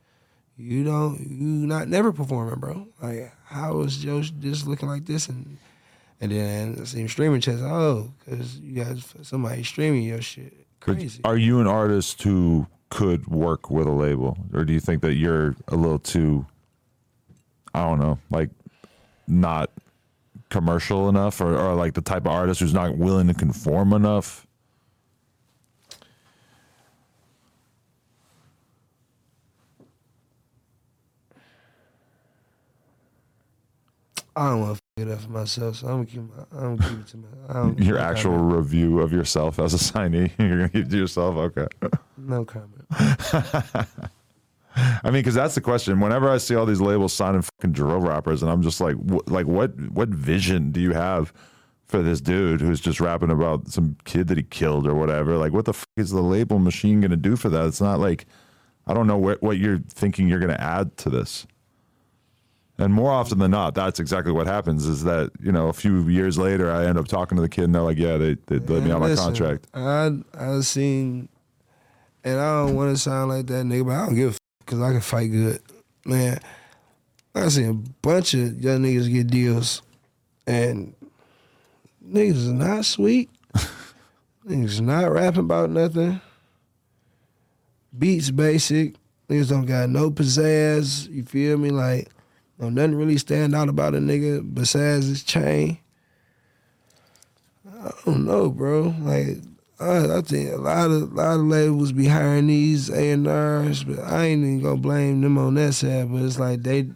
You 0.58 0.84
don't, 0.84 1.20
you 1.20 1.66
not 1.66 1.88
never 1.88 2.12
performing, 2.12 2.60
bro. 2.60 2.88
Like, 3.02 3.34
how 3.46 3.82
is 3.82 3.98
Joe 3.98 4.22
just 4.22 4.68
looking 4.68 4.90
like 4.90 5.06
this? 5.06 5.28
And 5.28 5.58
and 6.20 6.32
then 6.32 6.86
see 6.86 7.02
him 7.02 7.08
streaming 7.08 7.42
checks. 7.42 7.62
Oh, 7.62 8.14
because 8.20 8.60
you 8.60 8.76
got 8.84 8.96
somebody 9.24 9.64
streaming 9.64 10.04
your 10.04 10.22
shit. 10.22 10.61
Crazy. 10.82 11.22
Are 11.24 11.38
you 11.38 11.60
an 11.62 11.68
artist 11.68 12.24
who 12.24 12.68
could 12.90 13.28
work 13.28 13.70
with 13.70 13.88
a 13.88 13.92
label, 13.92 14.38
or 14.54 14.66
do 14.66 14.74
you 14.74 14.80
think 14.80 15.02
that 15.04 15.14
you're 15.14 15.56
a 15.70 15.76
little 15.76 16.00
too, 16.00 16.46
I 17.74 17.84
don't 17.88 18.00
know, 18.00 18.20
like 18.30 18.50
not 19.28 19.70
commercial 20.50 21.08
enough, 21.08 21.40
or, 21.40 21.56
or 21.58 21.76
like 21.76 21.94
the 21.94 22.02
type 22.02 22.26
of 22.26 22.32
artist 22.34 22.60
who's 22.60 22.74
not 22.74 22.98
willing 22.98 23.28
to 23.28 23.34
conform 23.34 23.94
enough? 23.94 24.48
I 34.36 34.50
don't 34.50 34.62
want 34.62 34.81
to 35.06 35.12
f- 35.14 35.18
it 35.18 35.20
up 35.20 35.22
for 35.26 35.32
myself, 35.32 35.76
so 35.78 35.88
I'm 35.88 35.94
gonna 35.94 36.06
keep. 36.06 36.22
My, 36.22 36.60
I'm 36.60 36.76
gonna 36.76 36.90
keep 36.90 37.00
it 37.00 37.08
to 37.08 37.18
my. 37.18 37.84
Your 37.84 37.98
actual 37.98 38.36
comment. 38.38 38.56
review 38.56 39.00
of 39.00 39.12
yourself 39.14 39.60
as 39.60 39.74
a 39.74 39.78
signee, 39.78 40.32
you're 40.40 40.50
gonna 40.58 40.70
keep 40.70 40.90
to 40.90 40.98
yourself. 40.98 41.36
Okay. 41.38 41.68
No 42.18 42.46
comment. 42.46 42.86
I 44.76 45.02
mean, 45.06 45.14
because 45.14 45.36
that's 45.36 45.56
the 45.56 45.62
question. 45.62 46.00
Whenever 46.00 46.30
I 46.30 46.38
see 46.38 46.56
all 46.56 46.66
these 46.66 46.80
labels 46.80 47.12
signing 47.14 47.42
fucking 47.42 47.74
drill 47.74 48.00
rappers, 48.00 48.42
and 48.42 48.50
I'm 48.52 48.62
just 48.62 48.80
like, 48.80 48.96
wh- 48.96 49.30
like, 49.30 49.46
what, 49.46 49.78
what 49.92 50.08
vision 50.10 50.72
do 50.72 50.80
you 50.80 50.94
have 50.94 51.34
for 51.88 52.02
this 52.02 52.22
dude 52.22 52.62
who's 52.62 52.80
just 52.80 53.02
rapping 53.02 53.32
about 53.32 53.68
some 53.68 53.98
kid 54.06 54.28
that 54.30 54.38
he 54.38 54.44
killed 54.44 54.88
or 54.88 54.96
whatever? 54.96 55.36
Like, 55.36 55.52
what 55.52 55.66
the 55.66 55.74
fuck 55.74 55.90
is 55.98 56.12
the 56.12 56.22
label 56.22 56.58
machine 56.58 57.02
gonna 57.02 57.18
do 57.18 57.36
for 57.36 57.50
that? 57.50 57.66
It's 57.66 57.82
not 57.82 58.00
like, 58.00 58.26
I 58.88 58.94
don't 58.94 59.08
know 59.08 59.18
what 59.18 59.42
what 59.44 59.58
you're 59.58 59.80
thinking 59.90 60.30
you're 60.30 60.40
gonna 60.40 60.54
add 60.54 60.96
to 60.98 61.10
this. 61.10 61.46
And 62.82 62.92
more 62.92 63.12
often 63.12 63.38
than 63.38 63.52
not, 63.52 63.76
that's 63.76 64.00
exactly 64.00 64.32
what 64.32 64.48
happens. 64.48 64.88
Is 64.88 65.04
that 65.04 65.32
you 65.40 65.52
know 65.52 65.68
a 65.68 65.74
few 65.74 66.08
years 66.08 66.40
later, 66.40 66.72
I 66.72 66.86
end 66.86 66.98
up 66.98 67.08
talking 67.08 67.36
to 67.36 67.42
the 67.42 67.50
kid, 67.50 67.66
and 67.66 67.76
they're 67.76 67.84
like, 67.84 67.98
"Yeah, 67.98 68.18
they 68.18 68.36
they 68.48 68.58
let 68.58 68.84
me 68.84 68.92
out 68.92 69.02
my 69.02 69.14
contract." 69.14 69.68
I 69.74 70.18
I 70.34 70.60
seen, 70.62 71.30
and 72.24 72.40
I 72.40 72.66
don't 72.66 72.76
want 72.76 72.96
to 72.96 73.02
sound 73.02 73.30
like 73.30 73.46
that 73.48 73.66
nigga, 73.66 73.86
but 73.86 73.94
I 73.94 74.06
don't 74.08 74.16
give 74.16 74.34
a 74.34 74.38
because 74.66 74.82
I 74.82 74.92
can 74.94 75.02
fight 75.02 75.28
good, 75.28 75.62
man. 76.06 76.40
I 77.36 77.48
seen 77.50 77.70
a 77.70 77.74
bunch 78.02 78.34
of 78.34 78.60
young 78.60 78.82
niggas 78.82 79.14
get 79.14 79.28
deals, 79.28 79.84
and 80.48 80.96
niggas 82.04 82.32
is 82.32 82.52
not 82.52 82.86
sweet. 82.86 83.30
niggas 84.48 84.82
not 84.82 85.12
rapping 85.12 85.42
about 85.42 85.70
nothing. 85.70 86.20
Beats 87.96 88.32
basic. 88.32 88.96
Niggas 89.30 89.50
don't 89.50 89.66
got 89.66 89.90
no 89.90 90.10
pizzazz. 90.10 91.08
You 91.10 91.24
feel 91.24 91.58
me? 91.58 91.70
Like, 91.70 92.10
no 92.62 92.70
nothing 92.70 92.96
really 92.96 93.18
stand 93.18 93.56
out 93.56 93.70
about 93.70 93.96
a 93.96 93.98
nigga 93.98 94.54
besides 94.54 95.08
his 95.08 95.24
chain. 95.24 95.80
I 97.68 97.92
don't 98.06 98.26
know, 98.26 98.50
bro. 98.50 98.94
Like 99.00 99.38
I, 99.80 100.18
I 100.18 100.22
think 100.22 100.54
a 100.54 100.58
lot 100.58 100.92
of 100.92 101.12
lot 101.14 101.40
of 101.40 101.46
labels 101.46 101.92
be 101.92 102.08
hiring 102.08 102.48
these 102.48 102.92
A 102.92 103.12
and 103.12 103.28
R's, 103.28 103.84
but 103.84 104.00
I 104.00 104.26
ain't 104.26 104.44
even 104.44 104.62
gonna 104.62 104.78
blame 104.78 105.22
them 105.22 105.40
on 105.40 105.56
that 105.56 105.74
side. 105.74 106.12
But 106.12 106.22
it's 106.22 106.38
like 106.38 106.62
they 106.62 106.90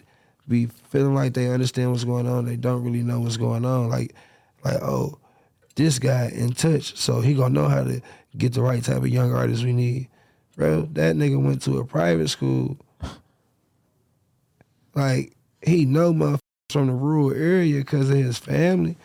be 0.48 0.68
feeling 0.68 1.16
like 1.16 1.34
they 1.34 1.50
understand 1.50 1.92
what's 1.92 2.04
going 2.04 2.28
on. 2.28 2.46
They 2.46 2.58
don't 2.58 2.84
really 2.84 3.02
know 3.02 3.22
what's 3.22 3.38
going 3.38 3.66
on. 3.66 3.90
Like, 3.90 4.14
like 4.64 4.82
oh, 4.84 5.18
this 5.74 5.98
guy 5.98 6.32
in 6.34 6.54
touch, 6.54 6.96
so 6.96 7.22
he 7.22 7.34
gonna 7.34 7.56
know 7.56 7.68
how 7.68 7.84
to 7.84 8.02
get 8.38 8.54
the 8.54 8.62
right 8.62 8.84
type 8.84 8.98
of 8.98 9.08
young 9.08 9.34
artists 9.34 9.66
we 9.66 9.74
need. 9.74 10.10
Bro, 10.56 10.90
that 10.94 11.16
nigga 11.16 11.42
went 11.42 11.64
to 11.64 11.80
a 11.80 11.86
private 11.86 12.30
school. 12.30 12.78
Like 14.94 15.35
he 15.66 15.86
know 15.86 16.14
motherfuckers 16.14 16.40
from 16.70 16.88
the 16.88 16.94
rural 16.94 17.32
area 17.32 17.80
because 17.80 18.10
of 18.10 18.18
his 18.18 18.38
family. 18.38 18.98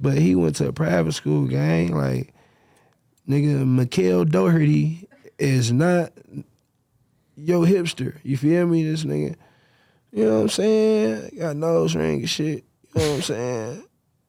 But 0.00 0.18
he 0.18 0.34
went 0.34 0.56
to 0.56 0.68
a 0.68 0.72
private 0.72 1.12
school 1.12 1.46
gang. 1.46 1.94
Like, 1.94 2.34
nigga, 3.28 3.66
Mikhail 3.66 4.24
Doherty 4.24 5.08
is 5.38 5.72
not 5.72 6.12
your 7.36 7.64
hipster. 7.64 8.16
You 8.22 8.36
feel 8.36 8.66
me? 8.66 8.84
This 8.84 9.04
nigga. 9.04 9.36
You 10.12 10.24
know 10.26 10.34
what 10.36 10.42
I'm 10.42 10.48
saying? 10.48 11.30
Got 11.38 11.56
nose 11.56 11.96
ring 11.96 12.20
and 12.20 12.30
shit. 12.30 12.64
You 12.94 13.00
know 13.00 13.08
what 13.08 13.16
I'm 13.16 13.22
saying? 13.22 13.84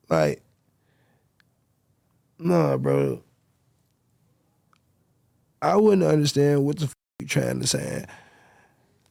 Like, 0.09 0.41
nah, 2.39 2.77
bro. 2.77 3.21
I 5.61 5.75
wouldn't 5.75 6.03
understand 6.03 6.65
what 6.65 6.77
the 6.77 6.85
f- 6.85 6.93
you 7.19 7.27
trying 7.27 7.59
to 7.59 7.67
say. 7.67 8.05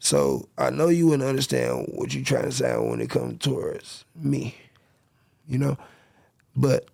So 0.05 0.51
I 0.59 0.69
know 0.69 0.89
you 0.89 1.07
wouldn't 1.07 1.27
understand 1.27 1.87
what 1.95 2.13
you're 2.13 2.23
trying 2.23 2.45
to 2.45 2.53
say 2.53 2.77
when 2.77 3.01
it 3.01 3.09
comes 3.09 3.39
towards 3.39 4.05
me. 4.15 4.55
You 5.49 5.57
know? 5.57 5.79
But 6.55 6.89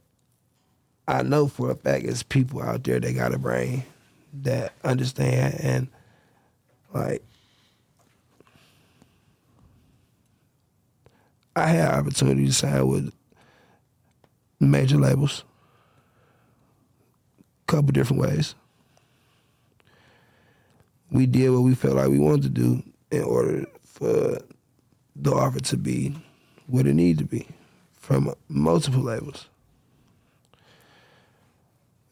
I 1.08 1.24
know 1.24 1.48
for 1.48 1.72
a 1.72 1.74
fact 1.74 2.04
there's 2.04 2.22
people 2.22 2.62
out 2.62 2.84
there 2.84 3.00
that 3.00 3.12
got 3.12 3.34
a 3.34 3.38
brain 3.38 3.82
that 4.44 4.74
understand 4.84 5.56
and 5.60 5.88
like 6.94 7.24
I 11.56 11.66
had 11.66 11.92
opportunity 11.92 12.46
to 12.46 12.52
sign 12.52 12.86
with 12.86 13.12
major 14.60 14.98
labels. 14.98 15.42
Couple 17.66 17.90
different 17.90 18.22
ways. 18.22 18.54
We 21.10 21.26
did 21.26 21.50
what 21.50 21.62
we 21.62 21.74
felt 21.74 21.96
like 21.96 22.08
we 22.08 22.20
wanted 22.20 22.42
to 22.42 22.48
do 22.50 22.82
in 23.10 23.22
order 23.22 23.66
for 23.84 24.38
the 25.16 25.32
offer 25.32 25.60
to 25.60 25.76
be 25.76 26.14
what 26.66 26.86
it 26.86 26.94
needed 26.94 27.18
to 27.18 27.24
be 27.24 27.46
from 27.98 28.32
multiple 28.48 29.02
labels. 29.02 29.48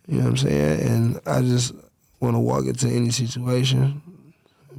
You 0.06 0.18
know 0.18 0.24
what 0.24 0.30
I'm 0.30 0.36
saying? 0.36 0.88
And 0.88 1.20
I 1.26 1.42
just 1.42 1.74
want 2.20 2.34
to 2.34 2.40
walk 2.40 2.64
into 2.64 2.88
any 2.88 3.10
situation 3.10 4.02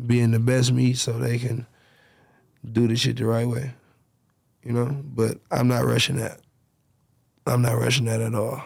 being 0.05 0.31
the 0.31 0.39
best 0.39 0.71
me 0.71 0.93
so 0.93 1.13
they 1.13 1.37
can 1.37 1.67
do 2.71 2.87
the 2.87 2.95
shit 2.95 3.17
the 3.17 3.25
right 3.25 3.47
way. 3.47 3.73
You 4.63 4.73
know? 4.73 4.85
But 5.03 5.37
I'm 5.51 5.67
not 5.67 5.85
rushing 5.85 6.17
that. 6.17 6.39
I'm 7.45 7.61
not 7.61 7.77
rushing 7.77 8.05
that 8.05 8.21
at 8.21 8.35
all. 8.35 8.61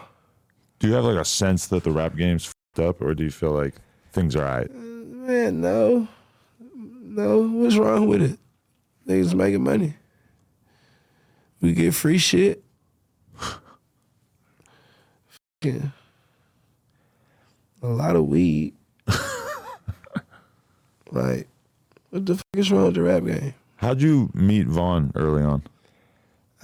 Do 0.78 0.88
you 0.88 0.94
have 0.94 1.04
like 1.04 1.16
a 1.16 1.24
sense 1.24 1.66
that 1.68 1.84
the 1.84 1.90
rap 1.90 2.16
game's 2.16 2.52
fed 2.74 2.86
up, 2.86 3.00
or 3.00 3.14
do 3.14 3.24
you 3.24 3.30
feel 3.30 3.52
like 3.52 3.74
things 4.12 4.36
are 4.36 4.44
alright? 4.44 4.70
Uh, 4.70 4.74
man, 4.74 5.60
no. 5.60 6.08
No, 7.14 7.42
what's 7.46 7.76
wrong 7.76 8.08
with 8.08 8.22
it? 8.22 8.40
Niggas 9.06 9.34
making 9.34 9.62
money. 9.62 9.94
We 11.60 11.72
get 11.72 11.94
free 11.94 12.18
shit. 12.18 12.64
A 15.64 15.92
lot 17.82 18.16
of 18.16 18.26
weed. 18.26 18.74
like, 21.12 21.46
what 22.10 22.26
the 22.26 22.34
fuck 22.34 22.44
is 22.54 22.72
wrong 22.72 22.86
with 22.86 22.94
the 22.96 23.02
rap 23.02 23.24
game? 23.24 23.54
How'd 23.76 24.02
you 24.02 24.30
meet 24.34 24.66
Von 24.66 25.12
early 25.14 25.44
on? 25.44 25.62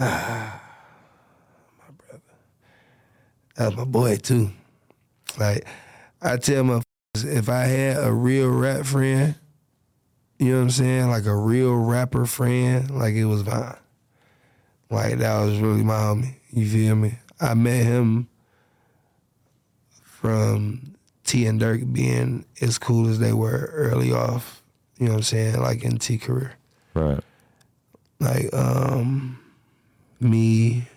Ah, 0.01 0.61
my 1.79 1.95
brother. 1.97 2.23
That's 3.55 3.77
my 3.77 3.85
boy 3.85 4.16
too. 4.16 4.51
Like, 5.39 5.65
I 6.20 6.39
tell 6.39 6.65
my 6.65 6.83
if 7.15 7.49
I 7.49 7.62
had 7.62 8.05
a 8.05 8.12
real 8.12 8.49
rap 8.49 8.85
friend, 8.85 9.37
you 10.41 10.53
know 10.53 10.57
what 10.57 10.62
I'm 10.62 10.71
saying? 10.71 11.11
Like 11.11 11.27
a 11.27 11.37
real 11.37 11.77
rapper 11.77 12.25
friend, 12.25 12.91
like 12.91 13.12
it 13.12 13.27
was 13.27 13.43
Von. 13.43 13.77
Like 14.89 15.19
that 15.19 15.39
was 15.45 15.59
really 15.59 15.85
my 15.85 15.97
homie. 15.97 16.37
You 16.51 16.67
feel 16.67 16.97
me? 16.97 17.19
I 17.39 17.53
met 17.53 17.85
him 17.85 18.27
from 20.03 20.97
Tee 21.25 21.45
and 21.45 21.61
Durk 21.61 21.93
being 21.93 22.47
as 22.62 22.79
cool 22.79 23.07
as 23.11 23.19
they 23.19 23.35
were 23.35 23.71
early 23.75 24.15
off. 24.15 24.62
You 24.97 25.07
know 25.07 25.12
what 25.12 25.19
I'm 25.19 25.23
saying? 25.25 25.61
Like 25.61 25.85
in 25.85 25.99
Tee 25.99 26.17
career. 26.17 26.55
Right. 26.95 27.23
Like 28.19 28.49
um 28.55 29.39
me, 30.21 30.89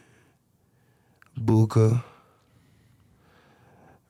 Booka, 1.37 2.01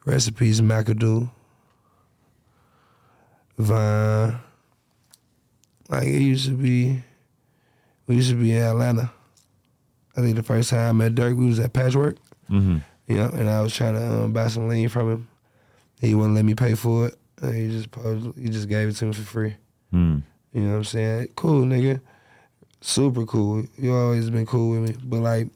recipes 0.05 0.61
McAdoo, 0.61 1.31
Von. 3.57 4.39
Like 5.93 6.07
it 6.07 6.21
used 6.21 6.47
to 6.47 6.55
be 6.55 7.03
we 8.07 8.15
used 8.15 8.31
to 8.31 8.35
be 8.35 8.51
in 8.51 8.63
Atlanta. 8.63 9.11
I 10.17 10.21
think 10.21 10.35
the 10.35 10.43
first 10.43 10.69
time 10.69 10.89
I 10.89 10.91
met 10.91 11.15
Durk, 11.15 11.35
we 11.37 11.45
was 11.45 11.59
at 11.59 11.73
Patchwerk. 11.73 12.17
Mm-hmm. 12.49 12.77
You 13.07 13.15
know, 13.15 13.29
and 13.29 13.49
I 13.49 13.61
was 13.61 13.75
trying 13.75 13.95
to 13.95 14.23
um, 14.23 14.33
buy 14.33 14.47
some 14.47 14.67
lean 14.67 14.89
from 14.89 15.11
him. 15.11 15.27
He 15.99 16.15
wouldn't 16.15 16.35
let 16.35 16.45
me 16.45 16.55
pay 16.55 16.75
for 16.75 17.07
it. 17.07 17.17
And 17.41 17.55
he 17.55 17.67
just 17.69 17.91
posed, 17.91 18.37
he 18.37 18.49
just 18.49 18.69
gave 18.69 18.89
it 18.89 18.93
to 18.93 19.05
me 19.05 19.13
for 19.13 19.21
free. 19.21 19.55
Mm. 19.93 20.23
You 20.51 20.61
know 20.61 20.71
what 20.71 20.77
I'm 20.77 20.83
saying? 20.83 21.27
Cool, 21.35 21.65
nigga. 21.65 22.01
Super 22.81 23.25
cool. 23.25 23.65
You 23.77 23.95
always 23.95 24.29
been 24.29 24.45
cool 24.45 24.71
with 24.71 24.89
me. 24.89 24.95
But 25.03 25.19
like 25.19 25.47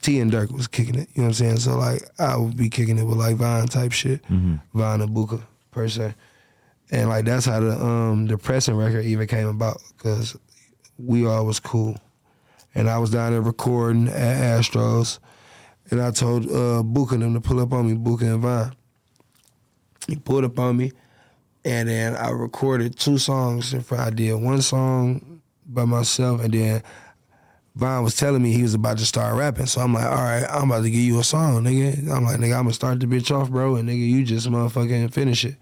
Tee 0.00 0.20
and 0.20 0.30
Durk 0.32 0.50
was 0.50 0.66
kicking 0.66 0.96
it. 0.96 1.08
You 1.14 1.22
know 1.22 1.28
what 1.28 1.40
I'm 1.40 1.56
saying? 1.56 1.56
So 1.58 1.76
like 1.76 2.02
I 2.18 2.36
would 2.36 2.56
be 2.56 2.68
kicking 2.68 2.98
it 2.98 3.04
with 3.04 3.18
like 3.18 3.36
Von 3.36 3.66
type 3.68 3.92
shit. 3.92 4.22
Mm-hmm. 4.24 4.56
Von 4.78 5.00
and 5.00 5.16
Booka 5.16 5.42
per 5.70 5.88
se. 5.88 6.14
And 6.90 7.08
like 7.08 7.24
that's 7.24 7.46
how 7.46 7.60
the 7.60 7.72
um 7.82 8.26
depressing 8.26 8.76
record 8.76 9.04
even 9.04 9.26
came 9.26 9.48
about 9.48 9.82
because 9.96 10.36
we 10.98 11.26
all 11.26 11.46
was 11.46 11.58
cool, 11.58 11.96
and 12.74 12.88
I 12.88 12.98
was 12.98 13.10
down 13.10 13.32
there 13.32 13.40
recording 13.40 14.08
at 14.08 14.60
Astros, 14.60 15.18
and 15.90 16.00
I 16.00 16.10
told 16.10 16.44
uh 16.46 16.82
Booka 16.84 17.18
them 17.18 17.34
to 17.34 17.40
pull 17.40 17.60
up 17.60 17.72
on 17.72 17.88
me, 17.88 17.94
Booka 17.94 18.22
and 18.22 18.42
Von. 18.42 18.76
He 20.06 20.16
pulled 20.16 20.44
up 20.44 20.58
on 20.58 20.76
me, 20.76 20.92
and 21.64 21.88
then 21.88 22.14
I 22.16 22.30
recorded 22.30 22.98
two 22.98 23.18
songs. 23.18 23.72
In 23.72 23.80
front, 23.80 24.06
I 24.06 24.10
did 24.10 24.34
one 24.34 24.60
song 24.60 25.40
by 25.66 25.86
myself, 25.86 26.42
and 26.44 26.52
then 26.52 26.82
Von 27.74 28.04
was 28.04 28.14
telling 28.14 28.42
me 28.42 28.52
he 28.52 28.62
was 28.62 28.74
about 28.74 28.98
to 28.98 29.06
start 29.06 29.34
rapping. 29.34 29.66
So 29.66 29.80
I'm 29.80 29.94
like, 29.94 30.04
all 30.04 30.12
right, 30.12 30.44
I'm 30.48 30.70
about 30.70 30.82
to 30.82 30.90
give 30.90 31.00
you 31.00 31.18
a 31.18 31.24
song, 31.24 31.64
nigga. 31.64 32.10
I'm 32.10 32.24
like, 32.24 32.38
nigga, 32.38 32.56
I'm 32.56 32.64
gonna 32.64 32.72
start 32.72 33.00
the 33.00 33.06
bitch 33.06 33.34
off, 33.34 33.50
bro, 33.50 33.76
and 33.76 33.88
nigga, 33.88 34.06
you 34.06 34.22
just 34.22 34.48
motherfucking 34.48 35.12
finish 35.12 35.44
it. 35.44 35.56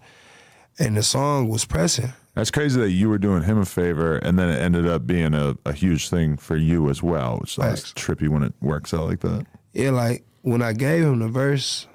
And 0.79 0.97
the 0.97 1.03
song 1.03 1.49
was 1.49 1.65
pressing. 1.65 2.13
That's 2.35 2.49
crazy 2.49 2.79
that 2.81 2.89
you 2.91 3.09
were 3.09 3.19
doing 3.19 3.43
him 3.43 3.59
a 3.59 3.65
favor 3.65 4.17
and 4.17 4.39
then 4.39 4.49
it 4.49 4.59
ended 4.59 4.87
up 4.87 5.05
being 5.05 5.35
a, 5.35 5.55
a 5.65 5.73
huge 5.73 6.09
thing 6.09 6.35
for 6.35 6.55
you 6.55 6.89
as 6.89 7.03
well, 7.03 7.39
Facts. 7.41 7.93
trippy 7.93 8.27
when 8.27 8.41
it 8.41 8.53
works 8.59 8.91
out 8.93 9.05
like 9.07 9.19
that. 9.19 9.45
Yeah, 9.73 9.91
like 9.91 10.23
when 10.41 10.63
I 10.63 10.73
gave 10.73 11.03
him 11.03 11.19
the 11.19 11.27
verse, 11.27 11.87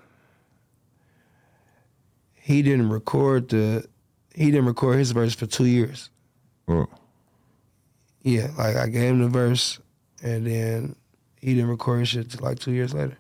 he 2.34 2.62
didn't 2.62 2.88
record 2.88 3.48
the 3.48 3.84
he 4.34 4.46
didn't 4.52 4.66
record 4.66 4.98
his 4.98 5.10
verse 5.10 5.34
for 5.34 5.46
two 5.46 5.66
years. 5.66 6.10
Whoa. 6.66 6.88
Yeah, 8.22 8.48
like 8.56 8.76
I 8.76 8.86
gave 8.88 9.10
him 9.10 9.22
the 9.22 9.28
verse 9.28 9.80
and 10.22 10.46
then 10.46 10.94
he 11.40 11.54
didn't 11.54 11.70
record 11.70 12.00
his 12.00 12.08
shit 12.10 12.30
till 12.30 12.44
like 12.44 12.60
two 12.60 12.72
years 12.72 12.94
later. 12.94 13.18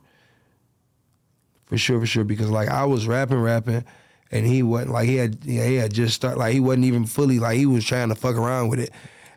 For 1.66 1.76
sure, 1.76 1.98
for 2.00 2.06
sure. 2.06 2.24
Because 2.24 2.48
like 2.48 2.68
I 2.68 2.84
was 2.84 3.06
rapping, 3.08 3.40
rapping, 3.40 3.84
and 4.30 4.46
he 4.46 4.62
wasn't 4.62 4.92
like 4.92 5.08
he 5.08 5.16
had 5.16 5.38
yeah, 5.44 5.66
he 5.66 5.76
had 5.76 5.92
just 5.92 6.14
started 6.14 6.38
like 6.38 6.52
he 6.52 6.60
wasn't 6.60 6.84
even 6.84 7.06
fully 7.06 7.38
like 7.38 7.56
he 7.56 7.66
was 7.66 7.84
trying 7.84 8.08
to 8.08 8.14
fuck 8.14 8.36
around 8.36 8.68
with 8.68 8.80
it. 8.80 8.90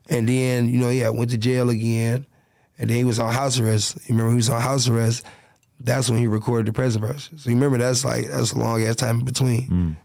And 0.10 0.28
then, 0.28 0.68
you 0.68 0.78
know, 0.80 0.90
he 0.90 1.00
had 1.00 1.16
went 1.16 1.32
to 1.32 1.38
jail 1.38 1.70
again. 1.70 2.26
And 2.78 2.90
then 2.90 2.98
he 2.98 3.04
was 3.04 3.20
on 3.20 3.32
house 3.32 3.60
arrest. 3.60 3.96
You 4.08 4.16
remember 4.16 4.32
he 4.32 4.38
was 4.38 4.50
on 4.50 4.62
house 4.62 4.88
arrest. 4.88 5.26
That's 5.80 6.10
when 6.10 6.20
he 6.20 6.28
recorded 6.28 6.66
the 6.68 6.74
present 6.74 7.06
verse. 7.06 7.30
So 7.38 7.50
you 7.50 7.56
remember 7.56 7.78
that's 7.78 8.04
like 8.04 8.28
that's 8.28 8.54
a 8.54 8.58
long 8.58 8.84
ass 8.84 8.96
time 8.96 9.20
in 9.20 9.26
between. 9.26 9.70
Mm. 9.70 9.98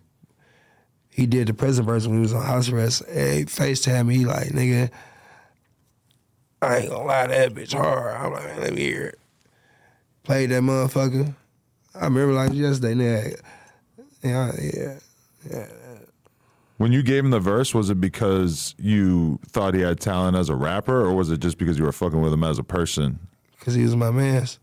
He 1.11 1.27
did 1.27 1.49
the 1.49 1.55
present 1.55 1.87
verse 1.87 2.07
when 2.07 2.17
he 2.17 2.21
was 2.21 2.35
on 2.35 2.43
house 2.43 2.69
arrest. 2.69 3.03
Hey, 3.09 3.45
FaceTime 3.47 4.07
me, 4.07 4.19
he 4.19 4.25
like, 4.27 4.49
nigga, 4.49 4.91
I 6.61 6.79
ain't 6.79 6.91
gonna 6.91 7.05
lie, 7.05 7.27
that 7.27 7.55
bitch 7.55 7.73
hard. 7.73 8.15
I'm 8.15 8.33
like, 8.33 8.45
man, 8.45 8.61
let 8.61 8.75
me 8.75 8.83
hear 8.83 9.07
it. 9.07 9.19
Played 10.23 10.51
that 10.51 10.63
motherfucker. 10.63 11.35
I 11.95 12.05
remember 12.05 12.35
like 12.35 12.53
yesterday, 12.53 12.95
nigga. 12.95 13.41
Yeah, 14.29 14.53
yeah, 14.61 14.99
yeah. 15.51 15.67
When 16.79 16.93
you 16.93 17.03
gave 17.03 17.25
him 17.25 17.31
the 17.31 17.41
verse, 17.41 17.73
was 17.75 17.89
it 17.89 18.01
because 18.01 18.75
you 18.79 19.39
thought 19.49 19.73
he 19.75 19.81
had 19.81 19.99
talent 19.99 20.37
as 20.37 20.49
a 20.51 20.55
rapper 20.55 21.01
or 21.07 21.15
was 21.15 21.31
it 21.31 21.41
just 21.41 21.57
because 21.57 21.79
you 21.79 21.85
were 21.85 21.93
fucking 21.93 22.21
with 22.21 22.33
him 22.33 22.45
as 22.45 22.59
a 22.59 22.63
person? 22.65 23.19
Cause 23.61 23.75
he 23.75 23.83
was 23.83 23.97
my 23.97 24.11
man's. 24.11 24.59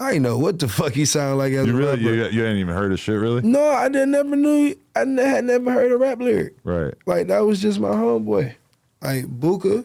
I 0.00 0.12
ain't 0.12 0.22
know 0.22 0.38
what 0.38 0.58
the 0.58 0.66
fuck 0.68 0.92
he 0.92 1.04
sounded 1.04 1.36
like 1.36 1.52
as 1.52 1.66
You 1.66 1.74
a 1.74 1.76
really 1.76 1.90
rapper. 1.90 2.00
you, 2.00 2.24
you 2.30 2.40
hadn't 2.42 2.56
even 2.58 2.74
heard 2.74 2.90
his 2.90 3.00
shit 3.00 3.18
really? 3.20 3.42
No, 3.42 3.62
I 3.62 3.88
didn't 3.88 4.10
never 4.12 4.34
knew. 4.34 4.74
I 4.96 5.00
had 5.00 5.44
never 5.44 5.70
heard 5.72 5.92
a 5.92 5.96
rap 5.96 6.18
lyric. 6.20 6.54
Right. 6.64 6.94
Like 7.06 7.26
that 7.28 7.40
was 7.40 7.60
just 7.60 7.78
my 7.78 7.90
homeboy, 7.90 8.54
like 9.02 9.26
Booka. 9.26 9.84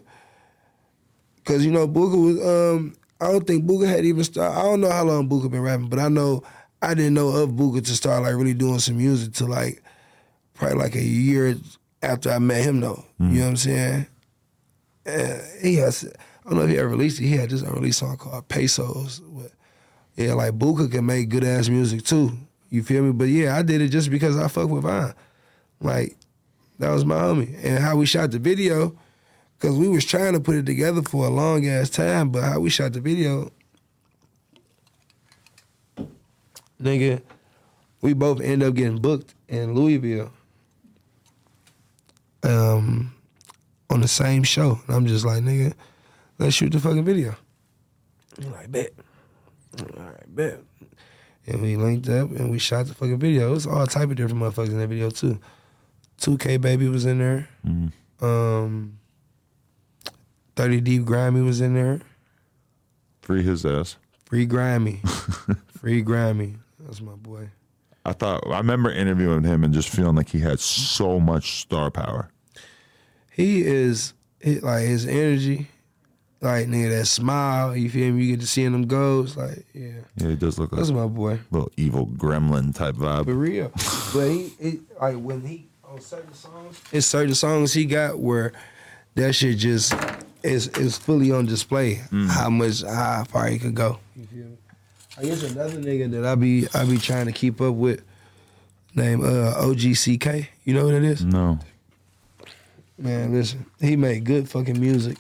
Cause 1.46 1.66
you 1.66 1.72
know 1.72 1.88
Booka 1.88 2.24
was. 2.24 2.48
Um, 2.76 2.96
I 3.22 3.32
don't 3.32 3.46
think 3.46 3.66
Booka 3.66 3.88
had 3.88 4.06
even 4.06 4.24
started. 4.24 4.58
I 4.58 4.62
don't 4.64 4.82
know 4.82 4.90
how 4.92 5.04
long 5.04 5.28
Booka 5.28 5.52
been 5.52 5.62
rapping, 5.62 5.90
but 5.90 6.00
I 6.00 6.08
know 6.08 6.44
I 6.82 6.94
didn't 6.94 7.14
know 7.14 7.30
of 7.30 7.52
Booka 7.52 7.84
to 7.86 7.96
start 7.96 8.24
like 8.24 8.36
really 8.36 8.54
doing 8.54 8.80
some 8.80 8.98
music 8.98 9.34
till 9.34 9.48
like 9.48 9.84
probably 10.54 10.78
like 10.78 10.96
a 10.96 11.02
year 11.04 11.56
after 12.02 12.30
I 12.32 12.40
met 12.40 12.64
him 12.64 12.80
though. 12.80 13.04
You 13.20 13.40
know 13.40 13.42
what 13.42 13.50
I'm 13.50 13.58
saying? 13.58 14.08
Uh, 15.06 15.38
he 15.62 15.76
has. 15.76 16.06
I 16.46 16.50
don't 16.50 16.60
know 16.60 16.66
if 16.66 16.70
he 16.70 16.78
ever 16.78 16.90
released 16.90 17.20
it. 17.20 17.26
He 17.26 17.36
had 17.36 17.50
this 17.50 17.62
unreleased 17.62 18.00
song 18.00 18.18
called 18.18 18.48
Pesos. 18.48 19.20
But 19.20 19.52
yeah, 20.16 20.34
like 20.34 20.54
Booka 20.54 20.90
can 20.90 21.06
make 21.06 21.30
good 21.30 21.44
ass 21.44 21.70
music 21.70 22.04
too. 22.04 22.32
You 22.70 22.84
feel 22.84 23.04
me? 23.04 23.12
But 23.12 23.26
yeah, 23.26 23.58
I 23.58 23.62
did 23.62 23.82
it 23.82 23.90
just 23.90 24.10
because 24.10 24.38
I 24.38 24.48
fuck 24.48 24.70
with 24.70 24.84
Von. 24.84 25.14
Like 25.82 26.16
that 26.80 26.92
was 26.92 27.06
my 27.06 27.16
homie. 27.16 27.54
And 27.64 27.80
how 27.80 27.98
we 27.98 28.06
shot 28.06 28.32
the 28.32 28.40
video, 28.40 28.98
because 29.58 29.76
we 29.76 29.90
was 29.90 30.06
trying 30.06 30.34
to 30.34 30.40
put 30.40 30.56
it 30.56 30.66
together 30.66 31.02
for 31.02 31.26
a 31.26 31.30
long 31.30 31.68
ass 31.68 31.90
time, 31.90 32.30
but 32.30 32.44
how 32.44 32.60
we 32.60 32.70
shot 32.70 32.94
the 32.94 33.02
video, 33.02 33.52
nigga, 36.82 37.22
we 38.02 38.14
both 38.14 38.42
end 38.42 38.64
up 38.64 38.74
getting 38.76 39.00
booked 39.00 39.34
in 39.48 39.74
Louisville. 39.74 40.32
Um, 42.42 43.14
on 43.90 44.02
the 44.02 44.08
same 44.08 44.44
show. 44.44 44.80
And 44.88 44.96
I'm 44.96 45.06
just 45.08 45.26
like, 45.26 45.44
nigga, 45.44 45.74
let's 46.38 46.56
shoot 46.56 46.72
the 46.72 46.80
fucking 46.80 47.04
video. 47.04 47.36
I'm 48.38 48.54
like, 48.54 48.72
bet. 48.72 48.92
All 49.82 50.04
right, 50.04 50.36
bet. 50.36 50.60
And 51.48 51.62
we 51.62 51.76
linked 51.76 52.08
up 52.10 52.32
and 52.32 52.52
we 52.52 52.60
shot 52.60 52.86
the 52.88 52.94
fucking 52.94 53.20
video. 53.20 53.50
It 53.50 53.52
was 53.52 53.68
all 53.68 53.88
type 53.88 54.10
of 54.10 54.16
different 54.16 54.42
motherfuckers 54.42 54.70
in 54.70 54.80
that 54.80 54.88
video 54.88 55.10
too. 55.10 55.40
2K 56.22 56.62
Baby 56.62 56.88
was 56.88 57.06
in 57.06 57.18
there. 57.20 57.50
Um, 58.22 59.00
30 60.56 60.82
Deep 60.82 61.04
Grimey 61.04 61.44
was 61.44 61.62
in 61.62 61.74
there. 61.74 62.02
Free 63.22 63.44
his 63.44 63.66
ass. 63.66 63.96
Free 64.26 64.46
Grimey. 64.46 65.00
Free 65.78 66.04
Grimey. 66.04 66.58
That's 66.80 67.02
my 67.02 67.14
boy. 67.14 67.50
I 68.06 68.14
thought 68.14 68.44
I 68.48 68.58
remember 68.58 68.92
interviewing 68.92 69.44
him 69.44 69.64
and 69.64 69.74
just 69.74 69.90
feeling 69.90 70.16
like 70.16 70.30
he 70.30 70.40
had 70.40 70.60
so 70.60 71.20
much 71.20 71.60
star 71.62 71.92
power. 71.92 72.30
He 73.32 73.62
is 73.66 74.14
he, 74.42 74.60
like 74.60 74.86
his 74.86 75.06
energy, 75.06 75.68
like 76.42 76.68
nigga 76.68 76.98
that 77.00 77.06
smile. 77.08 77.76
You 77.76 77.90
feel 77.90 78.14
me? 78.14 78.24
You 78.26 78.32
get 78.36 78.42
to 78.42 78.48
seeing 78.48 78.72
them 78.72 78.88
goes. 78.88 79.36
Like 79.38 79.66
yeah, 79.74 79.92
Yeah, 80.16 80.30
he 80.30 80.36
does 80.36 80.58
look 80.58 80.72
like 80.72 80.80
that's 80.80 80.92
my 80.92 81.08
boy. 81.08 81.40
little 81.52 81.72
evil 81.78 82.08
gremlin 82.08 82.74
type 82.74 82.96
vibe. 82.96 83.26
For 83.26 83.34
real. 83.34 83.72
but 84.14 84.30
he, 84.30 84.54
he 84.60 84.80
like 85.00 85.18
when 85.18 85.42
he 85.46 85.68
on 85.84 86.00
certain 86.02 86.34
songs, 86.34 86.82
it's 86.92 87.06
certain 87.08 87.36
songs 87.36 87.74
he 87.74 87.86
got 87.86 88.20
where 88.20 88.54
that 89.16 89.34
shit 89.34 89.58
just 89.58 89.94
is 90.42 90.68
is 90.70 90.98
fully 90.98 91.32
on 91.32 91.46
display. 91.46 91.96
Mm. 92.12 92.30
How 92.30 92.50
much 92.50 92.82
how 92.84 93.26
far 93.26 93.48
he 93.48 93.60
could 93.60 93.76
go. 93.76 94.00
You 94.16 94.26
feel 94.28 94.46
me? 94.46 94.58
I 95.20 95.24
guess 95.24 95.44
another 95.44 95.78
nigga 95.80 96.10
that 96.12 96.26
I 96.26 96.36
be 96.36 96.66
I 96.74 96.86
be 96.86 96.98
trying 96.98 97.26
to 97.26 97.34
keep 97.34 97.60
up 97.60 97.76
with, 97.76 98.02
named 98.96 99.24
uh, 99.24 99.56
OGCK. 99.58 100.48
You 100.64 100.74
know 100.74 100.86
what 100.86 100.94
it 100.94 101.04
is? 101.04 101.26
No. 101.26 101.60
Man, 102.98 103.34
listen, 103.34 103.66
he 103.82 103.98
made 103.98 104.24
good 104.24 104.48
fucking 104.50 104.80
music. 104.80 105.18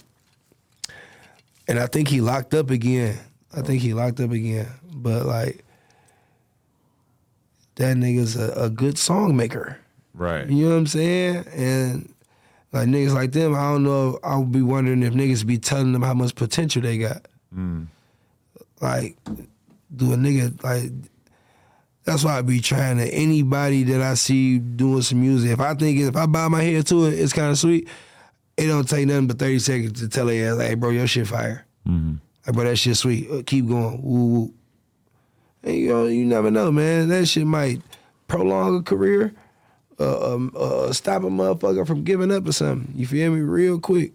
And 1.67 1.79
I 1.79 1.87
think 1.87 2.07
he 2.07 2.21
locked 2.21 2.53
up 2.53 2.69
again. 2.69 3.19
I 3.55 3.61
think 3.61 3.81
he 3.81 3.93
locked 3.93 4.19
up 4.21 4.31
again. 4.31 4.67
But 4.91 5.25
like 5.25 5.65
that 7.75 7.97
nigga's 7.97 8.37
a, 8.37 8.51
a 8.53 8.69
good 8.69 8.97
song 8.97 9.35
maker. 9.35 9.77
Right. 10.13 10.49
You 10.49 10.65
know 10.65 10.71
what 10.71 10.77
I'm 10.77 10.87
saying? 10.87 11.45
And 11.53 12.13
like 12.71 12.87
niggas 12.87 13.13
like 13.13 13.33
them, 13.33 13.53
I 13.53 13.71
don't 13.71 13.83
know. 13.83 14.19
I 14.23 14.37
would 14.37 14.51
be 14.51 14.61
wondering 14.61 15.03
if 15.03 15.13
niggas 15.13 15.45
be 15.45 15.57
telling 15.57 15.91
them 15.91 16.03
how 16.03 16.13
much 16.13 16.35
potential 16.35 16.81
they 16.81 16.97
got. 16.97 17.25
Like, 18.81 19.17
do 19.95 20.13
a 20.13 20.15
nigga 20.15 20.63
like? 20.63 20.91
That's 22.05 22.23
why 22.23 22.39
I 22.39 22.41
be 22.41 22.59
trying 22.59 22.97
to 22.97 23.05
anybody 23.05 23.83
that 23.83 24.01
I 24.01 24.15
see 24.15 24.57
doing 24.57 25.01
some 25.03 25.21
music. 25.21 25.51
If 25.51 25.59
I 25.59 25.73
think 25.75 25.99
if 25.99 26.15
I 26.15 26.25
buy 26.25 26.47
my 26.47 26.63
head 26.63 26.87
to 26.87 27.05
it, 27.05 27.19
it's 27.19 27.33
kind 27.33 27.51
of 27.51 27.57
sweet. 27.57 27.87
It 28.57 28.67
don't 28.67 28.87
take 28.87 29.07
nothing 29.07 29.27
but 29.27 29.37
thirty 29.39 29.59
seconds 29.59 29.99
to 30.01 30.09
tell 30.09 30.29
ass, 30.29 30.57
like, 30.57 30.67
hey, 30.67 30.73
bro, 30.75 30.89
your 30.89 31.07
shit 31.07 31.27
fire. 31.27 31.65
Like, 32.45 32.55
bro, 32.55 32.63
that 32.65 32.77
shit 32.77 32.97
sweet. 32.97 33.29
Uh, 33.29 33.43
keep 33.45 33.67
going. 33.67 34.01
Woo 34.01 34.25
woo. 34.25 34.53
And 35.63 35.75
you 35.75 35.89
know, 35.89 36.07
you 36.07 36.25
never 36.25 36.49
know, 36.49 36.71
man. 36.71 37.09
That 37.09 37.27
shit 37.27 37.45
might 37.45 37.81
prolong 38.27 38.77
a 38.79 38.81
career, 38.81 39.33
uh, 39.99 40.33
um, 40.33 40.51
uh, 40.55 40.91
stop 40.93 41.23
a 41.23 41.27
motherfucker 41.27 41.85
from 41.85 42.03
giving 42.03 42.31
up 42.31 42.47
or 42.47 42.53
something. 42.53 42.91
You 42.95 43.05
feel 43.05 43.31
me? 43.31 43.41
Real 43.41 43.79
quick. 43.79 44.13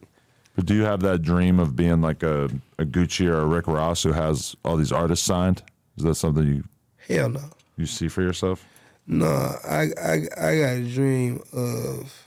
But 0.54 0.66
do 0.66 0.74
you 0.74 0.82
have 0.84 1.00
that 1.00 1.22
dream 1.22 1.58
of 1.58 1.74
being 1.74 2.00
like 2.00 2.22
a, 2.22 2.44
a 2.78 2.84
Gucci 2.84 3.26
or 3.26 3.38
a 3.40 3.46
Rick 3.46 3.66
Ross 3.66 4.02
who 4.04 4.12
has 4.12 4.54
all 4.64 4.76
these 4.76 4.92
artists 4.92 5.26
signed? 5.26 5.62
Is 5.96 6.04
that 6.04 6.14
something 6.14 6.46
you, 6.46 6.64
Hell 7.08 7.28
no. 7.30 7.40
you 7.76 7.86
see 7.86 8.08
for 8.08 8.22
yourself? 8.22 8.64
No, 9.06 9.26
I 9.26 9.88
I 10.00 10.12
I 10.36 10.58
got 10.58 10.72
a 10.76 10.90
dream 10.92 11.42
of 11.52 12.26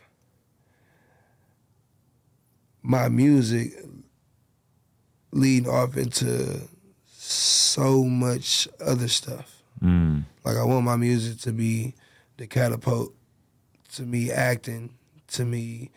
my 2.84 3.10
music 3.10 3.74
leading 5.32 5.70
off 5.70 5.98
into 5.98 6.62
so 7.18 8.04
much 8.04 8.68
other 8.80 9.08
stuff. 9.08 9.62
Hmm. 9.80 10.20
Like 10.44 10.58
I 10.58 10.64
want 10.64 10.86
my 10.86 10.96
music 10.96 11.40
to 11.42 11.52
be 11.52 11.96
the 12.38 12.48
catapult 12.48 13.14
to 13.94 14.04
me 14.04 14.32
acting, 14.32 14.92
to 15.30 15.46
me 15.46 15.92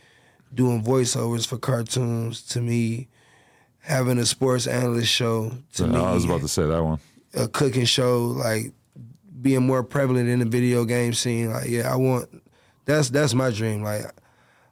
doing 0.53 0.83
voiceovers 0.83 1.47
for 1.47 1.59
cartoons, 1.59 2.43
to 2.43 2.61
me 2.61 3.09
having 3.81 4.19
a 4.19 4.27
sports 4.27 4.67
analyst 4.67 5.11
show, 5.11 5.53
to 5.75 5.87
me 5.87 5.97
I 5.97 6.13
was 6.15 6.25
about 6.25 6.41
to 6.43 6.49
say 6.49 6.67
that 6.67 6.83
one. 6.83 6.99
a 7.35 7.49
cooking 7.49 7.85
show, 7.87 8.27
like 8.27 8.73
being 9.41 9.67
more 9.67 9.83
prevalent 9.83 10.29
in 10.29 10.41
the 10.41 10.45
video 10.45 10.85
game 10.85 11.15
scene. 11.15 11.51
Like, 11.51 11.69
yeah, 11.69 11.93
I 11.93 11.97
want 11.97 12.29
that's 12.85 13.11
that's 13.11 13.35
my 13.35 13.51
dream. 13.51 13.83
Like, 13.83 14.05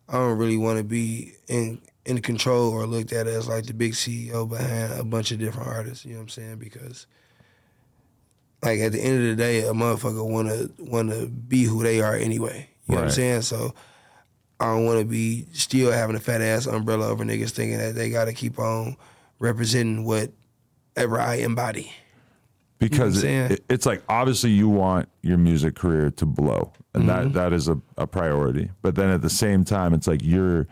I 0.09 0.13
don't 0.15 0.39
really 0.39 0.57
want 0.57 0.79
to 0.79 0.85
be 0.85 1.33
in 1.49 1.81
in 2.05 2.21
control 2.23 2.71
or 2.71 2.87
looked 2.87 3.13
at 3.13 3.27
as 3.27 3.49
like 3.49 3.67
the 3.67 3.75
big 3.75 3.93
CEO 3.93 4.49
behind 4.49 4.99
a 4.99 5.05
bunch 5.05 5.31
of 5.31 5.39
different 5.39 5.69
artists. 5.69 6.05
You 6.05 6.13
know 6.13 6.19
what 6.19 6.23
I'm 6.25 6.29
saying? 6.31 6.57
Because 6.57 7.07
like 8.63 8.81
at 8.81 8.93
the 8.93 9.01
end 9.01 9.19
of 9.19 9.25
the 9.25 9.37
day, 9.37 9.61
a 9.61 9.73
motherfucker 9.73 10.27
wanna 10.29 10.69
wanna 10.79 11.27
be 11.27 11.65
who 11.65 11.83
they 11.83 12.01
are 12.01 12.15
anyway. 12.17 12.69
You 12.87 12.95
know 12.95 13.03
what 13.03 13.09
I'm 13.09 13.11
saying? 13.11 13.43
So 13.43 13.75
I 14.61 14.67
don't 14.75 14.85
want 14.85 14.99
to 14.99 15.05
be 15.05 15.47
still 15.53 15.93
having 15.93 16.17
a 16.17 16.21
fat 16.21 16.41
ass 16.41 16.67
umbrella 16.67 17.07
over 17.09 17.25
niggas 17.25 17.51
thinking 17.51 17.79
that 17.79 17.95
they 17.95 18.11
got 18.11 18.25
to 18.27 18.33
keep 18.33 18.59
on 18.59 18.97
representing 19.39 20.05
whatever 20.05 21.21
I 21.21 21.37
embody. 21.37 21.93
because 22.79 23.21
saying? 23.21 23.45
it, 23.47 23.51
it- 23.53 23.65
it's 23.71 23.87
like 23.87 24.03
obviously 24.09 24.51
you 24.51 24.69
want 24.69 25.09
your 25.23 25.39
music 25.39 25.75
career 25.77 26.11
to 26.11 26.27
blow 26.27 26.73
and 26.95 27.05
Mm-hmm. 27.05 27.33
that 27.33 27.33
that 27.35 27.53
is 27.53 27.69
a, 27.69 27.81
a 27.97 28.07
priority 28.07 28.71
but 28.83 28.95
then 28.97 29.11
at 29.11 29.21
the 29.23 29.31
same 29.31 29.65
time 29.65 29.95
it's 29.95 30.07
like 30.09 30.21
you're 30.23 30.67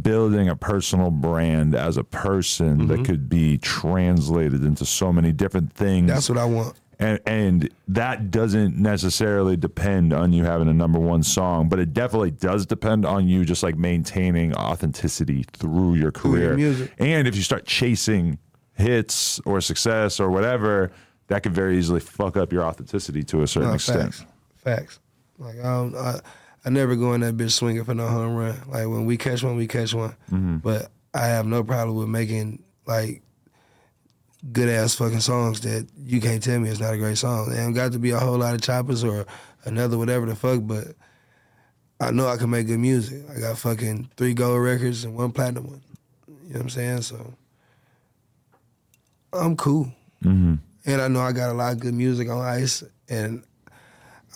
building 0.00 0.48
a 0.48 0.54
personal 0.56 1.10
brand 1.10 1.74
as 1.74 1.96
a 1.96 2.04
person 2.04 2.78
Mm-hmm. 2.78 2.86
that 2.88 3.04
could 3.04 3.28
be 3.28 3.58
translated 3.58 4.64
into 4.64 4.84
so 4.86 5.12
many 5.12 5.32
different 5.32 5.72
things 5.72 6.06
That's 6.08 6.28
what 6.28 6.38
I 6.38 6.44
want. 6.44 6.74
And 7.02 7.20
and 7.26 7.68
that 7.88 8.30
doesn't 8.30 8.76
necessarily 8.76 9.56
depend 9.56 10.12
on 10.12 10.32
you 10.32 10.44
having 10.44 10.68
a 10.68 10.72
number 10.72 10.98
one 10.98 11.22
song 11.22 11.68
but 11.68 11.78
it 11.78 11.92
definitely 11.92 12.30
does 12.30 12.64
depend 12.66 13.04
on 13.04 13.26
you 13.28 13.44
just 13.44 13.62
like 13.62 13.76
maintaining 13.76 14.54
authenticity 14.54 15.44
through 15.52 15.94
your 15.94 16.02
your 16.02 16.12
career 16.12 16.56
music. 16.56 16.92
and 16.98 17.28
if 17.28 17.36
you 17.36 17.42
start 17.42 17.64
chasing 17.64 18.38
hits 18.74 19.40
or 19.44 19.60
success 19.60 20.18
or 20.18 20.30
whatever 20.30 20.90
that 21.28 21.42
could 21.42 21.52
very 21.54 21.78
easily 21.78 22.00
fuck 22.00 22.36
up 22.36 22.52
your 22.52 22.62
authenticity 22.64 23.22
to 23.22 23.42
a 23.42 23.46
certain 23.46 23.68
No, 23.70 23.74
extent 23.74 24.14
facts. 24.14 24.26
Facts. 24.56 25.00
Like 25.38 25.58
I 25.58 25.62
don't, 25.62 25.96
I, 25.96 26.20
I 26.64 26.70
never 26.70 26.94
go 26.94 27.14
in 27.14 27.20
that 27.22 27.36
bitch 27.36 27.52
swinging 27.52 27.84
for 27.84 27.94
no 27.94 28.06
home 28.06 28.34
run. 28.36 28.56
Like 28.68 28.86
when 28.86 29.06
we 29.06 29.16
catch 29.16 29.42
one, 29.42 29.56
we 29.56 29.66
catch 29.66 29.92
one. 29.94 30.10
Mm-hmm. 30.30 30.56
But 30.58 30.90
I 31.14 31.26
have 31.26 31.46
no 31.46 31.64
problem 31.64 31.96
with 31.96 32.08
making 32.08 32.62
like 32.86 33.22
good 34.50 34.68
ass 34.68 34.96
fucking 34.96 35.20
songs 35.20 35.60
that 35.60 35.86
you 35.96 36.20
can't 36.20 36.42
tell 36.42 36.58
me 36.58 36.68
it's 36.68 36.80
not 36.80 36.94
a 36.94 36.98
great 36.98 37.18
song. 37.18 37.52
It 37.52 37.58
ain't 37.58 37.74
got 37.74 37.92
to 37.92 37.98
be 37.98 38.10
a 38.10 38.18
whole 38.18 38.38
lot 38.38 38.54
of 38.54 38.60
choppers 38.60 39.04
or 39.04 39.24
another 39.64 39.98
whatever 39.98 40.26
the 40.26 40.34
fuck. 40.34 40.60
But 40.62 40.88
I 42.00 42.10
know 42.10 42.26
I 42.26 42.36
can 42.36 42.50
make 42.50 42.66
good 42.66 42.80
music. 42.80 43.22
I 43.30 43.38
got 43.38 43.58
fucking 43.58 44.10
three 44.16 44.34
gold 44.34 44.60
records 44.60 45.04
and 45.04 45.14
one 45.14 45.30
platinum 45.30 45.68
one. 45.68 45.82
You 46.26 46.54
know 46.54 46.58
what 46.58 46.62
I'm 46.62 46.70
saying? 46.70 47.02
So 47.02 47.34
I'm 49.32 49.56
cool. 49.56 49.92
mm-hmm. 50.22 50.54
And 50.84 51.00
I 51.00 51.06
know 51.06 51.20
I 51.20 51.30
got 51.30 51.50
a 51.50 51.54
lot 51.54 51.74
of 51.74 51.78
good 51.78 51.94
music 51.94 52.28
on 52.28 52.40
ice, 52.40 52.82
and 53.08 53.44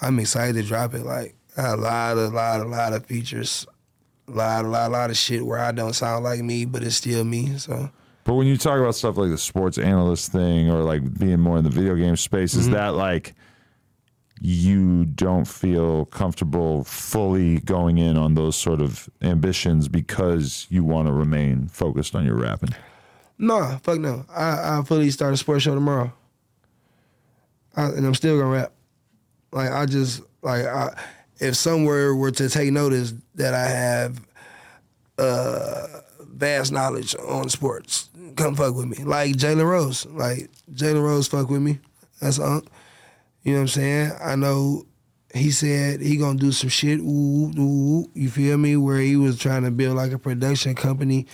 I'm 0.00 0.18
excited 0.20 0.54
to 0.54 0.62
drop 0.62 0.94
it. 0.94 1.04
Like 1.04 1.34
a 1.56 1.76
lot, 1.76 2.16
a 2.16 2.28
lot, 2.28 2.60
a 2.60 2.64
lot 2.64 2.92
of 2.92 3.04
features, 3.06 3.66
a 4.28 4.30
lot, 4.30 4.64
a 4.64 4.68
lot, 4.68 4.88
a 4.88 4.92
lot 4.92 5.10
of 5.10 5.16
shit 5.16 5.44
where 5.44 5.58
I 5.58 5.72
don't 5.72 5.92
sound 5.92 6.22
like 6.22 6.40
me, 6.40 6.64
but 6.64 6.84
it's 6.84 6.94
still 6.94 7.24
me. 7.24 7.58
So 7.58 7.90
but 8.26 8.34
when 8.34 8.46
you 8.46 8.56
talk 8.56 8.78
about 8.78 8.94
stuff 8.94 9.16
like 9.16 9.30
the 9.30 9.38
sports 9.38 9.78
analyst 9.78 10.32
thing 10.32 10.68
or 10.70 10.82
like 10.82 11.18
being 11.18 11.40
more 11.40 11.56
in 11.58 11.64
the 11.64 11.70
video 11.70 11.94
game 11.94 12.16
space 12.16 12.52
Mm-hmm. 12.52 12.60
is 12.60 12.70
that 12.70 12.88
like 12.94 13.34
you 14.40 15.06
don't 15.06 15.46
feel 15.46 16.04
comfortable 16.06 16.84
fully 16.84 17.60
going 17.60 17.96
in 17.96 18.18
on 18.18 18.34
those 18.34 18.54
sort 18.54 18.82
of 18.82 19.08
ambitions 19.22 19.88
because 19.88 20.66
you 20.68 20.84
want 20.84 21.08
to 21.08 21.12
remain 21.12 21.68
focused 21.68 22.14
on 22.14 22.26
your 22.26 22.34
rapping 22.36 22.74
nah, 23.38 23.78
fuck 23.78 23.98
no. 23.98 24.24
I 24.30 24.78
I 24.78 24.82
fully 24.84 25.10
start 25.10 25.32
a 25.32 25.36
sports 25.36 25.62
show 25.64 25.74
tomorrow, 25.74 26.12
I, 27.76 27.84
and 27.86 28.06
I'm 28.06 28.14
still 28.14 28.38
gonna 28.38 28.50
rap. 28.50 28.72
Like 29.52 29.70
I 29.70 29.84
just 29.86 30.22
like 30.42 30.64
I, 30.66 30.98
if 31.38 31.54
somewhere 31.56 32.14
were 32.14 32.30
to 32.30 32.48
take 32.48 32.72
notice 32.72 33.12
that 33.34 33.52
I 33.54 33.66
have 33.68 34.20
uh 35.18 35.86
vast 36.36 36.72
knowledge 36.72 37.14
on 37.16 37.48
sports, 37.48 38.10
come 38.36 38.54
fuck 38.54 38.74
with 38.74 38.86
me. 38.86 39.04
Like 39.04 39.32
Jalen 39.36 39.68
Rose, 39.68 40.06
like 40.06 40.50
Jalen 40.72 41.02
Rose, 41.02 41.28
fuck 41.28 41.48
with 41.48 41.62
me. 41.62 41.80
That's 42.20 42.38
Unc. 42.38 42.66
You 43.42 43.52
know 43.52 43.58
what 43.58 43.62
I'm 43.62 43.68
saying? 43.68 44.12
I 44.20 44.36
know 44.36 44.86
he 45.34 45.50
said 45.50 46.00
he 46.00 46.16
gonna 46.16 46.38
do 46.38 46.52
some 46.52 46.70
shit. 46.70 46.98
Ooh, 47.00 47.52
ooh, 47.58 48.10
you 48.14 48.30
feel 48.30 48.56
me? 48.58 48.76
Where 48.76 48.98
he 48.98 49.16
was 49.16 49.38
trying 49.38 49.64
to 49.64 49.70
build 49.70 49.96
like 49.96 50.12
a 50.12 50.18
production 50.18 50.74
company 50.74 51.26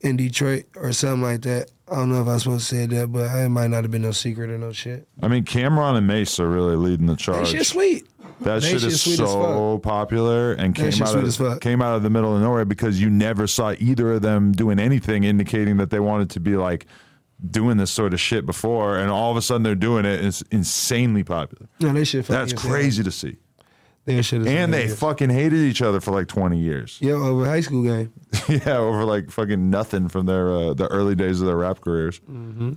in 0.00 0.16
Detroit 0.16 0.66
or 0.76 0.92
something 0.92 1.22
like 1.22 1.42
that. 1.42 1.70
I 1.90 1.96
don't 1.96 2.10
know 2.12 2.20
if 2.20 2.28
I 2.28 2.34
was 2.34 2.42
supposed 2.42 2.68
to 2.68 2.74
say 2.76 2.86
that, 2.86 3.12
but 3.12 3.34
it 3.34 3.48
might 3.48 3.68
not 3.68 3.82
have 3.84 3.90
been 3.90 4.02
no 4.02 4.12
secret 4.12 4.50
or 4.50 4.58
no 4.58 4.72
shit. 4.72 5.08
i 5.22 5.28
mean 5.28 5.44
Cam'ron 5.44 5.96
and 5.96 6.06
Mase 6.06 6.38
are 6.38 6.48
really 6.48 6.76
leading 6.76 7.06
the 7.06 7.16
charge. 7.16 7.38
That 7.38 7.44
charge 7.44 7.56
shit 7.56 7.66
sweet. 7.66 8.06
That 8.40 8.62
They 8.62 8.68
shit 8.70 8.84
is 8.84 9.00
sweet 9.02 9.20
as 9.20 9.30
so 9.30 9.78
popular 9.78 10.52
and 10.52 10.74
came 10.74 10.86
out 11.02 11.08
sweet 11.08 11.24
of 11.24 11.36
fuck. 11.36 11.60
came 11.60 11.82
out 11.82 11.96
of 11.96 12.02
the 12.02 12.10
middle 12.10 12.36
of 12.36 12.40
nowhere 12.42 12.64
because 12.64 13.00
you 13.00 13.10
never 13.10 13.46
saw 13.46 13.74
either 13.78 14.12
of 14.12 14.22
them 14.22 14.52
doing 14.52 14.78
anything 14.78 15.24
indicating 15.24 15.76
that 15.78 15.90
they 15.90 15.98
wanted 16.00 16.30
to 16.30 16.40
be 16.40 16.56
like 16.56 16.86
doing 17.50 17.76
this 17.78 17.90
sort 17.90 18.12
of 18.14 18.20
shit 18.20 18.46
before, 18.46 18.96
and 18.96 19.10
all 19.10 19.30
of 19.30 19.36
a 19.36 19.42
sudden 19.42 19.62
they're 19.62 19.74
doing 19.74 20.04
it. 20.04 20.18
And 20.18 20.28
it's 20.28 20.42
insanely 20.50 21.24
popular. 21.24 21.68
No, 21.80 21.92
they 21.92 22.04
shit. 22.04 22.26
That's 22.26 22.52
crazy 22.52 23.02
to 23.02 23.10
see. 23.10 23.36
That 24.04 24.22
shit 24.22 24.40
is 24.42 24.46
And 24.46 24.72
they 24.72 24.78
hilarious. 24.82 24.98
fucking 25.00 25.30
hated 25.30 25.58
each 25.58 25.82
other 25.82 26.00
for 26.00 26.12
like 26.12 26.28
twenty 26.28 26.58
years. 26.58 26.96
Yo, 27.00 27.20
over 27.22 27.44
high 27.44 27.60
school 27.60 27.82
game. 27.82 28.12
yeah, 28.48 28.76
over 28.78 29.04
like 29.04 29.30
fucking 29.30 29.68
nothing 29.68 30.08
from 30.08 30.26
their 30.26 30.50
uh, 30.50 30.74
the 30.74 30.86
early 30.86 31.14
days 31.14 31.40
of 31.40 31.46
their 31.46 31.56
rap 31.56 31.80
careers. 31.80 32.20
Mm-hmm. 32.20 32.74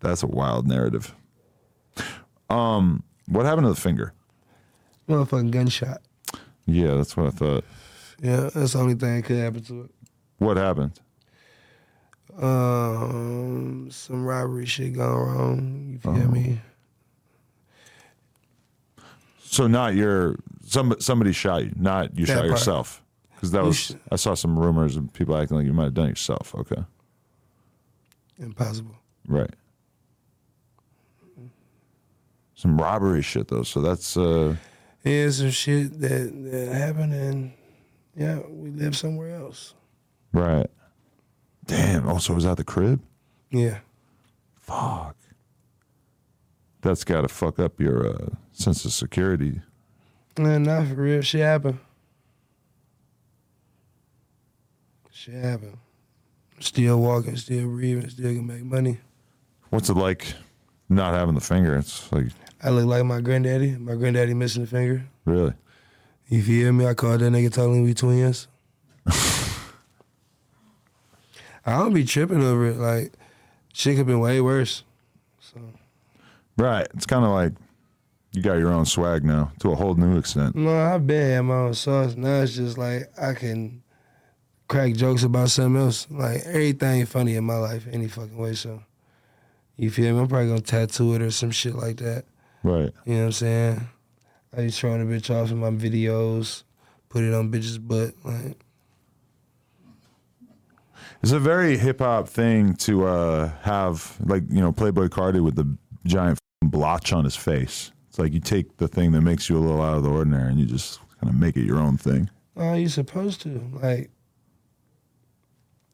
That's 0.00 0.22
a 0.22 0.26
wild 0.28 0.66
narrative. 0.68 1.14
Um, 2.50 3.02
what 3.26 3.46
happened 3.46 3.64
to 3.66 3.72
the 3.72 3.80
finger? 3.80 4.12
Motherfucking 5.08 5.50
gunshot. 5.50 6.00
Yeah, 6.66 6.94
that's 6.94 7.16
what 7.16 7.26
I 7.26 7.30
thought. 7.30 7.64
Yeah, 8.22 8.48
that's 8.54 8.72
the 8.72 8.78
only 8.78 8.94
thing 8.94 9.16
that 9.16 9.24
could 9.24 9.36
happen 9.38 9.62
to 9.64 9.82
it. 9.82 9.90
What 10.38 10.56
happened? 10.56 10.92
Um, 12.36 13.88
some 13.90 14.24
robbery 14.24 14.66
shit 14.66 14.94
gone 14.94 15.14
wrong. 15.14 15.88
You 15.92 15.98
feel 15.98 16.12
Oh. 16.22 16.28
me? 16.30 16.60
So 19.44 19.66
not 19.68 19.94
your 19.94 20.36
some 20.66 20.94
somebody 20.98 21.32
shot 21.32 21.64
you, 21.64 21.72
not 21.76 22.16
you 22.18 22.26
That 22.26 22.32
shot 22.32 22.38
part. 22.40 22.50
yourself. 22.50 23.02
Because 23.34 23.50
that 23.52 23.62
was 23.62 23.76
sh- 23.76 23.92
I 24.10 24.16
saw 24.16 24.34
some 24.34 24.58
rumors 24.58 24.96
of 24.96 25.12
people 25.12 25.36
acting 25.36 25.56
like 25.58 25.66
you 25.66 25.72
might 25.72 25.84
have 25.84 25.94
done 25.94 26.06
it 26.06 26.10
yourself. 26.10 26.54
Okay, 26.56 26.82
Impossible. 28.38 28.96
right. 29.28 29.50
Some 32.56 32.78
robbery 32.80 33.22
shit 33.22 33.48
though, 33.48 33.62
so 33.62 33.80
that's 33.80 34.16
uh 34.16 34.56
Yeah, 35.04 35.30
some 35.30 35.50
shit 35.50 36.00
that 36.00 36.32
that 36.50 36.72
happened, 36.72 37.12
and 37.12 37.52
yeah, 38.16 38.40
we 38.48 38.70
live 38.70 38.96
somewhere 38.96 39.34
else. 39.34 39.74
right. 40.32 40.66
Damn. 41.66 42.06
Also, 42.08 42.34
was 42.34 42.44
that 42.44 42.58
the 42.58 42.64
crib? 42.64 43.00
Yeah. 43.50 43.78
Fuck. 44.60 45.16
That's 46.82 47.04
got 47.04 47.22
to 47.22 47.28
fuck 47.28 47.58
up 47.58 47.80
your 47.80 48.06
uh, 48.06 48.28
sense 48.52 48.84
of 48.84 48.92
security. 48.92 49.62
Man, 50.38 50.64
not 50.64 50.88
for 50.88 50.94
real. 50.96 51.22
Shit 51.22 51.40
happened. 51.40 51.78
Shit 55.10 55.34
happened. 55.34 55.78
Still 56.60 56.98
walking, 57.00 57.36
still 57.36 57.66
breathing, 57.68 58.08
still 58.10 58.34
can 58.34 58.46
make 58.46 58.62
money. 58.62 58.98
What's 59.70 59.88
it 59.88 59.96
like 59.96 60.34
not 60.88 61.14
having 61.14 61.34
the 61.34 61.40
finger? 61.40 61.76
It's 61.76 62.12
like 62.12 62.26
I 62.64 62.70
look 62.70 62.86
like 62.86 63.04
my 63.04 63.20
granddaddy. 63.20 63.72
My 63.76 63.94
granddaddy 63.94 64.32
missing 64.34 64.62
a 64.62 64.66
finger. 64.66 65.04
really. 65.24 65.52
You 66.28 66.42
feel 66.42 66.72
me? 66.72 66.86
I 66.86 66.94
called 66.94 67.20
that 67.20 67.30
nigga 67.30 67.54
him 67.54 67.82
we 67.82 67.92
twins. 67.92 68.48
I 71.66 71.78
don't 71.78 71.92
be 71.94 72.04
tripping 72.04 72.42
over 72.42 72.66
it. 72.66 72.76
Like, 72.78 73.12
shit 73.72 73.96
could 73.96 74.06
been 74.06 74.20
way 74.20 74.40
worse. 74.40 74.84
So, 75.40 75.60
Right. 76.56 76.86
It's 76.94 77.06
kind 77.06 77.24
of 77.24 77.30
like 77.32 77.52
you 78.32 78.42
got 78.42 78.54
your 78.58 78.72
own 78.72 78.86
swag 78.86 79.24
now 79.24 79.52
to 79.60 79.72
a 79.72 79.74
whole 79.74 79.94
new 79.94 80.16
extent. 80.18 80.56
no, 80.56 80.74
I've 80.76 81.06
been 81.06 81.30
had 81.30 81.40
my 81.42 81.54
own 81.54 81.74
sauce. 81.74 82.16
Now 82.16 82.40
it's 82.42 82.54
just 82.54 82.78
like 82.78 83.10
I 83.20 83.34
can 83.34 83.82
crack 84.68 84.94
jokes 84.94 85.22
about 85.24 85.50
something 85.50 85.80
else. 85.80 86.06
Like, 86.10 86.42
everything 86.46 87.04
funny 87.06 87.36
in 87.36 87.44
my 87.44 87.56
life, 87.56 87.86
any 87.90 88.08
fucking 88.08 88.36
way. 88.36 88.54
So, 88.54 88.82
you 89.76 89.90
feel 89.90 90.14
me? 90.14 90.20
I'm 90.20 90.28
probably 90.28 90.48
gonna 90.48 90.60
tattoo 90.60 91.14
it 91.14 91.22
or 91.22 91.30
some 91.30 91.50
shit 91.50 91.74
like 91.74 91.96
that. 91.98 92.24
Right. 92.64 92.90
You 93.04 93.14
know 93.14 93.18
what 93.20 93.26
I'm 93.26 93.32
saying? 93.32 93.88
I 94.56 94.60
be 94.62 94.70
throwing 94.70 95.02
a 95.02 95.04
bitch 95.04 95.30
off 95.30 95.50
in 95.50 95.58
my 95.58 95.70
videos, 95.70 96.64
put 97.08 97.22
it 97.22 97.34
on 97.34 97.52
bitches' 97.52 97.78
butt. 97.78 98.14
Like, 98.24 98.58
It's 101.22 101.32
a 101.32 101.38
very 101.38 101.76
hip 101.76 101.98
hop 101.98 102.26
thing 102.28 102.74
to 102.76 103.06
uh, 103.06 103.52
have, 103.62 104.16
like, 104.24 104.44
you 104.48 104.60
know, 104.60 104.72
Playboi 104.72 105.10
Carti 105.10 105.44
with 105.44 105.56
the 105.56 105.76
giant 106.06 106.38
blotch 106.62 107.12
on 107.12 107.24
his 107.24 107.36
face. 107.36 107.92
It's 108.08 108.18
like 108.18 108.32
you 108.32 108.40
take 108.40 108.78
the 108.78 108.88
thing 108.88 109.12
that 109.12 109.20
makes 109.20 109.50
you 109.50 109.58
a 109.58 109.60
little 109.60 109.82
out 109.82 109.98
of 109.98 110.02
the 110.02 110.10
ordinary 110.10 110.50
and 110.50 110.58
you 110.58 110.66
just 110.66 111.00
kind 111.20 111.28
of 111.32 111.38
make 111.38 111.56
it 111.56 111.64
your 111.64 111.78
own 111.78 111.98
thing. 111.98 112.30
Oh, 112.56 112.74
you 112.74 112.88
supposed 112.88 113.42
to. 113.42 113.60
Like 113.82 114.10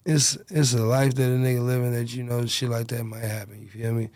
it's 0.04 0.36
it's 0.48 0.74
a 0.74 0.82
life 0.82 1.14
that 1.14 1.24
a 1.24 1.36
nigga 1.36 1.64
living 1.64 1.92
that 1.92 2.14
you 2.14 2.22
know 2.22 2.44
shit 2.46 2.68
like 2.68 2.88
that 2.88 3.04
might 3.04 3.22
happen. 3.22 3.62
You 3.62 3.68
feel 3.68 3.92
me? 3.92 4.10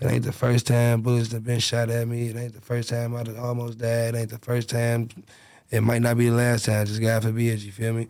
It 0.00 0.06
ain't 0.06 0.24
the 0.24 0.32
first 0.32 0.66
time 0.66 1.02
bullets 1.02 1.32
have 1.32 1.44
been 1.44 1.60
shot 1.60 1.90
at 1.90 2.08
me. 2.08 2.28
It 2.28 2.36
ain't 2.36 2.54
the 2.54 2.60
first 2.60 2.88
time 2.88 3.14
I 3.14 3.22
almost 3.38 3.78
died. 3.78 4.14
It 4.14 4.18
ain't 4.18 4.30
the 4.30 4.38
first 4.38 4.70
time. 4.70 5.08
It 5.70 5.82
might 5.82 6.00
not 6.00 6.16
be 6.16 6.30
the 6.30 6.36
last 6.36 6.64
time. 6.64 6.86
Just 6.86 7.00
God 7.02 7.22
forbid, 7.22 7.62
you 7.62 7.70
feel 7.70 7.92
me? 7.92 8.08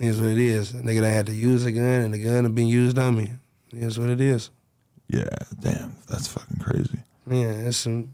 It's 0.00 0.18
what 0.18 0.30
it 0.30 0.38
is. 0.38 0.72
A 0.74 0.78
nigga 0.78 1.00
done 1.00 1.12
had 1.12 1.26
to 1.26 1.32
use 1.32 1.64
a 1.64 1.72
gun, 1.72 1.84
and 1.84 2.14
the 2.14 2.22
gun 2.22 2.44
have 2.44 2.54
been 2.54 2.68
used 2.68 2.98
on 2.98 3.16
me. 3.16 3.32
It's 3.72 3.98
what 3.98 4.10
it 4.10 4.20
is. 4.20 4.50
Yeah, 5.08 5.28
damn, 5.60 5.96
that's 6.08 6.28
fucking 6.28 6.58
crazy. 6.58 6.98
Yeah, 7.26 7.50
it's 7.50 7.78
some. 7.78 8.12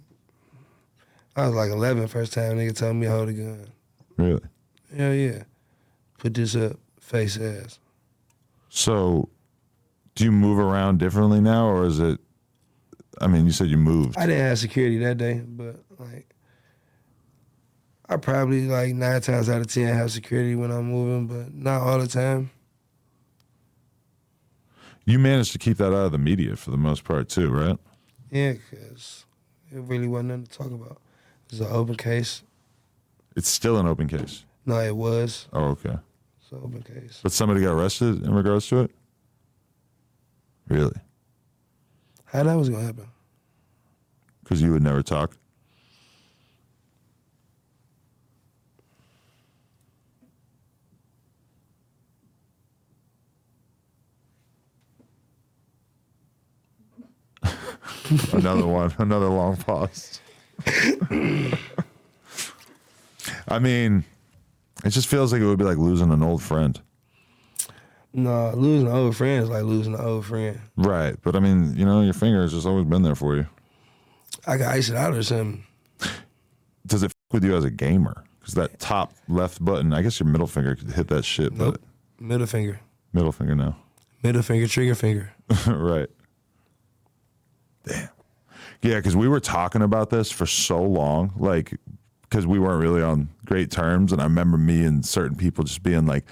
I 1.37 1.47
was 1.47 1.57
like 1.57 1.71
11 1.71 2.09
first 2.09 2.33
time 2.33 2.57
nigga 2.57 2.77
told 2.77 2.97
me 2.97 3.07
to 3.07 3.13
hold 3.13 3.29
a 3.29 3.33
gun. 3.33 3.67
Really? 4.17 4.43
Hell 4.97 5.13
yeah. 5.13 5.43
Put 6.19 6.35
this 6.35 6.55
up, 6.55 6.77
face 7.01 7.39
ass. 7.39 7.79
So, 8.69 9.29
do 10.15 10.25
you 10.25 10.33
move 10.33 10.59
around 10.59 10.99
differently 10.99 11.41
now, 11.41 11.67
or 11.67 11.87
is 11.87 11.99
it? 11.99 12.21
I 13.21 13.27
mean, 13.27 13.47
you 13.47 13.53
said 13.53 13.69
you 13.69 13.77
moved. 13.77 14.19
I 14.19 14.27
didn't 14.27 14.47
have 14.47 14.59
security 14.59 14.99
that 14.99 15.19
day, 15.19 15.43
but 15.47 15.77
like, 15.99 16.35
I 18.09 18.17
probably 18.17 18.67
like 18.67 18.95
nine 18.95 19.21
times 19.21 19.49
out 19.49 19.61
of 19.61 19.67
ten 19.67 19.95
have 19.95 20.11
security 20.11 20.55
when 20.55 20.71
I'm 20.71 20.91
moving, 20.91 21.27
but 21.27 21.55
not 21.55 21.81
all 21.81 21.99
the 21.99 22.09
time. 22.09 22.51
You 25.07 25.19
managed 25.19 25.53
to 25.53 25.59
keep 25.59 25.77
that 25.79 25.89
out 25.89 26.07
of 26.07 26.13
the 26.13 26.19
media 26.19 26.57
for 26.57 26.71
the 26.71 26.77
most 26.77 27.05
part 27.05 27.29
too, 27.29 27.51
right? 27.51 27.79
Yeah, 28.31 28.53
because 28.53 29.27
it 29.71 29.81
really 29.81 30.09
wasn't 30.09 30.31
nothing 30.31 30.47
to 30.47 30.59
talk 30.59 30.67
about. 30.69 31.01
It 31.47 31.53
was 31.53 31.61
an 31.61 31.69
open 31.71 31.97
case. 31.97 32.43
It's 33.37 33.49
still 33.49 33.79
an 33.79 33.87
open 33.87 34.09
case. 34.09 34.45
No, 34.67 34.81
it 34.81 34.97
was. 34.97 35.47
Oh, 35.53 35.65
okay. 35.71 35.97
It's 36.41 36.53
an 36.53 36.61
open 36.63 36.83
case. 36.83 37.21
But 37.23 37.33
somebody 37.33 37.61
got 37.61 37.73
arrested 37.73 38.25
in 38.25 38.35
regards 38.35 38.67
to 38.69 38.81
it. 38.81 38.91
Really? 40.69 40.97
How 42.35 42.43
that 42.43 42.55
was 42.57 42.69
gonna 42.69 42.85
happen? 42.85 43.07
Because 44.43 44.61
you 44.61 44.73
would 44.73 44.83
never 44.83 45.05
talk. 45.05 45.37
another 58.33 58.67
one, 58.67 58.93
another 58.99 59.29
long 59.29 59.57
pause. 59.57 60.21
I 63.47 63.61
mean, 63.61 64.05
it 64.85 64.91
just 64.91 65.07
feels 65.07 65.33
like 65.33 65.41
it 65.41 65.47
would 65.47 65.59
be 65.59 65.65
like 65.65 65.79
losing 65.79 66.11
an 66.11 66.25
old 66.25 66.43
friend. 66.43 66.81
No, 68.17 68.53
losing 68.55 68.87
an 68.87 68.95
old 68.95 69.17
friend 69.17 69.43
is 69.43 69.51
like 69.51 69.65
losing 69.65 69.95
an 69.95 70.01
old 70.01 70.25
friend. 70.25 70.61
Right. 70.77 71.17
But 71.23 71.35
I 71.35 71.41
mean, 71.41 71.75
you 71.77 71.85
know, 71.85 72.01
your 72.01 72.13
finger 72.15 72.43
has 72.43 72.53
just 72.53 72.67
always 72.67 72.85
been 72.87 73.03
there 73.03 73.17
for 73.17 73.35
you. 73.37 73.47
I 74.47 74.57
got 74.57 74.73
ice 74.75 74.89
it 74.89 74.97
out 74.97 75.15
or 75.15 75.23
something. 75.23 75.65
Does 76.87 77.03
it 77.03 77.07
f- 77.07 77.13
with 77.33 77.45
you 77.45 77.57
as 77.57 77.65
a 77.65 77.71
gamer? 77.71 78.23
Because 78.39 78.55
that 78.55 78.79
top 78.79 79.13
left 79.27 79.65
button, 79.65 79.93
I 79.93 80.03
guess 80.03 80.21
your 80.21 80.29
middle 80.29 80.47
finger 80.47 80.77
could 80.77 80.93
hit 80.93 81.09
that 81.09 81.25
shit, 81.25 81.53
Nope. 81.55 81.79
but 82.19 82.25
Middle 82.25 82.47
finger. 82.47 82.79
middle 83.13 83.33
finger 83.33 83.55
now. 83.57 83.77
Middle 84.23 84.43
finger, 84.43 84.67
trigger 84.69 84.95
finger. 84.95 85.33
right. 85.67 86.09
Damn. 87.85 88.09
Yeah, 88.83 88.97
because 88.97 89.17
we 89.17 89.29
were 89.29 89.41
talking 89.41 89.83
about 89.83 90.11
this 90.11 90.31
for 90.31 90.47
so 90.47 90.83
long, 90.83 91.33
like, 91.37 91.75
because 92.23 92.47
we 92.47 92.59
weren't 92.59 92.83
really 92.83 93.03
on 93.03 93.29
great 93.47 93.71
terms. 93.71 94.13
And 94.13 94.21
I 94.21 94.25
remember 94.25 94.57
me 94.59 94.85
and 94.85 95.05
certain 95.05 95.37
people 95.37 95.65
just 95.65 95.83
being 95.83 96.07
like, 96.07 96.25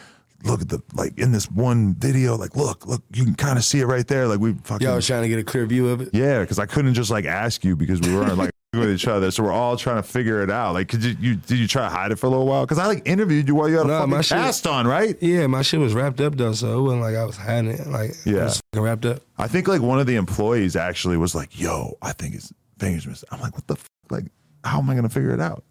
look 0.44 0.60
at 0.62 0.68
the, 0.68 0.82
like, 0.94 1.18
in 1.18 1.32
this 1.32 1.50
one 1.50 1.94
video, 1.94 2.36
like, 2.36 2.56
look, 2.56 2.86
look, 2.86 3.02
you 3.14 3.24
can 3.24 3.34
kind 3.34 3.58
of 3.58 3.64
see 3.64 3.80
it 3.80 3.86
right 3.86 4.06
there. 4.06 4.26
Like, 4.26 4.40
we 4.40 4.54
fucking. 4.64 4.86
Y'all 4.86 4.96
was 4.96 5.06
trying 5.06 5.22
to 5.22 5.28
get 5.28 5.38
a 5.38 5.44
clear 5.44 5.66
view 5.66 5.88
of 5.88 6.00
it. 6.00 6.10
Yeah, 6.12 6.40
because 6.40 6.58
I 6.58 6.66
couldn't 6.66 6.94
just 6.94 7.10
like 7.10 7.24
ask 7.24 7.64
you 7.64 7.76
because 7.76 8.00
we 8.00 8.14
weren't 8.14 8.36
like 8.36 8.50
with 8.74 8.90
each 8.90 9.06
other, 9.06 9.30
so 9.30 9.42
we're 9.42 9.52
all 9.52 9.76
trying 9.76 9.96
to 9.96 10.02
figure 10.02 10.42
it 10.42 10.50
out. 10.50 10.72
Like, 10.74 10.88
could 10.88 11.04
you, 11.04 11.14
you 11.20 11.34
did 11.36 11.58
you 11.58 11.68
try 11.68 11.82
to 11.82 11.90
hide 11.90 12.10
it 12.10 12.16
for 12.16 12.26
a 12.26 12.30
little 12.30 12.46
while? 12.46 12.64
Because 12.64 12.78
I 12.78 12.86
like 12.86 13.06
interviewed 13.06 13.46
you 13.46 13.54
while 13.54 13.68
you 13.68 13.76
had 13.76 13.86
a 13.86 13.88
fucking 14.00 14.22
shit- 14.22 14.38
cast 14.38 14.66
on, 14.66 14.86
right? 14.86 15.16
Yeah, 15.20 15.46
my 15.46 15.60
shit 15.62 15.78
was 15.80 15.92
wrapped 15.94 16.20
up 16.22 16.36
though, 16.36 16.52
so 16.54 16.78
it 16.78 16.82
wasn't 16.82 17.02
like 17.02 17.14
I 17.14 17.24
was 17.24 17.36
hiding 17.36 17.70
it. 17.72 17.86
Like, 17.86 18.12
Yeah. 18.24 18.32
it 18.34 18.44
was 18.44 18.62
wrapped 18.74 19.04
up. 19.06 19.20
I 19.38 19.46
think 19.48 19.68
like 19.68 19.82
one 19.82 20.00
of 20.00 20.06
the 20.06 20.16
employees 20.16 20.74
actually 20.76 21.16
was 21.18 21.34
like, 21.34 21.60
"Yo, 21.60 21.96
I 22.00 22.12
think 22.12 22.34
his 22.34 22.52
fingers 22.78 23.06
missing." 23.06 23.28
I'm 23.30 23.40
like, 23.40 23.54
"What 23.54 23.66
the 23.66 23.74
f-? 23.74 23.86
like? 24.10 24.24
How 24.64 24.78
am 24.78 24.88
I 24.88 24.94
gonna 24.94 25.08
figure 25.10 25.32
it 25.34 25.40
out?" 25.40 25.64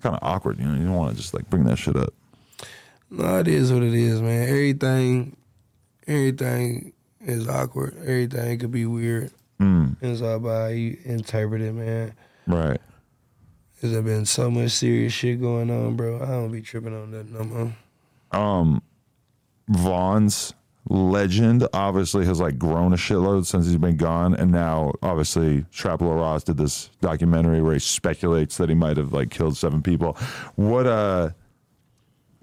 It's 0.00 0.02
kind 0.02 0.16
of 0.16 0.22
awkward, 0.22 0.58
you 0.58 0.64
know. 0.64 0.78
You 0.78 0.86
don't 0.86 0.94
want 0.94 1.10
to 1.10 1.16
just 1.20 1.34
like 1.34 1.50
bring 1.50 1.64
that 1.64 1.76
shit 1.76 1.94
up. 1.94 2.14
No, 3.10 3.38
it 3.38 3.48
is 3.48 3.70
what 3.70 3.82
it 3.82 3.92
is, 3.92 4.22
man. 4.22 4.48
Everything, 4.48 5.36
everything 6.06 6.94
is 7.20 7.46
awkward. 7.46 7.94
Everything 8.00 8.58
could 8.58 8.70
be 8.70 8.86
weird. 8.86 9.30
Mm, 9.60 9.96
It's 10.00 10.22
all 10.22 10.36
about 10.36 10.60
how 10.62 10.66
you 10.68 10.96
interpret 11.04 11.60
it, 11.60 11.72
man. 11.74 12.14
right. 12.46 12.80
Cause 13.82 13.92
there 13.92 14.00
been 14.02 14.24
so 14.26 14.50
much 14.50 14.70
serious 14.72 15.12
shit 15.12 15.38
going 15.40 15.70
on, 15.70 15.96
bro. 15.96 16.16
I 16.22 16.26
don't 16.28 16.50
be 16.52 16.62
tripping 16.62 16.94
on 16.94 17.10
that 17.10 17.30
no 17.30 17.44
more. 17.44 17.72
Um, 18.32 18.82
Von's 19.68 20.54
legend 20.90 21.66
obviously 21.72 22.26
has 22.26 22.40
like 22.40 22.58
grown 22.58 22.92
a 22.92 22.96
shitload 22.96 23.46
since 23.46 23.66
he's 23.66 23.76
been 23.76 23.96
gone, 23.96 24.34
and 24.34 24.50
now 24.50 24.92
obviously 25.02 25.64
Trap 25.72 26.02
Lore 26.02 26.16
Ross 26.16 26.42
did 26.42 26.56
this 26.56 26.90
documentary 27.00 27.62
where 27.62 27.74
he 27.74 27.78
speculates 27.78 28.56
that 28.56 28.68
he 28.68 28.74
might 28.74 28.96
have 28.96 29.12
like 29.12 29.30
killed 29.30 29.56
seven 29.56 29.82
people. 29.82 30.14
What 30.56 30.86
uh, 30.86 31.30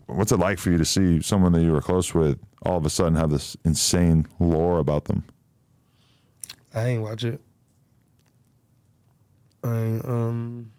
what's 0.05 0.31
it 0.31 0.37
like 0.37 0.59
for 0.59 0.71
you 0.71 0.77
to 0.77 0.85
see 0.85 1.21
someone 1.21 1.51
that 1.51 1.61
you 1.61 1.73
were 1.73 1.81
close 1.81 2.13
with 2.13 2.39
all 2.63 2.77
of 2.77 2.85
a 2.85 2.89
sudden 2.89 3.15
have 3.15 3.29
this 3.29 3.57
insane 3.65 4.25
lore 4.39 4.79
about 4.79 5.05
them? 5.05 5.25
I 6.73 6.87
ain't 6.87 7.03
watch 7.03 7.25
it. 7.25 7.41
I 9.63 9.99
um. 10.05 10.71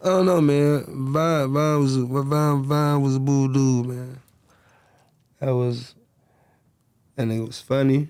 I 0.00 0.06
don't 0.06 0.26
know, 0.26 0.40
man. 0.40 0.84
Von, 1.12 1.52
Von 1.52 1.80
was 1.80 1.96
Von, 1.96 2.64
Von 2.64 3.02
was 3.02 3.16
a 3.16 3.20
bull 3.20 3.48
dude, 3.48 3.86
man. 3.86 4.21
That 5.42 5.56
was, 5.56 5.96
and 7.16 7.32
it 7.32 7.40
was 7.40 7.60
funny. 7.60 8.06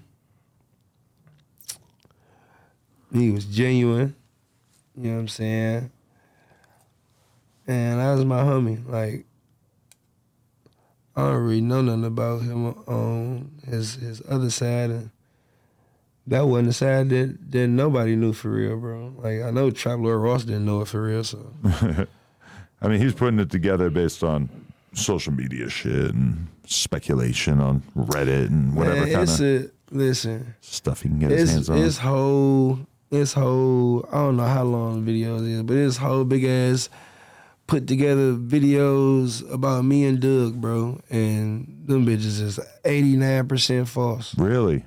He 3.10 3.30
was 3.30 3.46
genuine. 3.46 4.14
You 4.94 5.04
know 5.04 5.14
what 5.14 5.20
I'm 5.20 5.28
saying? 5.28 5.90
And 7.66 8.00
that 8.00 8.12
was 8.16 8.26
my 8.26 8.42
homie. 8.42 8.86
Like, 8.86 9.24
I 11.16 11.22
don't 11.22 11.42
really 11.42 11.62
know 11.62 11.80
nothing 11.80 12.04
about 12.04 12.42
him 12.42 12.66
on 12.66 13.50
his 13.66 13.94
his 13.94 14.20
other 14.28 14.50
side, 14.50 14.90
and 14.90 15.10
that 16.26 16.46
wasn't 16.46 16.68
the 16.68 16.74
side 16.74 17.08
that 17.08 17.50
that 17.50 17.68
nobody 17.68 18.14
knew 18.14 18.34
for 18.34 18.50
real, 18.50 18.76
bro. 18.76 19.14
Like 19.16 19.40
I 19.40 19.50
know 19.50 19.70
Trap 19.70 20.00
Lore 20.00 20.18
Ross 20.18 20.44
didn't 20.44 20.66
know 20.66 20.82
it 20.82 20.88
for 20.88 21.02
real, 21.02 21.24
so 21.24 21.50
I 22.82 22.88
mean, 22.88 23.00
he's 23.00 23.14
putting 23.14 23.38
it 23.40 23.50
together 23.50 23.88
based 23.88 24.22
on 24.22 24.50
social 24.94 25.32
media 25.32 25.68
shit 25.68 26.14
and 26.14 26.48
speculation 26.66 27.60
on 27.60 27.82
Reddit 27.96 28.46
and 28.46 28.74
whatever 28.74 29.06
kind 29.10 29.28
of 29.28 29.70
listen. 29.90 30.54
stuff 30.60 31.02
he 31.02 31.08
can 31.08 31.18
get 31.18 31.30
his 31.30 31.50
hands 31.50 31.70
on. 31.70 31.78
it's 31.78 31.98
whole 31.98 32.78
it's 33.10 33.32
whole 33.32 34.06
I 34.10 34.16
don't 34.16 34.36
know 34.36 34.44
how 34.46 34.62
long 34.64 35.04
the 35.04 35.12
videos 35.12 35.46
is, 35.46 35.62
but 35.62 35.76
it's 35.76 35.96
whole 35.96 36.24
big 36.24 36.44
ass 36.44 36.88
put 37.66 37.86
together 37.86 38.34
videos 38.34 39.50
about 39.52 39.84
me 39.84 40.04
and 40.04 40.20
Doug, 40.20 40.60
bro, 40.60 41.00
and 41.10 41.84
them 41.86 42.06
bitches 42.06 42.40
is 42.40 42.60
eighty 42.84 43.16
nine 43.16 43.48
percent 43.48 43.88
false, 43.88 44.36
really? 44.36 44.84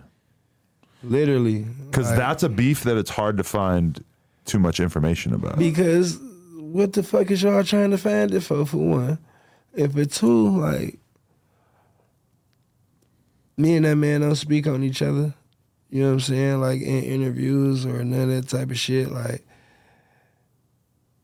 literally. 1.04 1.60
Because 1.60 2.10
Like, 2.10 2.18
that's 2.18 2.44
a 2.44 2.50
beef 2.50 2.82
that 2.84 2.98
it's 2.98 3.10
hard 3.12 3.38
to 3.38 3.44
find 3.44 4.04
too 4.46 4.60
much 4.60 4.80
information 4.80 5.34
about. 5.34 5.58
Because 5.58 6.20
what 6.58 6.94
the 6.94 7.04
fuck 7.04 7.32
is 7.32 7.44
y'all 7.44 7.64
trying 7.64 7.92
to 7.92 7.98
find 7.98 8.34
it 8.34 8.42
for? 8.42 8.66
For 8.66 8.78
one, 8.78 9.18
if 9.76 9.94
for 9.94 10.06
two, 10.06 10.60
like 10.60 11.00
me 13.58 13.76
and 13.76 13.86
that 13.86 13.96
man 13.96 14.22
don't 14.22 14.36
speak 14.36 14.68
on 14.68 14.84
each 14.84 15.02
other. 15.02 15.34
You 15.90 16.02
know 16.02 16.08
what 16.08 16.14
I'm 16.14 16.20
saying? 16.22 16.62
Like 16.62 16.82
in 16.82 17.04
interviews 17.04 17.86
or 17.86 18.04
none 18.04 18.22
of 18.24 18.30
that 18.30 18.50
type 18.50 18.70
of 18.72 18.78
shit. 18.78 19.12
Like 19.12 19.46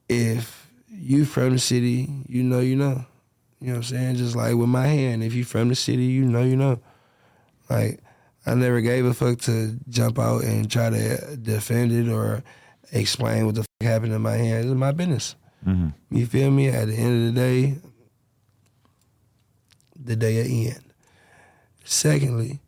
if 0.08 0.70
you 0.88 1.26
from 1.26 1.52
the 1.52 1.60
city, 1.60 2.10
you 2.28 2.44
know 2.44 2.60
you 2.60 2.76
know. 2.76 3.06
You 3.60 3.68
know 3.68 3.74
what 3.74 3.78
I'm 3.78 3.84
saying? 3.84 4.16
Just 4.16 4.36
like 4.36 4.56
with 4.56 4.70
my 4.70 4.88
hand, 4.88 5.24
if 5.24 5.34
you 5.34 5.44
from 5.44 5.70
the 5.70 5.76
city, 5.76 6.04
you 6.06 6.26
know 6.26 6.42
you 6.42 6.56
know. 6.56 6.80
Like 7.70 8.00
I 8.46 8.56
never 8.56 8.82
gave 8.82 9.06
a 9.06 9.14
fuck 9.14 9.40
to 9.42 9.78
jump 9.90 10.18
out 10.18 10.44
and 10.44 10.70
try 10.70 10.90
to 10.90 11.38
defend 11.38 11.92
it 11.92 12.10
or 12.12 12.44
explain 12.92 13.46
what 13.46 13.56
the 13.56 13.62
fuck 13.62 13.88
happened 13.88 14.14
in 14.14 14.22
my 14.22 14.36
hand. 14.36 14.66
It's 14.66 14.74
my 14.76 14.92
business. 14.92 15.36
Mhm. 15.68 15.94
You 16.10 16.26
feel 16.26 16.50
me? 16.50 16.70
At 16.70 16.88
the 16.88 16.96
end 16.96 17.28
of 17.30 17.34
the 17.36 17.40
day, 17.40 17.78
the 20.04 20.16
day 20.16 20.40
at 20.40 20.48
end. 20.76 20.84
Secondly, 21.84 22.60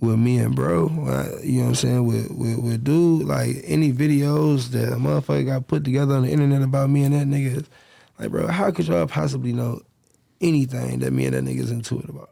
with 0.00 0.18
me 0.18 0.38
and 0.38 0.54
bro, 0.54 0.88
I- 1.06 1.42
you 1.44 1.58
know 1.58 1.62
what 1.62 1.68
I'm 1.68 1.74
saying? 1.76 2.06
With, 2.06 2.30
with 2.32 2.58
with 2.58 2.84
dude, 2.84 3.26
like 3.26 3.56
any 3.64 3.92
videos 3.92 4.70
that 4.70 4.92
a 4.92 4.96
motherfucker 4.96 5.46
got 5.46 5.68
put 5.68 5.84
together 5.84 6.14
on 6.16 6.22
the 6.22 6.30
internet 6.30 6.62
about 6.62 6.90
me 6.90 7.04
and 7.04 7.14
that 7.14 7.26
nigga, 7.26 7.64
like 8.18 8.30
bro, 8.30 8.48
how 8.48 8.70
could 8.72 8.88
y'all 8.88 9.06
possibly 9.06 9.52
know 9.52 9.80
anything 10.40 10.98
that 11.00 11.12
me 11.12 11.26
and 11.26 11.34
that 11.34 11.44
nigga's 11.44 11.70
into 11.70 12.00
it 12.00 12.08
about? 12.08 12.30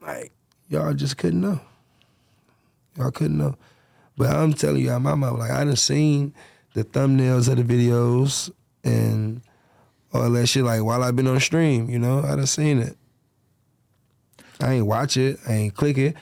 Like 0.00 0.32
y'all 0.68 0.94
just 0.94 1.18
couldn't 1.18 1.40
know. 1.40 1.60
Y'all 2.96 3.10
couldn't 3.10 3.38
know. 3.38 3.56
But 4.16 4.30
I'm 4.30 4.52
telling 4.52 4.82
you, 4.82 4.90
out 4.90 5.02
my 5.02 5.14
mouth, 5.14 5.38
like 5.38 5.50
I 5.50 5.64
done 5.64 5.76
seen 5.76 6.34
the 6.74 6.84
thumbnails 6.84 7.50
of 7.50 7.56
the 7.56 7.64
videos 7.64 8.50
and 8.84 9.42
all 10.12 10.30
that 10.30 10.46
shit. 10.46 10.64
Like 10.64 10.82
while 10.82 11.02
I've 11.02 11.16
been 11.16 11.26
on 11.26 11.40
stream, 11.40 11.88
you 11.88 11.98
know, 11.98 12.20
I 12.20 12.36
done 12.36 12.46
seen 12.46 12.78
it. 12.78 12.96
I 14.60 14.74
ain't 14.74 14.86
watch 14.86 15.16
it. 15.16 15.38
I 15.48 15.52
ain't 15.54 15.74
click 15.74 15.98
it. 15.98 16.16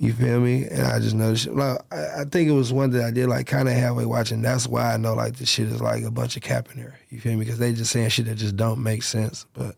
You 0.00 0.12
feel 0.12 0.38
me? 0.38 0.64
And 0.64 0.82
I 0.82 1.00
just 1.00 1.16
noticed. 1.16 1.48
Like, 1.48 1.78
I, 1.90 2.20
I 2.20 2.24
think 2.24 2.48
it 2.48 2.52
was 2.52 2.72
one 2.72 2.90
that 2.90 3.04
I 3.04 3.10
did 3.10 3.26
like 3.26 3.48
kind 3.48 3.68
of 3.68 3.74
halfway 3.74 4.04
watching. 4.04 4.42
That's 4.42 4.68
why 4.68 4.94
I 4.94 4.96
know 4.96 5.14
like 5.14 5.36
this 5.36 5.48
shit 5.48 5.66
is 5.66 5.82
like 5.82 6.04
a 6.04 6.10
bunch 6.10 6.36
of 6.36 6.42
cap 6.42 6.68
in 6.72 6.80
there. 6.80 6.98
You 7.10 7.20
feel 7.20 7.32
me? 7.32 7.40
Because 7.40 7.58
they 7.58 7.72
just 7.72 7.90
saying 7.90 8.10
shit 8.10 8.26
that 8.26 8.36
just 8.36 8.56
don't 8.56 8.80
make 8.80 9.02
sense. 9.02 9.44
But 9.54 9.74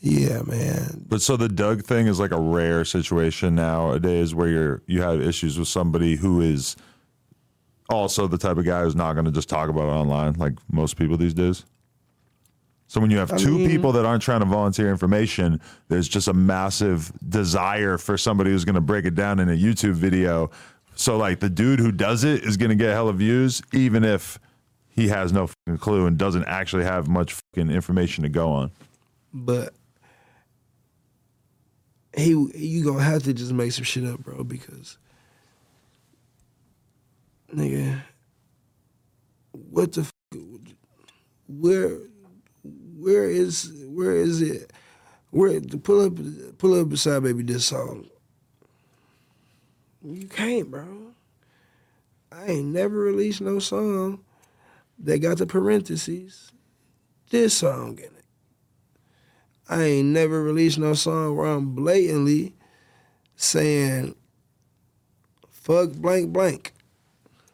yeah, 0.00 0.42
man. 0.42 1.06
But 1.08 1.22
so 1.22 1.38
the 1.38 1.48
Doug 1.48 1.84
thing 1.84 2.06
is 2.06 2.20
like 2.20 2.32
a 2.32 2.40
rare 2.40 2.84
situation 2.84 3.54
nowadays 3.54 4.34
where 4.34 4.48
you're 4.48 4.82
you 4.86 5.00
have 5.00 5.22
issues 5.22 5.58
with 5.58 5.68
somebody 5.68 6.16
who 6.16 6.42
is 6.42 6.76
also 7.88 8.26
the 8.26 8.38
type 8.38 8.56
of 8.56 8.64
guy 8.64 8.82
who's 8.82 8.96
not 8.96 9.12
going 9.14 9.24
to 9.26 9.30
just 9.30 9.48
talk 9.48 9.68
about 9.68 9.84
it 9.88 9.92
online 9.92 10.34
like 10.34 10.54
most 10.70 10.96
people 10.96 11.16
these 11.16 11.34
days. 11.34 11.64
So 12.88 13.00
when 13.00 13.10
you 13.10 13.18
have 13.18 13.32
I 13.32 13.38
two 13.38 13.58
mean- 13.58 13.68
people 13.70 13.92
that 13.92 14.04
aren't 14.04 14.22
trying 14.22 14.40
to 14.40 14.46
volunteer 14.46 14.90
information, 14.90 15.60
there's 15.88 16.08
just 16.08 16.28
a 16.28 16.34
massive 16.34 17.10
desire 17.28 17.96
for 17.98 18.18
somebody 18.18 18.50
who's 18.50 18.64
going 18.64 18.74
to 18.74 18.80
break 18.82 19.04
it 19.06 19.14
down 19.14 19.38
in 19.38 19.48
a 19.48 19.56
YouTube 19.56 19.94
video. 19.94 20.50
So 20.94 21.16
like 21.16 21.40
the 21.40 21.48
dude 21.48 21.78
who 21.80 21.90
does 21.90 22.22
it 22.24 22.44
is 22.44 22.56
going 22.58 22.68
to 22.68 22.74
get 22.76 22.90
hella 22.92 23.14
views, 23.14 23.62
even 23.72 24.04
if 24.04 24.38
he 24.90 25.08
has 25.08 25.32
no 25.32 25.46
fucking 25.46 25.78
clue 25.78 26.06
and 26.06 26.18
doesn't 26.18 26.44
actually 26.44 26.84
have 26.84 27.08
much 27.08 27.32
fucking 27.32 27.70
information 27.70 28.24
to 28.24 28.28
go 28.28 28.50
on. 28.52 28.70
But 29.32 29.72
he 32.14 32.30
you 32.54 32.84
gonna 32.84 33.02
have 33.02 33.22
to 33.22 33.32
just 33.32 33.52
make 33.52 33.72
some 33.72 33.84
shit 33.84 34.04
up, 34.04 34.20
bro, 34.20 34.44
because 34.44 34.98
nigga, 37.54 38.02
what 39.52 39.92
the 39.92 40.02
f- 40.02 40.12
where 41.48 41.98
where 42.62 43.28
is 43.28 43.72
where 43.86 44.16
is 44.16 44.42
it? 44.42 44.72
Where 45.30 45.60
to 45.60 45.78
pull 45.78 46.04
up 46.04 46.58
pull 46.58 46.80
up 46.80 46.88
beside 46.88 47.22
baby 47.22 47.42
this 47.42 47.66
song. 47.66 48.08
You 50.04 50.26
can't, 50.26 50.70
bro. 50.70 51.12
I 52.30 52.46
ain't 52.46 52.68
never 52.68 52.98
released 52.98 53.40
no 53.40 53.58
song 53.58 54.20
that 54.98 55.18
got 55.18 55.38
the 55.38 55.46
parentheses. 55.46 56.52
This 57.30 57.54
song 57.56 57.98
in 57.98 58.04
it. 58.04 58.24
I 59.68 59.84
ain't 59.84 60.08
never 60.08 60.42
released 60.42 60.78
no 60.78 60.94
song 60.94 61.36
where 61.36 61.46
I'm 61.46 61.74
blatantly 61.74 62.54
saying 63.36 64.14
fuck 65.50 65.92
blank 65.92 66.32
blank 66.32 66.72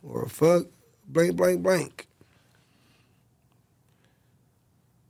or 0.09 0.27
fuck 0.29 0.67
blank 1.07 1.37
blank 1.37 1.63
blank. 1.63 2.07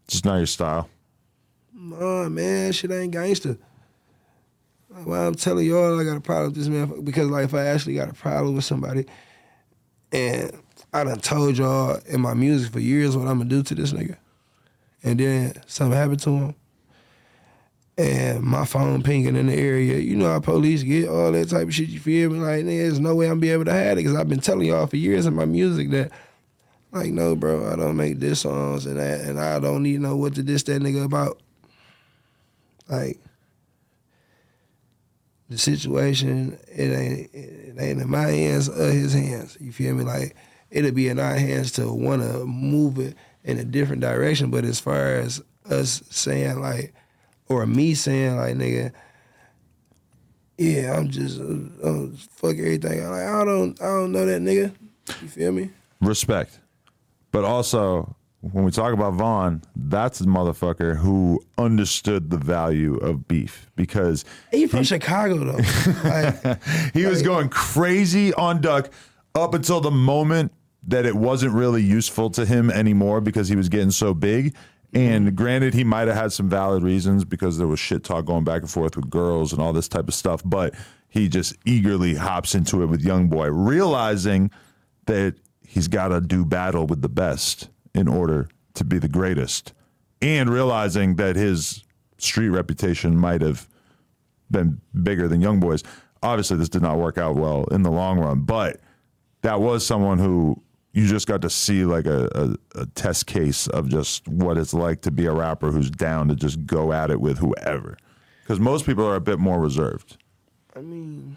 Just 0.06 0.24
not 0.24 0.36
your 0.36 0.46
style. 0.46 0.88
Nah, 1.74 2.28
man, 2.28 2.72
shit 2.72 2.90
ain't 2.90 3.12
gangster. 3.12 3.58
Well, 5.04 5.28
I'm 5.28 5.34
telling 5.34 5.66
y'all, 5.66 6.00
I 6.00 6.04
got 6.04 6.16
a 6.16 6.20
problem 6.20 6.46
with 6.46 6.56
this 6.56 6.68
man 6.68 7.04
because, 7.04 7.28
like, 7.28 7.44
if 7.44 7.54
I 7.54 7.66
actually 7.66 7.94
got 7.94 8.08
a 8.08 8.14
problem 8.14 8.56
with 8.56 8.64
somebody, 8.64 9.06
and 10.10 10.50
I 10.92 11.04
done 11.04 11.20
told 11.20 11.58
y'all 11.58 12.00
in 12.06 12.20
my 12.20 12.34
music 12.34 12.72
for 12.72 12.80
years 12.80 13.16
what 13.16 13.28
I'm 13.28 13.38
gonna 13.38 13.50
do 13.50 13.62
to 13.62 13.74
this 13.74 13.92
nigga, 13.92 14.16
and 15.04 15.20
then 15.20 15.52
something 15.66 15.96
happened 15.96 16.20
to 16.20 16.30
him, 16.30 16.54
and 17.98 18.44
my 18.44 18.64
phone 18.64 19.02
pinging 19.02 19.34
in 19.34 19.48
the 19.48 19.54
area, 19.54 19.98
you 19.98 20.14
know 20.14 20.30
how 20.30 20.38
police 20.38 20.84
get 20.84 21.08
all 21.08 21.32
that 21.32 21.50
type 21.50 21.66
of 21.66 21.74
shit. 21.74 21.88
You 21.88 21.98
feel 21.98 22.30
me? 22.30 22.38
Like, 22.38 22.64
there's 22.64 23.00
no 23.00 23.16
way 23.16 23.28
I'm 23.28 23.40
be 23.40 23.50
able 23.50 23.64
to 23.64 23.72
have 23.72 23.94
it 23.94 23.96
because 23.96 24.14
I've 24.14 24.28
been 24.28 24.38
telling 24.38 24.68
y'all 24.68 24.86
for 24.86 24.96
years 24.96 25.26
in 25.26 25.34
my 25.34 25.44
music 25.44 25.90
that. 25.90 26.12
Like, 26.90 27.10
no, 27.10 27.36
bro, 27.36 27.70
I 27.70 27.76
don't 27.76 27.96
make 27.96 28.18
diss 28.18 28.40
songs 28.40 28.86
and 28.86 28.98
and 28.98 29.38
I 29.38 29.58
don't 29.58 29.82
need 29.82 29.96
to 29.96 30.02
know 30.02 30.16
what 30.16 30.36
to 30.36 30.42
diss 30.42 30.62
that 30.62 30.80
nigga 30.80 31.04
about. 31.04 31.38
Like, 32.88 33.18
the 35.50 35.58
situation, 35.58 36.56
it 36.68 36.90
ain't 36.90 37.34
it 37.34 37.76
ain't 37.78 38.00
in 38.00 38.08
my 38.08 38.28
hands 38.28 38.70
or 38.70 38.90
his 38.90 39.12
hands. 39.12 39.58
You 39.60 39.72
feel 39.72 39.94
me? 39.94 40.04
Like, 40.04 40.36
it'll 40.70 40.92
be 40.92 41.08
in 41.08 41.18
our 41.18 41.34
hands 41.34 41.72
to 41.72 41.92
want 41.92 42.22
to 42.22 42.46
move 42.46 42.98
it 42.98 43.16
in 43.44 43.58
a 43.58 43.64
different 43.64 44.00
direction. 44.00 44.50
But 44.50 44.64
as 44.64 44.80
far 44.80 45.16
as 45.16 45.42
us 45.68 46.02
saying 46.08 46.60
like, 46.60 46.94
or 47.48 47.66
me 47.66 47.94
saying 47.94 48.36
like, 48.36 48.54
nigga, 48.56 48.92
yeah, 50.56 50.96
I'm 50.96 51.08
just 51.08 51.40
uh, 51.40 51.86
uh, 51.86 52.06
fuck 52.30 52.56
everything. 52.56 53.04
I'm 53.04 53.10
like, 53.10 53.26
I 53.26 53.44
don't, 53.44 53.80
I 53.80 53.86
don't 53.86 54.12
know 54.12 54.26
that 54.26 54.42
nigga. 54.42 54.72
You 55.22 55.28
feel 55.28 55.52
me? 55.52 55.70
respect. 56.00 56.60
But 57.32 57.44
also, 57.44 58.16
when 58.40 58.64
we 58.64 58.70
talk 58.70 58.92
about 58.92 59.14
Von, 59.14 59.62
that's 59.74 60.20
the 60.20 60.26
motherfucker 60.26 60.96
who 60.96 61.42
understood 61.56 62.30
the 62.30 62.36
value 62.36 62.96
of 62.96 63.26
beef 63.28 63.70
because 63.76 64.24
He 64.50 64.66
from 64.66 64.84
Chicago 64.84 65.38
though. 65.38 66.02
like, 66.04 66.62
he 66.94 67.04
was 67.04 67.22
going 67.22 67.48
crazy 67.48 68.32
on 68.34 68.60
Duck 68.60 68.90
up 69.34 69.54
until 69.54 69.80
the 69.80 69.90
moment 69.90 70.52
that 70.86 71.04
it 71.04 71.14
wasn't 71.14 71.52
really 71.52 71.82
useful 71.82 72.30
to 72.30 72.46
him 72.46 72.70
anymore 72.70 73.20
because 73.20 73.48
he 73.48 73.56
was 73.56 73.68
getting 73.68 73.90
so 73.90 74.14
big. 74.14 74.54
And 74.94 75.36
granted, 75.36 75.74
he 75.74 75.84
might 75.84 76.08
have 76.08 76.16
had 76.16 76.32
some 76.32 76.48
valid 76.48 76.82
reasons 76.82 77.24
because 77.24 77.58
there 77.58 77.66
was 77.66 77.78
shit 77.78 78.04
talk 78.04 78.24
going 78.24 78.44
back 78.44 78.62
and 78.62 78.70
forth 78.70 78.96
with 78.96 79.10
girls 79.10 79.52
and 79.52 79.60
all 79.60 79.72
this 79.72 79.88
type 79.88 80.08
of 80.08 80.14
stuff, 80.14 80.42
but 80.44 80.74
he 81.08 81.28
just 81.28 81.54
eagerly 81.64 82.14
hops 82.14 82.54
into 82.54 82.82
it 82.82 82.86
with 82.86 83.02
Young 83.02 83.28
Boy, 83.28 83.48
realizing 83.48 84.50
that 85.06 85.34
he's 85.62 85.88
got 85.88 86.08
to 86.08 86.20
do 86.20 86.44
battle 86.44 86.86
with 86.86 87.02
the 87.02 87.08
best 87.08 87.68
in 87.94 88.08
order 88.08 88.48
to 88.74 88.84
be 88.84 88.98
the 88.98 89.08
greatest, 89.08 89.74
and 90.22 90.48
realizing 90.48 91.16
that 91.16 91.36
his 91.36 91.84
street 92.18 92.48
reputation 92.48 93.16
might 93.16 93.42
have 93.42 93.68
been 94.50 94.80
bigger 95.02 95.28
than 95.28 95.40
Young 95.40 95.60
Boys. 95.60 95.82
Obviously, 96.22 96.56
this 96.56 96.68
did 96.68 96.82
not 96.82 96.98
work 96.98 97.18
out 97.18 97.36
well 97.36 97.64
in 97.64 97.82
the 97.82 97.90
long 97.90 98.18
run, 98.18 98.40
but 98.40 98.80
that 99.42 99.60
was 99.60 99.86
someone 99.86 100.18
who 100.18 100.62
you 100.92 101.06
just 101.06 101.26
got 101.26 101.42
to 101.42 101.50
see 101.50 101.84
like 101.84 102.06
a, 102.06 102.28
a, 102.74 102.80
a 102.80 102.86
test 102.86 103.26
case 103.26 103.66
of 103.68 103.88
just 103.88 104.26
what 104.26 104.56
it's 104.56 104.74
like 104.74 105.02
to 105.02 105.10
be 105.10 105.26
a 105.26 105.32
rapper 105.32 105.70
who's 105.70 105.90
down 105.90 106.28
to 106.28 106.34
just 106.34 106.66
go 106.66 106.92
at 106.92 107.10
it 107.10 107.20
with 107.20 107.38
whoever. 107.38 107.96
Because 108.42 108.58
most 108.58 108.86
people 108.86 109.06
are 109.06 109.14
a 109.14 109.20
bit 109.20 109.38
more 109.38 109.60
reserved, 109.60 110.16
I 110.74 110.80
mean, 110.80 111.36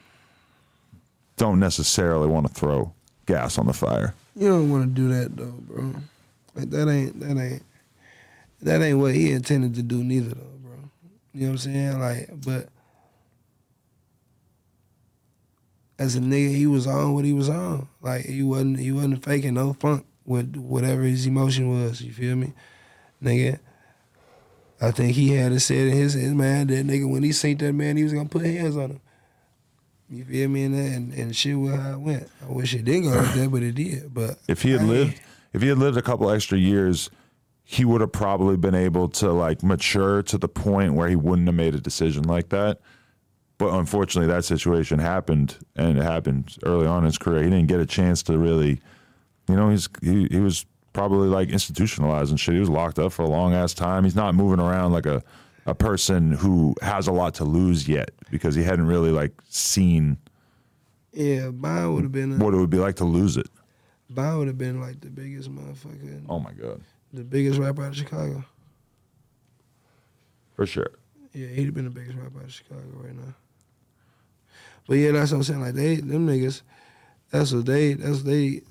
don't 1.36 1.60
necessarily 1.60 2.28
want 2.28 2.48
to 2.48 2.54
throw 2.54 2.94
gas 3.26 3.58
on 3.58 3.68
the 3.68 3.74
fire. 3.74 4.14
you 4.36 4.48
don't 4.48 4.70
want 4.70 4.84
to 4.84 5.02
do 5.02 5.10
that 5.10 5.36
though, 5.36 5.56
bro. 5.68 5.96
Like 6.56 6.70
that 6.70 6.90
ain't 6.90 7.20
that 7.20 7.38
ain't 7.38 7.64
that 8.62 8.82
ain't 8.82 9.00
what 9.00 9.16
he 9.16 9.32
intended 9.32 9.76
to 9.76 9.84
do 9.84 10.04
neither 10.04 10.36
though, 10.36 10.58
bro. 10.62 10.76
You 11.34 11.42
know 11.42 11.48
what 11.48 11.52
I'm 11.52 11.58
saying? 11.58 12.00
Like, 12.00 12.30
but 12.46 12.70
as 16.02 16.16
a 16.16 16.20
nigga, 16.20 16.56
he 16.56 16.66
was 16.66 16.88
on 16.88 17.14
what 17.14 17.26
he 17.26 17.34
was 17.34 17.48
on. 17.48 17.88
Like 18.02 18.26
he 18.26 18.42
wasn't 18.42 18.80
he 18.80 18.92
wasn't 18.92 19.24
faking 19.24 19.54
no 19.54 19.74
funk 19.74 20.04
with 20.26 20.56
whatever 20.56 21.04
his 21.04 21.28
emotion 21.28 21.70
was. 21.70 22.02
You 22.02 22.12
feel 22.12 22.36
me, 22.36 22.54
nigga? 23.24 23.60
I 24.82 24.90
think 24.90 25.14
he 25.14 25.36
had 25.36 25.52
it 25.52 25.60
said 25.60 25.90
in 25.90 25.94
his, 25.94 26.14
his 26.14 26.34
mind 26.34 26.72
that 26.72 26.88
nigga 26.88 27.08
when 27.08 27.22
he 27.22 27.32
seen 27.32 27.58
that 27.58 27.74
man, 27.74 27.98
he 27.98 28.04
was 28.04 28.14
gonna 28.14 28.28
put 28.28 28.46
hands 28.46 28.76
on 28.76 28.92
him. 28.92 29.02
You 30.10 30.26
feel 30.26 30.50
me? 30.50 30.64
And 30.64 30.74
that, 30.74 30.92
and, 30.92 31.14
and 31.14 31.36
shit 31.36 31.58
was 31.58 31.76
how 31.76 31.94
it 31.94 32.00
went. 32.00 32.28
I 32.44 32.52
wish 32.52 32.74
it 32.74 32.84
didn't 32.84 33.04
go 33.04 33.18
like 33.18 33.36
that, 33.36 33.52
but 33.52 33.62
it 33.62 33.76
did. 33.76 34.12
But 34.12 34.40
If 34.48 34.64
he 34.64 34.72
had 34.72 34.82
I 34.82 34.86
lived, 34.86 35.22
if 35.54 35.62
he 35.62 35.68
had 35.68 35.78
lived 35.78 35.98
a 35.98 36.02
couple 36.02 36.32
extra 36.32 36.58
years, 36.58 37.12
he 37.64 37.86
would 37.86 38.02
have 38.02 38.12
probably 38.12 38.58
been 38.58 38.76
able 38.76 39.08
to 39.10 39.32
like 39.32 39.62
mature 39.62 40.24
to 40.24 40.40
the 40.40 40.50
point 40.50 40.96
where 40.96 41.08
he 41.08 41.16
wouldn't 41.16 41.48
have 41.48 41.56
made 41.56 41.76
a 41.76 41.80
decision 41.80 42.24
like 42.24 42.50
that. 42.50 42.82
But 43.62 43.76
unfortunately, 43.76 44.26
that 44.34 44.44
situation 44.44 44.98
happened, 44.98 45.56
and 45.76 45.96
it 45.96 46.02
happened 46.02 46.58
early 46.66 46.88
on 46.88 47.04
in 47.04 47.06
his 47.06 47.20
career. 47.20 47.44
He 47.44 47.50
didn't 47.52 47.68
get 47.68 47.80
a 47.80 47.86
chance 47.86 48.24
to 48.24 48.36
really, 48.36 48.82
you 49.48 49.56
know, 49.56 49.70
he's 49.70 49.88
he, 50.02 50.28
he 50.32 50.40
was 50.40 50.66
probably 50.94 51.28
like 51.28 51.50
institutionalized 51.50 52.32
and 52.32 52.40
shit. 52.40 52.56
He 52.56 52.60
was 52.60 52.72
locked 52.72 52.98
up 52.98 53.14
for 53.14 53.22
a 53.22 53.30
long 53.30 53.54
ass 53.54 53.76
time. 53.76 54.04
He's 54.04 54.16
not 54.16 54.34
moving 54.34 54.60
around 54.60 54.94
like 54.94 55.06
a 55.06 55.22
a 55.68 55.76
person 55.76 56.32
who 56.32 56.74
has 56.82 57.06
a 57.06 57.12
lot 57.12 57.36
to 57.36 57.44
lose 57.44 57.88
yet 57.88 58.10
because 58.32 58.56
he 58.56 58.64
hadn't 58.64 58.88
really 58.88 59.12
like 59.12 59.32
seen 59.48 60.18
Yeah, 61.14 61.52
Von 61.54 61.94
would 61.94 62.02
have 62.02 62.12
been 62.12 62.32
a, 62.32 62.44
what 62.44 62.56
it 62.56 62.58
would 62.58 62.72
be 62.72 62.80
like 62.80 62.96
to 62.96 63.06
lose 63.06 63.38
it. 63.38 63.48
Von 64.10 64.40
would 64.40 64.48
have 64.48 64.58
been 64.58 64.82
like 64.82 65.02
the 65.02 65.12
biggest 65.12 65.54
motherfucker, 65.54 66.26
Oh 66.28 66.40
my 66.40 66.54
god, 66.54 66.82
the 67.14 67.24
biggest 67.24 67.60
rapper 67.60 67.84
out 67.84 67.90
of 67.90 67.96
Chicago. 67.96 68.44
for 70.56 70.66
sure. 70.66 70.90
Yeah, 71.32 71.46
he'd 71.48 71.66
have 71.66 71.76
been 71.76 71.86
the 71.86 71.92
biggest 71.92 72.18
rapper 72.18 72.40
out 72.40 72.46
of 72.46 72.52
Chicago 72.52 72.82
right 72.96 73.16
now. 73.16 73.36
But 74.92 74.98
yeah, 74.98 75.14
that's 75.14 75.32
what 75.32 75.38
I'm 75.38 75.44
saying. 75.44 75.62
Like 75.62 75.74
they, 75.74 75.96
them 75.96 76.28
niggas, 76.28 76.64
that's 77.32 77.54
what 77.54 77.66
they, 77.66 77.94
that's 77.94 78.18
what 78.18 78.26
they, 78.26 78.62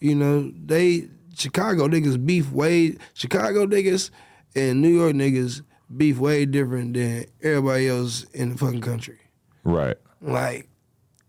you 0.00 0.16
know, 0.16 0.50
they 0.50 1.06
Chicago 1.36 1.86
niggas 1.86 2.26
beef 2.26 2.50
way. 2.50 2.96
Chicago 3.12 3.64
niggas 3.64 4.10
and 4.56 4.82
New 4.82 4.88
York 4.88 5.12
niggas 5.12 5.62
beef 5.96 6.18
way 6.18 6.44
different 6.44 6.94
than 6.94 7.26
everybody 7.40 7.86
else 7.86 8.24
in 8.34 8.50
the 8.50 8.58
fucking 8.58 8.80
country. 8.80 9.18
Right. 9.62 9.96
Like, 10.20 10.68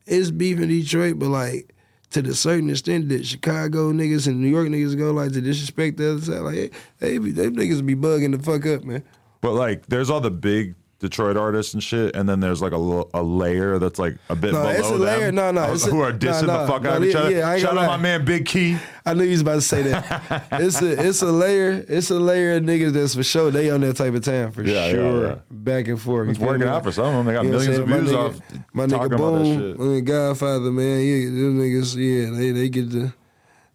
it's 0.07 0.31
beef 0.31 0.59
in 0.59 0.69
Detroit, 0.69 1.19
but 1.19 1.29
like 1.29 1.75
to 2.09 2.23
the 2.23 2.33
certain 2.33 2.71
extent 2.71 3.09
that 3.09 3.27
Chicago 3.27 3.91
niggas 3.91 4.25
and 4.25 4.41
New 4.41 4.49
York 4.49 4.69
niggas 4.69 4.97
go 4.97 5.11
like 5.11 5.33
to 5.33 5.41
disrespect 5.41 5.97
the 5.97 6.13
other 6.13 6.21
side, 6.21 6.39
like 6.39 6.55
hey, 6.55 6.71
they 6.97 7.17
they 7.19 7.49
niggas 7.51 7.85
be 7.85 7.93
bugging 7.93 8.35
the 8.35 8.43
fuck 8.43 8.65
up, 8.65 8.85
man. 8.85 9.03
But 9.41 9.51
like, 9.51 9.85
there's 9.85 10.09
all 10.09 10.19
the 10.19 10.31
big 10.31 10.73
Detroit 10.99 11.35
artists 11.35 11.73
and 11.73 11.83
shit, 11.83 12.15
and 12.15 12.27
then 12.27 12.39
there's 12.39 12.61
like 12.61 12.71
a, 12.71 13.03
a 13.13 13.21
layer 13.21 13.77
that's 13.79 13.99
like 13.99 14.15
a 14.29 14.35
bit 14.35 14.53
No, 14.53 14.61
below 14.61 14.69
it's 14.71 14.87
a 14.89 14.95
layer- 14.95 15.25
them, 15.25 15.35
no, 15.35 15.51
no, 15.51 15.73
it's 15.73 15.85
a- 15.87 15.89
who 15.91 15.99
are 15.99 16.13
dissing 16.13 16.47
no, 16.47 16.61
the 16.61 16.67
fuck 16.71 16.83
no, 16.83 16.91
out 16.91 16.97
of 16.97 17.03
each 17.03 17.15
other. 17.15 17.31
yeah, 17.31 17.57
Shout 17.57 17.77
out 17.77 17.87
my 17.87 17.97
man 17.97 18.23
Big 18.23 18.45
Key. 18.45 18.77
I 19.05 19.13
knew 19.13 19.23
you 19.25 19.31
was 19.31 19.41
about 19.41 19.55
to 19.55 19.61
say 19.61 19.81
that. 19.83 20.47
it's 20.53 20.81
a 20.81 21.07
it's 21.07 21.21
a 21.21 21.31
layer 21.31 21.85
it's 21.87 22.09
a 22.11 22.19
layer 22.19 22.55
of 22.55 22.63
niggas 22.63 22.93
that's 22.93 23.13
for 23.13 23.23
sure 23.23 23.51
they 23.51 23.69
on 23.69 23.81
that 23.81 23.97
type 23.97 24.13
of 24.15 24.23
time 24.23 24.51
for 24.53 24.63
Yeah, 24.63 24.89
sure. 24.89 25.27
yeah. 25.27 25.35
Back 25.51 25.89
and 25.89 26.01
forth. 26.01 26.29
It's 26.29 26.39
working 26.39 26.67
out 26.67 26.83
for 26.83 26.91
some 26.93 27.07
of 27.07 27.13
them. 27.13 27.25
They 27.25 27.33
got 27.33 27.43
You 27.45 27.51
know 27.51 27.57
what 27.57 27.67
I'm 27.67 27.89
millions 27.89 28.11
of 28.11 28.21
views 28.33 28.43
my 28.73 28.87
off 28.87 28.99
my 28.99 29.07
nigga 29.09 29.17
Boom, 29.17 29.59
shit. 29.59 29.79
my 29.79 29.99
Godfather, 29.99 30.71
man, 30.71 31.01
yeah, 31.01 31.25
them 31.25 31.59
niggas, 31.59 31.95
yeah, 31.97 32.35
they 32.37 32.51
they 32.51 32.69
get 32.69 32.89
the 32.89 33.13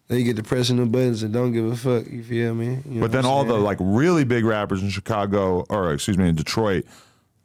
they 0.07 0.23
get 0.23 0.35
to 0.35 0.43
pressing 0.43 0.75
the 0.75 0.85
buttons 0.85 1.23
and 1.23 1.31
don't 1.31 1.53
give 1.53 1.65
a 1.65 1.75
fuck. 1.77 2.05
You 2.11 2.21
feel 2.23 2.53
me? 2.53 2.79
You 2.85 2.95
know 2.95 3.01
But 3.01 3.13
then 3.13 3.25
all 3.25 3.45
the 3.45 3.53
like 3.53 3.77
really 3.79 4.25
big 4.25 4.43
rappers 4.43 4.81
in 4.81 4.89
Chicago, 4.89 5.65
or 5.69 5.93
excuse 5.93 6.17
me, 6.17 6.27
in 6.27 6.35
Detroit, 6.35 6.83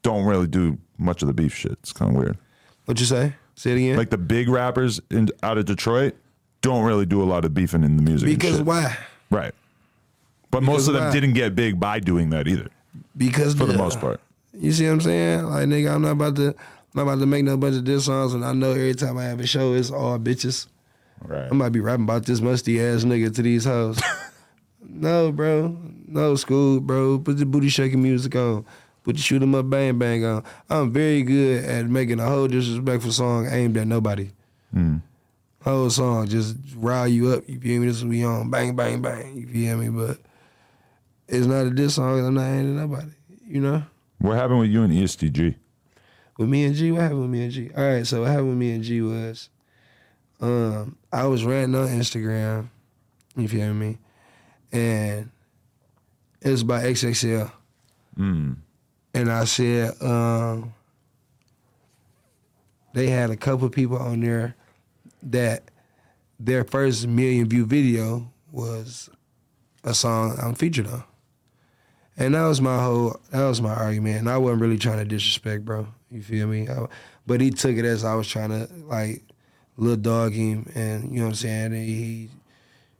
don't 0.07 0.25
really 0.25 0.47
do 0.47 0.79
much 0.99 1.21
of 1.23 1.27
the 1.27 1.35
beef 1.35 1.53
shit. 1.53 1.73
It's 1.73 1.93
kind 1.93 2.13
of 2.13 2.17
weird. 2.17 2.39
What'd 2.85 3.01
you 3.01 3.07
say? 3.07 3.35
Say 3.57 3.73
it 3.73 3.77
again. 3.79 3.97
Like 3.97 4.11
the 4.11 4.19
big 4.19 4.49
rappers 4.49 5.01
in 5.11 5.29
out 5.43 5.59
of 5.59 5.65
Detroit 5.65 6.15
don't 6.63 6.85
really 6.85 7.07
do 7.07 7.21
a 7.21 7.25
lot 7.25 7.45
of 7.45 7.53
beefing 7.55 7.83
in 7.83 7.97
the 7.97 8.03
music. 8.05 8.29
because 8.29 8.63
why? 8.63 8.97
Right. 9.31 9.53
But 10.53 10.63
most 10.63 10.73
Because 10.75 10.89
of 10.89 10.95
them 10.95 11.05
why? 11.07 11.13
didn't 11.13 11.33
get 11.33 11.57
big 11.57 11.81
by 11.81 11.99
doing 11.99 12.31
that 12.31 12.47
either, 12.47 12.69
Because 13.17 13.55
for 13.55 13.67
the 13.67 13.77
most 13.77 14.01
part. 14.01 14.21
You 14.53 14.71
see 14.71 14.87
what 14.87 14.93
I'm 14.93 15.01
saying? 15.01 15.45
Like 15.47 15.67
nigga, 15.67 15.93
I'm 15.93 16.03
not 16.03 16.13
about 16.13 16.37
to 16.37 16.49
I'm 16.51 16.55
not 16.95 17.03
about 17.03 17.19
to 17.19 17.27
make 17.27 17.43
no 17.45 17.57
bunch 17.57 17.75
of 17.75 17.83
diss 17.85 18.05
songs, 18.05 18.33
and 18.33 18.45
I 18.45 18.53
know 18.53 18.71
every 18.71 18.95
time 18.95 19.19
I 19.19 19.25
have 19.25 19.41
a 19.41 19.47
show, 19.47 19.75
it's 19.75 19.91
all 19.91 20.19
bitches. 20.21 20.69
Right. 21.21 21.49
I 21.51 21.55
might 21.55 21.71
be 21.71 21.81
rapping 21.81 22.05
about 22.05 22.27
this 22.27 22.41
musty 22.41 22.81
ass 22.81 23.03
nigga 23.05 23.35
to 23.35 23.43
these 23.43 23.65
hoes. 23.65 24.01
no, 24.81 25.33
bro. 25.33 25.77
No 26.07 26.37
school, 26.37 26.79
bro. 26.81 27.19
Put 27.19 27.39
the 27.39 27.47
booty 27.47 27.69
shaking 27.69 28.03
music 28.03 28.37
on. 28.37 28.65
Put 29.07 29.15
the 29.15 29.23
shoot 29.23 29.41
'em 29.41 29.55
up 29.55 29.71
bang 29.71 29.97
bang 30.01 30.25
on. 30.25 30.43
I'm 30.69 30.91
very 30.91 31.23
good 31.23 31.65
at 31.65 31.87
making 31.87 32.19
a 32.19 32.27
whole 32.27 32.49
disrespectful 32.49 33.13
song 33.13 33.47
aimed 33.49 33.77
at 33.77 33.87
nobody. 33.87 34.33
Whole 35.63 35.91
song 35.91 36.27
just 36.27 36.57
rile 36.75 37.07
you 37.07 37.29
up. 37.33 37.49
You 37.49 37.61
feel 37.61 37.81
me? 37.81 37.87
This 37.87 38.03
will 38.03 38.11
be 38.11 38.25
on 38.25 38.51
bang 38.51 38.75
bang 38.75 39.01
bang. 39.01 39.37
You 39.37 39.47
feel 39.47 39.77
me? 39.79 39.89
But 39.91 40.19
it's 41.29 41.47
not 41.47 41.67
a 41.67 41.71
diss 41.71 41.95
song. 41.95 42.19
I'm 42.27 42.35
not 42.35 42.47
aimed 42.49 42.77
at 42.77 42.83
nobody. 42.83 43.11
You 43.47 43.61
know. 43.61 43.83
What 44.19 44.35
happened 44.39 44.59
with 44.59 44.71
you 44.71 44.83
and 44.83 44.93
EST 44.93 45.33
Gee? 45.33 45.57
With 46.37 46.49
me 46.49 46.65
and 46.65 46.75
G, 46.75 46.91
what 46.91 47.03
happened 47.03 47.21
with 47.21 47.31
me 47.31 47.45
and 47.45 47.53
G? 47.53 47.71
All 47.77 47.85
right, 47.85 48.05
so 48.05 48.23
what 48.23 48.31
happened 48.31 48.49
with 48.49 48.59
me 48.59 48.73
and 48.73 48.83
G 48.83 49.03
was, 49.03 49.51
um, 50.41 50.97
I 51.13 51.27
was 51.27 51.45
ranting 51.45 51.81
on 51.81 51.87
Instagram, 51.89 52.69
you 53.37 53.47
feel 53.47 53.73
me, 53.73 53.99
and 54.73 55.31
it 56.43 56.51
was 56.51 56.63
about 56.63 56.83
XXL, 56.85 57.53
Mm. 58.19 58.57
And 59.17 59.33
I 59.33 59.45
said, 59.45 59.95
um, 60.03 60.75
they 62.93 63.09
had 63.09 63.31
a 63.31 63.37
couple 63.37 63.69
people 63.71 63.97
on 63.97 64.21
there 64.21 64.55
that 65.23 65.71
their 66.39 66.65
first 66.65 67.07
million 67.07 67.49
view 67.49 67.65
video 67.65 68.31
was 68.53 69.09
a 69.85 69.95
song 69.95 70.37
I'm 70.41 70.55
featured 70.55 70.87
on. 70.87 71.03
And 72.19 72.35
that 72.35 72.45
was 72.47 72.61
my 72.61 72.83
whole, 72.83 73.19
that 73.31 73.47
was 73.47 73.63
my 73.63 73.73
argument. 73.73 74.19
And 74.19 74.29
I 74.29 74.37
wasn't 74.37 74.61
really 74.61 74.77
trying 74.77 74.99
to 74.99 75.07
disrespect, 75.07 75.65
bro. 75.65 75.89
You 76.11 76.23
feel 76.23 76.47
me? 76.47 76.69
I- 76.69 76.87
but 77.27 77.41
he 77.41 77.51
took 77.51 77.77
it 77.77 77.87
as 77.87 78.05
I 78.05 78.15
was 78.15 78.29
trying 78.29 78.51
to, 78.51 78.69
like, 78.85 79.23
little 79.79 79.97
dog 79.97 80.33
him. 80.35 80.71
And, 80.75 81.11
you 81.11 81.21
know 81.21 81.25
what 81.25 81.31
I'm 81.31 81.35
saying? 81.37 81.73
And 81.73 81.77
he, 81.77 82.29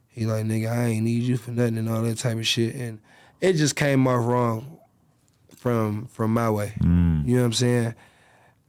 he 0.09 0.25
like, 0.25 0.45
nigga, 0.45 0.71
I 0.71 0.85
ain't 0.85 1.05
need 1.05 1.23
you 1.23 1.37
for 1.37 1.51
nothing 1.51 1.77
and 1.77 1.87
all 1.89 2.01
that 2.01 2.17
type 2.17 2.37
of 2.37 2.47
shit. 2.47 2.73
And 2.73 2.99
it 3.39 3.53
just 3.53 3.75
came 3.75 4.07
off 4.07 4.25
wrong 4.25 4.76
from 5.67 6.05
from 6.07 6.33
my 6.33 6.49
way. 6.49 6.73
You 7.27 7.35
know 7.35 7.41
what 7.41 7.45
I'm 7.47 7.53
saying? 7.53 7.95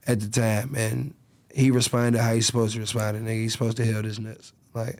At 0.05 0.19
the 0.19 0.27
time. 0.27 0.75
And 0.75 1.13
he 1.53 1.71
responded 1.71 2.19
how 2.19 2.33
he's 2.33 2.45
supposed 2.45 2.73
to 2.73 2.81
respond. 2.81 3.15
And 3.15 3.25
nigga, 3.25 3.41
he's 3.41 3.53
supposed 3.53 3.77
to 3.77 3.85
held 3.85 4.03
his 4.03 4.19
nuts. 4.19 4.51
Like, 4.73 4.99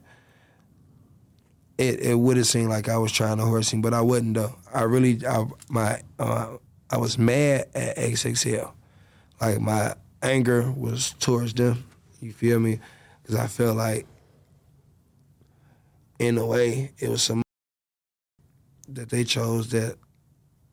it, 1.78 2.00
it 2.00 2.16
would 2.16 2.38
have 2.38 2.48
seemed 2.48 2.70
like 2.70 2.88
I 2.88 2.98
was 2.98 3.12
trying 3.12 3.38
to 3.38 3.46
horse 3.46 3.72
him, 3.74 3.82
but 3.82 3.94
I 3.94 4.02
wasn't 4.02 4.36
though. 4.36 4.56
I 4.74 4.84
really, 4.84 5.26
I, 5.28 5.46
my, 5.70 6.02
uh, 6.18 6.58
I 6.90 6.98
was 6.98 7.18
mad 7.18 7.68
at 7.76 7.98
XXL. 7.98 8.72
Like 9.42 9.60
my 9.60 9.96
anger 10.22 10.72
was 10.72 11.16
towards 11.20 11.54
them. 11.54 11.86
You 12.22 12.32
feel 12.32 12.60
me? 12.60 12.80
Because 13.22 13.36
I 13.36 13.48
felt 13.48 13.76
like, 13.78 14.06
in 16.18 16.38
a 16.38 16.46
way, 16.46 16.92
it 16.98 17.10
was 17.10 17.24
some 17.24 17.42
that 18.88 19.10
they 19.10 19.24
chose 19.24 19.70
that 19.70 19.98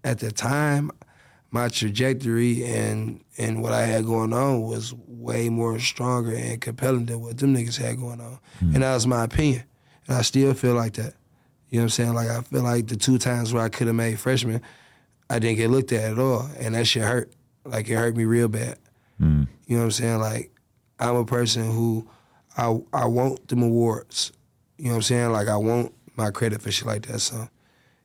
at 0.02 0.20
the 0.20 0.30
time, 0.30 0.90
my 1.56 1.68
trajectory 1.68 2.64
and 2.66 3.24
and 3.38 3.62
what 3.62 3.72
I 3.72 3.82
had 3.82 4.04
going 4.04 4.34
on 4.34 4.60
was 4.60 4.92
way 5.06 5.48
more 5.48 5.78
stronger 5.78 6.34
and 6.34 6.60
compelling 6.60 7.06
than 7.06 7.22
what 7.22 7.38
them 7.38 7.54
niggas 7.54 7.78
had 7.78 7.98
going 7.98 8.20
on. 8.20 8.38
Hmm. 8.60 8.74
And 8.74 8.82
that 8.82 8.92
was 8.92 9.06
my 9.06 9.24
opinion. 9.24 9.64
And 10.06 10.18
I 10.18 10.22
still 10.22 10.52
feel 10.52 10.74
like 10.74 10.92
that. 10.94 11.14
You 11.70 11.78
know 11.78 11.84
what 11.84 11.84
I'm 11.84 11.88
saying? 11.90 12.14
Like 12.14 12.28
I 12.28 12.42
feel 12.42 12.62
like 12.62 12.88
the 12.88 12.96
two 12.96 13.16
times 13.16 13.54
where 13.54 13.62
I 13.62 13.70
could 13.70 13.86
have 13.86 13.96
made 13.96 14.20
freshman, 14.20 14.60
I 15.30 15.38
didn't 15.38 15.56
get 15.56 15.70
looked 15.70 15.92
at 15.92 16.12
at 16.12 16.18
all. 16.18 16.46
And 16.58 16.74
that 16.74 16.86
shit 16.86 17.02
hurt. 17.02 17.32
Like 17.64 17.88
it 17.88 17.94
hurt 17.94 18.14
me 18.16 18.26
real 18.26 18.48
bad. 18.48 18.78
Hmm. 19.18 19.44
You 19.66 19.76
know 19.76 19.82
what 19.82 19.86
I'm 19.86 19.90
saying? 19.92 20.18
Like 20.18 20.50
I'm 21.00 21.16
a 21.16 21.24
person 21.24 21.70
who 21.72 22.06
I 22.54 22.78
I 22.92 23.06
want 23.06 23.48
them 23.48 23.62
awards. 23.62 24.30
You 24.76 24.86
know 24.86 24.90
what 24.90 24.96
I'm 24.96 25.02
saying? 25.02 25.32
Like 25.32 25.48
I 25.48 25.56
want 25.56 25.94
my 26.16 26.30
credit 26.30 26.60
for 26.60 26.70
shit 26.70 26.86
like 26.86 27.06
that. 27.06 27.20
So 27.20 27.48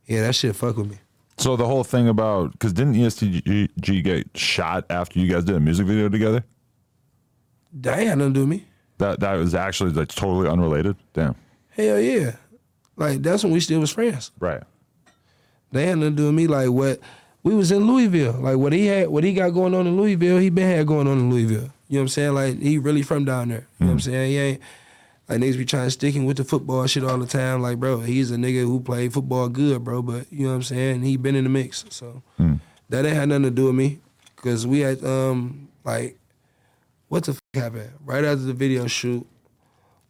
yeah, 0.05 0.21
that 0.21 0.35
shit 0.35 0.55
fuck 0.55 0.77
with 0.77 0.89
me. 0.89 0.99
So 1.41 1.55
the 1.55 1.65
whole 1.65 1.83
thing 1.83 2.07
about 2.07 2.51
because 2.51 2.71
didn't 2.71 2.95
EST 2.95 3.71
Gee 3.81 4.01
get 4.03 4.27
shot 4.37 4.85
after 4.91 5.17
you 5.17 5.27
guys 5.27 5.43
did 5.43 5.55
a 5.55 5.59
music 5.59 5.87
video 5.87 6.07
together? 6.07 6.43
That 7.73 7.97
had 7.97 8.19
nothing 8.19 8.33
to 8.33 8.39
do 8.39 8.39
with 8.41 8.49
me. 8.49 8.65
That 8.99 9.19
that 9.21 9.33
was 9.37 9.55
actually 9.55 9.91
like 9.91 10.09
totally 10.09 10.47
unrelated. 10.47 10.97
Damn. 11.13 11.35
Hell 11.71 11.99
yeah. 11.99 12.35
Like 12.95 13.23
that's 13.23 13.43
when 13.43 13.53
we 13.53 13.59
still 13.59 13.79
was 13.79 13.91
friends. 13.91 14.31
Right. 14.39 14.61
They 15.71 15.87
had 15.87 15.97
nothing 15.97 16.15
to 16.15 16.21
do 16.21 16.25
with 16.27 16.35
me. 16.35 16.45
Like 16.45 16.69
what 16.69 16.99
we 17.41 17.55
was 17.55 17.71
in 17.71 17.87
Louisville. 17.87 18.33
Like 18.33 18.57
what 18.57 18.71
he 18.71 18.85
had 18.85 19.07
what 19.07 19.23
he 19.23 19.33
got 19.33 19.49
going 19.49 19.73
on 19.73 19.87
in 19.87 19.97
Louisville, 19.97 20.37
he 20.37 20.51
been 20.51 20.69
had 20.69 20.85
going 20.85 21.07
on 21.07 21.17
in 21.17 21.31
Louisville. 21.31 21.71
You 21.87 21.97
know 21.97 22.01
what 22.01 22.01
I'm 22.01 22.07
saying? 22.09 22.33
Like 22.35 22.59
he 22.59 22.77
really 22.77 23.01
from 23.01 23.25
down 23.25 23.49
there. 23.49 23.67
You 23.79 23.87
know 23.87 23.93
what 23.93 24.05
I'm 24.05 24.11
hmm. 24.11 24.11
saying? 24.11 24.31
He 24.31 24.37
ain't 24.37 24.61
like 25.31 25.39
niggas 25.41 25.57
be 25.57 25.65
trying 25.65 25.87
to 25.87 25.91
stick 25.91 26.13
him 26.13 26.25
with 26.25 26.37
the 26.37 26.43
football 26.43 26.85
shit 26.87 27.03
all 27.03 27.17
the 27.17 27.25
time. 27.25 27.61
Like, 27.61 27.79
bro, 27.79 27.99
he's 27.99 28.31
a 28.31 28.35
nigga 28.35 28.61
who 28.61 28.81
played 28.81 29.13
football 29.13 29.47
good, 29.47 29.83
bro. 29.83 30.01
But 30.01 30.31
you 30.31 30.43
know 30.43 30.49
what 30.49 30.55
I'm 30.55 30.63
saying? 30.63 31.03
He 31.03 31.15
been 31.15 31.35
in 31.35 31.45
the 31.45 31.49
mix. 31.49 31.85
So 31.89 32.21
that 32.89 33.05
ain't 33.05 33.15
had 33.15 33.29
nothing 33.29 33.43
to 33.43 33.51
do 33.51 33.65
with 33.65 33.75
me. 33.75 33.99
Cause 34.35 34.65
we 34.67 34.79
had 34.79 35.03
um 35.05 35.69
like 35.85 36.17
what 37.07 37.23
the 37.25 37.33
fuck 37.33 37.43
happened? 37.53 37.91
Right 38.03 38.23
after 38.23 38.43
the 38.43 38.53
video 38.53 38.87
shoot, 38.87 39.27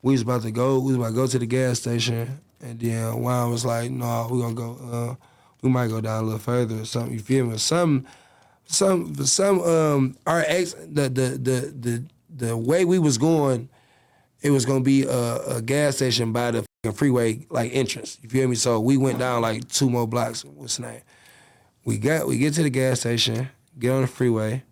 we 0.01 0.13
was 0.13 0.21
about 0.21 0.43
to 0.43 0.51
go, 0.51 0.79
we 0.79 0.87
was 0.87 0.95
about 0.97 1.09
to 1.09 1.13
go 1.15 1.27
to 1.27 1.39
the 1.39 1.45
gas 1.45 1.79
station, 1.79 2.39
and 2.61 2.79
then 2.79 3.21
Juan 3.21 3.51
was 3.51 3.65
like, 3.65 3.91
no, 3.91 4.27
we 4.31 4.39
gonna 4.39 4.53
go, 4.53 4.77
uh, 4.91 5.15
we 5.61 5.69
might 5.69 5.87
go 5.87 5.99
down 5.99 6.23
a 6.23 6.25
little 6.25 6.39
further 6.39 6.81
or 6.81 6.85
something, 6.85 7.13
you 7.13 7.19
feel 7.19 7.45
me? 7.45 7.57
Some, 7.57 8.05
some, 8.65 9.15
some, 9.25 9.61
um, 9.61 10.15
our 10.27 10.43
ex, 10.47 10.73
the, 10.73 11.09
the, 11.09 11.39
the, 11.41 11.73
the, 11.79 12.03
the 12.29 12.55
way 12.57 12.85
we 12.85 12.99
was 12.99 13.17
going, 13.17 13.67
it 14.41 14.51
was 14.51 14.65
gonna 14.65 14.81
be 14.81 15.03
a, 15.03 15.57
a 15.57 15.61
gas 15.61 15.97
station 15.97 16.31
by 16.31 16.51
the 16.51 16.65
fucking 16.83 16.97
freeway, 16.97 17.45
like 17.49 17.73
entrance, 17.73 18.17
you 18.21 18.29
feel 18.29 18.47
me? 18.47 18.55
So 18.55 18.79
we 18.79 18.97
went 18.97 19.19
down 19.19 19.41
like 19.41 19.67
two 19.67 19.89
more 19.89 20.07
blocks, 20.07 20.43
what's 20.43 20.77
the 20.77 20.83
name? 20.83 21.01
We 21.85 21.97
got, 21.97 22.27
we 22.27 22.37
get 22.37 22.53
to 22.55 22.63
the 22.63 22.69
gas 22.69 23.01
station, 23.01 23.49
get 23.77 23.91
on 23.91 24.01
the 24.01 24.07
freeway, 24.07 24.63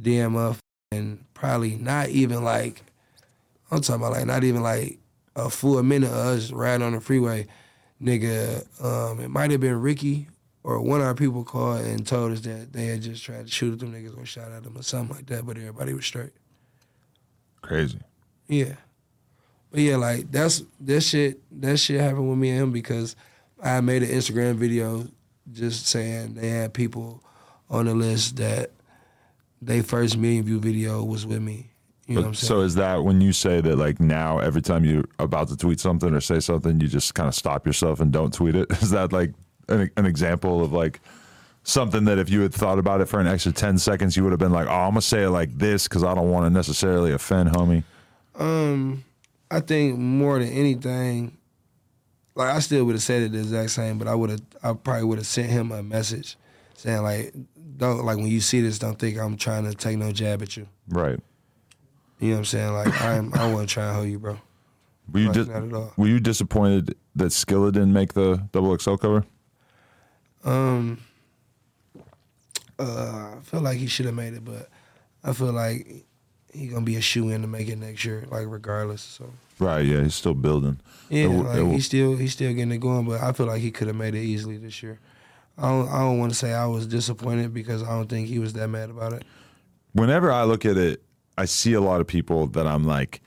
DM 0.00 0.36
up, 0.36 0.56
and 0.90 1.24
probably 1.34 1.76
not 1.76 2.08
even 2.08 2.44
like, 2.44 2.82
I'm 3.70 3.80
talking 3.80 4.02
about 4.02 4.12
like 4.12 4.26
not 4.26 4.44
even 4.44 4.62
like 4.62 4.98
a 5.34 5.48
full 5.48 5.82
minute 5.82 6.10
of 6.10 6.14
us 6.14 6.50
riding 6.50 6.86
on 6.86 6.92
the 6.92 7.00
freeway, 7.00 7.46
nigga. 8.02 8.66
Um, 8.84 9.20
it 9.20 9.28
might 9.28 9.50
have 9.50 9.60
been 9.60 9.80
Ricky 9.80 10.28
or 10.64 10.80
one 10.80 11.00
of 11.00 11.06
our 11.06 11.14
people 11.14 11.44
called 11.44 11.84
and 11.84 12.06
told 12.06 12.32
us 12.32 12.40
that 12.40 12.72
they 12.72 12.86
had 12.86 13.02
just 13.02 13.24
tried 13.24 13.46
to 13.46 13.52
shoot 13.52 13.72
at 13.72 13.80
them 13.80 13.92
niggas 13.92 14.20
or 14.20 14.26
shot 14.26 14.52
at 14.52 14.62
them 14.62 14.76
or 14.76 14.82
something 14.82 15.16
like 15.16 15.26
that, 15.26 15.46
but 15.46 15.56
everybody 15.56 15.94
was 15.94 16.04
straight. 16.04 16.32
Crazy. 17.62 17.98
Yeah. 18.48 18.74
But 19.72 19.80
yeah, 19.80 19.96
like 19.96 20.30
that's 20.30 20.62
that 20.80 21.00
shit 21.00 21.40
that 21.60 21.78
shit 21.78 22.00
happened 22.00 22.28
with 22.28 22.38
me 22.38 22.50
and 22.50 22.60
him 22.60 22.72
because 22.72 23.16
I 23.60 23.80
made 23.80 24.04
an 24.04 24.10
Instagram 24.10 24.54
video 24.54 25.08
just 25.50 25.86
saying 25.86 26.34
they 26.34 26.48
had 26.48 26.72
people 26.72 27.24
on 27.68 27.86
the 27.86 27.94
list 27.94 28.36
that 28.36 28.70
they 29.60 29.80
first 29.82 30.16
million 30.16 30.44
view 30.44 30.60
video 30.60 31.02
was 31.02 31.26
with 31.26 31.42
me. 31.42 31.70
You 32.06 32.16
know 32.16 32.20
what 32.20 32.26
I'm 32.28 32.34
saying? 32.34 32.48
so 32.48 32.60
is 32.60 32.74
that 32.76 33.02
when 33.02 33.20
you 33.20 33.32
say 33.32 33.60
that 33.60 33.76
like 33.76 33.98
now 33.98 34.38
every 34.38 34.62
time 34.62 34.84
you're 34.84 35.04
about 35.18 35.48
to 35.48 35.56
tweet 35.56 35.80
something 35.80 36.12
or 36.12 36.20
say 36.20 36.38
something, 36.40 36.80
you 36.80 36.86
just 36.86 37.14
kind 37.14 37.28
of 37.28 37.34
stop 37.34 37.66
yourself 37.66 38.00
and 38.00 38.12
don't 38.12 38.32
tweet 38.32 38.54
it? 38.54 38.70
Is 38.82 38.90
that 38.90 39.12
like 39.12 39.32
an, 39.68 39.90
an 39.96 40.04
example 40.04 40.62
of 40.62 40.72
like 40.72 41.00
Something 41.64 42.06
that 42.06 42.18
if 42.18 42.28
you 42.28 42.40
had 42.40 42.52
thought 42.52 42.80
about 42.80 43.00
it 43.00 43.06
for 43.06 43.20
an 43.20 43.28
extra 43.28 43.52
10 43.52 43.78
seconds, 43.78 44.16
you 44.16 44.24
would 44.24 44.32
have 44.32 44.40
been 44.40 44.50
like, 44.50 44.66
oh, 44.66 44.70
I'm 44.70 44.90
going 44.90 45.00
to 45.00 45.02
say 45.02 45.22
it 45.22 45.30
like 45.30 45.56
this 45.56 45.86
because 45.86 46.02
I 46.02 46.12
don't 46.12 46.28
want 46.28 46.44
to 46.44 46.50
necessarily 46.50 47.12
offend 47.12 47.50
homie. 47.50 47.84
Um, 48.34 49.04
I 49.52 49.60
think 49.60 49.98
more 49.98 50.38
than 50.38 50.48
anything, 50.48 51.36
like 52.34 52.48
I 52.54 52.58
still 52.60 52.84
would 52.84 52.94
have 52.94 53.02
said 53.02 53.22
it 53.22 53.32
the 53.32 53.38
exact 53.40 53.70
same, 53.70 53.98
but 53.98 54.08
I 54.08 54.14
would 54.14 54.30
have, 54.30 54.40
I 54.62 54.72
probably 54.72 55.04
would 55.04 55.18
have 55.18 55.26
sent 55.26 55.50
him 55.50 55.70
a 55.72 55.82
message 55.82 56.36
saying 56.74 57.02
like, 57.02 57.34
don't 57.76 58.04
like 58.04 58.16
when 58.16 58.26
you 58.28 58.40
see 58.40 58.60
this, 58.60 58.78
don't 58.78 58.98
think 58.98 59.18
I'm 59.18 59.36
trying 59.36 59.64
to 59.64 59.74
take 59.74 59.98
no 59.98 60.12
jab 60.12 60.42
at 60.42 60.56
you. 60.56 60.66
Right. 60.88 61.18
You 62.18 62.28
know 62.28 62.34
what 62.34 62.38
I'm 62.38 62.44
saying? 62.46 62.72
Like 62.72 63.02
I'm, 63.02 63.34
I 63.34 63.50
wasn't 63.52 63.70
trying 63.70 63.90
to 63.90 63.94
hold 63.94 64.08
you, 64.08 64.18
bro. 64.18 64.38
Were 65.12 65.20
you, 65.20 65.26
Like, 65.26 65.34
dis- 65.34 65.48
not 65.48 65.62
at 65.64 65.72
all. 65.72 65.92
were 65.96 66.06
you 66.06 66.20
disappointed 66.20 66.94
that 67.16 67.26
Skilla 67.32 67.72
didn't 67.72 67.92
make 67.92 68.14
the 68.14 68.48
double 68.52 68.76
XL 68.78 68.94
cover? 68.96 69.24
Um, 70.44 70.98
uh, 72.78 73.34
I 73.36 73.38
feel 73.42 73.60
like 73.60 73.78
he 73.78 73.86
should 73.86 74.06
have 74.06 74.14
made 74.14 74.34
it, 74.34 74.44
but 74.44 74.68
I 75.22 75.32
feel 75.32 75.52
like 75.52 76.04
he 76.52 76.66
gonna 76.68 76.84
be 76.84 76.96
a 76.96 77.00
shoe 77.00 77.28
in 77.30 77.42
to 77.42 77.46
make 77.48 77.68
it 77.68 77.76
next 77.76 78.04
year, 78.04 78.24
like 78.30 78.46
regardless. 78.48 79.02
So 79.02 79.32
Right. 79.58 79.84
Yeah. 79.84 80.02
He's 80.02 80.14
still 80.14 80.34
building. 80.34 80.80
yeah, 81.08 81.24
It 81.24 81.28
like 81.28 81.56
it 81.58 81.66
he's 81.72 81.86
still 81.86 82.16
he's 82.16 82.32
still 82.32 82.52
getting 82.52 82.72
it 82.72 82.78
going, 82.78 83.06
but 83.06 83.20
I 83.22 83.32
feel 83.32 83.46
like 83.46 83.60
he 83.60 83.70
could 83.70 83.86
have 83.88 83.96
made 83.96 84.14
it 84.14 84.22
easily 84.22 84.56
this 84.56 84.82
year. 84.82 84.98
I 85.58 85.68
don't 85.68 85.88
I 85.88 85.98
don't 86.00 86.18
want 86.18 86.32
to 86.32 86.38
say 86.38 86.52
I 86.52 86.66
was 86.66 86.86
disappointed 86.86 87.52
because 87.52 87.82
I 87.82 87.90
don't 87.90 88.08
think 88.08 88.28
he 88.28 88.38
was 88.38 88.52
that 88.54 88.68
mad 88.68 88.90
about 88.90 89.12
it. 89.12 89.24
whenever 89.92 90.32
I 90.32 90.44
look 90.44 90.64
at 90.64 90.76
it, 90.76 91.02
I 91.36 91.44
see 91.44 91.74
a 91.74 91.80
lot 91.80 92.00
of 92.00 92.06
people 92.06 92.46
that 92.48 92.66
I'm 92.66 92.84
like, 92.84 93.20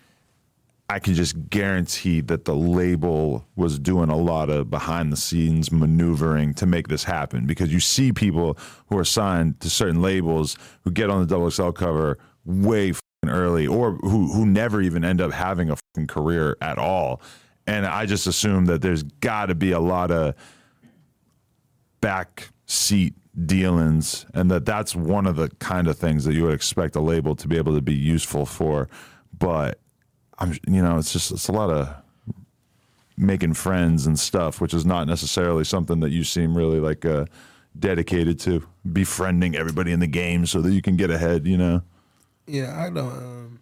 I 0.90 1.00
can 1.00 1.14
just 1.16 1.50
guarantee 1.50 2.22
that 2.22 2.46
the 2.46 2.56
label 2.56 3.46
was 3.56 3.80
doing 3.80 4.10
a 4.10 4.18
lot 4.18 4.50
of 4.52 4.70
behind 4.70 5.12
the 5.12 5.18
scenes 5.18 5.72
maneuvering 5.72 6.54
to 6.56 6.66
make 6.68 6.88
this 6.88 7.04
happen 7.04 7.46
because 7.48 7.74
you 7.74 7.80
see 7.80 8.12
people 8.14 8.58
who 8.90 8.98
are 8.98 9.06
signed 9.06 9.60
to 9.62 9.70
certain 9.70 10.02
labels 10.02 10.58
who 10.84 10.92
get 10.92 11.10
on 11.10 11.22
the 11.22 11.26
double 11.26 11.50
XL 11.50 11.72
cover 11.72 12.20
way 12.46 12.94
early 13.30 13.68
or 13.68 13.94
who 13.96 14.32
who 14.32 14.46
never 14.46 14.82
even 14.82 15.04
end 15.06 15.22
up 15.22 15.32
having 15.32 15.70
a 15.70 15.76
fucking 15.76 16.08
career 16.08 16.58
at 16.62 16.78
all. 16.78 17.22
And 17.68 17.86
I 17.86 18.06
just 18.06 18.28
assume 18.28 18.66
that 18.66 18.82
there's 18.82 19.04
got 19.04 19.48
to 19.48 19.56
be 19.56 19.72
a 19.72 19.80
lot 19.80 20.12
of 20.12 20.36
back 22.02 22.50
seat 22.68 23.16
dealings 23.46 24.26
and 24.34 24.50
that 24.50 24.66
that's 24.66 24.96
one 24.96 25.26
of 25.26 25.36
the 25.36 25.50
kind 25.60 25.88
of 25.88 25.98
things 25.98 26.24
that 26.24 26.34
you 26.34 26.44
would 26.44 26.54
expect 26.54 26.96
a 26.96 27.02
label 27.02 27.36
to 27.36 27.48
be 27.48 27.58
able 27.58 27.74
to 27.74 27.82
be 27.82 27.94
useful 27.94 28.46
for 28.46 28.88
but 29.38 29.80
i'm 30.40 30.54
you 30.68 30.82
know 30.82 30.98
it's 30.98 31.12
just 31.12 31.32
it's 31.32 31.50
a 31.50 31.52
lot 31.52 31.70
of 31.70 31.94
making 33.18 33.54
friends 33.54 34.08
and 34.08 34.18
stuff 34.18 34.62
which 34.62 34.74
is 34.74 34.86
not 34.86 35.06
necessarily 35.06 35.66
something 35.66 36.00
that 36.00 36.12
you 36.12 36.24
seem 36.24 36.56
really 36.56 36.80
like 36.80 37.04
uh 37.06 37.26
dedicated 37.78 38.40
to 38.40 38.66
befriending 38.94 39.54
everybody 39.56 39.92
in 39.92 40.00
the 40.00 40.08
game 40.08 40.46
so 40.46 40.62
that 40.62 40.72
you 40.72 40.82
can 40.82 40.96
get 40.96 41.10
ahead 41.10 41.46
you 41.46 41.58
know 41.58 41.82
Yeah, 42.48 42.80
I 42.80 42.90
don't. 42.90 43.12
Um, 43.12 43.60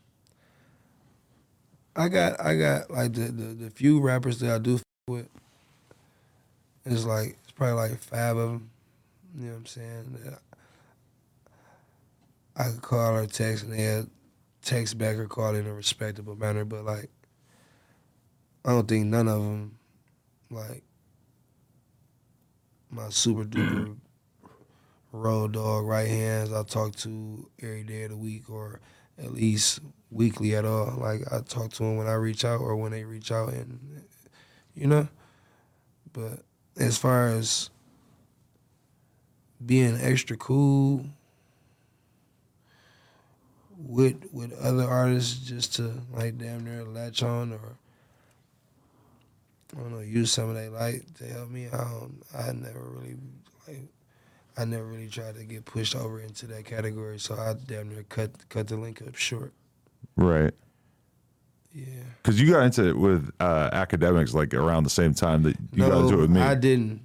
I 1.95 2.09
got 2.09 2.39
I 2.39 2.55
got 2.55 2.89
like 2.91 3.13
the, 3.13 3.25
the 3.31 3.43
the 3.65 3.69
few 3.69 3.99
rappers 4.01 4.39
that 4.39 4.51
I 4.55 4.57
do 4.57 4.75
f- 4.75 4.83
with. 5.07 5.27
It's 6.85 7.05
like 7.05 7.37
it's 7.43 7.51
probably 7.51 7.75
like 7.75 7.99
five 7.99 8.37
of 8.37 8.49
them. 8.51 8.69
You 9.37 9.45
know 9.47 9.51
what 9.53 9.57
I'm 9.59 9.65
saying? 9.67 10.37
I 12.55 12.65
could 12.69 12.81
call 12.81 13.15
or 13.15 13.25
text 13.25 13.63
and 13.63 13.73
they'll 13.73 14.07
text 14.61 14.97
back 14.97 15.17
or 15.17 15.27
call 15.27 15.55
in 15.55 15.67
a 15.67 15.73
respectable 15.73 16.35
manner, 16.35 16.65
but 16.65 16.85
like 16.85 17.09
I 18.65 18.69
don't 18.71 18.87
think 18.87 19.05
none 19.07 19.27
of 19.27 19.41
them 19.41 19.77
like 20.51 20.83
my 22.89 23.09
super 23.09 23.43
duper 23.43 23.95
road 25.13 25.53
dog 25.53 25.85
right 25.85 26.07
hands 26.07 26.51
I 26.51 26.63
talk 26.63 26.95
to 26.97 27.47
every 27.61 27.83
day 27.83 28.03
of 28.03 28.09
the 28.09 28.17
week 28.17 28.49
or 28.49 28.81
at 29.17 29.31
least 29.31 29.79
weekly 30.09 30.55
at 30.55 30.65
all. 30.65 30.95
Like 30.97 31.21
I 31.31 31.39
talk 31.39 31.71
to 31.73 31.83
them 31.83 31.97
when 31.97 32.07
I 32.07 32.13
reach 32.13 32.43
out 32.43 32.59
or 32.59 32.75
when 32.75 32.91
they 32.91 33.03
reach 33.05 33.31
out 33.31 33.53
and 33.53 34.03
you 34.75 34.87
know. 34.87 35.07
But 36.11 36.39
as 36.77 36.97
far 36.97 37.29
as 37.29 37.69
being 39.63 39.97
extra 40.01 40.35
cool 40.35 41.05
with 43.77 44.25
with 44.31 44.51
other 44.59 44.83
artists 44.83 45.47
just 45.47 45.75
to 45.75 46.01
like 46.11 46.37
damn 46.37 46.65
near 46.65 46.83
latch 46.83 47.21
on 47.21 47.53
or 47.53 47.77
I 49.75 49.79
don't 49.79 49.91
know, 49.91 49.99
use 49.99 50.31
some 50.31 50.49
of 50.49 50.55
their 50.55 50.69
light 50.69 51.15
to 51.15 51.25
help 51.25 51.49
me. 51.49 51.67
I 51.67 51.77
don't 51.77 52.21
I 52.35 52.51
never 52.51 52.79
really 52.79 53.15
I 54.57 54.65
never 54.65 54.85
really 54.85 55.07
tried 55.07 55.35
to 55.35 55.43
get 55.43 55.65
pushed 55.65 55.95
over 55.95 56.19
into 56.19 56.45
that 56.47 56.65
category, 56.65 57.19
so 57.19 57.35
I 57.35 57.55
damn 57.65 57.89
near 57.89 58.03
cut 58.03 58.31
cut 58.49 58.67
the 58.67 58.77
link 58.77 59.01
up 59.01 59.15
short. 59.15 59.51
right 60.15 60.53
Yeah. 61.73 61.85
because 62.21 62.39
you 62.39 62.51
got 62.51 62.63
into 62.63 62.87
it 62.89 62.97
with 62.97 63.31
uh 63.39 63.69
Akademiks 63.71 64.33
like 64.33 64.53
around 64.53 64.83
the 64.83 64.89
same 64.91 65.13
time 65.13 65.43
that 65.43 65.55
you 65.71 65.79
got 65.87 66.01
into 66.01 66.13
it 66.15 66.21
with 66.21 66.29
me 66.29 66.41
I 66.41 66.55
didn't. 66.55 67.01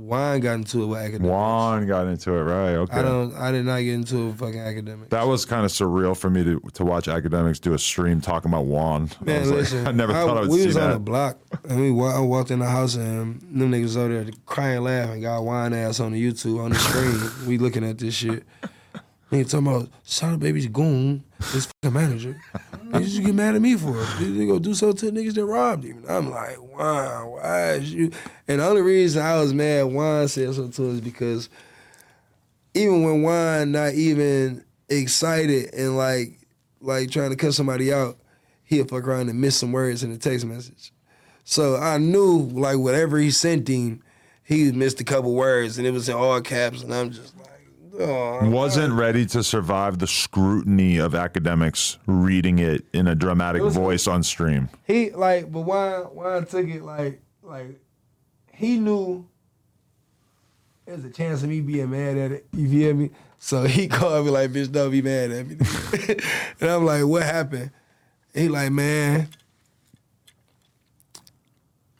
Wine 0.00 0.40
got 0.40 0.54
into 0.54 0.82
it 0.82 0.86
with 0.86 0.98
Akademiks. 0.98 1.20
juan 1.28 1.86
got 1.86 2.06
into 2.06 2.32
it 2.32 2.42
right 2.42 2.74
okay 2.76 2.96
I 2.98 3.02
don't. 3.02 3.34
I 3.34 3.52
did 3.52 3.66
not 3.66 3.80
get 3.80 3.92
into 3.94 4.16
it 4.16 4.26
with 4.28 4.38
fucking 4.38 4.54
Akademiks. 4.58 5.10
That 5.10 5.26
was 5.26 5.44
kind 5.44 5.64
of 5.64 5.70
surreal 5.70 6.16
for 6.16 6.30
me 6.30 6.42
to 6.42 6.60
to 6.74 6.84
watch 6.84 7.06
Akademiks 7.06 7.60
do 7.60 7.74
a 7.74 7.78
stream 7.78 8.20
talking 8.20 8.50
about 8.50 8.64
Juan. 8.64 9.10
I 9.20 9.24
Man, 9.24 9.40
was 9.42 9.50
like, 9.50 9.58
listen. 9.60 9.86
I 9.88 9.92
never 9.92 10.12
thought 10.14 10.36
I 10.38 10.40
would 10.40 10.50
we 10.50 10.60
see 10.60 10.66
was 10.68 10.76
on 10.78 10.90
the 10.92 10.98
block, 10.98 11.38
and 11.68 11.80
we 11.80 11.90
wa- 11.90 12.16
I 12.16 12.20
walked 12.20 12.50
in 12.50 12.60
the 12.60 12.66
house, 12.66 12.94
and 12.94 13.40
them 13.42 13.70
niggas 13.70 13.96
over 13.96 14.22
there 14.24 14.32
crying, 14.46 14.82
laughing, 14.82 15.20
got 15.20 15.42
wine 15.42 15.74
ass 15.74 16.00
on 16.00 16.12
the 16.12 16.22
YouTube 16.32 16.58
on 16.64 16.70
the 16.70 16.78
screen. 16.78 17.46
we 17.46 17.58
looking 17.58 17.84
at 17.84 17.98
this 17.98 18.14
shit. 18.14 18.44
Nigga 19.30 19.48
talking 19.48 19.66
about 19.68 19.88
Sada 20.02 20.36
Baby's 20.36 20.66
goon, 20.66 21.22
his 21.52 21.66
fucking 21.66 21.94
manager. 21.94 22.40
Did 22.92 23.08
you 23.08 23.22
get 23.26 23.34
mad 23.34 23.54
at 23.54 23.62
me 23.62 23.76
for? 23.76 24.04
Did 24.18 24.34
you 24.34 24.48
go 24.48 24.58
do 24.58 24.74
something 24.74 25.14
to 25.14 25.20
niggas 25.20 25.34
that 25.34 25.44
robbed 25.44 25.84
him? 25.84 26.04
I'm 26.08 26.30
like, 26.30 26.60
wow, 26.60 27.36
why 27.36 27.74
is 27.74 27.94
you? 27.94 28.10
And 28.48 28.60
the 28.60 28.66
only 28.66 28.82
reason 28.82 29.22
I 29.22 29.36
was 29.40 29.54
mad 29.54 29.84
Juan 29.84 30.26
said 30.26 30.52
something 30.52 30.72
to 30.72 30.88
us 30.88 30.94
is 30.94 31.00
because 31.00 31.48
even 32.74 33.04
when 33.04 33.22
Juan 33.22 33.70
not 33.70 33.94
even 33.94 34.64
excited 34.88 35.72
and 35.74 35.96
like 35.96 36.38
like 36.80 37.10
trying 37.10 37.30
to 37.30 37.36
cut 37.36 37.54
somebody 37.54 37.92
out, 37.92 38.18
he'll 38.64 38.86
fuck 38.86 39.06
around 39.06 39.28
and 39.28 39.40
miss 39.40 39.56
some 39.56 39.70
words 39.70 40.02
in 40.02 40.10
the 40.10 40.18
text 40.18 40.44
message. 40.44 40.92
So 41.44 41.76
I 41.76 41.98
knew 41.98 42.48
like 42.52 42.78
whatever 42.78 43.16
he 43.18 43.30
sent 43.30 43.68
him, 43.68 44.02
he 44.42 44.72
missed 44.72 45.00
a 45.00 45.04
couple 45.04 45.34
words 45.34 45.78
and 45.78 45.86
it 45.86 45.92
was 45.92 46.08
in 46.08 46.16
all 46.16 46.40
caps, 46.40 46.82
and 46.82 46.92
I'm 46.92 47.12
just 47.12 47.34
oh, 48.00 48.48
Wasn't 48.50 48.92
ready 48.94 49.26
to 49.26 49.42
survive 49.42 49.98
the 49.98 50.06
scrutiny 50.06 50.98
of 50.98 51.12
Akademiks 51.12 51.98
reading 52.06 52.58
it 52.58 52.84
in 52.92 53.06
a 53.06 53.14
dramatic 53.14 53.62
voice 53.62 54.06
on 54.06 54.22
stream. 54.22 54.68
he 54.86 55.10
like, 55.10 55.50
but 55.50 55.60
why? 55.60 55.98
Why 56.00 56.38
I 56.38 56.40
took 56.42 56.66
it 56.68 56.82
like 56.82 57.20
like 57.42 57.80
he 58.52 58.78
knew 58.78 59.26
there's 60.86 61.04
a 61.04 61.10
chance 61.10 61.42
of 61.42 61.48
me 61.48 61.60
being 61.60 61.90
mad 61.90 62.16
at 62.16 62.32
it. 62.32 62.46
You 62.52 62.68
feel 62.68 62.94
me? 62.94 63.10
So 63.38 63.62
he 63.64 63.88
called 63.88 64.26
me 64.26 64.32
like, 64.32 64.50
"Bitch, 64.50 64.70
don't 64.70 64.90
be 64.90 65.02
mad 65.02 65.30
at 65.30 65.46
me." 65.46 65.56
and 66.60 66.70
I'm 66.70 66.84
like, 66.84 67.04
"What 67.04 67.22
happened?" 67.22 67.70
He 68.34 68.48
like, 68.48 68.70
"Man, 68.70 69.28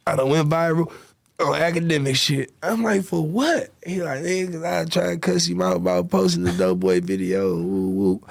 I 0.06 0.16
done 0.16 0.28
went 0.28 0.48
viral 0.48 0.92
on 1.40 1.54
academic 1.54 2.16
shit." 2.16 2.52
I'm 2.62 2.82
like, 2.82 3.04
"For 3.04 3.24
what?" 3.24 3.70
He 3.84 4.02
like, 4.02 4.20
"Nigga, 4.20 4.64
I 4.64 4.84
tried 4.84 5.14
to 5.14 5.18
cuss 5.18 5.46
him 5.46 5.62
out 5.62 5.76
about 5.76 6.10
posting 6.10 6.44
the 6.44 6.52
dope 6.52 6.80
boy 6.80 7.00
video." 7.00 7.54
Woo, 7.56 7.90
woo. 7.90 8.22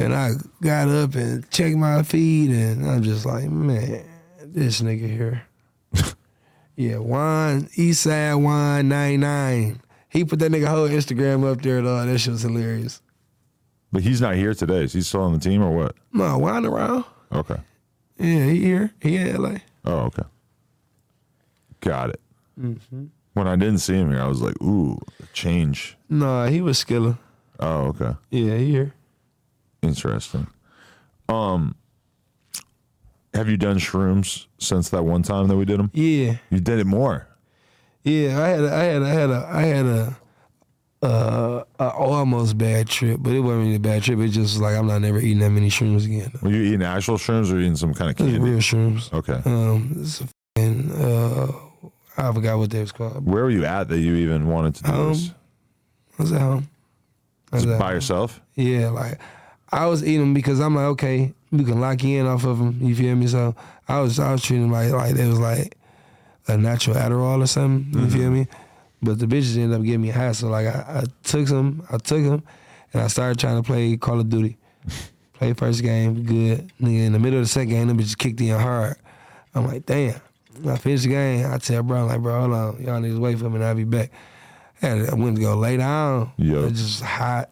And 0.00 0.14
I 0.14 0.30
got 0.62 0.88
up 0.88 1.14
and 1.14 1.48
checked 1.50 1.76
my 1.76 2.02
feed, 2.02 2.50
and 2.50 2.88
I'm 2.88 3.02
just 3.02 3.26
like, 3.26 3.50
man, 3.50 4.02
this 4.42 4.80
nigga 4.80 5.06
here. 5.06 5.42
yeah, 6.74 6.96
Wine, 6.96 7.64
Eastside 7.76 8.42
Wine 8.42 8.88
99. 8.88 9.82
He 10.08 10.24
put 10.24 10.38
that 10.38 10.50
nigga 10.50 10.68
whole 10.68 10.88
Instagram 10.88 11.44
up 11.44 11.60
there, 11.60 11.82
though. 11.82 12.06
That 12.06 12.18
shit 12.18 12.32
was 12.32 12.40
hilarious. 12.40 13.02
But 13.92 14.02
he's 14.02 14.22
not 14.22 14.36
here 14.36 14.54
today. 14.54 14.84
Is 14.84 14.94
he 14.94 15.02
still 15.02 15.20
on 15.20 15.34
the 15.34 15.38
team 15.38 15.62
or 15.62 15.76
what? 15.76 15.96
No, 16.14 16.38
Wine 16.38 16.64
around. 16.64 17.04
Okay. 17.30 17.56
Yeah, 18.18 18.44
he 18.46 18.58
here. 18.64 18.94
He 19.02 19.16
in 19.16 19.36
LA. 19.36 19.58
Oh, 19.84 19.98
okay. 20.06 20.22
Got 21.80 22.10
it. 22.10 22.20
Mm-hmm. 22.60 23.04
When 23.34 23.46
I 23.46 23.56
didn't 23.56 23.78
see 23.78 23.94
him 23.94 24.10
here, 24.10 24.20
I 24.20 24.26
was 24.26 24.42
like, 24.42 24.60
ooh, 24.60 24.98
change. 25.32 25.96
No, 26.08 26.46
he 26.46 26.60
was 26.60 26.82
skiller. 26.84 27.16
Oh, 27.60 27.86
okay. 27.88 28.12
Yeah, 28.30 28.56
he 28.56 28.70
here. 28.70 28.94
Interesting. 29.82 30.46
Um, 31.28 31.76
have 33.34 33.48
you 33.48 33.56
done 33.56 33.78
shrooms 33.78 34.46
since 34.58 34.90
that 34.90 35.04
one 35.04 35.22
time 35.22 35.46
that 35.48 35.56
we 35.56 35.64
did 35.64 35.78
them? 35.78 35.90
Yeah, 35.94 36.36
You 36.50 36.60
did 36.60 36.80
it 36.80 36.86
more. 36.86 37.28
yeah. 38.02 38.42
I 38.42 38.48
had, 38.48 38.60
a, 38.64 38.74
I 38.74 38.82
had, 38.82 39.02
a, 39.02 39.04
I 39.04 39.08
had 39.10 39.30
a, 39.30 39.48
I 39.52 39.62
had 39.62 39.86
a, 39.86 40.16
uh, 41.02 41.64
a 41.78 41.88
almost 41.92 42.58
bad 42.58 42.88
trip, 42.88 43.20
but 43.22 43.32
it 43.32 43.40
wasn't 43.40 43.62
really 43.62 43.76
a 43.76 43.80
bad 43.80 44.02
trip. 44.02 44.18
It 44.18 44.28
just 44.28 44.38
was 44.54 44.60
like 44.60 44.76
I'm 44.76 44.86
not 44.86 44.98
never 45.00 45.18
eating 45.18 45.38
that 45.38 45.50
many 45.50 45.68
shrooms 45.70 46.04
again. 46.04 46.32
Were 46.42 46.50
you 46.50 46.62
eating 46.62 46.82
actual 46.82 47.16
shrooms 47.16 47.50
or 47.52 47.58
eating 47.58 47.76
some 47.76 47.94
kind 47.94 48.10
of 48.10 48.16
candy? 48.16 48.38
real 48.38 48.58
shrooms. 48.58 49.10
Okay. 49.12 49.40
Um, 49.46 49.96
it's 50.00 50.20
a 50.20 50.26
fucking, 50.56 50.90
uh, 50.92 51.52
I 52.20 52.32
forgot 52.32 52.58
what 52.58 52.70
they 52.70 52.80
was 52.80 52.92
called. 52.92 53.24
Where 53.24 53.44
were 53.44 53.50
you 53.50 53.64
at 53.64 53.88
that 53.88 53.98
you 53.98 54.14
even 54.16 54.46
wanted 54.48 54.74
to 54.76 54.82
do 54.84 55.08
this? 55.08 55.30
I 56.18 56.22
was 56.22 56.32
at 56.32 56.40
home. 56.40 56.68
I 57.52 57.56
was 57.56 57.66
at 57.66 57.78
By 57.78 57.86
home. 57.86 57.94
yourself? 57.94 58.40
Yeah, 58.54 58.90
like 58.90 59.18
I 59.72 59.86
was 59.86 60.02
eating 60.02 60.20
them 60.20 60.34
because 60.34 60.60
I'm 60.60 60.74
like, 60.74 60.84
okay, 60.86 61.32
we 61.50 61.64
can 61.64 61.80
lock 61.80 62.04
in 62.04 62.26
off 62.26 62.44
of 62.44 62.58
them. 62.58 62.78
You 62.80 62.94
feel 62.94 63.14
me? 63.16 63.26
So 63.26 63.54
I 63.88 64.00
was 64.00 64.18
I 64.18 64.32
was 64.32 64.42
treating 64.42 64.70
them 64.70 64.72
like 64.72 64.92
like 64.92 65.16
it 65.16 65.26
was 65.26 65.38
like 65.38 65.76
a 66.48 66.56
natural 66.56 66.96
Adderall 66.96 67.42
or 67.42 67.46
something. 67.46 67.92
You 67.92 68.06
mm-hmm. 68.06 68.18
feel 68.18 68.30
me? 68.30 68.46
But 69.02 69.18
the 69.18 69.26
bitches 69.26 69.56
ended 69.56 69.78
up 69.78 69.84
giving 69.84 70.02
me 70.02 70.10
high. 70.10 70.32
So 70.32 70.48
like 70.48 70.66
I, 70.66 71.02
I 71.02 71.04
took 71.22 71.48
some, 71.48 71.86
I 71.90 71.96
took 71.96 72.22
them, 72.22 72.42
and 72.92 73.02
I 73.02 73.06
started 73.06 73.38
trying 73.38 73.56
to 73.56 73.66
play 73.66 73.96
Call 73.96 74.20
of 74.20 74.28
Duty. 74.28 74.56
Play 75.34 75.54
first 75.54 75.82
game, 75.82 76.22
good. 76.24 76.70
Nigga, 76.78 77.06
in 77.06 77.12
the 77.14 77.18
middle 77.18 77.38
of 77.38 77.46
the 77.46 77.48
second 77.48 77.70
game, 77.70 77.88
them 77.88 77.98
bitches 77.98 78.18
kicked 78.18 78.42
in 78.42 78.60
hard. 78.60 78.96
I'm 79.54 79.66
like, 79.66 79.86
damn. 79.86 80.20
I 80.66 80.76
finished 80.76 81.04
the 81.04 81.10
game, 81.10 81.50
I 81.50 81.58
tell 81.58 81.82
bro, 81.82 82.02
I'm 82.02 82.06
like, 82.08 82.20
bro, 82.20 82.40
hold 82.40 82.52
on, 82.52 82.82
y'all 82.82 83.00
need 83.00 83.14
to 83.14 83.20
wait 83.20 83.38
for 83.38 83.48
me, 83.48 83.56
and 83.56 83.64
I'll 83.64 83.74
be 83.74 83.84
back. 83.84 84.10
And 84.82 85.08
I 85.08 85.14
went 85.14 85.36
to 85.36 85.42
go 85.42 85.56
lay 85.56 85.76
down. 85.76 86.32
Yeah. 86.38 86.66
It's 86.66 86.80
just 86.80 87.02
hot. 87.02 87.50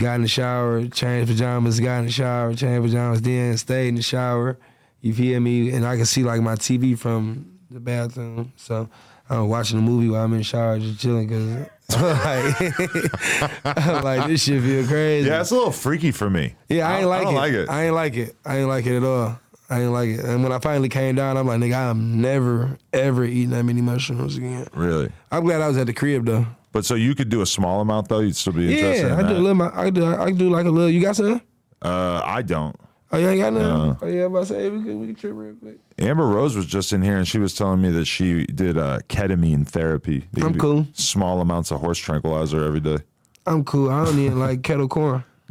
got 0.00 0.14
in 0.14 0.22
the 0.22 0.28
shower, 0.28 0.86
changed 0.88 1.30
pajamas, 1.30 1.78
got 1.78 1.98
in 2.00 2.06
the 2.06 2.12
shower, 2.12 2.54
changed 2.54 2.90
pajamas, 2.90 3.22
then 3.22 3.56
stayed 3.58 3.88
in 3.88 3.94
the 3.96 4.02
shower. 4.02 4.58
You 5.00 5.14
feel 5.14 5.40
me? 5.40 5.70
And 5.70 5.86
I 5.86 5.96
can 5.96 6.06
see 6.06 6.22
like 6.22 6.40
my 6.40 6.54
TV 6.54 6.98
from 6.98 7.58
the 7.70 7.80
bathroom. 7.80 8.52
So 8.56 8.88
I'm 9.28 9.48
watching 9.48 9.78
a 9.78 9.82
movie 9.82 10.08
while 10.08 10.24
I'm 10.24 10.32
in 10.32 10.38
the 10.38 10.44
shower, 10.44 10.78
just 10.78 11.00
chilling 11.00 11.28
because 11.28 11.68
like, 12.00 13.64
I'm 13.64 14.04
like 14.04 14.26
this 14.26 14.42
shit 14.42 14.62
feel 14.62 14.86
crazy. 14.86 15.28
Yeah, 15.28 15.40
it's 15.40 15.50
a 15.50 15.54
little 15.54 15.70
freaky 15.70 16.10
for 16.10 16.28
me. 16.28 16.54
Yeah, 16.68 16.88
I 16.88 16.98
ain't 16.98 17.08
like, 17.08 17.22
don't 17.22 17.34
it. 17.34 17.36
like 17.36 17.52
it. 17.52 17.68
I 17.68 17.84
ain't 17.84 17.94
like 17.94 18.16
it. 18.16 18.36
I 18.44 18.58
ain't 18.58 18.68
like 18.68 18.86
it 18.86 18.96
at 18.96 19.04
all. 19.04 19.38
I 19.70 19.82
ain't 19.82 19.92
like 19.92 20.08
it. 20.10 20.20
And 20.24 20.42
when 20.42 20.50
I 20.52 20.58
finally 20.58 20.88
came 20.88 21.14
down, 21.14 21.36
I'm 21.36 21.46
like, 21.46 21.60
nigga, 21.60 21.90
I'm 21.90 22.20
never 22.20 22.76
ever 22.92 23.24
eating 23.24 23.50
that 23.50 23.62
many 23.64 23.80
mushrooms 23.80 24.36
again. 24.36 24.66
really. 24.74 25.10
I'm 25.30 25.44
glad 25.44 25.60
I 25.62 25.68
was 25.68 25.76
at 25.76 25.86
the 25.86 25.92
crib 25.92 26.26
though. 26.26 26.46
But 26.72 26.84
so 26.84 26.94
you 26.94 27.14
could 27.14 27.28
do 27.28 27.40
a 27.42 27.46
small 27.46 27.80
amount 27.80 28.08
though. 28.08 28.20
You'd 28.20 28.36
still 28.36 28.52
be 28.52 28.72
interested. 28.72 29.06
Yeah, 29.08 29.18
in 29.20 29.24
I 29.24 29.28
do 29.28 29.36
a 29.36 29.38
little. 29.38 29.54
my- 29.54 29.72
I 29.74 29.90
do. 29.90 30.06
I 30.14 30.30
do 30.32 30.50
like 30.50 30.66
a 30.66 30.70
little. 30.70 30.90
You 30.90 31.00
got 31.00 31.16
some? 31.16 31.40
Uh, 31.82 32.20
I 32.24 32.42
don't. 32.42 32.76
Oh, 33.12 33.18
you 33.18 33.28
ain't 33.28 33.40
got 33.40 33.52
none. 33.52 33.62
No. 33.62 33.98
Oh 34.02 34.06
yeah, 34.06 34.24
I'm 34.26 34.30
about 34.32 34.46
to 34.46 34.54
say 34.54 34.70
we 34.70 34.82
could 34.84 34.94
we 34.96 35.06
can 35.06 35.14
trip 35.16 35.32
real 35.34 35.54
quick. 35.54 35.78
Amber 35.98 36.26
Rose 36.28 36.54
was 36.54 36.66
just 36.66 36.92
in 36.92 37.02
here 37.02 37.16
and 37.16 37.26
she 37.26 37.38
was 37.38 37.54
telling 37.56 37.80
me 37.82 37.90
that 37.90 38.04
she 38.04 38.46
did 38.46 38.78
uh, 38.78 39.00
ketamine 39.08 39.66
therapy. 39.66 40.28
They 40.32 40.42
I'm 40.42 40.56
cool. 40.56 40.86
Small 40.92 41.40
amounts 41.40 41.72
of 41.72 41.80
horse 41.80 41.98
tranquilizer 41.98 42.64
every 42.64 42.78
day. 42.80 42.98
I'm 43.46 43.64
cool. 43.64 43.90
I 43.90 44.04
don't 44.04 44.18
even 44.18 44.38
like 44.38 44.62
kettle 44.64 44.86
corn. 44.86 45.24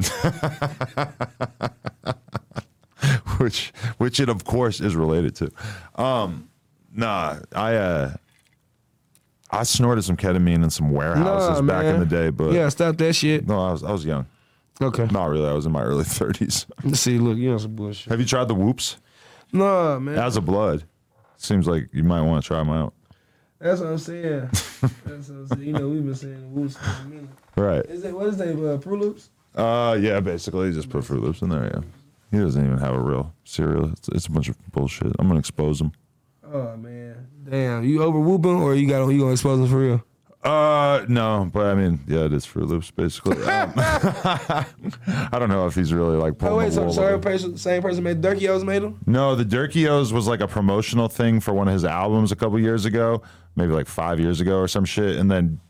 which 3.38 3.72
which 3.98 4.20
it 4.20 4.28
of 4.28 4.44
course 4.44 4.80
is 4.80 4.94
related 4.96 5.34
to. 5.36 5.50
Um, 6.02 6.48
nah, 6.94 7.38
I 7.54 7.74
uh, 7.76 8.14
I 9.50 9.62
snorted 9.64 10.02
some 10.02 10.16
ketamine 10.16 10.62
in 10.62 10.70
some 10.70 10.90
warehouses 10.90 11.60
Nah, 11.60 11.66
back 11.66 11.84
in 11.84 11.92
man. 11.92 12.00
the 12.00 12.06
day, 12.06 12.30
but 12.30 12.52
Yeah, 12.52 12.68
stop 12.68 12.96
that 12.98 13.14
shit. 13.14 13.46
no, 13.46 13.58
I 13.60 13.72
was 13.72 13.82
I 13.84 13.92
was 13.92 14.04
young. 14.04 14.26
Okay. 14.82 15.06
Not 15.10 15.26
really. 15.26 15.46
I 15.48 15.52
was 15.52 15.66
in 15.66 15.72
my 15.72 15.82
early 15.82 16.04
thirties. 16.04 16.66
Let's 16.84 17.00
see. 17.00 17.18
Look, 17.18 17.36
you 17.36 17.50
know 17.50 17.58
some 17.58 17.74
bullshit. 17.76 18.08
Have 18.10 18.20
you 18.20 18.26
tried 18.26 18.48
the 18.48 18.54
whoops? 18.54 18.96
Nah, 19.52 19.98
man. 19.98 20.16
As 20.18 20.36
a 20.36 20.40
blood, 20.40 20.84
seems 21.36 21.66
like 21.66 21.88
you 21.92 22.02
might 22.04 22.22
want 22.22 22.42
to 22.42 22.46
try 22.46 22.58
them 22.58 22.70
out. 22.70 22.94
That's 23.58 23.80
what 23.80 23.90
I'm 23.90 23.98
saying. 23.98 24.40
That's 24.50 24.80
what 24.80 25.12
I'm 25.12 25.46
saying. 25.48 25.62
You 25.62 25.72
know, 25.74 25.88
we've 25.88 26.04
been 26.04 26.14
saying 26.14 26.54
whoops 26.54 26.76
for 26.78 27.02
a 27.02 27.08
minute. 27.08 27.28
Right. 27.56 27.84
Is 27.86 28.02
that 28.04 28.14
what 28.14 28.28
is 28.28 28.36
that? 28.38 28.56
Uh, 28.56 28.78
Fruit 28.78 29.00
Loops? 29.00 29.28
Uh, 29.54 29.98
yeah. 30.00 30.18
Basically, 30.20 30.68
you 30.68 30.72
just 30.72 30.88
put 30.88 31.04
Fruit 31.04 31.22
Loops 31.22 31.42
in 31.42 31.50
there. 31.50 31.70
Yeah. 31.74 31.80
He 32.30 32.38
doesn't 32.38 32.64
even 32.64 32.78
have 32.78 32.94
a 32.94 33.00
real 33.00 33.34
cereal. 33.44 33.90
It's, 33.92 34.08
it's 34.08 34.26
a 34.26 34.30
bunch 34.30 34.48
of 34.48 34.56
bullshit. 34.72 35.12
I'm 35.18 35.26
gonna 35.28 35.40
expose 35.40 35.80
him. 35.80 35.92
Oh 36.44 36.76
man, 36.76 37.26
damn! 37.48 37.84
You 37.84 38.02
over 38.02 38.20
whooping 38.20 38.62
or 38.62 38.74
you 38.74 38.88
got 38.88 39.06
you 39.08 39.20
gonna 39.20 39.32
expose 39.32 39.60
him 39.60 39.68
for 39.68 39.78
real? 39.78 40.04
Uh, 40.42 41.04
no, 41.06 41.50
but 41.52 41.66
I 41.66 41.74
mean, 41.74 42.00
yeah, 42.08 42.20
it 42.20 42.32
is 42.32 42.46
Fruit 42.46 42.66
Loops 42.66 42.90
basically. 42.90 43.36
Um, 43.42 43.74
I 43.76 44.64
don't 45.32 45.50
know 45.50 45.66
if 45.66 45.74
he's 45.74 45.92
really 45.92 46.16
like 46.16 46.38
pulling 46.38 46.54
Oh 46.54 46.56
wait, 46.56 46.72
so 46.72 46.86
the 46.86 46.92
same 46.92 47.20
person, 47.20 47.56
same 47.58 47.82
person 47.82 48.02
made 48.02 48.22
Durkios 48.22 48.64
made 48.64 48.82
them? 48.82 49.00
No, 49.06 49.34
the 49.34 49.44
Durkios 49.44 50.12
was 50.12 50.26
like 50.26 50.40
a 50.40 50.48
promotional 50.48 51.08
thing 51.08 51.40
for 51.40 51.52
one 51.52 51.68
of 51.68 51.74
his 51.74 51.84
albums 51.84 52.32
a 52.32 52.36
couple 52.36 52.58
years 52.58 52.86
ago, 52.86 53.20
maybe 53.54 53.72
like 53.72 53.86
five 53.86 54.18
years 54.18 54.40
ago 54.40 54.56
or 54.58 54.66
some 54.66 54.86
shit. 54.86 55.16
And 55.16 55.30
then 55.30 55.60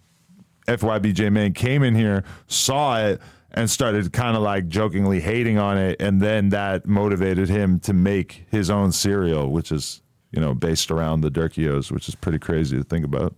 FYB 0.68 1.14
J 1.14 1.30
Mane 1.30 1.52
came 1.52 1.82
in 1.82 1.96
here, 1.96 2.22
saw 2.46 3.00
it, 3.00 3.20
and 3.52 3.68
started 3.68 4.12
kind 4.12 4.36
of 4.36 4.42
like 4.42 4.68
jokingly 4.68 5.20
hating 5.20 5.58
on 5.58 5.76
it. 5.78 6.00
And 6.00 6.20
then 6.20 6.50
that 6.50 6.86
motivated 6.86 7.48
him 7.48 7.80
to 7.80 7.92
make 7.92 8.46
his 8.50 8.70
own 8.70 8.92
cereal, 8.92 9.50
which 9.50 9.72
is, 9.72 10.02
you 10.30 10.40
know, 10.40 10.54
based 10.54 10.90
around 10.90 11.22
the 11.22 11.30
Durkios, 11.30 11.90
which 11.90 12.08
is 12.08 12.14
pretty 12.14 12.38
crazy 12.38 12.76
to 12.76 12.84
think 12.84 13.04
about. 13.04 13.34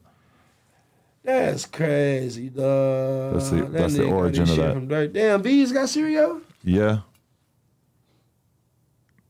That's 1.24 1.66
crazy, 1.66 2.48
dog. 2.48 3.34
That's 3.34 3.51
the- 3.51 3.56
That 3.62 3.72
that's 3.72 3.94
the 3.94 4.05
origin 4.10 4.43
of 4.51 4.56
that. 4.56 4.74
From. 4.74 5.12
Damn, 5.12 5.43
V's 5.43 5.70
got 5.72 5.89
cereal. 5.89 6.40
Yeah. 6.64 6.98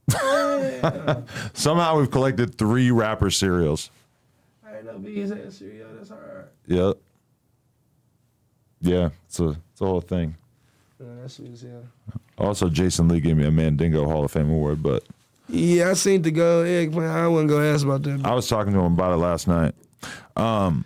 Somehow 1.52 1.98
we've 1.98 2.10
collected 2.10 2.56
three 2.56 2.90
rapper 2.90 3.30
cereals. 3.30 3.90
I 4.66 4.82
know 4.82 4.98
V's 4.98 5.30
had 5.30 5.52
cereal. 5.52 5.88
That's 5.96 6.08
hard. 6.10 6.48
Yep. 6.66 6.96
Yeah, 8.80 9.10
it's 9.26 9.38
a 9.38 9.48
it's 9.72 9.80
a 9.80 9.86
whole 9.86 10.00
thing. 10.00 10.36
Man, 11.02 11.20
that's 11.20 11.34
sweet 11.34 11.52
as 11.52 11.62
hell. 11.62 11.84
Also, 12.38 12.68
Jason 12.68 13.08
Lee 13.08 13.20
gave 13.20 13.36
me 13.36 13.44
a 13.44 13.50
Mandingo 13.50 14.06
Hall 14.06 14.24
of 14.24 14.30
Fame 14.30 14.50
award, 14.50 14.82
but 14.82 15.04
Yeah, 15.48 15.90
I 15.90 15.92
seen 15.94 16.22
the 16.22 16.30
go 16.30 16.62
eggplant. 16.62 17.10
I 17.10 17.26
wasn't 17.28 17.50
gonna 17.50 17.66
ask 17.66 17.84
about 17.84 18.02
that. 18.04 18.20
I 18.24 18.34
was 18.34 18.48
talking 18.48 18.72
to 18.72 18.78
him 18.80 18.92
about 18.94 19.12
it 19.12 19.16
last 19.16 19.48
night. 19.48 19.74
Um, 20.36 20.84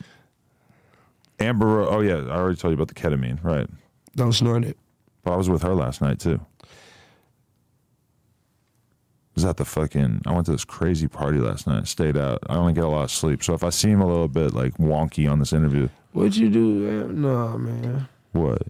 Amber, 1.38 1.66
Ro- 1.66 1.88
oh 1.88 2.00
yeah, 2.00 2.16
I 2.16 2.36
already 2.36 2.56
told 2.56 2.72
you 2.72 2.76
about 2.82 2.88
the 2.88 2.94
ketamine, 2.94 3.42
right? 3.44 3.68
Don't 4.16 4.32
snort 4.32 4.64
it. 4.64 4.76
But 5.22 5.32
I 5.32 5.36
was 5.36 5.50
with 5.50 5.62
her 5.62 5.74
last 5.74 6.00
night 6.00 6.18
too. 6.18 6.40
Was 9.34 9.44
at 9.44 9.58
the 9.58 9.66
fucking? 9.66 10.22
I 10.26 10.32
went 10.32 10.46
to 10.46 10.52
this 10.52 10.64
crazy 10.64 11.08
party 11.08 11.38
last 11.38 11.66
night. 11.66 11.86
Stayed 11.88 12.16
out. 12.16 12.38
I 12.48 12.54
only 12.56 12.72
get 12.72 12.84
a 12.84 12.88
lot 12.88 13.04
of 13.04 13.10
sleep, 13.10 13.44
so 13.44 13.52
if 13.52 13.62
I 13.62 13.68
seem 13.68 14.00
a 14.00 14.06
little 14.06 14.28
bit 14.28 14.54
like 14.54 14.74
wonky 14.78 15.30
on 15.30 15.38
this 15.40 15.52
interview, 15.52 15.88
What 16.12 16.22
would 16.22 16.36
you 16.36 16.48
do? 16.48 16.60
Man? 16.64 17.20
No, 17.20 17.58
man. 17.58 18.08
what? 18.32 18.62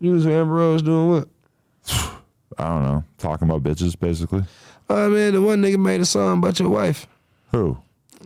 You 0.00 0.12
was 0.12 0.26
with 0.26 0.34
Amber 0.34 0.54
Rose 0.54 0.82
doing 0.82 1.08
what? 1.10 1.28
I 2.58 2.68
don't 2.68 2.82
know. 2.82 3.04
Talking 3.18 3.48
about 3.48 3.62
bitches, 3.62 3.98
basically. 3.98 4.44
Oh 4.88 5.08
man, 5.10 5.32
the 5.34 5.42
one 5.42 5.60
nigga 5.62 5.78
made 5.78 6.00
a 6.00 6.04
song 6.06 6.38
about 6.38 6.60
your 6.60 6.68
wife, 6.68 7.06
Who? 7.50 7.76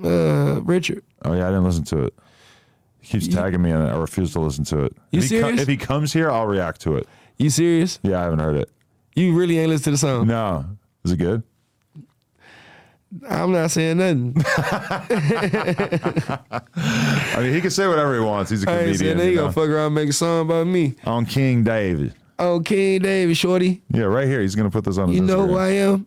uh, 0.05 0.61
Richard. 0.63 1.03
Oh 1.25 1.33
yeah, 1.33 1.47
I 1.47 1.51
didn't 1.51 1.65
listen 1.65 1.85
to 1.85 2.05
it. 2.05 2.15
He 3.01 3.19
keeps 3.19 3.35
tagging 3.35 3.63
me, 3.63 3.71
and 3.71 3.83
I 3.83 3.97
refuse 3.97 4.33
to 4.35 4.41
listen 4.41 4.65
to 4.65 4.85
it. 4.85 4.93
You 5.11 5.21
if, 5.21 5.31
he 5.31 5.41
co- 5.41 5.47
serious? 5.47 5.61
if 5.63 5.69
he 5.69 5.77
comes 5.79 6.13
here, 6.13 6.31
I'll 6.31 6.47
react 6.47 6.83
to 6.83 6.97
it. 6.97 7.09
You 7.39 7.49
serious? 7.49 7.99
Yeah, 8.03 8.21
I 8.21 8.25
haven't 8.25 8.41
heard 8.41 8.57
it. 8.57 8.71
You 9.17 9.35
really 9.35 9.59
ain't 9.59 9.71
listened 9.71 9.85
to 9.85 9.91
the 9.93 9.99
song? 9.99 10.27
No, 10.27 10.67
is 11.05 11.13
it 11.13 11.17
good? 11.17 11.43
I'm 13.29 13.51
not 13.53 13.71
saying 13.71 13.97
nothing. 13.99 14.35
I 16.77 17.37
mean, 17.41 17.53
he 17.55 17.61
can 17.61 17.71
say 17.71 17.87
whatever 17.89 18.15
he 18.15 18.21
wants. 18.21 18.51
He's 18.51 18.65
a 18.65 18.71
I 18.71 18.73
ain't 18.75 18.81
comedian. 18.83 18.99
saying 18.99 19.17
nothing. 19.17 19.29
He 19.29 19.35
you 19.35 19.41
gonna 19.41 19.53
fuck 19.53 19.69
around 19.69 19.87
and 19.87 19.95
make 19.95 20.09
a 20.11 20.13
song 20.13 20.43
about 20.43 20.67
me. 20.67 20.95
On 21.05 21.27
King 21.27 21.65
David. 21.65 22.15
Oh, 22.39 22.61
King 22.61 23.01
David, 23.03 23.37
shorty. 23.37 23.83
Yeah, 23.93 24.05
right 24.05 24.27
here. 24.27 24.41
He's 24.41 24.55
gonna 24.55 24.71
put 24.71 24.85
this 24.85 24.97
on. 24.99 25.09
His 25.09 25.17
You 25.17 25.23
know 25.25 25.47
who 25.47 25.55
Instagram. 25.55 25.61
I 25.61 25.69
am? 25.71 26.07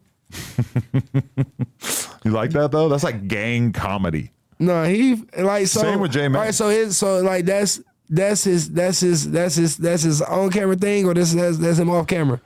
You 2.25 2.31
like 2.31 2.51
that 2.51 2.71
though? 2.71 2.88
That's 2.88 3.03
like 3.03 3.27
gang 3.27 3.73
comedy. 3.73 4.31
No, 4.57 4.85
he 4.85 5.21
like 5.38 5.67
so. 5.67 5.81
Same 5.81 5.99
with 5.99 6.13
J-Man. 6.13 6.31
Right, 6.41 6.55
so 6.55 6.69
his 6.69 6.97
so 6.97 7.17
like 7.21 7.43
that's 7.43 7.81
that's 8.09 8.45
his 8.45 8.69
that's 8.69 9.01
his 9.01 9.30
that's 9.30 9.55
his 9.55 9.75
that's 9.75 10.03
his 10.03 10.21
on 10.21 10.49
camera 10.49 10.77
thing, 10.77 11.05
or 11.05 11.13
this 11.13 11.34
that's 11.34 11.57
that's 11.57 11.77
him 11.80 11.89
off 11.89 12.07
camera. 12.07 12.39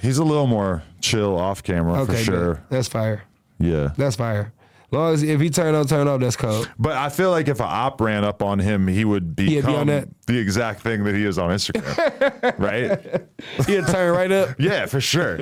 He's 0.00 0.18
a 0.18 0.24
little 0.24 0.46
more 0.46 0.84
chill 1.00 1.36
off 1.36 1.64
camera 1.64 2.02
Okay, 2.02 2.12
for 2.12 2.18
sure. 2.22 2.54
good. 2.54 2.62
that's 2.70 2.86
fire. 2.86 3.24
Yeah. 3.58 3.90
That's 3.96 4.16
fire. 4.16 4.52
long 4.90 5.14
as 5.14 5.22
if 5.22 5.40
he 5.40 5.50
turn 5.50 5.74
on, 5.74 5.86
turn 5.86 6.06
off, 6.08 6.20
that's 6.20 6.36
cold. 6.36 6.70
But 6.78 6.92
I 6.96 7.08
feel 7.08 7.30
like 7.30 7.48
if 7.48 7.58
an 7.60 7.66
op 7.68 8.00
ran 8.00 8.24
up 8.24 8.42
on 8.42 8.58
him, 8.58 8.86
he 8.86 9.04
would 9.04 9.34
be 9.34 9.58
on 9.58 9.62
become 9.66 9.86
that. 9.88 10.08
the 10.26 10.38
exact 10.38 10.80
thing 10.82 11.04
that 11.04 11.14
he 11.14 11.24
is 11.24 11.38
on 11.38 11.50
Instagram. 11.50 12.58
right? 12.58 13.66
He'll 13.66 13.84
turn 13.84 14.14
right 14.14 14.30
up. 14.32 14.50
Yeah, 14.58 14.86
for 14.86 15.00
sure. 15.00 15.40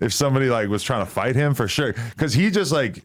if 0.00 0.12
somebody 0.12 0.48
like 0.48 0.68
was 0.68 0.82
trying 0.82 1.04
to 1.04 1.10
fight 1.10 1.36
him, 1.36 1.54
for 1.54 1.68
sure. 1.68 1.92
Because 2.10 2.34
he 2.34 2.50
just 2.50 2.72
like 2.72 3.04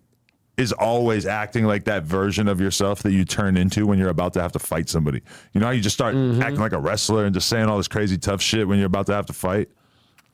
is 0.58 0.74
always 0.74 1.26
acting 1.26 1.64
like 1.66 1.86
that 1.86 2.04
version 2.04 2.48
of 2.50 2.60
yourself 2.60 3.02
that 3.04 3.12
you 3.14 3.24
turn 3.24 3.56
into 3.56 3.86
when 3.88 3.98
you're 3.98 4.10
about 4.10 4.34
to 4.34 4.42
have 4.42 4.52
to 4.52 4.60
fight 4.60 4.90
somebody. 4.90 5.22
You 5.54 5.62
know 5.62 5.68
how 5.68 5.72
you 5.72 5.80
just 5.82 5.96
start 5.96 6.16
Mm-hmm. 6.16 6.42
acting 6.42 6.60
like 6.60 6.74
a 6.74 6.80
wrestler 6.80 7.24
and 7.26 7.34
just 7.34 7.48
saying 7.48 7.68
all 7.70 7.78
this 7.78 7.88
crazy 7.88 8.18
tough 8.18 8.42
shit 8.42 8.68
when 8.68 8.78
you're 8.78 8.88
about 8.88 9.06
to 9.06 9.14
have 9.14 9.26
to 9.28 9.34
fight? 9.34 9.70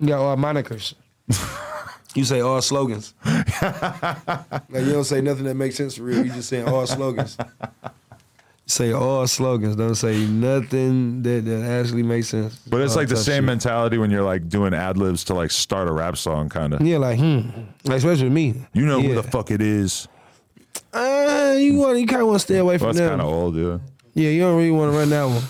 All 0.02 0.36
monikers. 0.38 0.96
you 2.16 2.24
say 2.26 2.40
all 2.42 2.62
slogans. 2.62 3.14
like 3.26 3.36
you 4.72 4.92
don't 4.92 5.04
say 5.04 5.22
nothing 5.22 5.46
that 5.46 5.56
makes 5.56 5.76
sense 5.76 5.96
for 5.98 6.04
real. 6.04 6.26
You 6.26 6.32
just 6.32 6.50
saying 6.50 6.68
all 6.68 6.86
slogans. 6.88 7.38
say 8.66 8.92
all 8.94 9.28
slogans. 9.28 9.76
Don't 9.76 9.96
say 9.96 10.26
nothing 10.26 11.22
that, 11.24 11.46
that 11.46 11.64
actually 11.64 12.04
makes 12.04 12.30
sense. 12.30 12.56
But 12.68 12.82
it's 12.82 12.94
All 12.94 13.02
like 13.02 13.10
the 13.10 13.16
same 13.18 13.36
shit. 13.38 13.44
mentality 13.44 13.98
when 13.98 14.10
you're 14.12 14.24
like 14.24 14.48
doing 14.50 14.74
ad 14.74 14.98
libs 14.98 15.24
to 15.26 15.34
like 15.34 15.52
start 15.52 15.88
a 15.88 15.92
rap 15.92 16.18
song, 16.18 16.50
kind 16.50 16.74
of. 16.74 16.82
Yeah, 16.82 16.98
like 16.98 17.20
hmm. 17.20 17.50
Like, 17.84 17.98
especially 17.98 18.26
with 18.26 18.34
me. 18.34 18.56
You 18.74 18.86
know 18.86 18.98
yeah. 19.00 19.10
who 19.10 19.16
the 19.16 19.24
fuck 19.24 19.52
it 19.52 19.62
is. 19.62 20.08
Uh, 20.94 21.56
you 21.58 21.76
want 21.76 22.00
you 22.00 22.08
kind 22.08 22.22
of 22.22 22.28
want 22.28 22.40
to 22.40 22.46
stay 22.46 22.58
away 22.58 22.74
Well, 22.78 22.80
from 22.80 22.88
that's 22.96 23.00
that. 23.00 23.10
kind 23.10 23.22
of 23.22 23.28
one. 23.28 23.36
old, 23.36 23.56
yeah. 23.56 23.78
Yeah, 24.14 24.30
you 24.30 24.42
don't 24.42 24.56
really 24.58 24.72
want 24.72 24.92
to 24.94 24.98
run 24.98 25.10
that 25.10 25.26
one. 25.26 25.44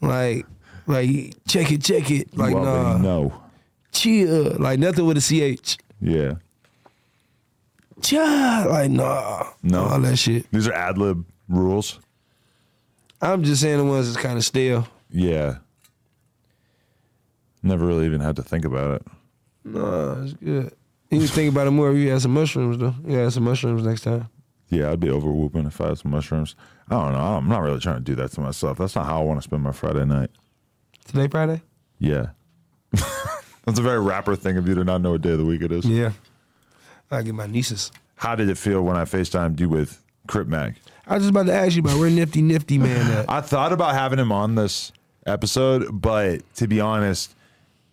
Like, 0.00 0.46
like 0.86 1.34
check 1.46 1.70
it, 1.72 1.82
check 1.82 2.10
it. 2.10 2.36
Like, 2.36 2.50
You 2.50 2.60
nah, 2.60 2.96
already 2.98 3.34
chill. 3.94 4.56
Like 4.58 4.78
nothing 4.78 5.06
with 5.06 5.16
a 5.16 5.56
ch. 5.56 5.78
Yeah. 6.00 6.34
Chill. 8.02 8.20
Like, 8.68 8.90
nah, 8.90 9.48
No. 9.62 9.84
all 9.84 10.00
that 10.00 10.16
shit. 10.16 10.50
These 10.52 10.68
are 10.68 10.72
ad 10.74 10.98
lib 10.98 11.24
rules. 11.48 11.98
I'm 13.22 13.42
just 13.42 13.62
saying 13.62 13.78
the 13.78 13.84
ones 13.84 14.12
that's 14.12 14.22
kind 14.22 14.36
of 14.36 14.44
stale. 14.44 14.86
Yeah. 15.10 15.58
Never 17.62 17.86
really 17.86 18.04
even 18.04 18.20
had 18.20 18.36
to 18.36 18.42
think 18.42 18.64
about 18.64 18.96
it. 19.00 19.06
Nah, 19.64 20.22
it's 20.22 20.34
good. 20.34 20.72
You 21.10 21.20
to 21.20 21.28
think 21.28 21.52
about 21.52 21.66
it 21.66 21.70
more 21.70 21.90
if 21.90 21.96
you 21.96 22.10
had 22.10 22.20
some 22.20 22.34
mushrooms 22.34 22.76
though. 22.78 22.94
You 23.06 23.16
had 23.16 23.32
some 23.32 23.44
mushrooms 23.44 23.84
next 23.84 24.02
time. 24.02 24.28
Yeah, 24.68 24.90
I'd 24.90 25.00
be 25.00 25.08
over 25.10 25.30
whooping 25.30 25.66
if 25.66 25.80
I 25.80 25.88
had 25.88 25.98
some 25.98 26.10
mushrooms. 26.10 26.56
I 26.88 26.94
don't 26.94 27.12
know. 27.12 27.18
I'm 27.20 27.48
not 27.48 27.62
really 27.62 27.78
trying 27.78 27.96
to 27.96 28.02
do 28.02 28.14
that 28.16 28.32
to 28.32 28.40
myself. 28.40 28.78
That's 28.78 28.96
not 28.96 29.06
how 29.06 29.20
I 29.20 29.24
want 29.24 29.38
to 29.38 29.44
spend 29.44 29.62
my 29.62 29.72
Friday 29.72 30.04
night. 30.04 30.30
Today 31.06 31.28
Friday? 31.28 31.62
Yeah. 31.98 32.30
That's 33.66 33.78
a 33.78 33.82
very 33.82 34.00
rapper 34.00 34.36
thing 34.36 34.56
of 34.56 34.68
you 34.68 34.74
to 34.74 34.84
not 34.84 35.00
know 35.00 35.12
what 35.12 35.22
day 35.22 35.32
of 35.32 35.38
the 35.38 35.44
week 35.44 35.62
it 35.62 35.72
is. 35.72 35.84
Yeah. 35.84 36.12
I 37.10 37.22
get 37.22 37.34
my 37.34 37.46
nieces. 37.46 37.90
How 38.16 38.34
did 38.34 38.48
it 38.48 38.58
feel 38.58 38.82
when 38.82 38.96
I 38.96 39.04
FaceTimed 39.04 39.60
you 39.60 39.68
with 39.68 40.02
Crip 40.26 40.46
Mac? 40.48 40.76
I 41.06 41.14
was 41.14 41.24
just 41.24 41.30
about 41.30 41.46
to 41.46 41.52
ask 41.54 41.76
you 41.76 41.82
about 41.82 41.98
where 41.98 42.10
Nifty 42.10 42.42
Nifty 42.42 42.78
Man 42.78 43.10
at. 43.10 43.28
I 43.30 43.40
thought 43.40 43.72
about 43.72 43.94
having 43.94 44.18
him 44.18 44.32
on 44.32 44.54
this 44.54 44.92
episode, 45.26 45.88
but 46.00 46.42
to 46.56 46.66
be 46.66 46.80
honest, 46.80 47.34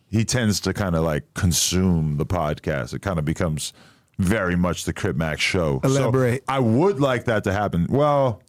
he 0.09 0.25
tends 0.25 0.59
to 0.61 0.73
kind 0.73 0.95
of 0.95 1.03
like 1.03 1.23
consume 1.33 2.17
the 2.17 2.25
podcast. 2.25 2.93
It 2.93 3.01
kind 3.01 3.19
of 3.19 3.25
becomes 3.25 3.73
very 4.17 4.55
much 4.55 4.85
the 4.85 4.93
Crip 4.93 5.15
Mac's 5.15 5.41
show. 5.41 5.79
So 5.83 5.89
Elaborate. 5.89 6.43
I 6.47 6.59
would 6.59 6.99
like 6.99 7.25
that 7.25 7.43
to 7.45 7.53
happen. 7.53 7.87
Well, 7.89 8.41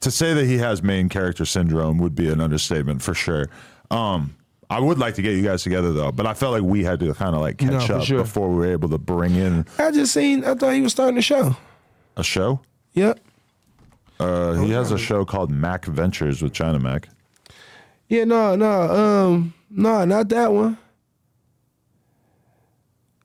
to 0.00 0.10
say 0.10 0.34
that 0.34 0.46
he 0.46 0.58
has 0.58 0.82
main 0.82 1.08
character 1.08 1.44
syndrome 1.44 1.98
would 1.98 2.14
be 2.14 2.28
an 2.28 2.40
understatement 2.40 3.02
for 3.02 3.14
sure. 3.14 3.48
Um, 3.90 4.36
I 4.72 4.80
would 4.80 4.98
like 4.98 5.14
to 5.16 5.22
get 5.22 5.34
you 5.36 5.42
guys 5.42 5.62
together 5.62 5.92
though, 5.92 6.10
but 6.12 6.26
I 6.26 6.34
felt 6.34 6.52
like 6.52 6.62
we 6.62 6.82
had 6.84 7.00
to 7.00 7.12
kind 7.14 7.34
of 7.34 7.40
like 7.40 7.58
catch 7.58 7.70
No, 7.72 7.80
for 7.80 7.92
up 7.94 8.04
sure. 8.04 8.22
before 8.22 8.48
we 8.48 8.56
were 8.56 8.72
able 8.72 8.88
to 8.88 8.98
bring 8.98 9.34
in 9.34 9.66
I 9.78 9.90
just 9.90 10.12
seen. 10.14 10.44
I 10.44 10.54
thought 10.54 10.72
he 10.74 10.80
was 10.80 10.92
starting 10.92 11.16
the 11.16 11.22
show. 11.22 11.56
a 12.16 12.24
show. 12.24 12.60
Yep. 12.94 13.18
Uh, 14.20 14.52
he 14.54 14.70
has 14.70 14.90
a 14.92 14.98
show 14.98 15.24
called 15.24 15.50
Mac 15.50 15.84
Ventures 15.86 16.42
with 16.42 16.52
China 16.52 16.78
Mac. 16.78 17.08
Yeah. 18.08 18.24
No. 18.24 18.54
No. 18.56 18.82
Um. 18.82 19.54
No. 19.70 20.04
Not 20.04 20.28
that 20.28 20.52
one. 20.52 20.78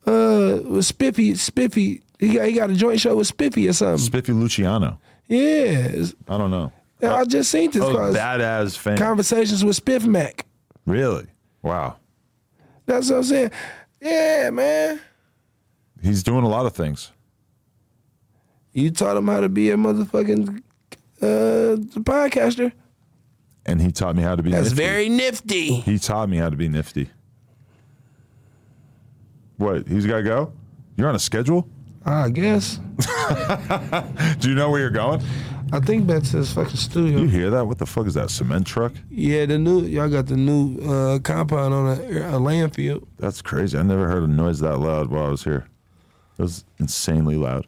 Uh. 0.06 0.60
With 0.64 0.86
Spiffy. 0.86 1.36
Spiffy. 1.36 2.02
He 2.20 2.34
got. 2.34 2.48
He 2.48 2.54
got 2.54 2.70
a 2.70 2.74
joint 2.76 3.00
show 3.00 3.16
with 3.16 3.28
Spiffy 3.28 3.68
or 3.68 3.74
something. 3.74 3.98
Spiffy 4.04 4.34
Luciano. 4.34 5.00
yeah. 5.28 5.38
it's- 5.88 6.16
I 6.28 6.38
don't 6.38 6.52
know. 6.52 6.72
I 7.04 7.26
just 7.26 7.52
seen 7.52 7.70
this. 7.70 7.84
Oh, 7.84 7.94
cause 7.94 8.14
that 8.16 8.72
fan. 8.72 8.98
Conversations 8.98 9.64
with 9.64 9.84
Spiff 9.84 10.06
Mac. 10.08 10.46
really? 10.88 11.28
Wow. 11.62 11.98
That's 12.86 13.10
what 13.10 13.18
I'm 13.18 13.24
saying. 13.24 13.52
Yeah, 14.02 14.50
man. 14.52 15.00
He's 16.02 16.24
doing 16.24 16.44
a 16.44 16.48
lot 16.50 16.66
of 16.66 16.74
things. 16.74 17.12
You 18.74 18.92
taught 18.92 19.18
him 19.18 19.28
how 19.28 19.40
to 19.42 19.50
be 19.50 19.72
a 19.72 19.76
motherfucking 19.76 20.62
uh 21.22 21.76
podcaster. 22.02 22.72
And 23.66 23.82
he 23.82 23.92
taught 23.92 24.16
me 24.16 24.22
how 24.24 24.36
to 24.36 24.44
be 24.44 24.52
That's 24.52 24.70
nifty. 24.70 24.76
very 24.84 25.10
nifty. 25.10 25.74
He 25.82 25.98
taught 26.00 26.30
me 26.30 26.38
how 26.38 26.50
to 26.50 26.56
be 26.56 26.70
nifty. 26.70 27.10
What? 29.58 29.88
He's 29.88 30.06
got 30.06 30.18
to 30.18 30.24
go? 30.24 30.54
You're 30.96 31.10
on 31.10 31.16
a 31.16 31.20
schedule? 31.20 31.68
I 32.06 32.30
guess. 32.30 32.80
Do 34.40 34.50
you 34.50 34.56
know 34.56 34.70
where 34.70 34.80
you're 34.80 34.90
going? 34.90 35.22
I 35.74 35.80
think 35.80 36.08
that's 36.08 36.32
his 36.32 36.52
fucking 36.54 36.76
studio. 36.78 37.20
You 37.20 37.28
hear 37.28 37.50
that? 37.50 37.66
What 37.68 37.78
the 37.78 37.86
fuck 37.86 38.08
is 38.08 38.14
that? 38.14 38.30
Cement 38.30 38.66
truck? 38.66 38.94
Yeah, 39.10 39.46
the 39.46 39.58
new 39.58 39.82
y'all 39.82 40.10
got 40.10 40.28
the 40.28 40.38
new 40.38 40.80
uh, 40.80 41.20
compound 41.20 41.74
on 41.74 41.88
a, 41.88 41.94
a 41.94 42.40
landfill. 42.40 43.06
That's 43.20 43.42
crazy. 43.42 43.78
I 43.78 43.82
never 43.84 44.08
heard 44.08 44.24
a 44.24 44.28
noise 44.28 44.60
that 44.60 44.78
loud 44.78 45.10
while 45.10 45.26
I 45.26 45.30
was 45.30 45.44
here. 45.44 45.68
It 46.38 46.42
was 46.42 46.64
insanely 46.80 47.36
loud. 47.36 47.68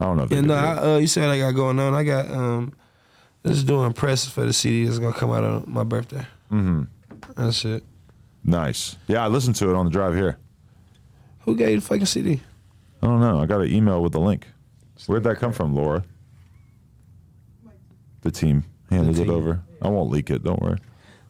I 0.00 0.04
don't 0.04 0.16
know 0.16 0.24
if 0.24 0.30
Yeah, 0.30 0.40
no, 0.40 0.54
I, 0.54 0.94
uh, 0.94 0.98
you 0.98 1.06
said 1.06 1.28
I 1.28 1.38
got 1.38 1.52
going 1.52 1.78
on. 1.78 1.94
I 1.94 2.04
got 2.04 2.30
um, 2.30 2.72
just 3.46 3.66
doing 3.66 3.92
press 3.92 4.26
for 4.26 4.44
the 4.44 4.52
CD 4.52 4.84
that's 4.84 4.98
gonna 4.98 5.14
come 5.14 5.30
out 5.30 5.44
on 5.44 5.64
my 5.66 5.84
birthday. 5.84 6.26
Mm-hmm. 6.50 6.82
That's 7.36 7.64
it. 7.64 7.84
nice. 8.44 8.96
Yeah, 9.06 9.24
I 9.24 9.28
listened 9.28 9.56
to 9.56 9.70
it 9.70 9.76
on 9.76 9.86
the 9.86 9.90
drive 9.92 10.14
here. 10.14 10.38
Who 11.40 11.56
gave 11.56 11.70
you 11.70 11.76
the 11.76 11.86
fucking 11.86 12.06
CD? 12.06 12.40
I 13.00 13.06
don't 13.06 13.20
know. 13.20 13.40
I 13.40 13.46
got 13.46 13.60
an 13.60 13.72
email 13.72 14.02
with 14.02 14.12
the 14.12 14.20
link. 14.20 14.46
Where'd 15.06 15.24
that 15.24 15.38
come 15.38 15.52
from, 15.52 15.74
Laura? 15.74 16.04
The 18.22 18.30
team 18.30 18.64
handed 18.90 19.14
The 19.16 19.22
it 19.22 19.24
team. 19.26 19.34
over. 19.34 19.60
I 19.80 19.88
won't 19.88 20.10
leak 20.10 20.30
it. 20.30 20.42
Don't 20.42 20.60
worry. 20.62 20.78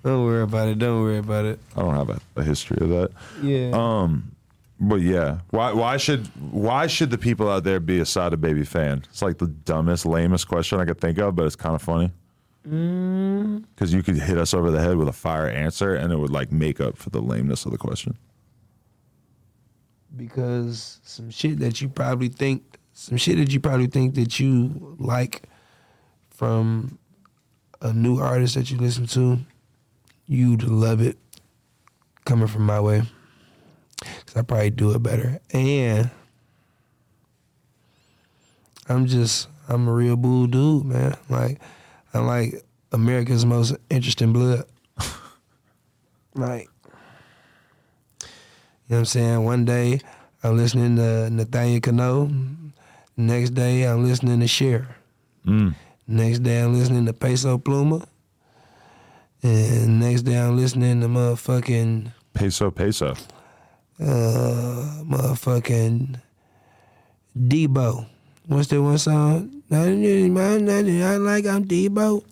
Don't 0.04 0.24
worry 0.24 0.42
about 0.42 0.68
it. 0.68 0.78
Don't 0.78 1.00
worry 1.02 1.18
about 1.18 1.44
it. 1.44 1.58
I 1.76 1.80
don't 1.80 1.94
have 1.94 2.10
a, 2.10 2.20
a 2.36 2.42
history 2.42 2.78
of 2.80 2.88
that. 2.90 3.10
Yeah. 3.42 3.70
Um, 3.74 4.32
but 4.80 4.96
yeah, 5.00 5.38
why 5.50 5.72
why 5.72 5.96
should 5.96 6.26
why 6.50 6.88
should 6.88 7.10
the 7.10 7.18
people 7.18 7.48
out 7.48 7.62
there 7.62 7.78
be 7.78 8.00
a 8.00 8.04
Sada 8.06 8.36
Baby 8.36 8.64
fan? 8.64 9.04
It's 9.10 9.22
like 9.22 9.38
the 9.38 9.46
dumbest, 9.46 10.04
lamest 10.06 10.48
question 10.48 10.80
I 10.80 10.84
could 10.84 11.00
think 11.00 11.18
of, 11.18 11.36
but 11.36 11.46
it's 11.46 11.54
kind 11.56 11.74
of 11.76 11.82
funny. 11.82 12.10
Because 12.64 13.92
you 13.94 14.02
could 14.02 14.16
hit 14.18 14.38
us 14.38 14.54
over 14.54 14.70
the 14.70 14.80
head 14.80 14.96
with 14.96 15.08
a 15.08 15.12
fire 15.12 15.48
answer, 15.48 15.94
and 15.94 16.12
it 16.12 16.16
would 16.16 16.30
like 16.30 16.50
make 16.52 16.80
up 16.80 16.96
for 16.96 17.10
the 17.10 17.20
lameness 17.20 17.64
of 17.64 17.70
the 17.72 17.78
question. 17.78 18.16
because 20.16 21.00
some 21.04 21.30
shit 21.30 21.58
that 21.60 21.80
you 21.80 21.88
probably 21.88 22.28
think 22.28 22.78
some 22.92 23.16
shit 23.16 23.36
that 23.38 23.52
you 23.52 23.60
probably 23.60 23.86
think 23.86 24.14
that 24.14 24.38
you 24.38 24.96
like 24.98 25.48
from 26.42 26.98
a 27.82 27.92
new 27.92 28.18
artist 28.18 28.56
that 28.56 28.68
you 28.68 28.76
listen 28.76 29.06
to, 29.06 29.38
you'd 30.26 30.64
love 30.64 31.00
it 31.00 31.16
coming 32.24 32.48
from 32.48 32.66
my 32.66 32.80
way. 32.80 33.02
Cause 34.00 34.34
I 34.34 34.42
probably 34.42 34.70
do 34.70 34.90
it 34.90 35.00
better. 35.04 35.38
And 35.52 36.10
I'm 38.88 39.06
just 39.06 39.46
I'm 39.68 39.86
a 39.86 39.92
real 39.92 40.16
bull 40.16 40.48
dude, 40.48 40.84
man. 40.84 41.14
Like 41.28 41.60
I'm 42.12 42.26
like 42.26 42.64
America's 42.90 43.46
most 43.46 43.76
interesting 43.88 44.32
blood. 44.32 44.64
like 46.34 46.68
you 48.18 48.26
know 48.88 48.96
what 48.96 48.98
I'm 48.98 49.04
saying? 49.04 49.44
One 49.44 49.64
day 49.64 50.00
I'm 50.42 50.56
listening 50.56 50.96
to 50.96 51.28
Natanael 51.30 51.80
Cano. 51.80 52.28
Next 53.16 53.50
day 53.50 53.84
I'm 53.84 54.04
listening 54.04 54.40
to 54.40 54.48
Cher. 54.48 54.96
Mm. 55.46 55.76
Next 56.12 56.40
day 56.40 56.60
I'm 56.60 56.74
listening 56.78 57.06
to 57.06 57.14
Peso 57.14 57.56
Pluma. 57.56 58.04
And 59.42 59.98
next 59.98 60.22
day 60.22 60.38
I'm 60.38 60.56
listening 60.58 61.00
to 61.00 61.08
motherfucking 61.08 62.12
Peso, 62.34 62.70
peso. 62.70 63.14
uh 63.98 65.00
motherfucking 65.08 66.20
Debo. 67.36 68.06
What's 68.46 68.68
that 68.68 68.82
one 68.82 68.98
song? 68.98 69.62
Nothing 69.70 70.04
in 70.04 70.34
my- 70.34 70.58
nothing 70.58 71.02
I 71.02 71.16
like 71.16 71.46
I'm 71.46 71.64
Debo. 71.64 72.22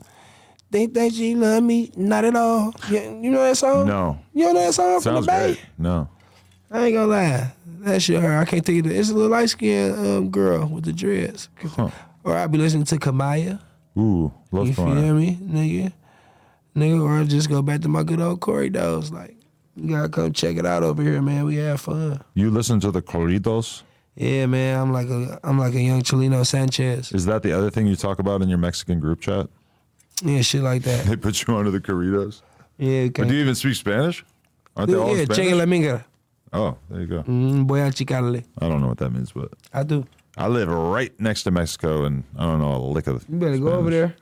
Think 0.70 0.92
that 0.94 1.14
she 1.14 1.34
love 1.34 1.62
me? 1.64 1.90
Not 1.96 2.26
at 2.26 2.36
all. 2.36 2.74
You, 2.90 3.30
know 3.30 3.42
that 3.44 3.56
song? 3.56 3.86
No, 3.88 4.18
You 4.34 4.52
know 4.52 4.54
that 4.60 4.74
song 4.74 5.00
from 5.00 5.14
the 5.16 5.20
Bay? 5.22 5.54
great. 5.54 5.60
No, 5.78 6.06
I 6.70 6.84
ain't 6.86 6.94
gonna 6.94 7.06
lie. 7.06 7.52
That 7.80 8.02
shit 8.02 8.20
hurt. 8.20 8.38
I 8.38 8.44
can't 8.44 8.64
think 8.64 8.84
of 8.84 8.92
it. 8.92 8.96
It's 8.96 9.08
a 9.08 9.14
little 9.14 9.30
light 9.30 9.48
skinned 9.48 9.94
um, 9.98 10.28
girl 10.30 10.66
with 10.66 10.84
the 10.84 10.92
dreads. 10.92 11.48
Huh. 11.64 11.88
Or 12.22 12.36
I'd 12.36 12.52
be 12.52 12.58
listening 12.58 12.84
to 12.84 12.98
Kamaya. 12.98 13.58
Ooh, 13.98 14.32
love 14.52 14.68
You 14.68 14.74
feel 14.74 14.86
fire. 14.86 15.14
me, 15.14 15.36
nigga? 15.42 15.92
Nigga, 16.76 17.02
or 17.02 17.18
I 17.20 17.24
just 17.24 17.48
go 17.48 17.62
back 17.62 17.80
to 17.82 17.88
my 17.88 18.02
good 18.02 18.20
old 18.20 18.40
corridos. 18.40 19.12
Like, 19.12 19.36
you 19.76 19.90
gotta 19.94 20.08
come 20.08 20.32
check 20.32 20.56
it 20.56 20.64
out 20.66 20.82
over 20.82 21.02
here, 21.02 21.20
man. 21.20 21.44
We 21.44 21.56
have 21.56 21.80
fun. 21.80 22.22
You 22.34 22.50
listen 22.50 22.78
to 22.80 22.90
the 22.90 23.02
corridos? 23.02 23.82
Yeah, 24.16 24.46
man. 24.46 24.78
I'm 24.80 24.92
like 24.92 25.08
a 25.08 25.40
I'm 25.42 25.58
like 25.58 25.74
a 25.74 25.80
young 25.80 26.02
Chalino 26.02 26.46
Sanchez. 26.46 27.12
Is 27.12 27.26
that 27.26 27.42
the 27.42 27.52
other 27.52 27.70
thing 27.70 27.86
you 27.86 27.96
talk 27.96 28.18
about 28.18 28.42
in 28.42 28.48
your 28.48 28.58
Mexican 28.58 29.00
group 29.00 29.20
chat? 29.20 29.48
Yeah, 30.22 30.42
shit 30.42 30.62
like 30.62 30.82
that. 30.82 31.06
They 31.06 31.16
put 31.16 31.46
you 31.46 31.56
under 31.56 31.70
the 31.70 31.80
corridos. 31.80 32.42
Yeah, 32.78 33.02
Or 33.02 33.04
okay. 33.06 33.24
do 33.26 33.34
you 33.34 33.40
even 33.40 33.54
speak 33.54 33.74
Spanish? 33.74 34.24
Aren't 34.76 34.90
they 34.90 34.96
all 34.96 35.14
yeah, 35.16 35.22
in 35.22 35.28
cheque 35.28 35.52
la 35.52 35.62
Spanish? 35.64 35.68
minga. 35.82 36.04
Oh, 36.52 36.76
there 36.90 37.00
you 37.00 37.06
go. 37.06 37.22
Mm, 37.22 37.66
voy 37.66 37.80
a 37.80 37.90
chicarle. 37.90 38.44
I 38.58 38.68
don't 38.68 38.80
know 38.80 38.88
what 38.88 38.98
that 38.98 39.10
means, 39.10 39.32
but 39.32 39.52
I 39.72 39.82
do. 39.82 40.04
I 40.40 40.48
live 40.48 40.68
right 40.68 41.12
next 41.20 41.42
to 41.42 41.50
Mexico, 41.50 42.04
and 42.06 42.24
I 42.34 42.44
don't 42.46 42.60
know 42.60 42.74
a 42.74 42.78
lick 42.78 43.06
of. 43.06 43.26
You 43.28 43.36
better 43.36 43.58
go 43.58 43.72
over 43.72 43.90
there. 43.90 44.16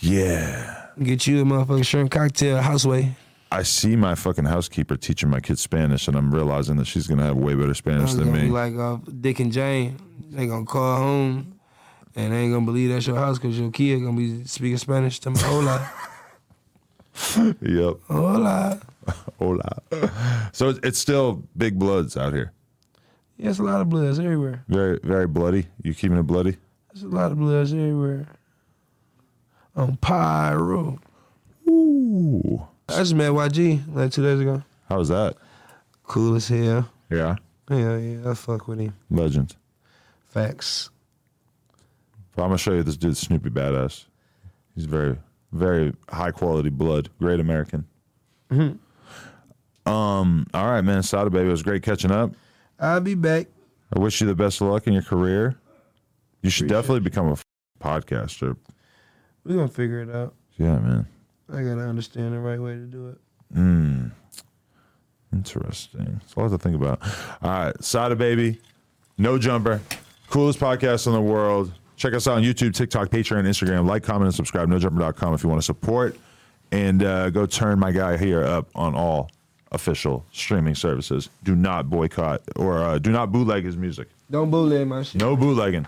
Yeah, 0.00 0.88
Get 1.02 1.26
you 1.26 1.40
a 1.40 1.44
motherfucking 1.44 1.86
shrimp 1.86 2.10
cocktail 2.10 2.58
houseway. 2.60 3.16
I 3.50 3.62
see 3.62 3.96
my 3.96 4.14
fucking 4.16 4.44
housekeeper 4.44 4.96
teaching 4.96 5.30
my 5.30 5.40
kids 5.40 5.62
Spanish, 5.62 6.08
and 6.08 6.16
I'm 6.16 6.32
realizing 6.34 6.76
that 6.76 6.86
she's 6.86 7.06
gonna 7.06 7.24
have 7.24 7.36
way 7.36 7.54
better 7.54 7.72
Spanish 7.72 8.12
than 8.12 8.30
me. 8.32 8.48
like 8.48 8.76
uh, 8.76 8.98
Dick 9.20 9.40
and 9.40 9.50
Jane. 9.50 9.96
They 10.30 10.46
gonna 10.46 10.66
call 10.66 10.98
home, 10.98 11.58
and 12.14 12.32
they 12.32 12.36
ain't 12.36 12.52
gonna 12.52 12.66
believe 12.66 12.90
that's 12.90 13.06
your 13.06 13.16
house 13.16 13.38
because 13.38 13.58
your 13.58 13.70
kid 13.70 14.00
gonna 14.00 14.16
be 14.16 14.44
speaking 14.44 14.76
Spanish 14.76 15.20
to 15.20 15.30
me. 15.30 15.36
Hola, 15.40 15.90
yep. 17.62 17.94
hola. 18.08 18.80
Hola. 19.38 19.82
So 20.52 20.74
it's 20.82 20.98
still 20.98 21.42
big 21.56 21.78
bloods 21.78 22.16
out 22.16 22.32
here. 22.34 22.52
Yeah, 23.44 23.50
it's 23.50 23.58
a 23.58 23.62
lot 23.62 23.82
of 23.82 23.90
bloods 23.90 24.18
everywhere. 24.18 24.64
Very, 24.68 24.98
very 25.02 25.26
bloody. 25.26 25.66
You 25.82 25.92
keeping 25.92 26.16
it 26.16 26.22
bloody? 26.22 26.56
There's 26.90 27.02
a 27.02 27.08
lot 27.08 27.30
of 27.30 27.38
bloods 27.38 27.74
everywhere. 27.74 28.26
On 29.76 29.96
Pyro. 29.98 30.98
Ooh. 31.68 32.66
I 32.88 32.96
just 32.96 33.14
met 33.14 33.32
YG 33.32 33.82
like 33.94 34.12
two 34.12 34.22
days 34.22 34.40
ago. 34.40 34.62
How 34.88 34.96
was 34.96 35.10
that? 35.10 35.36
Cool 36.04 36.36
as 36.36 36.48
hell. 36.48 36.88
Yeah. 37.10 37.36
Yeah, 37.70 37.98
yeah, 37.98 38.30
I 38.30 38.32
fuck 38.32 38.66
with 38.66 38.78
him. 38.78 38.94
Legend. 39.10 39.54
Facts. 40.28 40.88
I'm 42.38 42.44
gonna 42.44 42.56
show 42.56 42.72
you 42.72 42.82
this 42.82 42.96
dude, 42.96 43.14
Snoopy 43.14 43.50
Badazz. 43.50 44.06
He's 44.74 44.86
very, 44.86 45.18
very 45.52 45.92
high 46.08 46.30
quality 46.30 46.70
blood. 46.70 47.10
Great 47.18 47.40
American. 47.40 47.84
Hmm. 48.50 48.72
Um. 49.86 50.46
All 50.54 50.70
right, 50.70 50.80
man. 50.80 51.02
Sada 51.02 51.28
baby, 51.28 51.48
it 51.48 51.50
was 51.50 51.62
great 51.62 51.82
catching 51.82 52.10
up. 52.10 52.32
I'll 52.78 53.00
be 53.00 53.14
back. 53.14 53.46
I 53.94 53.98
wish 54.00 54.20
you 54.20 54.26
the 54.26 54.34
best 54.34 54.60
of 54.60 54.68
luck 54.68 54.86
in 54.86 54.92
your 54.92 55.02
career. 55.02 55.56
You 56.42 56.50
should 56.50 56.68
definitely 56.68 57.00
become 57.00 57.28
a 57.28 57.32
f- 57.32 57.44
podcaster. 57.80 58.56
We're 59.44 59.56
gonna 59.56 59.68
figure 59.68 60.00
it 60.02 60.14
out. 60.14 60.34
Yeah, 60.56 60.78
man. 60.78 61.06
I 61.52 61.62
gotta 61.62 61.82
understand 61.82 62.34
the 62.34 62.38
right 62.38 62.60
way 62.60 62.72
to 62.74 62.86
do 62.86 63.08
it. 63.08 63.18
Mm. 63.54 64.10
Interesting. 65.32 66.20
It's 66.24 66.34
a 66.34 66.40
lot 66.40 66.50
to 66.50 66.58
think 66.58 66.76
about. 66.76 67.00
All 67.42 67.50
right, 67.50 67.84
Sada 67.84 68.16
baby, 68.16 68.60
no 69.18 69.38
jumper, 69.38 69.80
coolest 70.28 70.58
podcast 70.60 71.06
in 71.06 71.12
the 71.12 71.20
world. 71.20 71.72
Check 71.96 72.14
us 72.14 72.26
out 72.26 72.36
on 72.36 72.42
YouTube, 72.42 72.74
TikTok, 72.74 73.08
Patreon, 73.08 73.44
Instagram. 73.44 73.86
Like, 73.86 74.02
comment, 74.02 74.26
and 74.26 74.34
subscribe. 74.34 74.68
NoJumper.com 74.68 75.34
if 75.34 75.42
you 75.44 75.48
want 75.48 75.60
to 75.60 75.64
support, 75.64 76.16
and 76.72 77.02
uh, 77.04 77.30
go 77.30 77.46
turn 77.46 77.78
my 77.78 77.92
guy 77.92 78.16
here 78.16 78.42
up 78.42 78.68
on 78.74 78.94
all 78.94 79.30
official 79.74 80.24
streaming 80.32 80.74
services. 80.74 81.28
Do 81.42 81.54
not 81.54 81.90
boycott 81.90 82.42
or 82.56 82.78
uh, 82.78 82.98
do 82.98 83.10
not 83.10 83.32
bootleg 83.32 83.64
his 83.64 83.76
music. 83.76 84.08
Don't 84.30 84.50
bootleg 84.50 84.86
my 84.86 85.02
shit. 85.02 85.20
No 85.20 85.36
bootlegging. 85.36 85.86